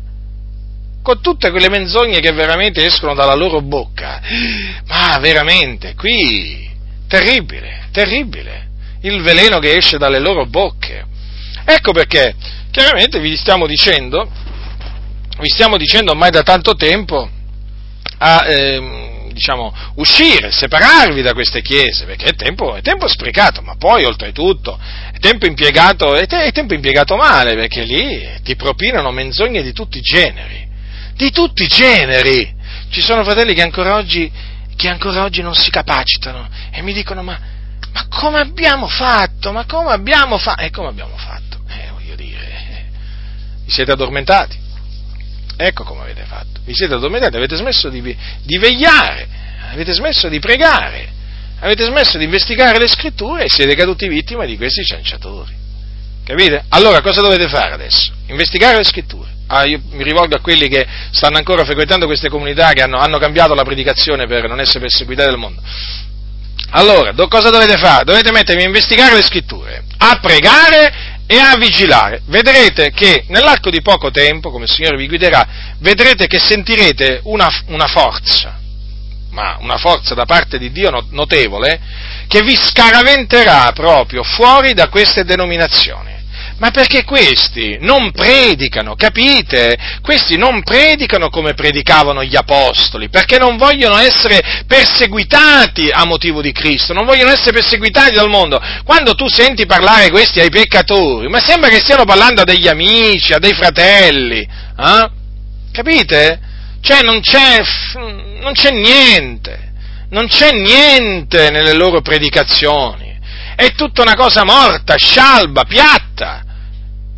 con 1.07 1.21
tutte 1.21 1.53
quelle 1.53 1.69
menzogne 1.69 2.19
che 2.19 2.33
veramente 2.33 2.85
escono 2.85 3.15
dalla 3.15 3.37
loro 3.37 3.61
bocca. 3.61 4.21
Ma 4.89 5.17
veramente, 5.21 5.95
qui, 5.95 6.69
terribile, 7.07 7.87
terribile, 7.93 8.71
il 9.03 9.23
veleno 9.23 9.61
che 9.61 9.77
esce 9.77 9.99
dalle 9.99 10.19
loro 10.19 10.47
bocche. 10.47 11.07
Ecco 11.65 11.93
perché, 11.93 12.35
chiaramente 12.73 13.21
vi 13.21 13.37
stiamo 13.37 13.69
dicendo, 13.69 14.29
vi 15.39 15.49
stiamo 15.49 15.77
dicendo 15.77 16.11
ormai 16.11 16.33
da 16.33 16.43
tanto 16.43 16.75
tempo, 16.75 17.31
a, 18.19 18.45
eh, 18.49 19.29
diciamo, 19.31 19.73
uscire, 19.97 20.51
separarvi 20.51 21.23
da 21.23 21.35
queste 21.35 21.63
chiese, 21.63 22.05
perché 22.05 22.31
è 22.31 22.35
tempo, 22.35 22.75
è 22.75 22.81
tempo 22.81 23.07
sprecato, 23.07 23.63
ma 23.63 23.77
poi 23.77 24.05
oltretutto 24.05 24.77
è 25.13 25.19
tempo, 25.21 25.47
impiegato, 25.47 26.17
è, 26.17 26.27
te, 26.27 26.47
è 26.47 26.51
tempo 26.51 26.75
impiegato 26.75 27.15
male, 27.15 27.55
perché 27.55 27.85
lì 27.85 28.29
ti 28.43 28.57
propinano 28.57 29.13
menzogne 29.13 29.63
di 29.63 29.73
tutti 29.73 29.99
i 29.99 30.03
generi, 30.03 30.67
di 31.17 31.31
tutti 31.31 31.65
i 31.65 31.67
generi. 31.67 32.55
Ci 32.91 33.01
sono 33.01 33.25
fratelli 33.25 33.55
che 33.55 33.63
ancora 33.63 33.97
oggi, 33.97 34.31
che 34.77 34.89
ancora 34.89 35.25
oggi 35.25 35.43
non 35.43 35.55
si 35.55 35.71
capacitano 35.71 36.49
e 36.71 36.83
mi 36.83 36.93
dicono 36.93 37.23
ma, 37.23 37.39
ma 37.93 38.07
come 38.09 38.39
abbiamo 38.39 38.87
fatto? 38.87 39.53
Ma 39.53 39.65
come 39.65 39.91
abbiamo 39.91 40.39
fatto? 40.39 40.63
E 40.63 40.71
come 40.71 40.89
abbiamo 40.89 41.17
fatto? 41.17 41.59
Eh, 41.69 41.91
voglio 41.93 42.15
dire, 42.15 42.45
eh, 42.47 42.85
vi 43.65 43.71
siete 43.71 43.93
addormentati? 43.93 44.65
Ecco 45.57 45.85
come 45.85 46.03
avete 46.03 46.25
fatto. 46.25 46.61
Vi 46.65 46.75
siete 46.75 46.95
addormentati, 46.95 47.37
avete 47.37 47.57
smesso 47.57 47.89
di, 47.89 48.01
di 48.03 48.59
vegliare, 48.59 49.27
avete 49.73 49.93
smesso 49.95 50.29
di 50.29 50.39
pregare, 50.39 51.09
avete 51.61 51.85
smesso 51.85 52.19
di 52.19 52.25
investigare 52.25 52.79
le 52.79 52.89
scritture 52.89 53.45
e 53.45 53.49
siete 53.49 53.75
caduti 53.75 54.07
vittima 54.07 54.45
di 54.45 54.57
questi 54.57 54.85
cianciatori. 54.85 55.55
Capite? 56.25 56.65
Allora 56.71 57.01
cosa 57.01 57.21
dovete 57.21 57.49
fare 57.49 57.73
adesso? 57.73 58.13
Investigare 58.27 58.77
le 58.77 58.85
scritture. 58.85 59.36
Ah, 59.49 59.65
io 59.65 59.81
mi 59.91 60.03
rivolgo 60.03 60.35
a 60.35 60.41
quelli 60.41 60.69
che 60.69 60.85
stanno 61.13 61.37
ancora 61.37 61.65
frequentando 61.65 62.07
queste 62.07 62.29
comunità, 62.29 62.73
che 62.73 62.83
hanno, 62.83 62.99
hanno 62.99 63.19
cambiato 63.19 63.55
la 63.55 63.63
predicazione 63.63 64.27
per 64.27 64.49
non 64.49 64.61
essere 64.61 64.81
perseguitati 64.81 65.29
dal 65.29 65.39
mondo. 65.39 65.63
Allora, 66.71 67.13
do, 67.13 67.29
cosa 67.29 67.51
dovete 67.51 67.77
fare? 67.77 68.05
Dovete 68.05 68.33
mettervi 68.33 68.63
a 68.63 68.67
investigare 68.67 69.15
le 69.15 69.23
scritture, 69.23 69.85
a 69.99 70.19
pregare 70.21 71.15
e 71.29 71.39
a 71.39 71.57
vigilare. 71.57 72.23
Vedrete 72.27 72.91
che 72.91 73.25
nell'arco 73.29 73.71
di 73.71 73.83
poco 73.83 74.11
tempo, 74.11 74.51
come 74.51 74.65
il 74.65 74.71
Signore 74.71 74.97
vi 74.97 75.07
guiderà, 75.07 75.47
vedrete 75.79 76.27
che 76.27 76.41
sentirete 76.41 77.21
una, 77.25 77.49
una 77.67 77.87
forza, 77.87 78.59
ma 79.31 79.59
una 79.61 79.77
forza 79.77 80.15
da 80.15 80.25
parte 80.25 80.59
di 80.59 80.73
Dio 80.73 81.07
notevole, 81.11 81.81
che 82.27 82.43
vi 82.43 82.57
scaraventerà 82.57 83.71
proprio 83.73 84.25
fuori 84.25 84.75
da 84.75 84.89
queste 84.89 85.25
denominazioni 85.25 86.16
ma 86.59 86.71
perché 86.71 87.05
questi 87.05 87.77
non 87.81 88.13
predicano, 88.13 88.95
capite? 88.95 89.77
Questi 90.01 90.39
non 90.39 90.63
predicano 90.63 91.29
come 91.29 91.53
predicavano 91.53 92.25
gli 92.25 92.35
apostoli, 92.35 93.11
perché 93.11 93.39
non 93.39 93.59
vogliono 93.59 93.97
essere 93.99 94.65
perseguitati 94.67 95.91
a 95.93 96.07
motivo 96.07 96.41
di 96.41 96.53
Cristo, 96.53 96.95
non 96.95 97.05
vogliono 97.05 97.31
essere 97.31 97.53
perseguitati 97.53 98.15
dal 98.15 98.31
mondo. 98.31 98.59
Quando 98.85 99.15
tu 99.15 99.29
senti 99.29 99.67
parlare 99.67 100.11
questi 100.11 100.41
ai 100.41 100.49
peccatori, 100.49 101.29
ma 101.29 101.41
sembra 101.41 101.69
che 101.69 101.81
stiano 101.81 102.05
parlando 102.05 102.41
a 102.41 102.45
degli 102.45 102.69
amici, 102.69 103.35
a 103.35 103.39
dei 103.39 103.53
fratelli, 103.53 104.41
eh? 104.41 105.11
Capite? 105.73 106.41
Cioè 106.81 107.03
non 107.03 107.21
c'è, 107.21 107.61
non 108.41 108.53
c'è 108.55 108.71
niente, 108.71 109.73
non 110.09 110.27
c'è 110.27 110.53
niente 110.53 111.51
nelle 111.51 111.75
loro 111.75 112.01
predicazioni. 112.01 113.15
È 113.55 113.73
tutta 113.73 114.01
una 114.01 114.15
cosa 114.15 114.45
morta, 114.45 114.97
scialba, 114.97 115.65
piatta 115.65 116.45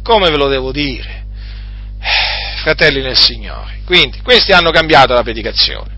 come 0.09 0.31
ve 0.31 0.39
lo 0.39 0.49
devo 0.49 0.73
dire? 0.73 1.27
Fratelli 2.63 3.03
nel 3.03 3.19
Signore. 3.19 3.81
Quindi, 3.85 4.23
questi 4.23 4.53
hanno 4.53 4.71
cambiato 4.71 5.13
la 5.13 5.23
predicazione. 5.23 5.97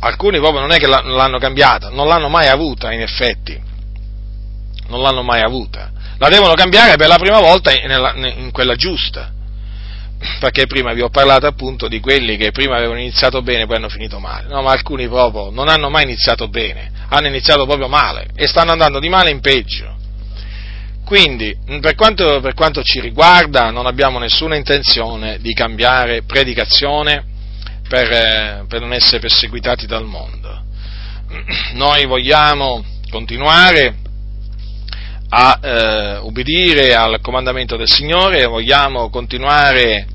Alcuni 0.00 0.38
proprio 0.38 0.60
non 0.60 0.72
è 0.72 0.78
che 0.78 0.86
l'hanno 0.86 1.38
cambiata, 1.38 1.90
non 1.90 2.08
l'hanno 2.08 2.30
mai 2.30 2.48
avuta 2.48 2.90
in 2.90 3.02
effetti. 3.02 3.60
Non 4.88 5.02
l'hanno 5.02 5.22
mai 5.22 5.42
avuta. 5.42 5.90
La 6.16 6.28
devono 6.28 6.54
cambiare 6.54 6.96
per 6.96 7.08
la 7.08 7.16
prima 7.16 7.40
volta 7.40 7.70
in 7.70 8.48
quella 8.50 8.76
giusta. 8.76 9.30
Perché 10.40 10.66
prima 10.66 10.94
vi 10.94 11.02
ho 11.02 11.10
parlato 11.10 11.46
appunto 11.46 11.86
di 11.86 12.00
quelli 12.00 12.38
che 12.38 12.50
prima 12.50 12.76
avevano 12.76 13.00
iniziato 13.00 13.42
bene 13.42 13.64
e 13.64 13.66
poi 13.66 13.76
hanno 13.76 13.90
finito 13.90 14.18
male. 14.20 14.48
No, 14.48 14.62
ma 14.62 14.72
alcuni 14.72 15.06
proprio 15.06 15.50
non 15.50 15.68
hanno 15.68 15.90
mai 15.90 16.04
iniziato 16.04 16.48
bene, 16.48 16.90
hanno 17.10 17.26
iniziato 17.26 17.66
proprio 17.66 17.88
male 17.88 18.28
e 18.34 18.46
stanno 18.46 18.72
andando 18.72 18.98
di 19.00 19.10
male 19.10 19.30
in 19.30 19.40
peggio. 19.40 19.93
Quindi, 21.04 21.54
per 21.80 21.94
quanto, 21.94 22.40
per 22.40 22.54
quanto, 22.54 22.82
ci 22.82 23.00
riguarda, 23.00 23.70
non 23.70 23.86
abbiamo 23.86 24.18
nessuna 24.18 24.56
intenzione 24.56 25.38
di 25.38 25.52
cambiare 25.52 26.22
predicazione 26.22 27.24
per, 27.86 28.10
eh, 28.10 28.64
per 28.66 28.80
non 28.80 28.92
essere 28.92 29.18
perseguitati 29.18 29.86
dal 29.86 30.04
mondo. 30.04 30.62
Noi 31.74 32.06
vogliamo 32.06 32.82
continuare 33.10 33.96
a 35.28 35.58
eh, 35.60 36.16
ubbidire 36.18 36.94
al 36.94 37.20
comandamento 37.20 37.76
del 37.76 37.90
Signore, 37.90 38.46
vogliamo 38.46 39.10
continuare 39.10 40.06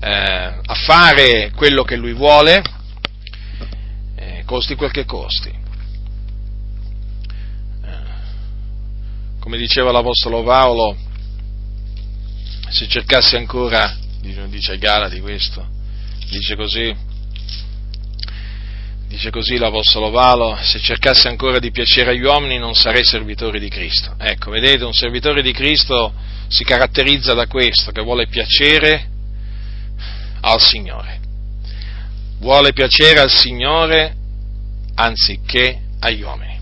eh, 0.00 0.10
a 0.64 0.74
fare 0.74 1.52
quello 1.54 1.84
che 1.84 1.96
Lui 1.96 2.14
vuole, 2.14 2.62
eh, 4.16 4.42
costi 4.44 4.74
quel 4.74 4.90
che 4.90 5.04
costi. 5.04 5.61
Come 9.42 9.58
diceva 9.58 9.90
l'Apostolo 9.90 10.44
Paolo, 10.44 10.96
se 12.68 12.86
cercassi 12.86 13.34
ancora, 13.34 13.92
dice 14.20 14.78
Galati 14.78 15.18
questo, 15.18 15.66
dice 16.30 16.54
così, 16.54 16.94
dice 19.08 19.30
così 19.30 19.58
l'Apostolo 19.58 20.12
Paolo, 20.12 20.56
se 20.62 20.78
cercassi 20.78 21.26
ancora 21.26 21.58
di 21.58 21.72
piacere 21.72 22.12
agli 22.12 22.22
uomini 22.22 22.56
non 22.56 22.76
sarei 22.76 23.04
servitore 23.04 23.58
di 23.58 23.68
Cristo. 23.68 24.14
Ecco, 24.16 24.52
vedete, 24.52 24.84
un 24.84 24.94
servitore 24.94 25.42
di 25.42 25.50
Cristo 25.50 26.14
si 26.46 26.62
caratterizza 26.62 27.34
da 27.34 27.48
questo, 27.48 27.90
che 27.90 28.00
vuole 28.00 28.28
piacere 28.28 29.08
al 30.42 30.60
Signore. 30.60 31.18
Vuole 32.38 32.72
piacere 32.72 33.18
al 33.18 33.30
Signore 33.30 34.14
anziché 34.94 35.80
agli 35.98 36.22
uomini. 36.22 36.60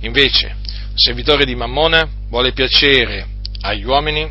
Invece, 0.00 0.60
servitore 0.94 1.44
di 1.44 1.54
Mammona 1.54 2.08
vuole 2.28 2.52
piacere 2.52 3.26
agli 3.60 3.84
uomini 3.84 4.30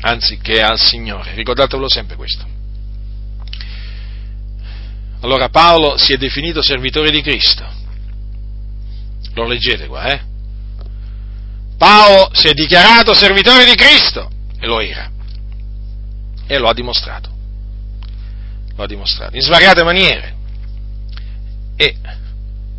anziché 0.00 0.60
al 0.60 0.78
Signore. 0.78 1.34
Ricordatevelo 1.34 1.88
sempre 1.88 2.16
questo. 2.16 2.46
Allora 5.20 5.48
Paolo 5.48 5.96
si 5.96 6.12
è 6.12 6.16
definito 6.16 6.62
servitore 6.62 7.10
di 7.10 7.22
Cristo. 7.22 7.64
Lo 9.34 9.46
leggete 9.46 9.86
qua, 9.86 10.12
eh? 10.12 10.20
Paolo 11.78 12.30
si 12.32 12.48
è 12.48 12.52
dichiarato 12.52 13.14
servitore 13.14 13.64
di 13.64 13.74
Cristo 13.74 14.30
e 14.58 14.66
lo 14.66 14.80
era. 14.80 15.10
E 16.46 16.58
lo 16.58 16.68
ha 16.68 16.74
dimostrato. 16.74 17.30
Lo 18.76 18.82
ha 18.82 18.86
dimostrato 18.86 19.36
in 19.36 19.42
svariate 19.42 19.82
maniere. 19.82 20.34
E 21.76 21.96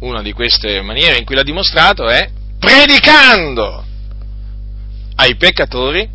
una 0.03 0.21
di 0.21 0.33
queste 0.33 0.81
maniere 0.81 1.17
in 1.17 1.25
cui 1.25 1.35
l'ha 1.35 1.43
dimostrato 1.43 2.07
è 2.07 2.29
predicando 2.59 3.85
ai 5.15 5.35
peccatori 5.35 6.09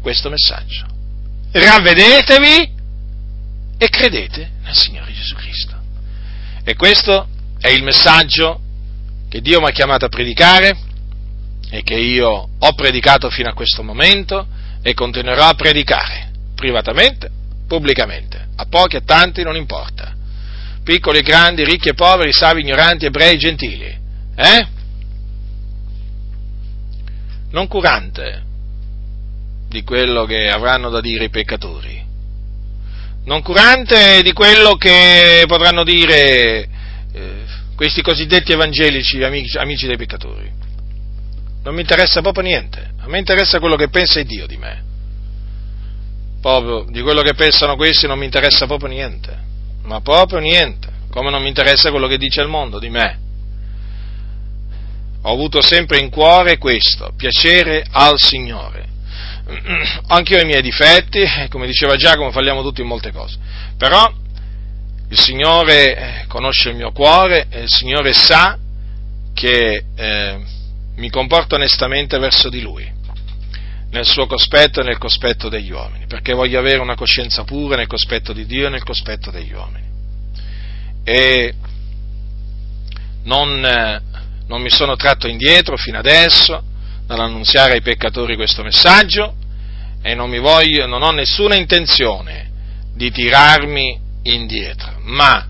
questo 0.00 0.28
messaggio. 0.28 0.86
Ravvedetevi 1.52 2.80
e 3.78 3.88
credete 3.88 4.50
nel 4.62 4.74
Signore 4.74 5.12
Gesù 5.12 5.34
Cristo. 5.36 5.80
E 6.64 6.74
questo 6.74 7.28
è 7.58 7.68
il 7.68 7.82
messaggio 7.82 8.60
che 9.28 9.40
Dio 9.40 9.60
mi 9.60 9.68
ha 9.68 9.72
chiamato 9.72 10.04
a 10.04 10.08
predicare 10.08 10.76
e 11.70 11.82
che 11.82 11.94
io 11.94 12.48
ho 12.58 12.72
predicato 12.74 13.30
fino 13.30 13.48
a 13.48 13.54
questo 13.54 13.82
momento 13.82 14.46
e 14.82 14.92
continuerò 14.92 15.44
a 15.48 15.54
predicare, 15.54 16.30
privatamente, 16.54 17.30
pubblicamente, 17.66 18.48
a 18.56 18.66
pochi, 18.66 18.96
a 18.96 19.02
tanti, 19.02 19.42
non 19.42 19.56
importa, 19.56 20.14
piccoli 20.82 21.18
e 21.18 21.22
grandi, 21.22 21.64
ricchi 21.64 21.88
e 21.88 21.94
poveri, 21.94 22.32
savi, 22.32 22.60
ignoranti, 22.60 23.06
ebrei, 23.06 23.38
gentili, 23.38 23.98
eh? 24.34 24.66
Non 27.50 27.66
curante 27.68 28.42
di 29.68 29.82
quello 29.84 30.24
che 30.24 30.48
avranno 30.48 30.90
da 30.90 31.00
dire 31.00 31.24
i 31.24 31.30
peccatori, 31.30 32.02
non 33.24 33.42
curante 33.42 34.20
di 34.22 34.32
quello 34.32 34.74
che 34.74 35.44
potranno 35.46 35.84
dire 35.84 36.68
eh, 37.12 37.44
questi 37.76 38.02
cosiddetti 38.02 38.52
evangelici 38.52 39.22
amici, 39.22 39.56
amici 39.58 39.86
dei 39.86 39.96
peccatori. 39.96 40.50
Non 41.62 41.74
mi 41.74 41.82
interessa 41.82 42.20
proprio 42.20 42.42
niente, 42.42 42.94
a 42.98 43.06
me 43.06 43.18
interessa 43.18 43.60
quello 43.60 43.76
che 43.76 43.88
pensa 43.88 44.20
Dio 44.22 44.46
di 44.46 44.56
me. 44.56 44.90
Proprio 46.40 46.84
di 46.88 47.00
quello 47.02 47.22
che 47.22 47.34
pensano 47.34 47.76
questi 47.76 48.08
non 48.08 48.18
mi 48.18 48.24
interessa 48.24 48.66
proprio 48.66 48.88
niente, 48.88 49.38
ma 49.82 50.00
proprio 50.00 50.38
niente, 50.38 50.88
come 51.10 51.30
non 51.30 51.42
mi 51.42 51.48
interessa 51.48 51.90
quello 51.90 52.06
che 52.06 52.18
dice 52.18 52.40
il 52.40 52.48
mondo 52.48 52.78
di 52.78 52.88
me 52.88 53.22
ho 55.22 55.32
avuto 55.32 55.62
sempre 55.62 55.98
in 55.98 56.10
cuore 56.10 56.58
questo, 56.58 57.12
piacere 57.16 57.84
al 57.90 58.18
Signore. 58.18 58.88
Anche 60.08 60.34
io 60.34 60.40
ho 60.40 60.42
i 60.42 60.46
miei 60.46 60.62
difetti, 60.62 61.24
come 61.48 61.66
diceva 61.66 61.96
Giacomo, 61.96 62.32
falliamo 62.32 62.62
tutti 62.62 62.80
in 62.80 62.88
molte 62.88 63.12
cose, 63.12 63.38
però 63.76 64.12
il 65.08 65.18
Signore 65.18 65.96
eh, 65.96 66.26
conosce 66.26 66.70
il 66.70 66.76
mio 66.76 66.90
cuore 66.90 67.46
e 67.50 67.62
il 67.62 67.68
Signore 67.68 68.12
sa 68.12 68.58
che 69.34 69.84
eh, 69.94 70.40
mi 70.96 71.10
comporto 71.10 71.54
onestamente 71.54 72.18
verso 72.18 72.48
di 72.48 72.60
Lui. 72.60 72.91
Nel 73.92 74.06
suo 74.06 74.26
cospetto 74.26 74.80
e 74.80 74.84
nel 74.84 74.96
cospetto 74.96 75.50
degli 75.50 75.70
uomini, 75.70 76.06
perché 76.06 76.32
voglio 76.32 76.58
avere 76.58 76.80
una 76.80 76.94
coscienza 76.94 77.44
pura 77.44 77.76
nel 77.76 77.86
cospetto 77.86 78.32
di 78.32 78.46
Dio 78.46 78.66
e 78.66 78.70
nel 78.70 78.84
cospetto 78.84 79.30
degli 79.30 79.52
uomini. 79.52 79.86
E 81.04 81.54
non, 83.24 83.64
eh, 83.64 84.00
non 84.46 84.62
mi 84.62 84.70
sono 84.70 84.96
tratto 84.96 85.28
indietro 85.28 85.76
fino 85.76 85.98
adesso 85.98 86.62
dall'annunziare 87.06 87.74
ai 87.74 87.82
peccatori 87.82 88.34
questo 88.34 88.62
messaggio 88.62 89.34
e 90.00 90.14
non, 90.14 90.30
voglio, 90.40 90.86
non 90.86 91.02
ho 91.02 91.10
nessuna 91.10 91.54
intenzione 91.54 92.50
di 92.94 93.10
tirarmi 93.10 94.00
indietro, 94.22 95.00
ma 95.02 95.48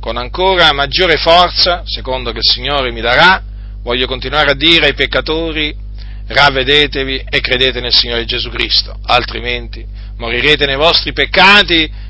con 0.00 0.18
ancora 0.18 0.70
maggiore 0.72 1.16
forza, 1.16 1.82
secondo 1.86 2.30
che 2.32 2.38
il 2.38 2.50
Signore 2.50 2.92
mi 2.92 3.00
darà, 3.00 3.42
voglio 3.82 4.06
continuare 4.06 4.50
a 4.50 4.54
dire 4.54 4.88
ai 4.88 4.94
peccatori 4.94 5.74
ravvedetevi 6.30 7.24
e 7.28 7.40
credete 7.40 7.80
nel 7.80 7.92
Signore 7.92 8.24
Gesù 8.24 8.50
Cristo, 8.50 8.96
altrimenti 9.04 9.84
morirete 10.16 10.64
nei 10.64 10.76
vostri 10.76 11.12
peccati 11.12 12.08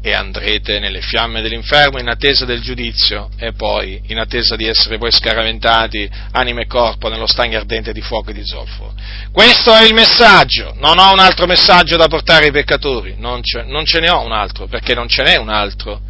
e 0.00 0.14
andrete 0.14 0.78
nelle 0.78 1.02
fiamme 1.02 1.42
dell'inferno 1.42 1.98
in 1.98 2.08
attesa 2.08 2.46
del 2.46 2.62
giudizio 2.62 3.28
e 3.36 3.52
poi 3.52 4.00
in 4.06 4.18
attesa 4.18 4.56
di 4.56 4.66
essere 4.66 4.96
poi 4.96 5.10
scaraventati 5.10 6.08
anima 6.32 6.62
e 6.62 6.66
corpo 6.66 7.08
nello 7.08 7.26
stagno 7.26 7.58
ardente 7.58 7.92
di 7.92 8.00
fuoco 8.00 8.30
e 8.30 8.32
di 8.32 8.44
zolfo. 8.44 8.94
Questo 9.32 9.74
è 9.74 9.84
il 9.84 9.92
messaggio, 9.92 10.74
non 10.78 10.98
ho 10.98 11.12
un 11.12 11.18
altro 11.18 11.46
messaggio 11.46 11.96
da 11.96 12.08
portare 12.08 12.46
ai 12.46 12.52
peccatori, 12.52 13.16
non 13.18 13.42
ce, 13.42 13.64
non 13.64 13.84
ce 13.84 13.98
ne 14.00 14.08
ho 14.08 14.24
un 14.24 14.32
altro, 14.32 14.66
perché 14.66 14.94
non 14.94 15.08
ce 15.08 15.22
n'è 15.24 15.36
un 15.36 15.50
altro. 15.50 16.00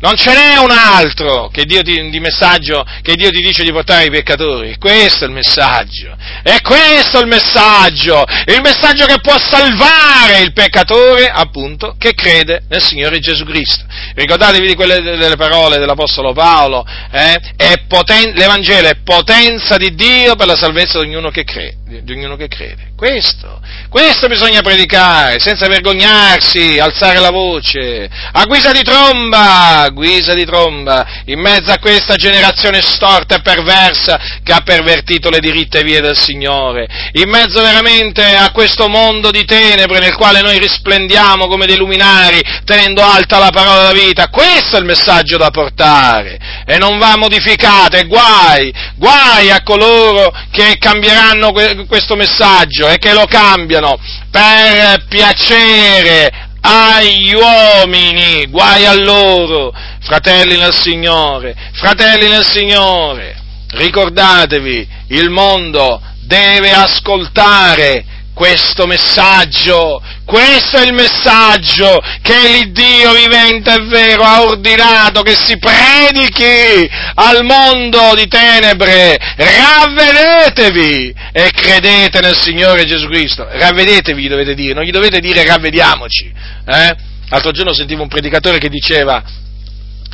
Non 0.00 0.14
ce 0.14 0.32
n'è 0.32 0.58
un 0.58 0.70
altro 0.70 1.48
che 1.48 1.64
Dio 1.64 1.82
ti, 1.82 2.08
di 2.08 2.20
messaggio 2.20 2.84
che 3.02 3.14
Dio 3.14 3.30
ti 3.30 3.40
dice 3.40 3.64
di 3.64 3.72
portare 3.72 4.04
ai 4.04 4.10
peccatori. 4.10 4.76
Questo 4.78 5.24
è 5.24 5.26
il 5.26 5.32
messaggio. 5.32 6.16
È 6.42 6.60
questo 6.60 7.18
il 7.18 7.26
messaggio. 7.26 8.24
Il 8.46 8.60
messaggio 8.62 9.06
che 9.06 9.18
può 9.20 9.36
salvare 9.38 10.40
il 10.42 10.52
peccatore, 10.52 11.28
appunto, 11.28 11.96
che 11.98 12.14
crede 12.14 12.62
nel 12.68 12.82
Signore 12.82 13.18
Gesù 13.18 13.44
Cristo. 13.44 13.84
Ricordatevi 14.14 14.68
di 14.68 14.74
quelle 14.74 15.00
delle 15.02 15.36
parole 15.36 15.78
dell'Apostolo 15.78 16.32
Paolo. 16.32 16.86
Eh? 17.10 17.40
Poten- 17.88 18.34
L'Evangelo 18.34 18.86
è 18.86 18.96
potenza 19.02 19.76
di 19.76 19.94
Dio 19.96 20.36
per 20.36 20.46
la 20.46 20.56
salvezza 20.56 21.00
di 21.00 21.06
ognuno 21.06 21.30
che 21.30 21.42
crede. 21.42 21.77
Di 21.88 22.12
ognuno 22.12 22.36
che 22.36 22.48
crede. 22.48 22.92
Questo. 22.94 23.62
Questo 23.88 24.26
bisogna 24.26 24.60
predicare, 24.60 25.40
senza 25.40 25.68
vergognarsi, 25.68 26.78
alzare 26.78 27.18
la 27.18 27.30
voce, 27.30 28.10
a 28.32 28.44
guisa 28.44 28.72
di 28.72 28.82
tromba 28.82 29.88
guisa 29.90 30.34
di 30.34 30.44
tromba 30.44 31.06
in 31.26 31.40
mezzo 31.40 31.70
a 31.70 31.78
questa 31.78 32.16
generazione 32.16 32.82
storta 32.82 33.36
e 33.36 33.40
perversa 33.40 34.18
che 34.42 34.52
ha 34.52 34.60
pervertito 34.60 35.30
le 35.30 35.38
diritte 35.38 35.82
vie 35.82 36.00
del 36.00 36.16
Signore, 36.16 36.86
in 37.12 37.28
mezzo 37.30 37.62
veramente 37.62 38.22
a 38.22 38.50
questo 38.50 38.88
mondo 38.88 39.30
di 39.30 39.44
tenebre 39.44 39.98
nel 39.98 40.14
quale 40.14 40.42
noi 40.42 40.58
risplendiamo 40.58 41.46
come 41.46 41.66
dei 41.66 41.76
luminari 41.76 42.40
tenendo 42.64 43.02
alta 43.02 43.38
la 43.38 43.50
parola 43.50 43.88
della 43.88 44.06
vita. 44.06 44.28
Questo 44.28 44.76
è 44.76 44.78
il 44.80 44.84
messaggio 44.84 45.38
da 45.38 45.50
portare 45.50 46.38
e 46.66 46.76
non 46.76 46.98
va 46.98 47.16
modificato 47.16 47.96
e 47.96 48.06
guai, 48.06 48.72
guai 48.96 49.50
a 49.50 49.62
coloro 49.62 50.32
che 50.50 50.76
cambieranno 50.78 51.52
questo 51.86 52.16
messaggio 52.16 52.88
e 52.88 52.98
che 52.98 53.12
lo 53.12 53.24
cambiano 53.26 53.98
per 54.30 55.06
piacere 55.08 56.46
agli 56.60 57.32
uomini, 57.34 58.46
guai 58.46 58.84
a 58.84 58.94
loro, 58.94 59.72
fratelli 60.00 60.56
nel 60.56 60.74
Signore, 60.74 61.54
fratelli 61.74 62.28
nel 62.28 62.44
Signore, 62.44 63.36
ricordatevi, 63.70 64.88
il 65.08 65.30
mondo 65.30 66.00
deve 66.26 66.72
ascoltare 66.72 68.04
questo 68.34 68.86
messaggio, 68.86 70.02
questo 70.28 70.76
è 70.76 70.84
il 70.84 70.92
messaggio 70.92 71.98
che 72.20 72.34
l'Iddio 72.52 73.14
vivente 73.14 73.72
e 73.72 73.84
vero 73.86 74.24
ha 74.24 74.42
ordinato 74.42 75.22
che 75.22 75.34
si 75.34 75.56
predichi 75.56 76.86
al 77.14 77.42
mondo 77.44 78.12
di 78.14 78.28
tenebre. 78.28 79.16
Ravvedetevi 79.36 81.14
e 81.32 81.50
credete 81.50 82.20
nel 82.20 82.38
Signore 82.38 82.84
Gesù 82.84 83.06
Cristo. 83.06 83.48
Ravvedetevi, 83.50 84.20
gli 84.20 84.28
dovete 84.28 84.52
dire, 84.52 84.74
non 84.74 84.84
gli 84.84 84.90
dovete 84.90 85.18
dire 85.20 85.46
ravvediamoci. 85.46 86.30
Eh? 86.66 86.94
L'altro 87.30 87.50
giorno 87.52 87.72
sentivo 87.72 88.02
un 88.02 88.08
predicatore 88.08 88.58
che 88.58 88.68
diceva 88.68 89.24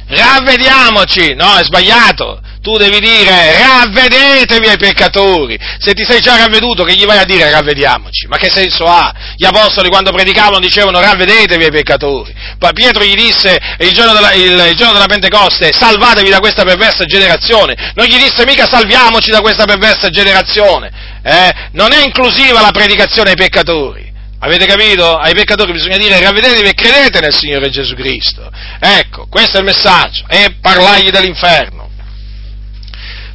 ravvediamoci, 0.06 1.34
no, 1.34 1.56
è 1.56 1.64
sbagliato, 1.64 2.40
tu 2.64 2.78
devi 2.78 2.98
dire 2.98 3.58
ravvedetevi 3.58 4.68
ai 4.68 4.78
peccatori, 4.78 5.58
se 5.78 5.92
ti 5.92 6.02
sei 6.02 6.20
già 6.20 6.38
ravveduto 6.38 6.82
che 6.82 6.94
gli 6.94 7.04
vai 7.04 7.18
a 7.18 7.24
dire 7.24 7.50
ravvediamoci, 7.50 8.26
ma 8.26 8.38
che 8.38 8.50
senso 8.50 8.86
ha? 8.86 9.12
Gli 9.36 9.44
apostoli 9.44 9.90
quando 9.90 10.10
predicavano 10.12 10.60
dicevano 10.60 10.98
ravvedetevi 10.98 11.64
ai 11.64 11.70
peccatori, 11.70 12.34
poi 12.58 12.72
Pietro 12.72 13.04
gli 13.04 13.14
disse 13.14 13.60
il 13.80 13.92
giorno 13.92 14.14
della, 14.14 14.32
il, 14.32 14.68
il 14.70 14.76
giorno 14.76 14.94
della 14.94 15.04
Pentecoste 15.04 15.74
salvatevi 15.74 16.30
da 16.30 16.38
questa 16.38 16.64
perversa 16.64 17.04
generazione, 17.04 17.92
non 17.94 18.06
gli 18.06 18.16
disse 18.16 18.46
mica 18.46 18.66
salviamoci 18.66 19.30
da 19.30 19.42
questa 19.42 19.66
perversa 19.66 20.08
generazione, 20.08 20.90
eh? 21.22 21.52
non 21.72 21.92
è 21.92 22.02
inclusiva 22.02 22.62
la 22.62 22.70
predicazione 22.70 23.30
ai 23.30 23.36
peccatori. 23.36 24.10
Avete 24.38 24.64
capito? 24.64 25.16
Ai 25.16 25.34
peccatori 25.34 25.72
bisogna 25.72 25.98
dire 25.98 26.18
ravvedetevi 26.18 26.68
e 26.68 26.74
credete 26.74 27.20
nel 27.20 27.34
Signore 27.34 27.68
Gesù 27.70 27.94
Cristo. 27.94 28.50
Ecco, 28.78 29.26
questo 29.28 29.56
è 29.56 29.60
il 29.60 29.66
messaggio. 29.66 30.24
E 30.28 30.56
parlargli 30.60 31.08
dell'inferno. 31.08 31.83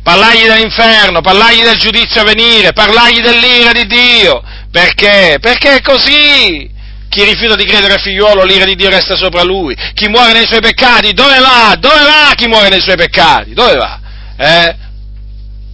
Parlargli 0.03 0.45
dell'inferno, 0.45 1.21
parlargli 1.21 1.63
del 1.63 1.77
giudizio 1.77 2.21
a 2.21 2.23
venire, 2.23 2.73
parlargli 2.73 3.21
dell'ira 3.21 3.71
di 3.71 3.85
Dio. 3.85 4.41
Perché? 4.71 5.37
Perché 5.39 5.75
è 5.75 5.81
così. 5.81 6.77
Chi 7.09 7.23
rifiuta 7.23 7.55
di 7.55 7.65
credere 7.65 7.93
al 7.93 8.01
figliuolo, 8.01 8.43
l'ira 8.43 8.65
di 8.65 8.75
Dio 8.75 8.89
resta 8.89 9.15
sopra 9.15 9.41
lui. 9.43 9.75
Chi 9.93 10.07
muore 10.07 10.33
nei 10.33 10.45
suoi 10.45 10.61
peccati, 10.61 11.13
dove 11.13 11.39
va? 11.39 11.75
Dove 11.79 12.03
va 12.03 12.33
chi 12.35 12.47
muore 12.47 12.69
nei 12.69 12.81
suoi 12.81 12.95
peccati? 12.95 13.53
Dove 13.53 13.75
va? 13.75 13.99
Eh? 14.37 14.75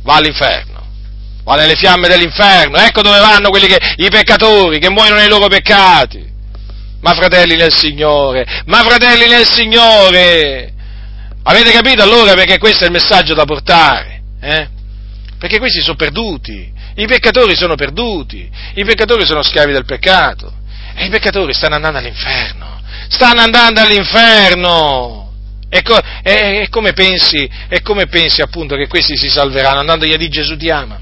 Va 0.03 0.15
all'inferno 0.15 0.75
va 1.45 1.55
nelle 1.55 1.75
fiamme 1.75 2.07
dell'inferno, 2.07 2.77
ecco 2.77 3.03
dove 3.03 3.19
vanno 3.19 3.49
quelli 3.49 3.67
che, 3.67 3.79
i 3.97 4.09
peccatori 4.09 4.79
che 4.79 4.89
muoiono 4.89 5.19
nei 5.19 5.29
loro 5.29 5.47
peccati. 5.47 6.33
Ma 7.01 7.13
fratelli 7.13 7.55
nel 7.55 7.71
Signore, 7.71 8.63
ma 8.65 8.81
fratelli 8.81 9.27
nel 9.27 9.47
Signore, 9.47 10.73
avete 11.47 11.71
capito 11.71 12.01
allora 12.03 12.33
perché 12.33 12.57
questo 12.57 12.83
è 12.83 12.87
il 12.87 12.93
messaggio 12.93 13.33
da 13.33 13.45
portare? 13.45 14.21
Eh? 14.41 14.69
Perché 15.37 15.59
questi 15.59 15.81
sono 15.81 15.95
perduti, 15.95 16.71
i 16.95 17.05
peccatori 17.05 17.55
sono 17.55 17.75
perduti, 17.75 18.49
i 18.75 18.83
peccatori 18.83 19.25
sono 19.25 19.43
schiavi 19.43 19.71
del 19.71 19.85
peccato 19.85 20.53
e 20.95 21.05
i 21.05 21.09
peccatori 21.09 21.53
stanno 21.53 21.75
andando 21.75 21.99
all'inferno, 21.99 22.81
stanno 23.09 23.41
andando 23.41 23.81
all'inferno. 23.81 25.23
E, 25.67 25.81
co- 25.81 25.99
e, 26.23 26.61
e, 26.61 26.69
come 26.69 26.93
pensi, 26.93 27.49
e 27.67 27.81
come 27.81 28.07
pensi 28.07 28.41
appunto 28.41 28.75
che 28.75 28.87
questi 28.87 29.17
si 29.17 29.27
salveranno 29.29 29.79
andandogli 29.79 30.13
a 30.13 30.17
dire 30.17 30.29
Gesù 30.29 30.55
ti 30.55 30.69
ama? 30.69 30.99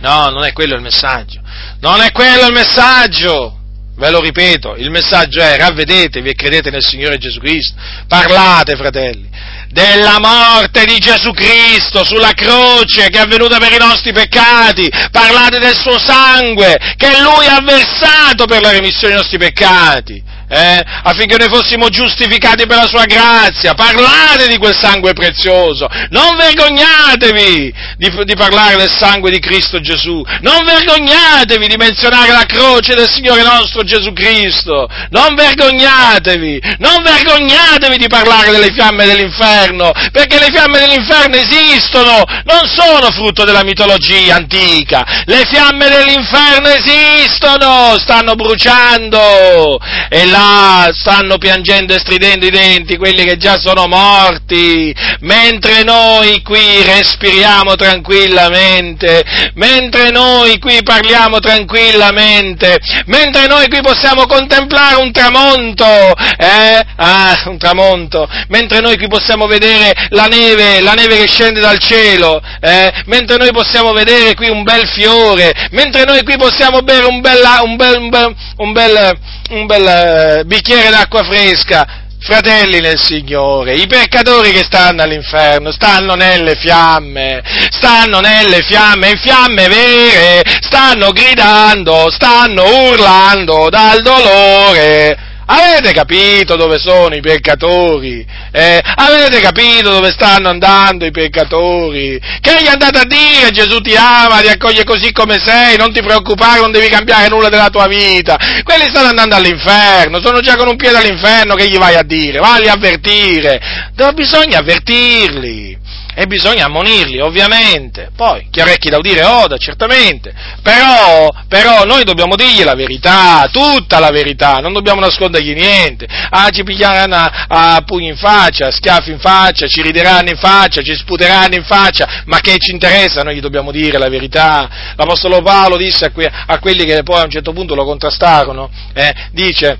No, 0.00 0.28
non 0.28 0.44
è 0.44 0.52
quello 0.52 0.74
il 0.74 0.82
messaggio. 0.82 1.40
Non 1.80 2.00
è 2.00 2.12
quello 2.12 2.46
il 2.46 2.52
messaggio. 2.52 3.59
Ve 4.00 4.08
lo 4.08 4.20
ripeto, 4.22 4.76
il 4.76 4.88
messaggio 4.88 5.42
è 5.42 5.58
ravvedetevi 5.58 6.30
e 6.30 6.34
credete 6.34 6.70
nel 6.70 6.82
Signore 6.82 7.18
Gesù 7.18 7.38
Cristo. 7.38 7.74
Parlate, 8.08 8.74
fratelli, 8.74 9.28
della 9.68 10.18
morte 10.18 10.86
di 10.86 10.96
Gesù 10.98 11.32
Cristo 11.32 12.02
sulla 12.02 12.32
croce 12.32 13.10
che 13.10 13.18
è 13.18 13.20
avvenuta 13.20 13.58
per 13.58 13.72
i 13.72 13.76
nostri 13.76 14.14
peccati. 14.14 14.90
Parlate 15.10 15.58
del 15.58 15.76
suo 15.76 15.98
sangue 15.98 16.78
che 16.96 17.20
Lui 17.20 17.44
ha 17.44 17.60
versato 17.60 18.46
per 18.46 18.62
la 18.62 18.70
remissione 18.70 19.08
dei 19.08 19.16
nostri 19.18 19.36
peccati 19.36 20.29
eh, 20.50 20.82
affinché 21.04 21.36
noi 21.36 21.48
fossimo 21.48 21.88
giustificati 21.88 22.66
per 22.66 22.78
la 22.78 22.88
sua 22.88 23.04
grazia. 23.04 23.74
Parlate 23.74 24.48
di 24.48 24.58
quel 24.58 24.76
sangue 24.76 25.12
prezioso, 25.12 25.86
non 26.10 26.36
vergognatevi 26.36 27.72
di, 27.96 28.24
di, 28.24 28.34
parlare 28.34 28.76
del 28.76 28.90
sangue 28.90 29.30
di 29.30 29.38
Cristo 29.38 29.80
Gesù, 29.80 30.22
non 30.40 30.64
vergognatevi 30.64 31.68
di 31.68 31.76
menzionare 31.76 32.32
la 32.32 32.44
croce 32.46 32.94
del 32.94 33.08
Signore 33.08 33.42
nostro 33.42 33.84
Gesù 33.84 34.12
Cristo, 34.12 34.88
non 35.10 35.36
vergognatevi, 35.36 36.60
non 36.78 37.02
vergognatevi 37.02 37.96
di 37.96 38.08
parlare 38.08 38.50
delle 38.50 38.72
fiamme 38.72 39.06
dell'inferno, 39.06 39.92
perché 40.10 40.40
le 40.40 40.50
fiamme 40.50 40.80
dell'inferno 40.80 41.36
esistono, 41.36 42.24
non 42.44 42.66
sono 42.66 43.10
frutto 43.12 43.44
della 43.44 43.62
mitologia 43.62 44.34
antica, 44.34 45.22
le 45.26 45.44
fiamme 45.48 45.88
dell'inferno 45.88 46.68
esistono, 46.68 47.96
stanno 47.98 48.34
bruciando. 48.34 49.78
E 50.08 50.26
la 50.26 50.39
là 50.40 50.90
stanno 50.92 51.36
piangendo 51.36 51.94
e 51.94 51.98
stridendo 51.98 52.46
i 52.46 52.50
denti, 52.50 52.96
quelli 52.96 53.24
che 53.24 53.36
già 53.36 53.58
sono 53.58 53.86
morti, 53.86 54.94
mentre 55.20 55.82
noi 55.82 56.42
qui 56.42 56.82
respiriamo 56.82 57.74
tranquillamente, 57.74 59.22
mentre 59.54 60.10
noi 60.10 60.58
qui 60.58 60.82
parliamo 60.82 61.38
tranquillamente, 61.40 62.78
mentre 63.06 63.46
noi 63.46 63.68
qui 63.68 63.80
possiamo 63.82 64.26
contemplare 64.26 64.96
un 64.96 65.12
tramonto, 65.12 65.84
eh? 65.84 66.82
Ah, 66.96 67.42
un 67.46 67.58
tramonto, 67.58 68.28
mentre 68.48 68.80
noi 68.80 68.96
qui 68.96 69.08
possiamo 69.08 69.46
vedere 69.46 69.92
la 70.10 70.26
neve, 70.26 70.80
la 70.80 70.94
neve 70.94 71.16
che 71.16 71.28
scende 71.28 71.60
dal 71.60 71.78
cielo, 71.78 72.40
eh? 72.60 72.92
mentre 73.06 73.36
noi 73.36 73.50
possiamo 73.52 73.92
vedere 73.92 74.34
qui 74.34 74.48
un 74.48 74.62
bel 74.62 74.88
fiore, 74.88 75.52
mentre 75.70 76.04
noi 76.04 76.22
qui 76.22 76.36
possiamo 76.36 76.80
bere 76.80 77.06
un 77.06 77.20
bel, 77.20 77.40
un 77.62 77.76
bel, 77.76 77.98
un 77.98 78.08
bel, 78.08 78.36
un 78.56 78.72
bel, 78.72 79.18
un 79.50 79.66
bel 79.66 79.86
eh, 79.86 80.44
bicchiere 80.44 80.90
d'acqua 80.90 81.24
fresca, 81.24 81.86
fratelli 82.20 82.80
nel 82.80 82.98
Signore, 82.98 83.74
i 83.74 83.86
peccatori 83.86 84.52
che 84.52 84.62
stanno 84.62 85.02
all'inferno 85.02 85.72
stanno 85.72 86.14
nelle 86.14 86.54
fiamme, 86.54 87.42
stanno 87.70 88.20
nelle 88.20 88.62
fiamme, 88.62 89.10
in 89.10 89.18
fiamme 89.18 89.68
vere, 89.68 90.42
stanno 90.60 91.12
gridando, 91.12 92.10
stanno 92.10 92.90
urlando 92.90 93.68
dal 93.70 94.02
dolore 94.02 95.29
Avete 95.52 95.92
capito 95.92 96.54
dove 96.54 96.78
sono 96.78 97.16
i 97.16 97.20
peccatori? 97.20 98.24
Eh? 98.52 98.80
Avete 98.94 99.40
capito 99.40 99.90
dove 99.90 100.12
stanno 100.12 100.48
andando 100.48 101.04
i 101.04 101.10
peccatori? 101.10 102.20
Che 102.40 102.62
gli 102.62 102.68
andate 102.68 103.00
a 103.00 103.04
dire 103.04 103.50
Gesù 103.50 103.80
ti 103.80 103.96
ama, 103.96 104.42
ti 104.42 104.46
accoglie 104.46 104.84
così 104.84 105.10
come 105.10 105.40
sei, 105.44 105.76
non 105.76 105.92
ti 105.92 106.02
preoccupare, 106.02 106.60
non 106.60 106.70
devi 106.70 106.88
cambiare 106.88 107.26
nulla 107.26 107.48
della 107.48 107.68
tua 107.68 107.88
vita. 107.88 108.38
Quelli 108.62 108.88
stanno 108.90 109.08
andando 109.08 109.34
all'inferno, 109.34 110.20
sono 110.20 110.38
già 110.38 110.54
con 110.54 110.68
un 110.68 110.76
piede 110.76 110.98
all'inferno, 110.98 111.56
che 111.56 111.68
gli 111.68 111.78
vai 111.78 111.96
a 111.96 112.04
dire? 112.04 112.38
Valli 112.38 112.68
a 112.68 112.74
avvertire. 112.74 113.60
Dove 113.96 114.12
bisogna 114.12 114.58
avvertirli 114.58 115.78
e 116.20 116.26
bisogna 116.26 116.66
ammonirli, 116.66 117.18
ovviamente. 117.18 118.10
Poi, 118.14 118.48
chi 118.50 118.60
ha 118.60 118.64
orecchi 118.64 118.90
da 118.90 118.98
udire 118.98 119.24
oda, 119.24 119.56
certamente. 119.56 120.34
Però, 120.62 121.30
però, 121.48 121.84
noi 121.84 122.04
dobbiamo 122.04 122.36
dirgli 122.36 122.62
la 122.62 122.74
verità, 122.74 123.48
tutta 123.50 123.98
la 123.98 124.10
verità, 124.10 124.58
non 124.58 124.74
dobbiamo 124.74 125.00
nascondergli 125.00 125.54
niente. 125.54 126.06
Ah, 126.28 126.50
ci 126.50 126.62
piglieranno 126.62 127.16
a, 127.16 127.46
a 127.48 127.82
pugni 127.86 128.08
in 128.08 128.16
faccia, 128.18 128.70
schiaffi 128.70 129.12
in 129.12 129.18
faccia, 129.18 129.66
ci 129.66 129.80
rideranno 129.80 130.28
in 130.28 130.36
faccia, 130.36 130.82
ci 130.82 130.94
sputeranno 130.94 131.54
in 131.54 131.64
faccia, 131.64 132.24
ma 132.26 132.40
che 132.40 132.58
ci 132.58 132.72
interessa? 132.72 133.22
Noi 133.22 133.36
gli 133.36 133.40
dobbiamo 133.40 133.70
dire 133.70 133.96
la 133.96 134.10
verità. 134.10 134.68
L'Apostolo 134.96 135.40
Paolo 135.40 135.78
disse 135.78 136.04
a, 136.04 136.10
que- 136.10 136.30
a 136.30 136.58
quelli 136.58 136.84
che 136.84 137.02
poi 137.02 137.18
a 137.18 137.24
un 137.24 137.30
certo 137.30 137.54
punto 137.54 137.74
lo 137.74 137.86
contrastarono, 137.86 138.70
eh, 138.92 139.14
dice, 139.32 139.78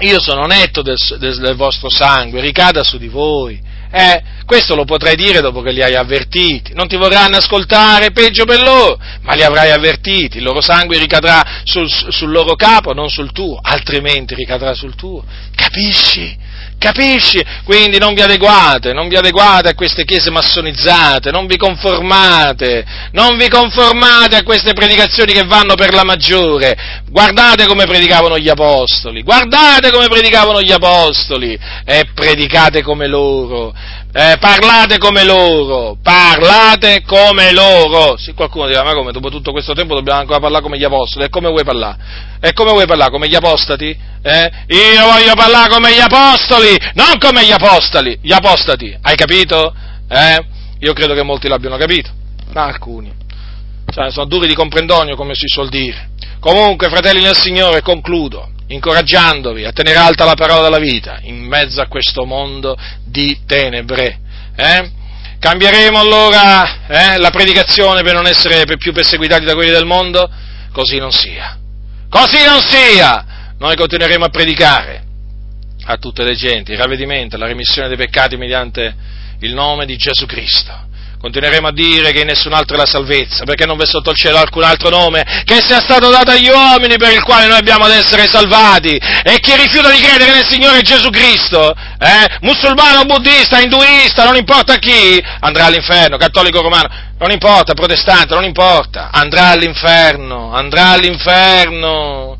io 0.00 0.20
sono 0.20 0.46
netto 0.46 0.82
del, 0.82 0.98
del, 1.20 1.38
del 1.38 1.54
vostro 1.54 1.88
sangue, 1.88 2.40
ricada 2.40 2.82
su 2.82 2.98
di 2.98 3.06
voi. 3.06 3.69
Eh, 3.92 4.22
questo 4.46 4.74
lo 4.74 4.84
potrai 4.84 5.16
dire 5.16 5.40
dopo 5.40 5.62
che 5.62 5.72
li 5.72 5.82
hai 5.82 5.94
avvertiti. 5.94 6.72
Non 6.74 6.86
ti 6.88 6.96
vorranno 6.96 7.36
ascoltare, 7.36 8.12
peggio 8.12 8.44
per 8.44 8.62
loro, 8.62 8.98
ma 9.22 9.34
li 9.34 9.42
avrai 9.42 9.70
avvertiti. 9.70 10.38
Il 10.38 10.44
loro 10.44 10.60
sangue 10.60 10.98
ricadrà 10.98 11.62
sul, 11.64 11.88
sul 11.88 12.30
loro 12.30 12.54
capo, 12.54 12.92
non 12.92 13.10
sul 13.10 13.32
tuo, 13.32 13.58
altrimenti 13.60 14.34
ricadrà 14.34 14.74
sul 14.74 14.94
tuo. 14.94 15.24
Capisci? 15.54 16.39
Capisci? 16.80 17.44
Quindi 17.64 17.98
non 17.98 18.14
vi 18.14 18.22
adeguate, 18.22 18.94
non 18.94 19.08
vi 19.08 19.16
adeguate 19.16 19.68
a 19.68 19.74
queste 19.74 20.06
chiese 20.06 20.30
massonizzate, 20.30 21.30
non 21.30 21.44
vi 21.46 21.58
conformate, 21.58 22.86
non 23.12 23.36
vi 23.36 23.50
conformate 23.50 24.36
a 24.36 24.42
queste 24.42 24.72
predicazioni 24.72 25.34
che 25.34 25.44
vanno 25.44 25.74
per 25.74 25.92
la 25.92 26.04
maggiore. 26.04 27.02
Guardate 27.10 27.66
come 27.66 27.84
predicavano 27.84 28.38
gli 28.38 28.48
apostoli, 28.48 29.22
guardate 29.22 29.90
come 29.90 30.08
predicavano 30.08 30.62
gli 30.62 30.72
apostoli 30.72 31.52
e 31.84 32.06
predicate 32.14 32.80
come 32.80 33.06
loro. 33.08 33.74
Eh, 34.12 34.38
parlate 34.40 34.98
come 34.98 35.22
loro, 35.22 35.96
parlate 36.02 37.02
come 37.02 37.52
loro. 37.52 38.16
Se 38.16 38.34
qualcuno 38.34 38.66
dirà, 38.66 38.82
ma 38.82 38.92
come, 38.92 39.12
dopo 39.12 39.30
tutto 39.30 39.52
questo 39.52 39.72
tempo 39.72 39.94
dobbiamo 39.94 40.18
ancora 40.18 40.40
parlare 40.40 40.64
come 40.64 40.78
gli 40.78 40.84
apostoli? 40.84 41.26
E 41.26 41.28
come 41.28 41.48
vuoi 41.48 41.62
parlare? 41.62 41.96
E 42.40 42.52
come 42.52 42.72
vuoi 42.72 42.86
parlare? 42.86 43.12
Come 43.12 43.28
gli 43.28 43.36
apostati? 43.36 43.96
Eh? 44.22 44.50
Io 44.66 45.06
voglio 45.06 45.34
parlare 45.36 45.70
come 45.70 45.94
gli 45.94 46.00
apostoli, 46.00 46.76
non 46.94 47.18
come 47.20 47.44
gli 47.44 47.52
apostoli, 47.52 48.18
gli 48.20 48.32
apostati. 48.32 48.98
Hai 49.00 49.14
capito? 49.14 49.72
Eh? 50.08 50.44
Io 50.80 50.92
credo 50.92 51.14
che 51.14 51.22
molti 51.22 51.46
l'abbiano 51.46 51.76
capito, 51.76 52.10
ma 52.52 52.64
alcuni. 52.64 53.12
Cioè, 53.88 54.10
sono 54.10 54.26
duri 54.26 54.48
di 54.48 54.54
comprendonio, 54.54 55.14
come 55.14 55.36
si 55.36 55.46
suol 55.46 55.68
dire. 55.68 56.10
Comunque, 56.40 56.88
fratelli 56.88 57.22
nel 57.22 57.36
Signore, 57.36 57.80
concludo 57.80 58.58
incoraggiandovi 58.70 59.64
a 59.64 59.72
tenere 59.72 59.98
alta 59.98 60.24
la 60.24 60.34
parola 60.34 60.62
della 60.62 60.78
vita 60.78 61.18
in 61.22 61.38
mezzo 61.38 61.80
a 61.80 61.86
questo 61.86 62.24
mondo 62.24 62.76
di 63.04 63.40
tenebre. 63.46 64.18
Eh? 64.56 64.90
Cambieremo 65.38 65.98
allora 65.98 66.86
eh, 66.86 67.18
la 67.18 67.30
predicazione 67.30 68.02
per 68.02 68.14
non 68.14 68.26
essere 68.26 68.64
più 68.76 68.92
perseguitati 68.92 69.44
da 69.44 69.54
quelli 69.54 69.70
del 69.70 69.86
mondo? 69.86 70.30
Così 70.72 70.98
non 70.98 71.10
sia. 71.10 71.58
Così 72.08 72.44
non 72.44 72.60
sia! 72.60 73.54
Noi 73.58 73.76
continueremo 73.76 74.24
a 74.24 74.28
predicare 74.28 75.04
a 75.84 75.96
tutte 75.96 76.22
le 76.22 76.34
genti 76.34 76.72
il 76.72 76.78
ravvedimento, 76.78 77.36
la 77.36 77.46
remissione 77.46 77.88
dei 77.88 77.96
peccati 77.96 78.36
mediante 78.36 78.94
il 79.40 79.52
nome 79.52 79.86
di 79.86 79.96
Gesù 79.96 80.26
Cristo 80.26 80.88
continueremo 81.20 81.68
a 81.68 81.72
dire 81.72 82.12
che 82.12 82.20
in 82.20 82.28
nessun 82.28 82.54
altro 82.54 82.76
è 82.76 82.78
la 82.78 82.86
salvezza, 82.86 83.44
perché 83.44 83.66
non 83.66 83.76
v'è 83.76 83.84
sotto 83.84 84.10
il 84.10 84.16
cielo 84.16 84.38
alcun 84.38 84.62
altro 84.62 84.88
nome 84.88 85.22
che 85.44 85.60
sia 85.60 85.80
stato 85.80 86.08
dato 86.08 86.30
agli 86.30 86.48
uomini 86.48 86.96
per 86.96 87.12
il 87.12 87.22
quale 87.22 87.46
noi 87.46 87.58
abbiamo 87.58 87.84
ad 87.84 87.92
essere 87.92 88.26
salvati. 88.26 88.96
E 88.96 89.38
chi 89.38 89.54
rifiuta 89.54 89.90
di 89.90 90.00
credere 90.00 90.32
nel 90.32 90.48
Signore 90.48 90.80
Gesù 90.80 91.10
Cristo, 91.10 91.72
eh, 91.72 92.38
musulmano, 92.40 93.04
buddista, 93.04 93.60
induista, 93.60 94.24
non 94.24 94.36
importa 94.36 94.76
chi, 94.76 95.22
andrà 95.40 95.66
all'inferno, 95.66 96.16
cattolico 96.16 96.62
romano, 96.62 96.88
non 97.18 97.30
importa, 97.30 97.74
protestante, 97.74 98.34
non 98.34 98.44
importa, 98.44 99.10
andrà 99.12 99.48
all'inferno, 99.48 100.54
andrà 100.54 100.88
all'inferno 100.88 102.38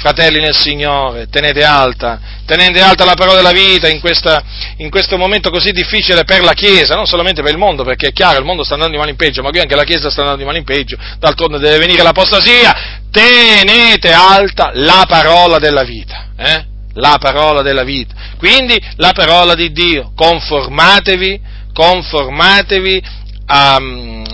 fratelli 0.00 0.40
nel 0.40 0.56
Signore, 0.56 1.28
tenete 1.28 1.62
alta, 1.62 2.18
tenete 2.46 2.80
alta 2.80 3.04
la 3.04 3.12
parola 3.12 3.36
della 3.36 3.52
vita 3.52 3.86
in, 3.86 4.00
questa, 4.00 4.42
in, 4.78 4.88
questo 4.88 5.18
momento 5.18 5.50
così 5.50 5.72
difficile 5.72 6.24
per 6.24 6.42
la 6.42 6.54
Chiesa, 6.54 6.94
non 6.94 7.04
solamente 7.04 7.42
per 7.42 7.52
il 7.52 7.58
mondo, 7.58 7.84
perché 7.84 8.08
è 8.08 8.12
chiaro, 8.12 8.38
il 8.38 8.46
mondo 8.46 8.64
sta 8.64 8.74
andando 8.74 8.94
di 8.94 8.98
mano 8.98 9.10
in 9.10 9.16
peggio, 9.16 9.42
ma 9.42 9.50
qui 9.50 9.60
anche 9.60 9.76
la 9.76 9.84
Chiesa 9.84 10.08
sta 10.08 10.22
andando 10.22 10.40
di 10.40 10.46
mano 10.46 10.56
in 10.56 10.64
peggio, 10.64 10.96
d'altronde 11.18 11.58
deve 11.58 11.76
venire 11.76 12.02
l'apostasia, 12.02 13.00
tenete 13.10 14.10
alta 14.10 14.70
la 14.72 15.04
parola 15.06 15.58
della 15.58 15.82
vita, 15.82 16.28
eh? 16.34 16.64
la 16.94 17.18
parola 17.20 17.60
della 17.60 17.84
vita, 17.84 18.14
quindi 18.38 18.80
la 18.96 19.12
parola 19.12 19.54
di 19.54 19.70
Dio, 19.70 20.12
conformatevi, 20.16 21.40
conformatevi 21.74 23.02
a, 23.46 23.78
mm, 23.78 24.24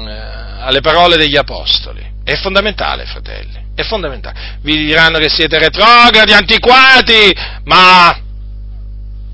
alle 0.60 0.80
parole 0.80 1.16
degli 1.16 1.36
Apostoli, 1.36 2.06
è 2.22 2.36
fondamentale, 2.36 3.05
fratelli 3.05 3.64
è 3.76 3.84
fondamentale. 3.84 4.58
Vi 4.62 4.76
diranno 4.76 5.18
che 5.18 5.28
siete 5.28 5.58
retrogradi, 5.58 6.32
antiquati, 6.32 7.36
ma... 7.64 8.18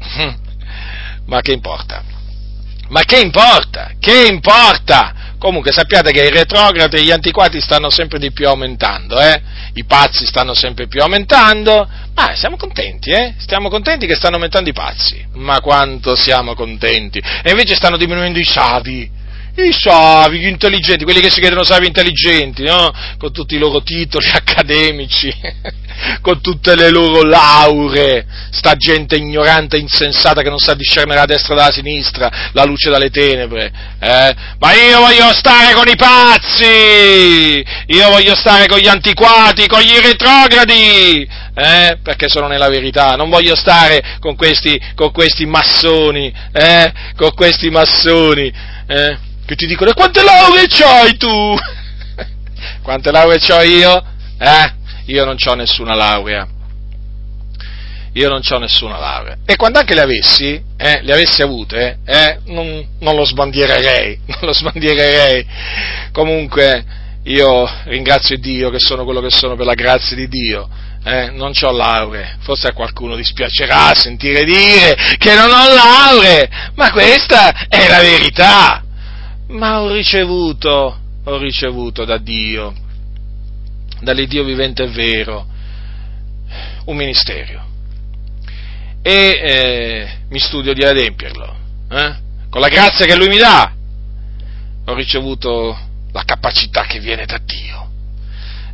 ma 1.26 1.40
che 1.40 1.52
importa? 1.52 2.02
Ma 2.88 3.02
che 3.04 3.20
importa? 3.20 3.92
Che 3.98 4.26
importa? 4.26 5.14
Comunque 5.38 5.72
sappiate 5.72 6.12
che 6.12 6.26
i 6.26 6.30
retrogradi 6.30 6.96
e 6.96 7.02
gli 7.04 7.10
antiquati 7.10 7.60
stanno 7.60 7.88
sempre 7.88 8.18
di 8.18 8.32
più 8.32 8.46
aumentando, 8.46 9.18
eh? 9.18 9.42
I 9.74 9.84
pazzi 9.84 10.26
stanno 10.26 10.54
sempre 10.54 10.88
più 10.88 11.00
aumentando, 11.00 11.88
ma 12.14 12.34
siamo 12.34 12.56
contenti, 12.56 13.10
eh? 13.10 13.34
Stiamo 13.38 13.68
contenti 13.68 14.06
che 14.06 14.14
stanno 14.14 14.34
aumentando 14.34 14.68
i 14.68 14.74
pazzi, 14.74 15.24
ma 15.34 15.60
quanto 15.60 16.14
siamo 16.14 16.54
contenti! 16.54 17.18
E 17.18 17.50
invece 17.50 17.74
stanno 17.74 17.96
diminuendo 17.96 18.38
i 18.38 18.44
savi 18.44 19.10
i 19.54 19.72
savi, 19.72 20.38
gli 20.38 20.46
intelligenti, 20.46 21.04
quelli 21.04 21.20
che 21.20 21.30
si 21.30 21.40
credono 21.40 21.62
savi 21.62 21.86
intelligenti, 21.86 22.62
no? 22.62 22.90
con 23.18 23.32
tutti 23.32 23.54
i 23.54 23.58
loro 23.58 23.82
titoli 23.82 24.26
accademici, 24.32 25.30
con 26.22 26.40
tutte 26.40 26.74
le 26.74 26.88
loro 26.88 27.22
lauree, 27.22 28.24
sta 28.50 28.74
gente 28.76 29.16
ignorante 29.16 29.76
insensata 29.76 30.40
che 30.40 30.48
non 30.48 30.58
sa 30.58 30.74
discernere 30.74 31.18
la 31.18 31.26
destra 31.26 31.54
dalla 31.54 31.70
sinistra, 31.70 32.50
la 32.52 32.64
luce 32.64 32.88
dalle 32.88 33.10
tenebre, 33.10 33.70
eh? 34.00 34.34
ma 34.58 34.72
io 34.72 35.00
voglio 35.00 35.30
stare 35.34 35.74
con 35.74 35.86
i 35.86 35.96
pazzi, 35.96 37.64
io 37.86 38.08
voglio 38.08 38.34
stare 38.34 38.66
con 38.66 38.78
gli 38.78 38.88
antiquati, 38.88 39.66
con 39.66 39.80
gli 39.80 39.98
retrogradi, 40.02 41.28
eh? 41.54 41.98
perché 42.02 42.28
sono 42.28 42.46
nella 42.46 42.70
verità, 42.70 43.16
non 43.16 43.28
voglio 43.28 43.54
stare 43.54 44.16
con 44.18 44.34
questi, 44.34 44.80
con 44.94 45.12
questi 45.12 45.44
massoni, 45.44 46.32
eh? 46.52 46.92
con 47.16 47.34
questi 47.34 47.68
massoni, 47.68 48.50
eh? 48.86 49.30
Che 49.44 49.54
ti 49.56 49.66
dicono 49.66 49.92
quante 49.92 50.22
lauree 50.22 50.66
c'hai 50.68 51.16
tu? 51.16 51.56
quante 52.82 53.10
lauree 53.10 53.38
c'ho 53.38 53.60
io? 53.60 54.04
Eh? 54.38 54.72
Io 55.06 55.24
non 55.24 55.36
ho 55.38 55.54
nessuna 55.54 55.94
laurea. 55.94 56.46
Io 58.14 58.28
non 58.28 58.42
ho 58.46 58.58
nessuna 58.58 58.98
laurea. 58.98 59.38
E 59.46 59.56
quando 59.56 59.78
anche 59.78 59.94
le 59.94 60.02
avessi, 60.02 60.62
eh, 60.76 61.00
le 61.02 61.12
avessi 61.12 61.42
avute, 61.42 61.98
eh, 62.04 62.38
non, 62.46 62.86
non 63.00 63.16
lo 63.16 63.24
sbandiererei, 63.24 64.20
non 64.26 64.38
lo 64.42 64.52
sbandiererei. 64.52 65.46
Comunque, 66.12 66.84
io 67.24 67.68
ringrazio 67.84 68.36
Dio 68.38 68.70
che 68.70 68.78
sono 68.78 69.04
quello 69.04 69.20
che 69.20 69.30
sono 69.30 69.56
per 69.56 69.66
la 69.66 69.74
grazia 69.74 70.14
di 70.16 70.28
Dio. 70.28 70.68
eh, 71.04 71.30
non 71.30 71.52
ho 71.60 71.72
lauree, 71.72 72.36
forse 72.42 72.68
a 72.68 72.72
qualcuno 72.72 73.16
dispiacerà 73.16 73.92
sentire 73.94 74.44
dire 74.44 74.94
che 75.18 75.34
non 75.34 75.50
ho 75.50 75.74
lauree, 75.74 76.48
ma 76.74 76.90
questa 76.92 77.66
è 77.68 77.88
la 77.88 78.00
verità. 78.00 78.82
Ma 79.52 79.80
ho 79.80 79.92
ricevuto, 79.92 80.98
ho 81.24 81.38
ricevuto 81.38 82.04
da 82.04 82.18
Dio, 82.18 82.74
dall'Iddio 84.00 84.44
vivente 84.44 84.82
e 84.82 84.88
vero, 84.88 85.46
un 86.86 86.96
ministero 86.96 87.70
e 89.02 89.12
eh, 89.12 90.08
mi 90.28 90.38
studio 90.38 90.72
di 90.72 90.84
adempierlo. 90.84 91.56
Eh? 91.90 92.14
Con 92.48 92.60
la 92.60 92.68
grazia 92.68 93.04
che 93.04 93.16
Lui 93.16 93.28
mi 93.28 93.38
dà 93.38 93.72
ho 94.84 94.94
ricevuto 94.94 95.78
la 96.12 96.22
capacità 96.24 96.82
che 96.82 96.98
viene 96.98 97.24
da 97.24 97.38
Dio. 97.44 97.90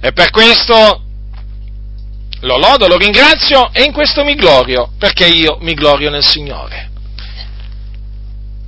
E 0.00 0.12
per 0.12 0.30
questo 0.30 1.02
lo 2.40 2.56
lodo, 2.56 2.86
lo 2.86 2.96
ringrazio 2.96 3.72
e 3.72 3.82
in 3.82 3.92
questo 3.92 4.24
mi 4.24 4.34
glorio, 4.34 4.92
perché 4.98 5.26
io 5.26 5.58
mi 5.60 5.74
glorio 5.74 6.10
nel 6.10 6.24
Signore. 6.24 6.87